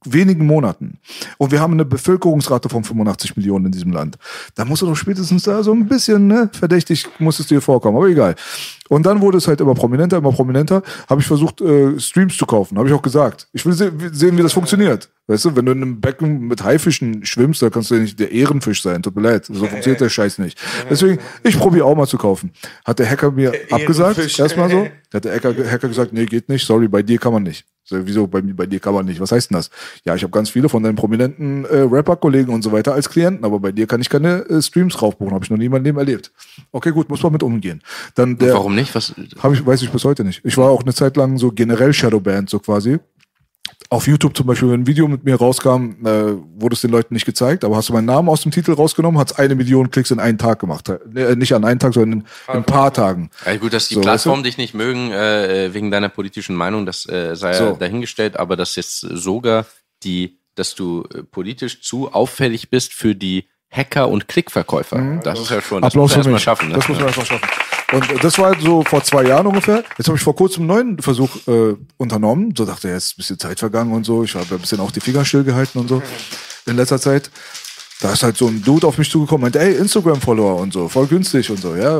wenigen 0.05 0.45
Monaten. 0.45 0.99
Und 1.37 1.51
wir 1.51 1.59
haben 1.59 1.73
eine 1.73 1.85
Bevölkerungsrate 1.85 2.69
von 2.69 2.83
85 2.83 3.35
Millionen 3.35 3.67
in 3.67 3.71
diesem 3.71 3.91
Land. 3.91 4.17
Da 4.55 4.65
musst 4.65 4.81
du 4.81 4.85
doch 4.85 4.95
spätestens 4.95 5.43
da 5.43 5.61
so 5.63 5.73
ein 5.73 5.87
bisschen 5.87 6.27
ne, 6.27 6.49
verdächtig 6.53 7.07
muss 7.19 7.39
es 7.39 7.47
dir 7.47 7.61
vorkommen. 7.61 7.97
Aber 7.97 8.07
egal. 8.07 8.35
Und 8.89 9.05
dann 9.05 9.21
wurde 9.21 9.37
es 9.37 9.47
halt 9.47 9.61
immer 9.61 9.75
prominenter, 9.75 10.17
immer 10.17 10.31
prominenter. 10.31 10.81
Habe 11.07 11.21
ich 11.21 11.27
versucht, 11.27 11.61
äh, 11.61 11.99
Streams 11.99 12.37
zu 12.37 12.45
kaufen. 12.45 12.77
Habe 12.77 12.87
ich 12.87 12.93
auch 12.93 13.01
gesagt. 13.01 13.47
Ich 13.53 13.65
will 13.65 13.73
se 13.73 13.91
sehen, 14.11 14.37
wie 14.37 14.41
das 14.41 14.53
funktioniert. 14.53 15.09
Weißt 15.27 15.45
du, 15.45 15.55
wenn 15.55 15.65
du 15.65 15.73
in 15.73 15.83
einem 15.83 16.01
Becken 16.01 16.47
mit 16.47 16.63
Haifischen 16.63 17.23
schwimmst, 17.23 17.61
da 17.61 17.69
kannst 17.69 17.91
du 17.91 17.95
ja 17.95 18.01
nicht 18.01 18.19
der 18.19 18.31
Ehrenfisch 18.31 18.81
sein. 18.81 19.03
Tut 19.03 19.15
mir 19.15 19.21
leid. 19.21 19.45
So 19.45 19.65
funktioniert 19.65 20.01
der 20.01 20.09
Scheiß 20.09 20.39
nicht. 20.39 20.59
Deswegen, 20.89 21.19
ich 21.43 21.57
probiere 21.59 21.85
auch 21.85 21.95
mal 21.95 22.07
zu 22.07 22.17
kaufen. 22.17 22.51
Hat 22.83 22.97
der 22.97 23.07
Hacker 23.07 23.29
mir 23.31 23.53
abgesagt, 23.69 24.17
erstmal 24.39 24.71
so. 24.71 24.87
Hat 25.13 25.25
der 25.25 25.35
Hacker, 25.35 25.53
Hacker 25.69 25.87
gesagt, 25.87 26.13
nee, 26.13 26.25
geht 26.25 26.49
nicht. 26.49 26.65
Sorry, 26.65 26.87
bei 26.87 27.03
dir 27.03 27.19
kann 27.19 27.33
man 27.33 27.43
nicht. 27.43 27.65
So, 27.89 28.05
wieso, 28.05 28.27
bei, 28.27 28.41
bei 28.41 28.67
dir 28.67 28.79
kann 28.79 28.93
man 28.93 29.05
nicht. 29.05 29.19
Was 29.19 29.31
heißt 29.31 29.49
denn 29.49 29.57
das? 29.57 29.71
Ja, 30.05 30.13
ich 30.13 30.21
habe 30.21 30.31
ganz 30.31 30.51
viele 30.51 30.69
von 30.69 30.83
deinen 30.83 30.95
prominenten 30.95 31.65
äh, 31.65 31.79
Rapper-Kollegen 31.79 32.53
und 32.53 32.61
so 32.61 32.71
weiter 32.71 32.93
als 32.93 33.09
Klienten, 33.09 33.43
aber 33.43 33.59
bei 33.59 33.71
dir 33.71 33.87
kann 33.87 33.99
ich 33.99 34.09
keine 34.09 34.47
äh, 34.47 34.61
Streams 34.61 35.01
raufbuchen. 35.01 35.33
Habe 35.33 35.43
ich 35.43 35.49
noch 35.49 35.57
nie 35.57 35.65
in 35.65 35.71
meinem 35.71 35.85
Leben 35.85 35.97
erlebt. 35.97 36.31
Okay, 36.71 36.91
gut, 36.91 37.09
muss 37.09 37.23
man 37.23 37.31
mit 37.31 37.41
umgehen. 37.41 37.81
Dann 38.13 38.37
der, 38.37 38.53
Warum 38.53 38.75
nicht? 38.75 38.93
Was? 38.93 39.15
Hab 39.41 39.53
ich, 39.53 39.65
weiß 39.65 39.81
ich 39.81 39.89
bis 39.89 40.03
heute 40.05 40.23
nicht. 40.23 40.41
Ich 40.43 40.55
war 40.57 40.69
auch 40.69 40.83
eine 40.83 40.93
Zeit 40.93 41.17
lang 41.17 41.39
so 41.39 41.51
generell 41.51 41.91
Shadowband, 41.93 42.49
so 42.49 42.59
quasi. 42.59 42.99
Auf 43.91 44.05
YouTube 44.05 44.37
zum 44.37 44.45
Beispiel, 44.45 44.69
wenn 44.69 44.81
ein 44.81 44.87
Video 44.87 45.07
mit 45.07 45.23
mir 45.23 45.35
rauskam, 45.35 46.05
äh, 46.05 46.35
wurde 46.61 46.75
es 46.75 46.81
den 46.81 46.91
Leuten 46.91 47.15
nicht 47.15 47.25
gezeigt, 47.25 47.63
aber 47.63 47.75
hast 47.75 47.89
du 47.89 47.93
meinen 47.93 48.05
Namen 48.05 48.29
aus 48.29 48.41
dem 48.41 48.51
Titel 48.51 48.73
rausgenommen, 48.73 49.19
hat 49.19 49.31
es 49.31 49.39
eine 49.39 49.55
Million 49.55 49.89
Klicks 49.89 50.11
in 50.11 50.19
einen 50.19 50.37
Tag 50.37 50.59
gemacht. 50.59 50.89
Äh, 50.89 51.35
nicht 51.35 51.55
an 51.55 51.65
einem 51.65 51.79
Tag, 51.79 51.95
sondern 51.95 52.19
in, 52.19 52.25
in 52.49 52.53
ein 52.59 52.63
paar 52.65 52.93
Tagen. 52.93 53.31
Ja, 53.47 53.55
gut, 53.55 53.73
dass 53.73 53.87
die 53.87 53.95
so, 53.95 54.01
Plattformen 54.01 54.43
weißt 54.43 54.45
du? 54.45 54.49
dich 54.49 54.57
nicht 54.59 54.75
mögen, 54.75 55.11
äh, 55.11 55.73
wegen 55.73 55.89
deiner 55.89 56.09
politischen 56.09 56.55
Meinung, 56.55 56.85
das 56.85 57.09
äh, 57.09 57.35
sei 57.35 57.53
so. 57.53 57.77
dahingestellt, 57.79 58.37
aber 58.37 58.55
dass 58.55 58.75
jetzt 58.75 58.99
sogar 58.99 59.65
die, 60.03 60.37
dass 60.53 60.75
du 60.75 61.05
äh, 61.11 61.23
politisch 61.23 61.81
zu 61.81 62.13
auffällig 62.13 62.69
bist 62.69 62.93
für 62.93 63.15
die 63.15 63.45
Hacker 63.71 64.09
und 64.09 64.27
Klickverkäufer. 64.27 64.99
Mhm. 64.99 65.21
Das 65.23 65.39
ist 65.39 65.49
ja 65.49 65.61
schon, 65.61 65.81
das 65.81 65.93
Applaus 65.93 66.15
muss 66.15 66.25
man 66.25 66.35
erstmal 66.35 66.39
schaffen. 66.39 66.69
Ne? 66.69 66.75
Das 66.75 66.87
muss 66.87 66.97
man 66.97 67.07
erstmal 67.07 67.25
schaffen. 67.25 67.49
Und 67.91 68.23
das 68.23 68.37
war 68.37 68.51
halt 68.51 68.61
so 68.61 68.83
vor 68.83 69.03
zwei 69.03 69.23
Jahren 69.23 69.47
ungefähr. 69.47 69.83
Jetzt 69.97 70.07
habe 70.07 70.17
ich 70.17 70.23
vor 70.23 70.35
kurzem 70.35 70.61
einen 70.61 70.67
neuen 70.67 71.01
Versuch 71.01 71.29
äh, 71.47 71.75
unternommen. 71.97 72.53
So 72.55 72.65
dachte 72.65 72.87
jetzt 72.87 73.05
ist 73.05 73.13
ein 73.13 73.17
bisschen 73.17 73.39
Zeit 73.39 73.59
vergangen 73.59 73.93
und 73.93 74.05
so. 74.05 74.23
Ich 74.23 74.35
habe 74.35 74.55
ein 74.55 74.61
bisschen 74.61 74.79
auch 74.79 74.91
die 74.91 74.99
Finger 74.99 75.25
stillgehalten 75.25 75.81
und 75.81 75.87
so 75.87 76.01
in 76.67 76.75
letzter 76.75 76.99
Zeit. 76.99 77.31
Da 78.01 78.13
ist 78.13 78.23
halt 78.23 78.37
so 78.37 78.47
ein 78.47 78.61
Dude 78.63 78.87
auf 78.87 78.97
mich 78.97 79.09
zugekommen 79.09 79.47
und 79.47 79.55
ey, 79.55 79.75
Instagram-Follower 79.75 80.55
und 80.55 80.71
so, 80.71 80.87
voll 80.87 81.07
günstig 81.07 81.49
und 81.49 81.59
so, 81.59 81.75
ja, 81.75 81.99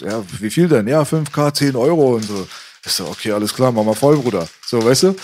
ja, 0.00 0.22
wie 0.38 0.50
viel 0.50 0.68
denn? 0.68 0.86
Ja, 0.86 1.02
5K, 1.02 1.52
10 1.52 1.74
Euro 1.74 2.14
und 2.14 2.24
so. 2.24 2.46
Ich 2.84 2.92
so, 2.92 3.06
okay, 3.06 3.32
alles 3.32 3.52
klar, 3.52 3.72
mach 3.72 3.82
mal 3.82 3.94
voll, 3.94 4.16
Bruder. 4.16 4.46
So, 4.66 4.84
weißt 4.84 5.04
du? 5.04 5.16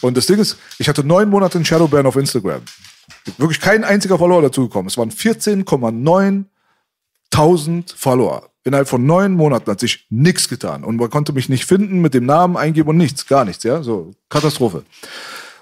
Und 0.00 0.16
das 0.16 0.26
Ding 0.26 0.38
ist, 0.38 0.56
ich 0.78 0.88
hatte 0.88 1.04
neun 1.04 1.28
Monate 1.28 1.58
in 1.58 1.64
Shadowban 1.64 2.06
auf 2.06 2.16
Instagram. 2.16 2.62
Wirklich 3.36 3.60
kein 3.60 3.82
einziger 3.82 4.18
Follower 4.18 4.42
dazugekommen. 4.42 4.88
Es 4.88 4.96
waren 4.96 5.10
14,9 5.10 6.44
1000 7.32 7.94
Follower. 7.96 8.48
Innerhalb 8.64 8.88
von 8.88 9.04
neun 9.04 9.34
Monaten 9.34 9.70
hat 9.70 9.80
sich 9.80 10.06
nichts 10.08 10.48
getan. 10.48 10.84
Und 10.84 10.96
man 10.96 11.10
konnte 11.10 11.32
mich 11.32 11.48
nicht 11.48 11.66
finden, 11.66 12.00
mit 12.00 12.14
dem 12.14 12.24
Namen 12.24 12.56
eingeben 12.56 12.88
und 12.88 12.96
nichts, 12.96 13.26
gar 13.26 13.44
nichts, 13.44 13.62
ja, 13.62 13.82
so 13.82 14.12
Katastrophe. 14.30 14.84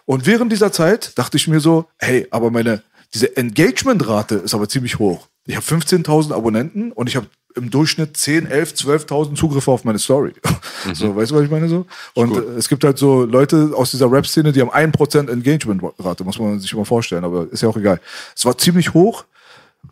Und 0.05 0.27
während 0.27 0.53
dieser 0.53 0.73
Zeit 0.73 1.19
dachte 1.19 1.37
ich 1.37 1.49
mir 1.49 1.61
so, 1.61 1.87
hey, 1.99 2.27
aber 2.31 2.51
meine, 2.51 2.83
diese 3.15 3.37
Engagement-Rate 3.37 4.37
ist 4.37 4.55
aber 4.55 4.69
ziemlich 4.69 4.99
hoch. 4.99 5.29
Ich 5.47 5.57
habe 5.57 5.67
15.000 5.67 6.33
Abonnenten 6.33 6.93
und 6.93 7.09
ich 7.09 7.17
habe 7.17 7.27
im 7.55 7.71
Durchschnitt 7.71 8.17
10, 8.17 8.47
11, 8.47 8.73
12.000 8.75 9.35
Zugriffe 9.35 9.71
auf 9.71 9.85
meine 9.85 9.99
Story. 9.99 10.33
Mhm. 10.85 10.97
So, 10.97 11.15
weißt 11.15 11.31
du, 11.31 11.37
was 11.37 11.45
ich 11.45 11.51
meine 11.51 11.69
so? 11.69 11.87
Und 12.15 12.33
cool. 12.33 12.57
es 12.59 12.69
gibt 12.69 12.83
halt 12.83 12.99
so 12.99 13.25
Leute 13.25 13.71
aus 13.73 13.93
dieser 13.93 14.11
Rap-Szene, 14.11 14.51
die 14.51 14.61
haben 14.61 14.73
1% 14.73 15.31
Engagement-Rate, 15.31 16.25
muss 16.25 16.41
man 16.41 16.59
sich 16.59 16.73
immer 16.73 16.85
vorstellen, 16.85 17.23
aber 17.23 17.47
ist 17.53 17.63
ja 17.63 17.69
auch 17.69 17.77
egal. 17.77 18.01
Es 18.35 18.45
war 18.45 18.59
ziemlich 18.59 18.93
hoch 18.93 19.25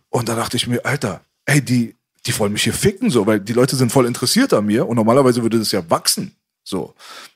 und 0.08 0.28
da 0.28 0.34
dachte 0.34 0.56
ich 0.56 0.66
mir, 0.66 0.84
Alter, 0.84 1.20
ey, 1.44 1.62
die, 1.62 1.94
die 2.26 2.38
wollen 2.38 2.52
mich 2.52 2.64
hier 2.64 2.74
ficken, 2.74 3.10
so, 3.10 3.26
weil 3.26 3.40
die 3.40 3.52
Leute 3.52 3.76
sind 3.76 3.92
voll 3.92 4.06
interessiert 4.06 4.52
an 4.52 4.66
mir 4.66 4.86
und 4.86 4.96
normalerweise 4.96 5.42
würde 5.42 5.58
das 5.58 5.72
ja 5.72 5.88
wachsen. 5.88 6.36
So, 6.62 6.94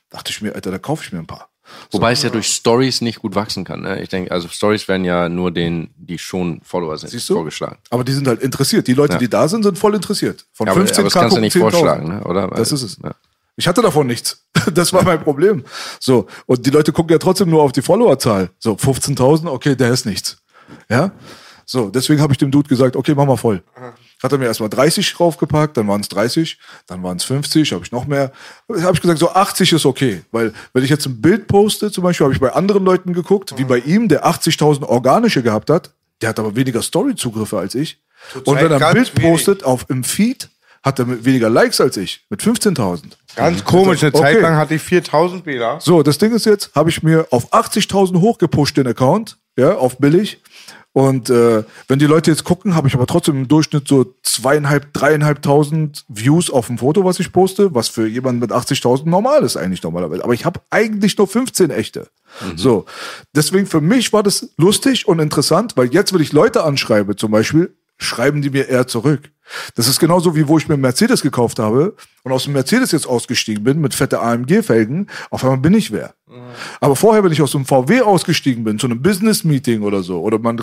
dachte 0.09 0.31
ich 0.31 0.41
mir, 0.41 0.53
Alter, 0.53 0.71
da 0.71 0.77
kaufe 0.77 1.03
ich 1.03 1.11
mir 1.11 1.19
ein 1.19 1.27
paar. 1.27 1.49
Wobei 1.91 2.13
so. 2.13 2.19
es 2.19 2.23
ja 2.23 2.29
durch 2.29 2.47
Stories 2.47 3.01
nicht 3.01 3.19
gut 3.19 3.33
wachsen 3.33 3.63
kann. 3.63 3.81
Ne? 3.81 4.01
Ich 4.01 4.09
denke, 4.09 4.31
also 4.31 4.47
Stories 4.47 4.87
werden 4.87 5.03
ja 5.03 5.29
nur 5.29 5.51
denen, 5.51 5.93
die 5.97 6.19
schon 6.19 6.61
Follower 6.63 6.97
sind, 6.97 7.09
Siehst 7.09 7.27
du? 7.29 7.33
vorgeschlagen. 7.33 7.77
Aber 7.89 8.03
die 8.03 8.13
sind 8.13 8.27
halt 8.27 8.41
interessiert. 8.41 8.87
Die 8.87 8.93
Leute, 8.93 9.13
ja. 9.13 9.19
die 9.19 9.29
da 9.29 9.47
sind, 9.47 9.63
sind 9.63 9.77
voll 9.77 9.95
interessiert. 9.95 10.45
Von 10.53 10.67
ja, 10.67 10.73
aber, 10.73 10.81
15 10.81 10.99
aber 10.99 11.03
das 11.05 11.13
kannst 11.13 11.37
du 11.37 11.41
nicht 11.41 11.57
vorschlagen, 11.57 12.07
ne? 12.07 12.23
oder? 12.23 12.47
Das 12.49 12.71
ist 12.71 12.83
es. 12.83 12.97
Ja. 13.03 13.15
Ich 13.55 13.67
hatte 13.67 13.81
davon 13.81 14.07
nichts. 14.07 14.41
Das 14.73 14.91
war 14.93 15.03
mein 15.03 15.21
Problem. 15.21 15.63
So. 15.99 16.25
Und 16.47 16.65
die 16.65 16.71
Leute 16.71 16.91
gucken 16.91 17.11
ja 17.11 17.19
trotzdem 17.19 17.51
nur 17.51 17.61
auf 17.61 17.71
die 17.71 17.83
Followerzahl. 17.83 18.49
So, 18.57 18.73
15.000, 18.73 19.47
okay, 19.47 19.75
der 19.75 19.91
ist 19.91 20.05
nichts. 20.05 20.37
Ja? 20.89 21.11
So, 21.65 21.89
deswegen 21.89 22.19
habe 22.19 22.33
ich 22.33 22.39
dem 22.39 22.49
Dude 22.49 22.67
gesagt, 22.67 22.95
okay, 22.95 23.13
mach 23.15 23.25
mal 23.25 23.37
voll. 23.37 23.63
Hat 24.25 24.31
er 24.31 24.37
mir 24.37 24.45
erstmal 24.45 24.69
30 24.69 25.13
draufgepackt, 25.13 25.77
dann 25.77 25.87
waren 25.87 26.01
es 26.01 26.09
30, 26.09 26.57
dann 26.87 27.03
waren 27.03 27.17
es 27.17 27.23
50, 27.23 27.71
habe 27.71 27.85
ich 27.85 27.91
noch 27.91 28.07
mehr. 28.07 28.31
Habe 28.69 28.93
ich 28.93 29.01
gesagt, 29.01 29.19
so 29.19 29.29
80 29.29 29.73
ist 29.73 29.85
okay. 29.85 30.23
Weil, 30.31 30.51
wenn 30.73 30.83
ich 30.83 30.89
jetzt 30.89 31.05
ein 31.05 31.21
Bild 31.21 31.47
poste, 31.47 31.91
zum 31.91 32.03
Beispiel, 32.03 32.25
habe 32.25 32.33
ich 32.33 32.41
bei 32.41 32.51
anderen 32.51 32.83
Leuten 32.83 33.13
geguckt, 33.13 33.53
mhm. 33.53 33.57
wie 33.59 33.63
bei 33.63 33.77
ihm, 33.77 34.07
der 34.07 34.25
80.000 34.25 34.83
organische 34.83 35.43
gehabt 35.43 35.69
hat, 35.69 35.91
der 36.21 36.29
hat 36.29 36.39
aber 36.39 36.55
weniger 36.55 36.81
Story-Zugriffe 36.81 37.57
als 37.57 37.75
ich. 37.75 38.01
Und 38.45 38.59
wenn 38.59 38.71
er 38.71 38.81
ein 38.81 38.93
Bild 38.93 39.13
postet 39.13 39.63
auf 39.63 39.85
im 39.89 40.03
Feed, 40.03 40.49
hat 40.83 40.99
er 40.99 41.25
weniger 41.25 41.49
Likes 41.49 41.81
als 41.81 41.97
ich, 41.97 42.25
mit 42.29 42.41
15.000. 42.41 43.01
Ganz 43.35 43.63
komisch, 43.63 44.03
eine 44.03 44.13
okay. 44.13 44.33
Zeit 44.33 44.41
lang 44.41 44.55
hatte 44.55 44.75
ich 44.75 44.81
4.000 44.81 45.41
Bilder. 45.41 45.79
So, 45.81 46.03
das 46.03 46.17
Ding 46.17 46.31
ist 46.33 46.45
jetzt, 46.45 46.73
habe 46.75 46.89
ich 46.89 47.03
mir 47.03 47.27
auf 47.31 47.51
80.000 47.51 48.19
hochgepusht 48.21 48.77
den 48.77 48.87
Account, 48.87 49.37
ja, 49.57 49.75
auf 49.75 49.97
billig. 49.97 50.41
Und 50.95 51.29
äh, 51.29 51.65
wenn 51.89 51.99
die 51.99 52.05
Leute 52.05 52.31
jetzt 52.31 52.45
gucken, 52.45 52.73
habe 52.73 52.87
ich 52.87 52.93
aber 52.93 53.05
trotzdem 53.05 53.35
im 53.35 53.49
Durchschnitt 53.49 53.85
so 53.85 54.15
zweieinhalb, 54.23 54.93
dreieinhalbtausend 54.93 56.05
Views 56.07 56.49
auf 56.49 56.67
dem 56.67 56.77
Foto, 56.77 57.03
was 57.03 57.19
ich 57.19 57.33
poste, 57.33 57.75
was 57.75 57.89
für 57.89 58.07
jemanden 58.07 58.39
mit 58.39 58.53
80.000 58.53 59.09
normal 59.09 59.43
ist 59.43 59.57
eigentlich 59.57 59.83
normalerweise. 59.83 60.23
Aber 60.23 60.33
ich 60.33 60.45
habe 60.45 60.61
eigentlich 60.69 61.17
nur 61.17 61.27
15 61.27 61.69
echte. 61.69 62.07
Mhm. 62.39 62.57
So, 62.57 62.85
deswegen 63.35 63.65
für 63.65 63.81
mich 63.81 64.13
war 64.13 64.23
das 64.23 64.53
lustig 64.55 65.05
und 65.05 65.19
interessant, 65.19 65.75
weil 65.75 65.93
jetzt, 65.93 66.13
wenn 66.13 66.21
ich 66.21 66.31
Leute 66.31 66.63
anschreibe, 66.63 67.17
zum 67.17 67.29
Beispiel, 67.29 67.75
schreiben 67.97 68.41
die 68.41 68.51
mir 68.51 68.69
eher 68.69 68.87
zurück. 68.87 69.31
Das 69.75 69.87
ist 69.87 69.99
genauso 69.99 70.35
wie 70.35 70.47
wo 70.47 70.57
ich 70.57 70.67
mir 70.67 70.73
einen 70.73 70.81
Mercedes 70.81 71.21
gekauft 71.21 71.59
habe 71.59 71.95
und 72.23 72.31
aus 72.31 72.45
dem 72.45 72.53
Mercedes 72.53 72.91
jetzt 72.91 73.07
ausgestiegen 73.07 73.63
bin 73.63 73.79
mit 73.79 73.93
fette 73.93 74.19
AMG-Felgen. 74.19 75.07
Auf 75.29 75.43
einmal 75.43 75.59
bin 75.59 75.73
ich 75.73 75.91
wer. 75.91 76.13
Aber 76.81 76.95
vorher, 76.95 77.23
wenn 77.23 77.31
ich 77.31 77.41
aus 77.41 77.51
dem 77.51 77.65
VW 77.65 78.01
ausgestiegen 78.01 78.63
bin, 78.63 78.79
zu 78.79 78.87
einem 78.87 79.01
Business-Meeting 79.01 79.83
oder 79.83 80.01
so, 80.01 80.21
oder 80.21 80.39
man 80.39 80.61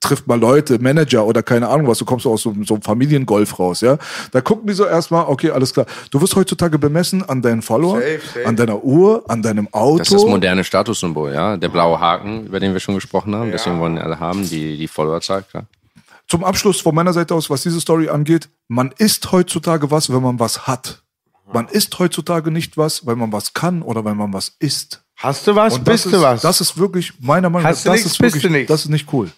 trifft 0.00 0.26
mal 0.26 0.38
Leute, 0.38 0.78
Manager 0.80 1.24
oder 1.24 1.42
keine 1.42 1.68
Ahnung 1.68 1.86
was, 1.86 1.98
du 1.98 2.04
kommst 2.04 2.26
aus 2.26 2.42
so, 2.42 2.54
so 2.64 2.74
einem 2.74 2.82
Familiengolf 2.82 3.58
raus, 3.58 3.80
ja, 3.80 3.96
da 4.32 4.40
gucken 4.40 4.66
die 4.66 4.74
so 4.74 4.84
erstmal, 4.86 5.26
okay, 5.26 5.50
alles 5.50 5.72
klar. 5.72 5.86
Du 6.10 6.20
wirst 6.20 6.34
heutzutage 6.34 6.78
bemessen 6.78 7.22
an 7.22 7.40
deinen 7.42 7.62
Follower, 7.62 8.00
Safe, 8.00 8.20
safe. 8.34 8.46
an 8.46 8.56
deiner 8.56 8.82
Uhr, 8.82 9.24
an 9.28 9.40
deinem 9.40 9.68
Auto. 9.72 9.98
Das 9.98 10.08
ist 10.08 10.14
das 10.14 10.24
moderne 10.24 10.64
Statussymbol, 10.64 11.32
ja. 11.32 11.56
Der 11.56 11.68
blaue 11.68 12.00
Haken, 12.00 12.46
über 12.46 12.58
den 12.60 12.72
wir 12.72 12.80
schon 12.80 12.96
gesprochen 12.96 13.34
haben. 13.34 13.50
Deswegen 13.52 13.78
wollen 13.78 13.98
alle 13.98 14.18
haben, 14.18 14.48
die, 14.48 14.76
die 14.76 14.88
Followerzahl, 14.88 15.44
klar. 15.44 15.64
Zum 16.28 16.44
Abschluss 16.44 16.80
von 16.80 16.94
meiner 16.94 17.12
Seite 17.12 17.34
aus, 17.34 17.48
was 17.48 17.62
diese 17.62 17.80
Story 17.80 18.08
angeht, 18.08 18.48
man 18.68 18.92
ist 18.98 19.32
heutzutage 19.32 19.90
was, 19.90 20.12
wenn 20.12 20.22
man 20.22 20.38
was 20.38 20.66
hat. 20.66 21.02
Man 21.52 21.66
ist 21.68 21.98
heutzutage 21.98 22.50
nicht 22.50 22.76
was, 22.76 23.06
weil 23.06 23.16
man 23.16 23.32
was 23.32 23.54
kann 23.54 23.80
oder 23.80 24.04
weil 24.04 24.14
man 24.14 24.32
was 24.32 24.54
ist. 24.58 25.02
Hast 25.16 25.46
du 25.46 25.56
was, 25.56 25.78
bist 25.78 26.06
ist, 26.06 26.12
du 26.12 26.20
was? 26.20 26.42
Das 26.42 26.60
ist 26.60 26.76
wirklich 26.76 27.14
meiner 27.20 27.48
Meinung 27.48 27.64
nach, 27.64 27.70
das 27.70 27.84
nichts, 27.86 28.06
ist 28.06 28.20
wirklich, 28.20 28.66
das 28.66 28.82
ist 28.82 28.90
nicht 28.90 29.12
cool. 29.12 29.30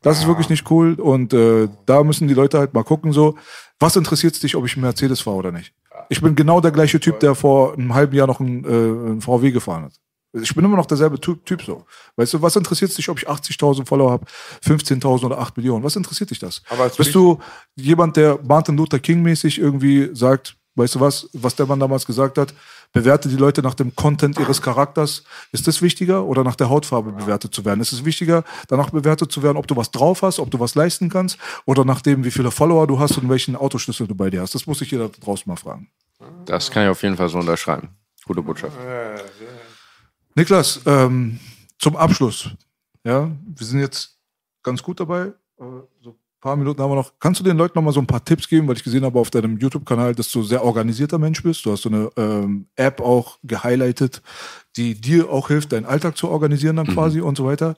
Das 0.00 0.18
ist 0.18 0.26
wirklich 0.26 0.48
nicht 0.48 0.70
cool 0.70 0.94
und 0.94 1.32
äh, 1.34 1.68
da 1.84 2.02
müssen 2.02 2.28
die 2.28 2.34
Leute 2.34 2.58
halt 2.58 2.72
mal 2.72 2.84
gucken 2.84 3.12
so, 3.12 3.36
was 3.78 3.96
interessiert 3.96 4.40
dich, 4.42 4.56
ob 4.56 4.64
ich 4.64 4.74
einen 4.74 4.82
Mercedes 4.82 5.20
fahre 5.20 5.36
oder 5.36 5.52
nicht. 5.52 5.72
Ich 6.08 6.22
bin 6.22 6.34
genau 6.34 6.60
der 6.60 6.70
gleiche 6.70 6.98
Typ, 7.00 7.20
der 7.20 7.34
vor 7.34 7.74
einem 7.74 7.94
halben 7.94 8.14
Jahr 8.14 8.26
noch 8.26 8.40
einen, 8.40 8.64
äh, 8.64 8.68
einen 8.68 9.20
VW 9.20 9.50
gefahren 9.50 9.84
hat. 9.84 9.92
Ich 10.32 10.54
bin 10.54 10.64
immer 10.64 10.76
noch 10.76 10.86
derselbe 10.86 11.18
Typ, 11.20 11.44
typ 11.46 11.62
so. 11.62 11.84
Weißt 12.16 12.34
du, 12.34 12.42
was 12.42 12.54
interessiert 12.54 12.96
dich, 12.96 13.08
ob 13.08 13.18
ich 13.18 13.28
80.000 13.28 13.86
Follower 13.86 14.10
habe, 14.10 14.26
15.000 14.64 15.24
oder 15.24 15.38
8 15.38 15.56
Millionen? 15.56 15.82
Was 15.82 15.96
interessiert 15.96 16.30
dich 16.30 16.38
das? 16.38 16.62
Bist 16.96 17.14
du 17.14 17.38
jemand, 17.76 18.16
der 18.16 18.38
Martin 18.42 18.76
Luther 18.76 18.98
King 18.98 19.22
mäßig 19.22 19.58
irgendwie 19.58 20.10
sagt, 20.12 20.56
weißt 20.74 20.94
du 20.94 21.00
was, 21.00 21.28
was 21.32 21.56
der 21.56 21.66
Mann 21.66 21.80
damals 21.80 22.06
gesagt 22.06 22.38
hat, 22.38 22.54
bewerte 22.92 23.28
die 23.28 23.36
Leute 23.36 23.62
nach 23.62 23.74
dem 23.74 23.94
Content 23.94 24.38
ihres 24.38 24.62
Charakters. 24.62 25.24
Ist 25.52 25.66
das 25.66 25.82
wichtiger 25.82 26.24
oder 26.24 26.44
nach 26.44 26.56
der 26.56 26.70
Hautfarbe 26.70 27.12
bewertet 27.12 27.54
zu 27.54 27.64
werden? 27.64 27.80
Ist 27.80 27.92
es 27.92 28.04
wichtiger, 28.04 28.44
danach 28.68 28.90
bewertet 28.90 29.32
zu 29.32 29.42
werden, 29.42 29.56
ob 29.56 29.66
du 29.66 29.76
was 29.76 29.90
drauf 29.90 30.22
hast, 30.22 30.38
ob 30.38 30.50
du 30.50 30.60
was 30.60 30.74
leisten 30.74 31.08
kannst 31.08 31.38
oder 31.64 31.84
nach 31.84 32.00
dem, 32.00 32.24
wie 32.24 32.30
viele 32.30 32.50
Follower 32.50 32.86
du 32.86 32.98
hast 32.98 33.18
und 33.18 33.28
welchen 33.28 33.56
Autoschlüssel 33.56 34.06
du 34.06 34.14
bei 34.14 34.30
dir 34.30 34.40
hast? 34.40 34.54
Das 34.54 34.66
muss 34.66 34.78
sich 34.78 34.90
jeder 34.90 35.08
draußen 35.08 35.44
mal 35.46 35.56
fragen. 35.56 35.88
Das 36.46 36.70
kann 36.70 36.84
ich 36.84 36.88
auf 36.88 37.02
jeden 37.02 37.16
Fall 37.16 37.28
so 37.28 37.38
unterschreiben. 37.38 37.88
Gute 38.24 38.42
Botschaft. 38.42 38.76
Niklas, 40.38 40.80
ähm, 40.86 41.40
zum 41.80 41.96
Abschluss. 41.96 42.50
Ja, 43.02 43.28
wir 43.44 43.66
sind 43.66 43.80
jetzt 43.80 44.20
ganz 44.62 44.80
gut 44.80 45.00
dabei. 45.00 45.32
Äh, 45.58 45.64
So 46.00 46.10
ein 46.10 46.40
paar 46.40 46.54
Minuten 46.54 46.80
haben 46.80 46.92
wir 46.92 46.94
noch. 46.94 47.14
Kannst 47.18 47.40
du 47.40 47.44
den 47.44 47.56
Leuten 47.56 47.76
noch 47.76 47.82
mal 47.82 47.90
so 47.90 47.98
ein 47.98 48.06
paar 48.06 48.24
Tipps 48.24 48.48
geben, 48.48 48.68
weil 48.68 48.76
ich 48.76 48.84
gesehen 48.84 49.04
habe 49.04 49.18
auf 49.18 49.30
deinem 49.30 49.58
YouTube-Kanal, 49.58 50.14
dass 50.14 50.30
du 50.30 50.44
sehr 50.44 50.62
organisierter 50.62 51.18
Mensch 51.18 51.42
bist. 51.42 51.66
Du 51.66 51.72
hast 51.72 51.82
so 51.82 51.88
eine 51.88 52.08
ähm, 52.16 52.68
App 52.76 53.00
auch 53.00 53.40
gehighlightet, 53.42 54.22
die 54.78 54.94
dir 54.94 55.28
auch 55.28 55.48
hilft, 55.48 55.72
deinen 55.72 55.86
Alltag 55.86 56.16
zu 56.16 56.28
organisieren 56.28 56.76
dann 56.76 56.86
quasi 56.86 57.20
und 57.20 57.36
so 57.36 57.44
weiter. 57.44 57.76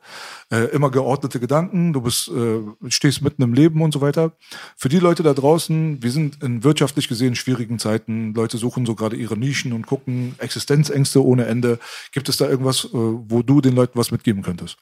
Äh, 0.50 0.66
immer 0.66 0.90
geordnete 0.90 1.40
Gedanken. 1.40 1.94
Du 1.94 2.02
bist, 2.02 2.28
äh, 2.28 2.60
stehst 2.90 3.22
mitten 3.22 3.42
im 3.42 3.54
Leben 3.54 3.80
und 3.80 3.92
so 3.92 4.02
weiter. 4.02 4.32
Für 4.76 4.90
die 4.90 4.98
Leute 4.98 5.22
da 5.22 5.32
draußen, 5.32 6.02
wir 6.02 6.10
sind 6.10 6.42
in 6.42 6.62
wirtschaftlich 6.62 7.08
gesehen 7.08 7.34
schwierigen 7.36 7.78
Zeiten. 7.78 8.34
Leute 8.34 8.58
suchen 8.58 8.84
so 8.84 8.94
gerade 8.94 9.16
ihre 9.16 9.38
Nischen 9.38 9.72
und 9.72 9.86
gucken 9.86 10.34
Existenzängste 10.38 11.24
ohne 11.24 11.46
Ende. 11.46 11.78
Gibt 12.12 12.28
es 12.28 12.36
da 12.36 12.46
irgendwas, 12.46 12.84
äh, 12.84 12.88
wo 12.92 13.42
du 13.42 13.62
den 13.62 13.74
Leuten 13.74 13.98
was 13.98 14.10
mitgeben 14.10 14.42
könntest? 14.42 14.76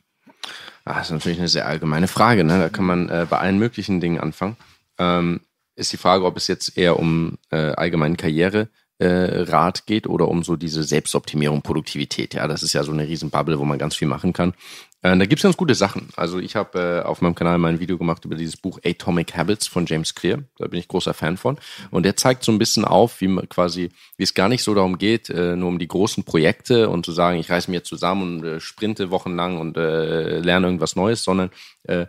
Ah, 0.84 0.94
das 0.94 1.06
ist 1.06 1.12
natürlich 1.12 1.38
eine 1.38 1.48
sehr 1.48 1.66
allgemeine 1.66 2.08
Frage. 2.08 2.42
Ne? 2.42 2.58
Da 2.58 2.68
kann 2.68 2.84
man 2.84 3.08
äh, 3.08 3.26
bei 3.30 3.38
allen 3.38 3.58
möglichen 3.58 4.00
Dingen 4.00 4.18
anfangen. 4.18 4.56
Ähm, 4.98 5.40
ist 5.76 5.92
die 5.92 5.98
Frage, 5.98 6.24
ob 6.24 6.36
es 6.36 6.48
jetzt 6.48 6.76
eher 6.76 6.98
um 6.98 7.38
äh, 7.50 7.56
allgemeinen 7.56 8.16
Karriere 8.16 8.68
äh, 8.98 9.42
Rat 9.42 9.86
geht 9.86 10.06
oder 10.06 10.28
um 10.28 10.42
so 10.42 10.56
diese 10.56 10.82
Selbstoptimierung, 10.82 11.62
Produktivität. 11.62 12.34
Ja, 12.34 12.48
das 12.48 12.62
ist 12.62 12.72
ja 12.72 12.82
so 12.82 12.92
eine 12.92 13.06
riesen 13.06 13.30
Bubble, 13.30 13.58
wo 13.58 13.64
man 13.64 13.78
ganz 13.78 13.94
viel 13.94 14.08
machen 14.08 14.32
kann. 14.32 14.54
Äh, 15.02 15.16
da 15.16 15.26
gibt's 15.26 15.44
ganz 15.44 15.56
gute 15.56 15.76
Sachen. 15.76 16.08
Also 16.16 16.40
ich 16.40 16.56
habe 16.56 17.02
äh, 17.04 17.06
auf 17.06 17.22
meinem 17.22 17.36
Kanal 17.36 17.58
mal 17.58 17.68
ein 17.68 17.80
Video 17.80 17.96
gemacht 17.96 18.24
über 18.24 18.34
dieses 18.34 18.56
Buch 18.56 18.80
Atomic 18.84 19.36
Habits 19.36 19.68
von 19.68 19.86
James 19.86 20.14
Clear. 20.14 20.42
Da 20.58 20.66
bin 20.66 20.80
ich 20.80 20.88
großer 20.88 21.14
Fan 21.14 21.36
von. 21.36 21.58
Und 21.90 22.04
der 22.04 22.16
zeigt 22.16 22.42
so 22.42 22.50
ein 22.50 22.58
bisschen 22.58 22.84
auf, 22.84 23.20
wie 23.20 23.28
man 23.28 23.48
quasi, 23.48 23.90
wie 24.16 24.24
es 24.24 24.34
gar 24.34 24.48
nicht 24.48 24.64
so 24.64 24.74
darum 24.74 24.98
geht, 24.98 25.30
äh, 25.30 25.54
nur 25.54 25.68
um 25.68 25.78
die 25.78 25.88
großen 25.88 26.24
Projekte 26.24 26.88
und 26.88 27.06
zu 27.06 27.12
sagen, 27.12 27.38
ich 27.38 27.50
reiß 27.50 27.68
mir 27.68 27.84
zusammen 27.84 28.38
und 28.38 28.44
äh, 28.44 28.60
sprinte 28.60 29.10
wochenlang 29.10 29.58
und 29.58 29.76
äh, 29.76 30.40
lerne 30.40 30.66
irgendwas 30.66 30.96
Neues, 30.96 31.22
sondern 31.22 31.50
äh, 31.84 32.06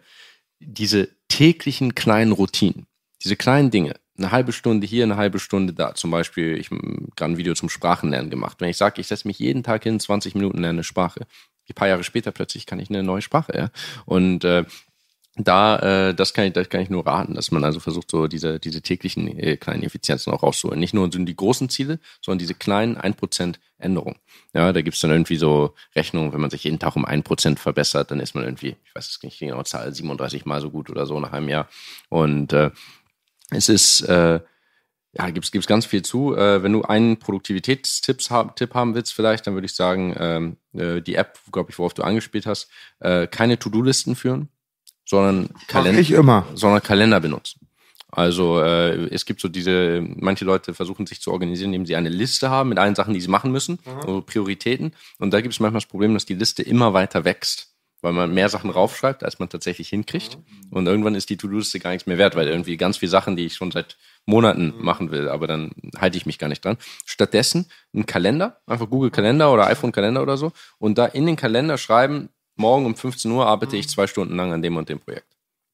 diese 0.60 1.10
täglichen 1.28 1.94
kleinen 1.94 2.32
Routinen, 2.32 2.88
diese 3.24 3.36
kleinen 3.36 3.70
Dinge, 3.70 3.96
eine 4.20 4.32
halbe 4.32 4.52
Stunde 4.52 4.86
hier, 4.86 5.04
eine 5.04 5.18
halbe 5.18 5.40
Stunde 5.40 5.74
da. 5.74 5.96
Zum 5.96 6.12
Beispiel, 6.12 6.58
ich 6.58 6.72
habe 6.72 6.82
gerade 7.16 7.34
ein 7.34 7.38
Video 7.38 7.54
zum 7.54 7.70
Sprachenlernen 7.70 8.30
gemacht. 8.30 8.58
Wenn 8.60 8.70
ich 8.70 8.78
sage, 8.78 9.02
ich 9.02 9.08
setze 9.08 9.28
mich 9.28 9.40
jeden 9.40 9.64
Tag 9.64 9.84
hin, 9.84 10.00
20 10.00 10.36
Minuten 10.36 10.60
lerne 10.60 10.78
eine 10.78 10.84
Sprache, 10.84 11.26
ein 11.70 11.76
paar 11.76 11.88
Jahre 11.88 12.04
später 12.04 12.32
plötzlich 12.32 12.66
kann 12.66 12.80
ich 12.80 12.90
eine 12.90 13.04
neue 13.04 13.22
Sprache, 13.22 13.54
ja. 13.56 13.72
Und 14.06 14.44
äh, 14.44 14.66
da, 15.36 16.10
äh, 16.10 16.14
das 16.14 16.34
kann 16.34 16.46
ich, 16.46 16.54
das 16.54 16.68
kann 16.70 16.82
ich 16.82 16.90
nur 16.90 17.06
raten, 17.06 17.34
dass 17.34 17.52
man 17.52 17.64
also 17.64 17.80
versucht, 17.80 18.12
so 18.12 18.28
diese, 18.28 18.60
diese 18.60 18.82
täglichen 18.82 19.28
äh, 19.40 19.56
kleinen 19.56 19.84
Effizienzen 19.84 20.34
auch 20.34 20.44
rauszuholen. 20.44 20.80
Nicht 20.80 20.94
nur 20.94 21.10
sind 21.12 21.26
die 21.28 21.36
großen 21.36 21.70
Ziele, 21.70 22.00
sondern 22.22 22.40
diese 22.40 22.56
kleinen 22.56 22.98
1% 22.98 23.56
Änderungen. 23.78 24.18
Ja, 24.54 24.74
da 24.74 24.82
gibt's 24.82 25.00
dann 25.00 25.12
irgendwie 25.12 25.38
so 25.38 25.76
Rechnungen, 25.96 26.34
wenn 26.34 26.42
man 26.42 26.50
sich 26.50 26.66
jeden 26.66 26.80
Tag 26.80 26.96
um 26.96 27.06
1% 27.06 27.58
verbessert, 27.58 28.12
dann 28.12 28.20
ist 28.20 28.36
man 28.36 28.44
irgendwie, 28.44 28.76
ich 28.84 28.96
weiß 28.96 29.10
es 29.10 29.24
nicht 29.24 29.40
genau, 29.40 29.64
Zahl 29.64 29.94
37 29.94 30.46
mal 30.46 30.60
so 30.60 30.72
gut 30.72 30.90
oder 30.90 31.06
so 31.06 31.20
nach 31.20 31.32
einem 31.32 31.48
Jahr. 31.48 31.70
Und 32.10 32.52
äh, 32.52 32.72
es 33.52 33.70
ist, 33.70 34.02
äh, 34.02 34.40
ja, 35.14 35.30
gibt's 35.32 35.52
gibt's 35.52 35.68
ganz 35.68 35.86
viel 35.86 36.04
zu. 36.04 36.36
Äh, 36.36 36.62
wenn 36.62 36.74
du 36.74 36.84
einen 36.84 37.18
Produktivitätstipp 37.18 38.30
haben, 38.30 38.54
Tipp 38.56 38.74
haben 38.76 38.94
willst, 38.94 39.14
vielleicht, 39.14 39.48
dann 39.48 39.56
würde 39.56 39.66
ich 39.66 39.74
sagen, 39.74 40.16
ähm, 40.20 40.58
äh, 40.74 41.02
die 41.02 41.16
App, 41.16 41.40
glaube 41.52 41.72
ich, 41.72 41.80
worauf 41.80 41.94
du 41.94 42.04
angespielt 42.04 42.46
hast, 42.46 42.70
äh, 43.00 43.28
keine 43.28 43.58
To-Do-Listen 43.58 44.16
führen, 44.16 44.50
sondern 45.06 45.50
Kalender, 45.68 46.00
ich 46.00 46.12
immer. 46.12 46.46
sondern 46.54 46.84
Kalender 46.84 47.20
benutzen. 47.20 47.68
Also 48.12 48.60
äh, 48.60 49.08
es 49.14 49.26
gibt 49.26 49.40
so 49.40 49.50
diese, 49.50 50.02
manche 50.02 50.46
Leute 50.46 50.74
versuchen 50.74 51.06
sich 51.06 51.22
zu 51.22 51.32
organisieren, 51.32 51.74
indem 51.74 51.86
sie 51.86 51.96
eine 51.96 52.10
Liste 52.10 52.50
haben 52.50 52.70
mit 52.70 52.80
allen 52.80 52.96
Sachen, 52.96 53.14
die 53.14 53.22
sie 53.22 53.28
machen 53.28 53.52
müssen, 53.52 53.80
so 54.04 54.22
Prioritäten. 54.22 54.94
Und 55.20 55.32
da 55.32 55.42
gibt 55.42 55.54
es 55.54 55.60
manchmal 55.60 55.82
das 55.82 55.90
Problem, 55.90 56.16
dass 56.16 56.26
die 56.26 56.34
Liste 56.34 56.64
immer 56.64 56.94
weiter 56.94 57.24
wächst, 57.24 57.69
weil 58.02 58.14
man 58.14 58.34
mehr 58.34 58.50
Sachen 58.50 58.70
raufschreibt, 58.70 59.24
als 59.24 59.40
man 59.40 59.50
tatsächlich 59.50 59.90
hinkriegt. 59.90 60.38
Und 60.72 60.88
irgendwann 60.88 61.16
ist 61.16 61.30
die 61.30 61.38
To-Do-Liste 61.38 61.80
gar 61.80 61.92
nichts 61.92 62.08
mehr 62.08 62.18
wert, 62.18 62.36
weil 62.36 62.48
irgendwie 62.48 62.78
ganz 62.78 62.98
viele 62.98 63.10
Sachen, 63.10 63.36
die 63.36 63.46
ich 63.46 63.56
schon 63.56 63.72
seit 63.72 63.98
Monaten 64.26 64.74
machen 64.78 65.12
will, 65.12 65.28
aber 65.30 65.48
dann 65.48 65.72
halte 65.98 66.18
ich 66.18 66.26
mich 66.26 66.38
gar 66.38 66.48
nicht 66.48 66.64
dran. 66.64 66.78
Stattdessen 67.06 67.68
ein 67.96 68.06
Kalender, 68.06 68.60
einfach 68.68 68.90
Google 68.90 69.10
Kalender 69.12 69.52
oder 69.52 69.68
iPhone 69.68 69.92
Kalender 69.92 70.22
oder 70.22 70.38
so, 70.38 70.52
und 70.78 70.98
da 70.98 71.06
in 71.06 71.26
den 71.26 71.36
Kalender 71.36 71.78
schreiben, 71.78 72.30
morgen 72.56 72.86
um 72.86 72.96
15 72.96 73.32
Uhr 73.32 73.48
arbeite 73.48 73.78
ich 73.78 73.90
zwei 73.90 74.08
Stunden 74.08 74.36
lang 74.36 74.54
an 74.54 74.62
dem 74.62 74.78
und 74.78 74.88
dem 74.88 75.00
Projekt. 75.00 75.26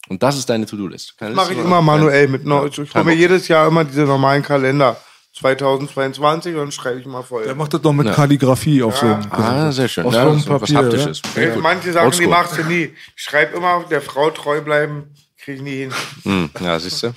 Und 0.07 0.21
das 0.21 0.37
ist 0.37 0.49
deine 0.49 0.65
To-Do-List. 0.65 1.15
Mache 1.33 1.53
ich 1.53 1.59
immer 1.59 1.81
manuell 1.81 2.27
mit. 2.27 2.43
Ich 2.43 2.49
hole 2.49 2.69
Kein 2.69 3.05
mir 3.05 3.11
Bock. 3.11 3.19
jedes 3.19 3.47
Jahr 3.47 3.67
immer 3.67 3.83
diese 3.83 4.03
normalen 4.03 4.43
Kalender. 4.43 4.97
2022 5.35 6.53
und 6.53 6.59
dann 6.59 6.71
schreibe 6.71 6.99
ich 6.99 7.05
mal 7.05 7.21
voll. 7.23 7.43
Der 7.43 7.55
macht 7.55 7.73
das 7.73 7.81
noch 7.83 7.93
mit 7.93 8.11
Kalligrafie 8.13 8.81
auf 8.83 8.97
so 8.97 9.05
einem 9.05 9.21
Ah, 9.31 9.71
sehr 9.71 9.87
schön. 9.87 10.05
Aus 10.05 10.13
Ja, 10.13 10.21
so 10.23 10.27
einem 10.29 10.35
das 10.37 10.43
ist 10.45 10.49
was 10.49 10.61
Papier, 10.61 10.77
Haptisches. 10.77 11.21
ja. 11.35 11.55
Manche 11.57 11.91
Sachen, 11.91 12.11
die 12.11 12.17
Oldschool. 12.17 12.27
machst 12.27 12.57
du 12.57 12.63
nie. 12.63 12.93
Ich 13.15 13.21
schreibe 13.23 13.57
immer, 13.57 13.83
der 13.89 14.01
Frau 14.01 14.29
treu 14.29 14.61
bleiben, 14.61 15.13
kriege 15.37 15.57
ich 15.57 15.61
nie 15.63 15.75
hin. 15.77 15.91
Hm, 16.23 16.49
ja, 16.61 16.79
siehst 16.79 17.03
du. 17.03 17.13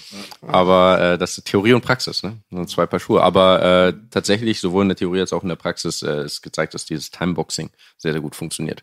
Aber 0.47 1.01
äh, 1.01 1.19
das 1.19 1.39
ist 1.39 1.45
Theorie 1.47 1.73
und 1.75 1.81
Praxis, 1.83 2.23
ne? 2.23 2.39
Sind 2.51 2.69
zwei 2.69 2.87
Paar 2.87 3.01
Schuhe. 3.01 3.23
Aber 3.23 3.63
äh, 3.63 3.93
tatsächlich, 4.11 4.61
sowohl 4.61 4.83
in 4.83 4.89
der 4.89 4.97
Theorie 4.97 5.21
als 5.21 5.33
auch 5.33 5.43
in 5.43 5.49
der 5.49 5.57
Praxis, 5.57 6.03
äh, 6.03 6.25
ist 6.25 6.43
gezeigt, 6.43 6.75
dass 6.75 6.85
dieses 6.85 7.11
Timeboxing 7.11 7.71
sehr, 7.97 8.13
sehr 8.13 8.21
gut 8.21 8.35
funktioniert. 8.37 8.83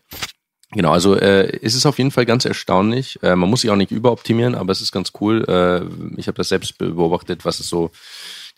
Genau, 0.72 0.90
also 0.90 1.14
äh, 1.14 1.58
es 1.62 1.74
ist 1.76 1.86
auf 1.86 1.98
jeden 1.98 2.10
Fall 2.10 2.26
ganz 2.26 2.44
erstaunlich. 2.44 3.22
Äh, 3.22 3.36
man 3.36 3.48
muss 3.48 3.60
sich 3.60 3.70
auch 3.70 3.76
nicht 3.76 3.92
überoptimieren, 3.92 4.56
aber 4.56 4.72
es 4.72 4.80
ist 4.80 4.90
ganz 4.90 5.12
cool. 5.20 5.44
Äh, 5.48 6.18
ich 6.18 6.26
habe 6.26 6.36
das 6.36 6.48
selbst 6.48 6.76
beobachtet, 6.78 7.44
was 7.44 7.60
es 7.60 7.68
so 7.68 7.92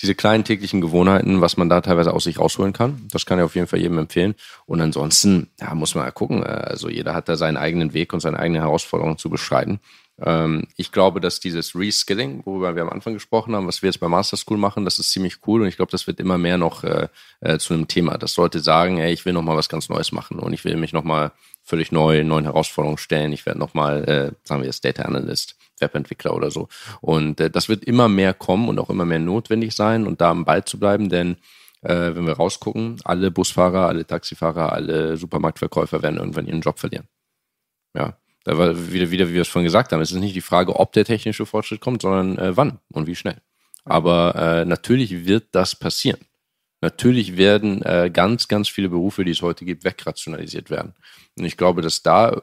diese 0.01 0.15
kleinen 0.15 0.45
täglichen 0.45 0.81
Gewohnheiten, 0.81 1.41
was 1.41 1.57
man 1.57 1.69
da 1.69 1.81
teilweise 1.81 2.12
aus 2.12 2.25
sich 2.25 2.39
rausholen 2.39 2.73
kann. 2.73 3.09
Das 3.11 3.27
kann 3.27 3.39
ich 3.39 3.45
auf 3.45 3.55
jeden 3.55 3.66
Fall 3.66 3.81
jedem 3.81 3.99
empfehlen. 3.99 4.35
Und 4.66 4.81
ansonsten, 4.81 5.51
ja, 5.61 5.75
muss 5.75 5.95
man 5.95 6.05
ja 6.05 6.11
gucken. 6.11 6.43
Äh, 6.43 6.47
Also 6.69 6.89
jeder 6.89 7.15
hat 7.15 7.29
da 7.29 7.37
seinen 7.37 7.57
eigenen 7.57 7.95
Weg 7.95 8.12
und 8.12 8.20
seine 8.20 8.39
eigene 8.39 8.61
Herausforderung 8.61 9.19
zu 9.19 9.29
beschreiten. 9.31 9.81
Ähm, 10.20 10.65
ich 10.77 10.93
glaube, 10.93 11.20
dass 11.20 11.41
dieses 11.41 11.75
Reskilling, 11.75 12.43
worüber 12.45 12.75
wir 12.75 12.83
am 12.83 12.91
Anfang 12.91 13.15
gesprochen 13.15 13.55
haben, 13.55 13.66
was 13.66 13.83
wir 13.83 13.89
jetzt 13.89 14.01
bei 14.01 14.09
Master 14.09 14.37
School 14.37 14.59
machen, 14.59 14.85
das 14.85 14.99
ist 14.99 15.11
ziemlich 15.11 15.39
cool 15.47 15.62
und 15.62 15.69
ich 15.69 15.77
glaube, 15.77 15.93
das 15.93 16.07
wird 16.07 16.20
immer 16.20 16.39
mehr 16.39 16.59
noch 16.59 16.85
äh, 16.85 17.09
äh, 17.41 17.59
zu 17.59 17.75
einem 17.75 17.89
Thema. 17.89 18.19
Dass 18.19 18.37
Leute 18.37 18.61
sagen, 18.61 18.99
ey, 18.99 19.12
ich 19.12 19.25
will 19.25 19.33
noch 19.33 19.43
mal 19.43 19.57
was 19.57 19.69
ganz 19.69 19.89
Neues 19.89 20.12
machen 20.12 20.39
und 20.39 20.53
ich 20.53 20.65
will 20.65 20.77
mich 20.77 20.93
noch 20.93 21.05
mal 21.05 21.33
völlig 21.62 21.93
neu 21.93 22.25
neuen 22.25 22.45
Herausforderungen 22.45 22.99
stellen. 22.99 23.33
Ich 23.33 23.47
werde 23.47 23.61
noch 23.61 23.75
mal, 23.75 24.05
äh, 24.05 24.33
sagen 24.43 24.62
wir 24.62 24.66
jetzt 24.66 24.85
Data 24.85 25.03
Analyst, 25.03 25.57
Webentwickler 25.80 26.34
oder 26.34 26.50
so. 26.50 26.68
Und 27.00 27.40
äh, 27.40 27.50
das 27.50 27.68
wird 27.68 27.84
immer 27.84 28.09
mehr 28.09 28.34
kommen 28.34 28.68
und 28.68 28.78
auch 28.78 28.90
immer 28.90 29.05
mehr 29.05 29.18
notwendig 29.18 29.74
sein 29.74 30.06
und 30.06 30.20
da 30.20 30.30
am 30.30 30.44
Ball 30.44 30.64
zu 30.64 30.78
bleiben, 30.78 31.09
denn 31.09 31.36
äh, 31.82 32.14
wenn 32.14 32.26
wir 32.26 32.34
rausgucken, 32.34 33.00
alle 33.05 33.30
Busfahrer, 33.30 33.86
alle 33.86 34.06
Taxifahrer, 34.06 34.72
alle 34.72 35.16
Supermarktverkäufer 35.16 36.02
werden 36.02 36.18
irgendwann 36.18 36.46
ihren 36.46 36.60
Job 36.60 36.78
verlieren. 36.78 37.06
Ja, 37.94 38.16
Da 38.44 38.56
war 38.59 38.92
wieder, 38.92 39.10
wieder, 39.10 39.28
wie 39.28 39.34
wir 39.34 39.42
es 39.42 39.48
vorhin 39.48 39.66
gesagt 39.66 39.92
haben, 39.92 40.00
es 40.00 40.10
ist 40.10 40.18
nicht 40.18 40.36
die 40.36 40.40
Frage, 40.40 40.76
ob 40.76 40.92
der 40.92 41.05
technische 41.05 41.46
Fortschritt 41.46 41.80
kommt, 41.80 42.02
sondern 42.02 42.38
äh, 42.38 42.56
wann 42.56 42.78
und 42.92 43.06
wie 43.06 43.14
schnell. 43.14 43.40
Aber 43.84 44.34
äh, 44.36 44.64
natürlich 44.64 45.26
wird 45.26 45.48
das 45.52 45.74
passieren. 45.76 46.20
Natürlich 46.80 47.36
werden 47.36 47.82
äh, 47.82 48.10
ganz, 48.12 48.46
ganz 48.46 48.68
viele 48.68 48.88
Berufe, 48.88 49.24
die 49.24 49.32
es 49.32 49.42
heute 49.42 49.64
gibt, 49.64 49.84
wegrationalisiert 49.84 50.70
werden. 50.70 50.94
Und 51.36 51.44
ich 51.44 51.56
glaube, 51.56 51.82
dass 51.82 52.02
da 52.02 52.42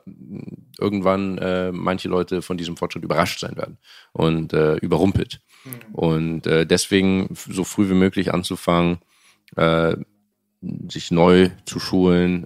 irgendwann 0.77 1.37
äh, 1.37 1.71
manche 1.71 2.09
Leute 2.09 2.41
von 2.41 2.57
diesem 2.57 2.75
Fortschritt 2.75 3.03
überrascht 3.03 3.39
sein 3.39 3.55
werden 3.55 3.77
und 4.11 4.53
äh, 4.53 4.75
überrumpelt. 4.75 5.41
Mhm. 5.63 5.95
Und 5.95 6.47
äh, 6.47 6.65
deswegen 6.65 7.29
so 7.33 7.63
früh 7.63 7.89
wie 7.89 7.95
möglich 7.95 8.33
anzufangen, 8.33 8.99
äh, 9.55 9.95
sich 10.89 11.11
neu 11.11 11.49
zu 11.65 11.79
schulen, 11.79 12.45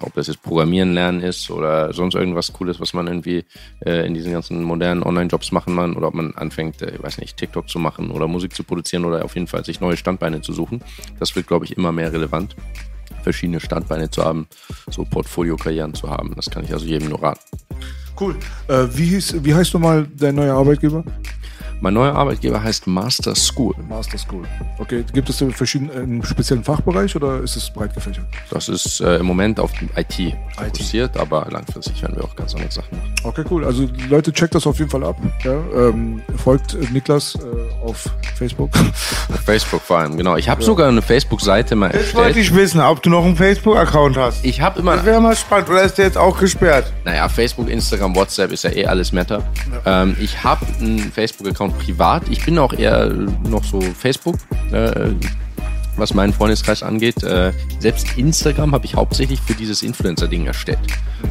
ob 0.00 0.14
das 0.14 0.26
jetzt 0.26 0.42
Programmieren 0.42 0.94
lernen 0.94 1.20
ist 1.20 1.50
oder 1.50 1.92
sonst 1.92 2.14
irgendwas 2.14 2.52
Cooles, 2.52 2.80
was 2.80 2.94
man 2.94 3.06
irgendwie 3.06 3.44
äh, 3.84 4.06
in 4.06 4.14
diesen 4.14 4.32
ganzen 4.32 4.62
modernen 4.62 5.02
Online-Jobs 5.02 5.52
machen 5.52 5.76
kann 5.76 5.94
oder 5.94 6.08
ob 6.08 6.14
man 6.14 6.34
anfängt, 6.34 6.80
äh, 6.80 6.94
ich 6.94 7.02
weiß 7.02 7.18
nicht, 7.18 7.36
TikTok 7.36 7.68
zu 7.68 7.78
machen 7.78 8.10
oder 8.10 8.26
Musik 8.26 8.54
zu 8.54 8.64
produzieren 8.64 9.04
oder 9.04 9.24
auf 9.24 9.34
jeden 9.34 9.46
Fall 9.46 9.64
sich 9.64 9.80
neue 9.80 9.96
Standbeine 9.96 10.40
zu 10.40 10.52
suchen. 10.52 10.82
Das 11.18 11.36
wird, 11.36 11.46
glaube 11.46 11.66
ich, 11.66 11.76
immer 11.76 11.92
mehr 11.92 12.12
relevant, 12.12 12.56
verschiedene 13.22 13.60
Standbeine 13.60 14.10
zu 14.10 14.24
haben, 14.24 14.46
so 14.90 15.04
Portfolio-Karrieren 15.04 15.94
zu 15.94 16.08
haben. 16.08 16.32
Das 16.36 16.50
kann 16.50 16.64
ich 16.64 16.72
also 16.72 16.86
jedem 16.86 17.10
nur 17.10 17.22
raten. 17.22 17.40
Cool. 18.18 18.36
Äh, 18.68 18.86
wie, 18.92 19.06
hieß, 19.06 19.44
wie 19.44 19.54
heißt 19.54 19.74
du 19.74 19.78
mal 19.78 20.06
dein 20.16 20.34
neuer 20.34 20.56
Arbeitgeber? 20.56 21.04
Mein 21.82 21.94
neuer 21.94 22.14
Arbeitgeber 22.14 22.62
heißt 22.62 22.86
Master 22.86 23.34
School. 23.34 23.74
Master 23.88 24.16
School. 24.16 24.44
Okay, 24.78 25.04
gibt 25.12 25.28
es 25.28 25.44
verschiedene, 25.52 25.92
einen 25.92 26.24
speziellen 26.24 26.62
Fachbereich 26.62 27.16
oder 27.16 27.40
ist 27.40 27.56
es 27.56 27.68
breit 27.70 27.92
gefächert? 27.92 28.24
Das 28.50 28.68
ist 28.68 29.00
äh, 29.00 29.16
im 29.16 29.26
Moment 29.26 29.58
auf 29.58 29.72
IT 29.96 30.36
fokussiert, 30.56 31.16
aber 31.16 31.48
langfristig 31.50 32.00
werden 32.02 32.14
wir 32.14 32.24
auch 32.24 32.36
ganz 32.36 32.54
andere 32.54 32.70
Sachen 32.70 32.96
machen. 32.96 33.14
Okay, 33.24 33.44
cool. 33.50 33.64
Also 33.64 33.88
Leute, 34.08 34.32
checkt 34.32 34.54
das 34.54 34.64
auf 34.64 34.78
jeden 34.78 34.92
Fall 34.92 35.02
ab. 35.02 35.16
Ja, 35.42 35.54
ähm, 35.74 36.22
folgt 36.36 36.76
Niklas 36.92 37.34
äh, 37.34 37.84
auf 37.84 38.08
Facebook. 38.36 38.70
Auf 39.32 39.40
Facebook 39.40 39.82
vor 39.82 39.98
allem, 39.98 40.16
genau. 40.16 40.36
Ich 40.36 40.48
habe 40.48 40.60
ja. 40.60 40.66
sogar 40.66 40.86
eine 40.86 41.02
Facebook-Seite 41.02 41.74
mal 41.74 41.86
erstellt. 41.86 42.06
Jetzt 42.06 42.14
wollte 42.14 42.38
ich 42.38 42.54
wissen, 42.54 42.80
ob 42.80 43.02
du 43.02 43.10
noch 43.10 43.24
einen 43.24 43.34
Facebook-Account 43.34 44.16
hast. 44.16 44.44
Ich 44.44 44.60
habe 44.60 44.78
immer... 44.78 44.94
Das 44.94 45.04
wäre 45.04 45.20
mal 45.20 45.34
spannend. 45.34 45.68
Oder 45.68 45.82
ist 45.82 45.98
der 45.98 46.04
jetzt 46.04 46.18
auch 46.18 46.38
gesperrt? 46.38 46.92
Naja, 47.04 47.28
Facebook, 47.28 47.68
Instagram, 47.68 48.14
WhatsApp 48.14 48.52
ist 48.52 48.62
ja 48.62 48.70
eh 48.70 48.86
alles 48.86 49.10
Meta. 49.10 49.42
Ja. 49.84 50.02
Ähm, 50.02 50.16
ich 50.20 50.44
habe 50.44 50.64
einen 50.80 51.10
Facebook-Account 51.10 51.71
privat. 51.72 52.28
Ich 52.28 52.44
bin 52.44 52.58
auch 52.58 52.72
eher 52.72 53.08
noch 53.48 53.64
so 53.64 53.80
Facebook, 53.80 54.36
äh, 54.72 55.10
was 55.96 56.14
meinen 56.14 56.32
Freundeskreis 56.32 56.82
angeht. 56.82 57.22
Äh, 57.22 57.52
selbst 57.78 58.06
Instagram 58.16 58.72
habe 58.72 58.84
ich 58.86 58.94
hauptsächlich 58.94 59.40
für 59.40 59.54
dieses 59.54 59.82
Influencer-Ding 59.82 60.46
erstellt. 60.46 60.78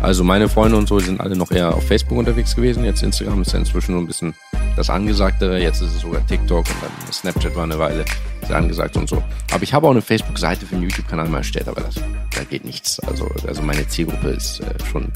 Also 0.02 0.24
meine 0.24 0.50
Freunde 0.50 0.78
und 0.78 0.88
so 0.88 1.00
sind 1.00 1.20
alle 1.20 1.36
noch 1.36 1.52
eher 1.52 1.74
auf 1.74 1.86
Facebook 1.88 2.18
unterwegs 2.18 2.56
gewesen. 2.56 2.86
Jetzt 2.86 3.04
Instagram 3.04 3.42
ist 3.42 3.54
ja 3.54 3.60
inzwischen 3.60 3.94
nur 3.94 4.02
ein 4.02 4.08
bisschen 4.08 4.34
das 4.76 4.90
Angesagtere. 4.90 5.60
Jetzt 5.60 5.82
ist 5.82 5.96
es 5.96 6.02
sogar 6.02 6.26
TikTok 6.28 6.66
und 6.68 6.76
dann 6.82 7.14
Snapchat 7.14 7.56
war 7.56 7.64
eine 7.64 7.80
Weile 7.80 8.06
sehr 8.48 8.58
angesagt 8.58 8.98
und 8.98 9.10
so. 9.10 9.24
Aber 9.52 9.64
ich 9.64 9.74
habe 9.74 9.88
auch 9.88 9.92
eine 9.92 10.02
Facebook-Seite 10.02 10.66
für 10.66 10.76
einen 10.76 10.84
YouTube-Kanal 10.84 11.28
mal 11.28 11.40
erstellt, 11.40 11.68
aber 11.68 11.82
das, 11.82 11.96
da 11.96 12.44
geht 12.50 12.66
nichts. 12.66 13.00
Also, 13.02 13.30
also 13.48 13.62
meine 13.62 13.88
Zielgruppe 13.88 14.30
ist 14.30 14.62
äh, 14.62 14.86
schon 14.92 15.12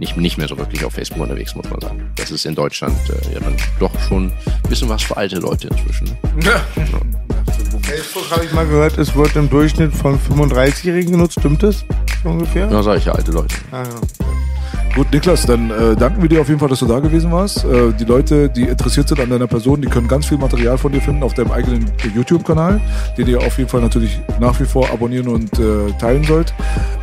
nicht, 0.00 0.16
nicht 0.16 0.38
mehr 0.38 0.48
so 0.48 0.56
wirklich 0.56 0.84
auf 0.84 0.94
Facebook 0.94 1.20
unterwegs, 1.20 1.54
muss 1.54 1.68
man 1.70 1.80
sagen. 1.80 2.10
Das 2.16 2.30
ist 2.30 2.46
in 2.46 2.54
Deutschland 2.54 2.96
äh, 3.10 3.34
ja 3.34 3.40
dann 3.40 3.54
doch 3.78 3.92
schon 4.08 4.32
ein 4.32 4.68
bisschen 4.68 4.88
was 4.88 5.02
für 5.02 5.16
alte 5.16 5.36
Leute 5.38 5.68
inzwischen. 5.68 6.06
Ne? 6.06 6.16
Ja. 6.42 6.52
ja. 6.76 6.84
Facebook 7.82 8.30
habe 8.30 8.44
ich 8.44 8.52
mal 8.52 8.66
gehört, 8.66 8.98
es 8.98 9.14
wird 9.14 9.36
im 9.36 9.48
Durchschnitt 9.48 9.92
von 9.94 10.18
35-Jährigen 10.18 11.12
genutzt. 11.12 11.38
Stimmt 11.38 11.62
das 11.62 11.84
ungefähr? 12.24 12.68
Ja, 12.70 12.82
sage 12.82 12.98
ich 12.98 13.04
ja, 13.04 13.12
alte 13.12 13.30
Leute. 13.30 13.54
Ah, 13.70 13.82
ja. 13.82 14.26
Gut, 14.94 15.12
Niklas, 15.12 15.46
dann 15.46 15.70
äh, 15.70 15.94
danken 15.94 16.20
wir 16.20 16.28
dir 16.28 16.40
auf 16.40 16.48
jeden 16.48 16.58
Fall, 16.58 16.68
dass 16.68 16.80
du 16.80 16.86
da 16.86 16.98
gewesen 16.98 17.30
warst. 17.30 17.64
Äh, 17.64 17.92
die 17.92 18.04
Leute, 18.04 18.48
die 18.48 18.64
interessiert 18.64 19.08
sind 19.08 19.20
an 19.20 19.30
deiner 19.30 19.46
Person, 19.46 19.80
die 19.80 19.88
können 19.88 20.08
ganz 20.08 20.26
viel 20.26 20.36
Material 20.36 20.76
von 20.78 20.90
dir 20.90 21.00
finden 21.00 21.22
auf 21.22 21.32
deinem 21.32 21.52
eigenen 21.52 21.86
YouTube-Kanal, 22.12 22.80
den 23.16 23.28
ihr 23.28 23.38
auf 23.38 23.56
jeden 23.58 23.70
Fall 23.70 23.80
natürlich 23.82 24.18
nach 24.40 24.58
wie 24.58 24.64
vor 24.64 24.90
abonnieren 24.90 25.28
und 25.28 25.58
äh, 25.60 25.92
teilen 26.00 26.24
sollt. 26.24 26.52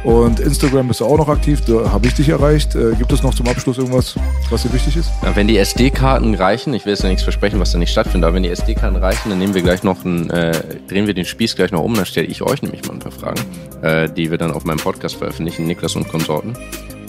Und 0.04 0.42
Instagram 0.42 0.90
bist 0.90 1.00
du 1.00 1.06
auch 1.06 1.18
noch 1.18 1.30
aktiv, 1.30 1.62
da 1.66 1.90
habe 1.92 2.08
ich 2.08 2.14
dich 2.14 2.28
erreicht. 2.28 2.76
Äh, 2.76 2.92
gibt 2.98 3.12
es 3.14 3.24
noch 3.24 3.34
zum 3.34 3.48
Abschluss 3.48 3.78
irgendwas, 3.78 4.16
was 4.50 4.64
dir 4.64 4.74
wichtig 4.74 4.98
ist? 4.98 5.10
Ja, 5.24 5.34
wenn 5.36 5.48
die 5.48 5.58
SD-Karten 5.58 6.36
reichen, 6.36 6.74
ich 6.74 6.86
will 6.86 6.92
jetzt 6.92 7.04
ja 7.04 7.10
nichts 7.10 7.24
versprechen, 7.24 7.60
was 7.60 7.72
da 7.72 7.78
nicht 7.78 7.92
stattfindet, 7.92 8.28
aber 8.28 8.36
wenn 8.36 8.44
die 8.44 8.50
SD-Karten 8.50 8.98
reichen, 8.98 9.30
dann 9.30 9.40
nehmen 9.40 9.54
wir 9.54 9.62
gleich 9.62 9.84
noch 9.84 10.04
einen, 10.04 10.30
äh, 10.30 10.52
drehen 10.90 11.08
wir 11.08 11.14
den 11.14 11.26
Spieß 11.26 11.56
gleich 11.56 11.72
noch 11.72 11.84
um, 11.84 11.94
dann 11.94 12.06
stelle 12.06 12.28
ich 12.28 12.42
euch 12.42 12.62
nämlich 12.62 12.86
mal 12.86 12.94
ein 12.94 13.00
paar 13.00 13.14
Fragen, 13.14 13.42
äh, 13.82 14.10
die 14.10 14.32
wir 14.32 14.38
dann 14.38 14.52
auf 14.52 14.66
meinem 14.66 14.80
Podcast 14.80 15.16
veröffentlichen, 15.16 15.66
Niklas 15.66 15.96
und 15.96 16.08
Konsorten. 16.08 16.56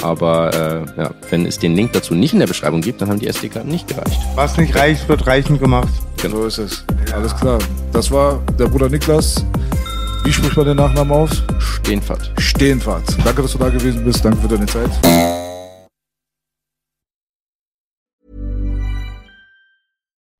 Aber 0.03 0.86
äh, 0.97 1.01
ja, 1.01 1.11
wenn 1.31 1.45
es 1.45 1.59
den 1.59 1.74
Link 1.74 1.93
dazu 1.93 2.15
nicht 2.15 2.32
in 2.32 2.39
der 2.39 2.47
Beschreibung 2.47 2.81
gibt, 2.81 3.01
dann 3.01 3.09
haben 3.09 3.19
die 3.19 3.27
SD-Karten 3.27 3.69
nicht 3.69 3.89
gereicht. 3.89 4.20
Was 4.35 4.57
nicht 4.57 4.74
reicht, 4.77 5.09
wird 5.09 5.27
reichend 5.27 5.61
gemacht. 5.61 5.89
Genau. 6.23 6.36
So 6.36 6.47
ist 6.47 6.59
es. 6.59 6.85
Ja. 7.09 7.16
Alles 7.16 7.36
klar. 7.36 7.59
Das 7.93 8.11
war 8.11 8.40
der 8.59 8.66
Bruder 8.66 8.89
Niklas. 8.89 9.45
Wie 10.24 10.32
spricht 10.32 10.57
man 10.57 10.66
den 10.66 10.77
Nachnamen 10.77 11.12
aus? 11.12 11.43
Stehenfahrt. 11.59 12.32
Stehenfahrt. 12.39 13.05
Danke, 13.24 13.43
dass 13.43 13.53
du 13.53 13.59
da 13.59 13.70
gewesen 13.70 14.05
bist. 14.05 14.24
Danke 14.24 14.39
für 14.43 14.49
deine 14.49 14.66
Zeit. 14.66 14.90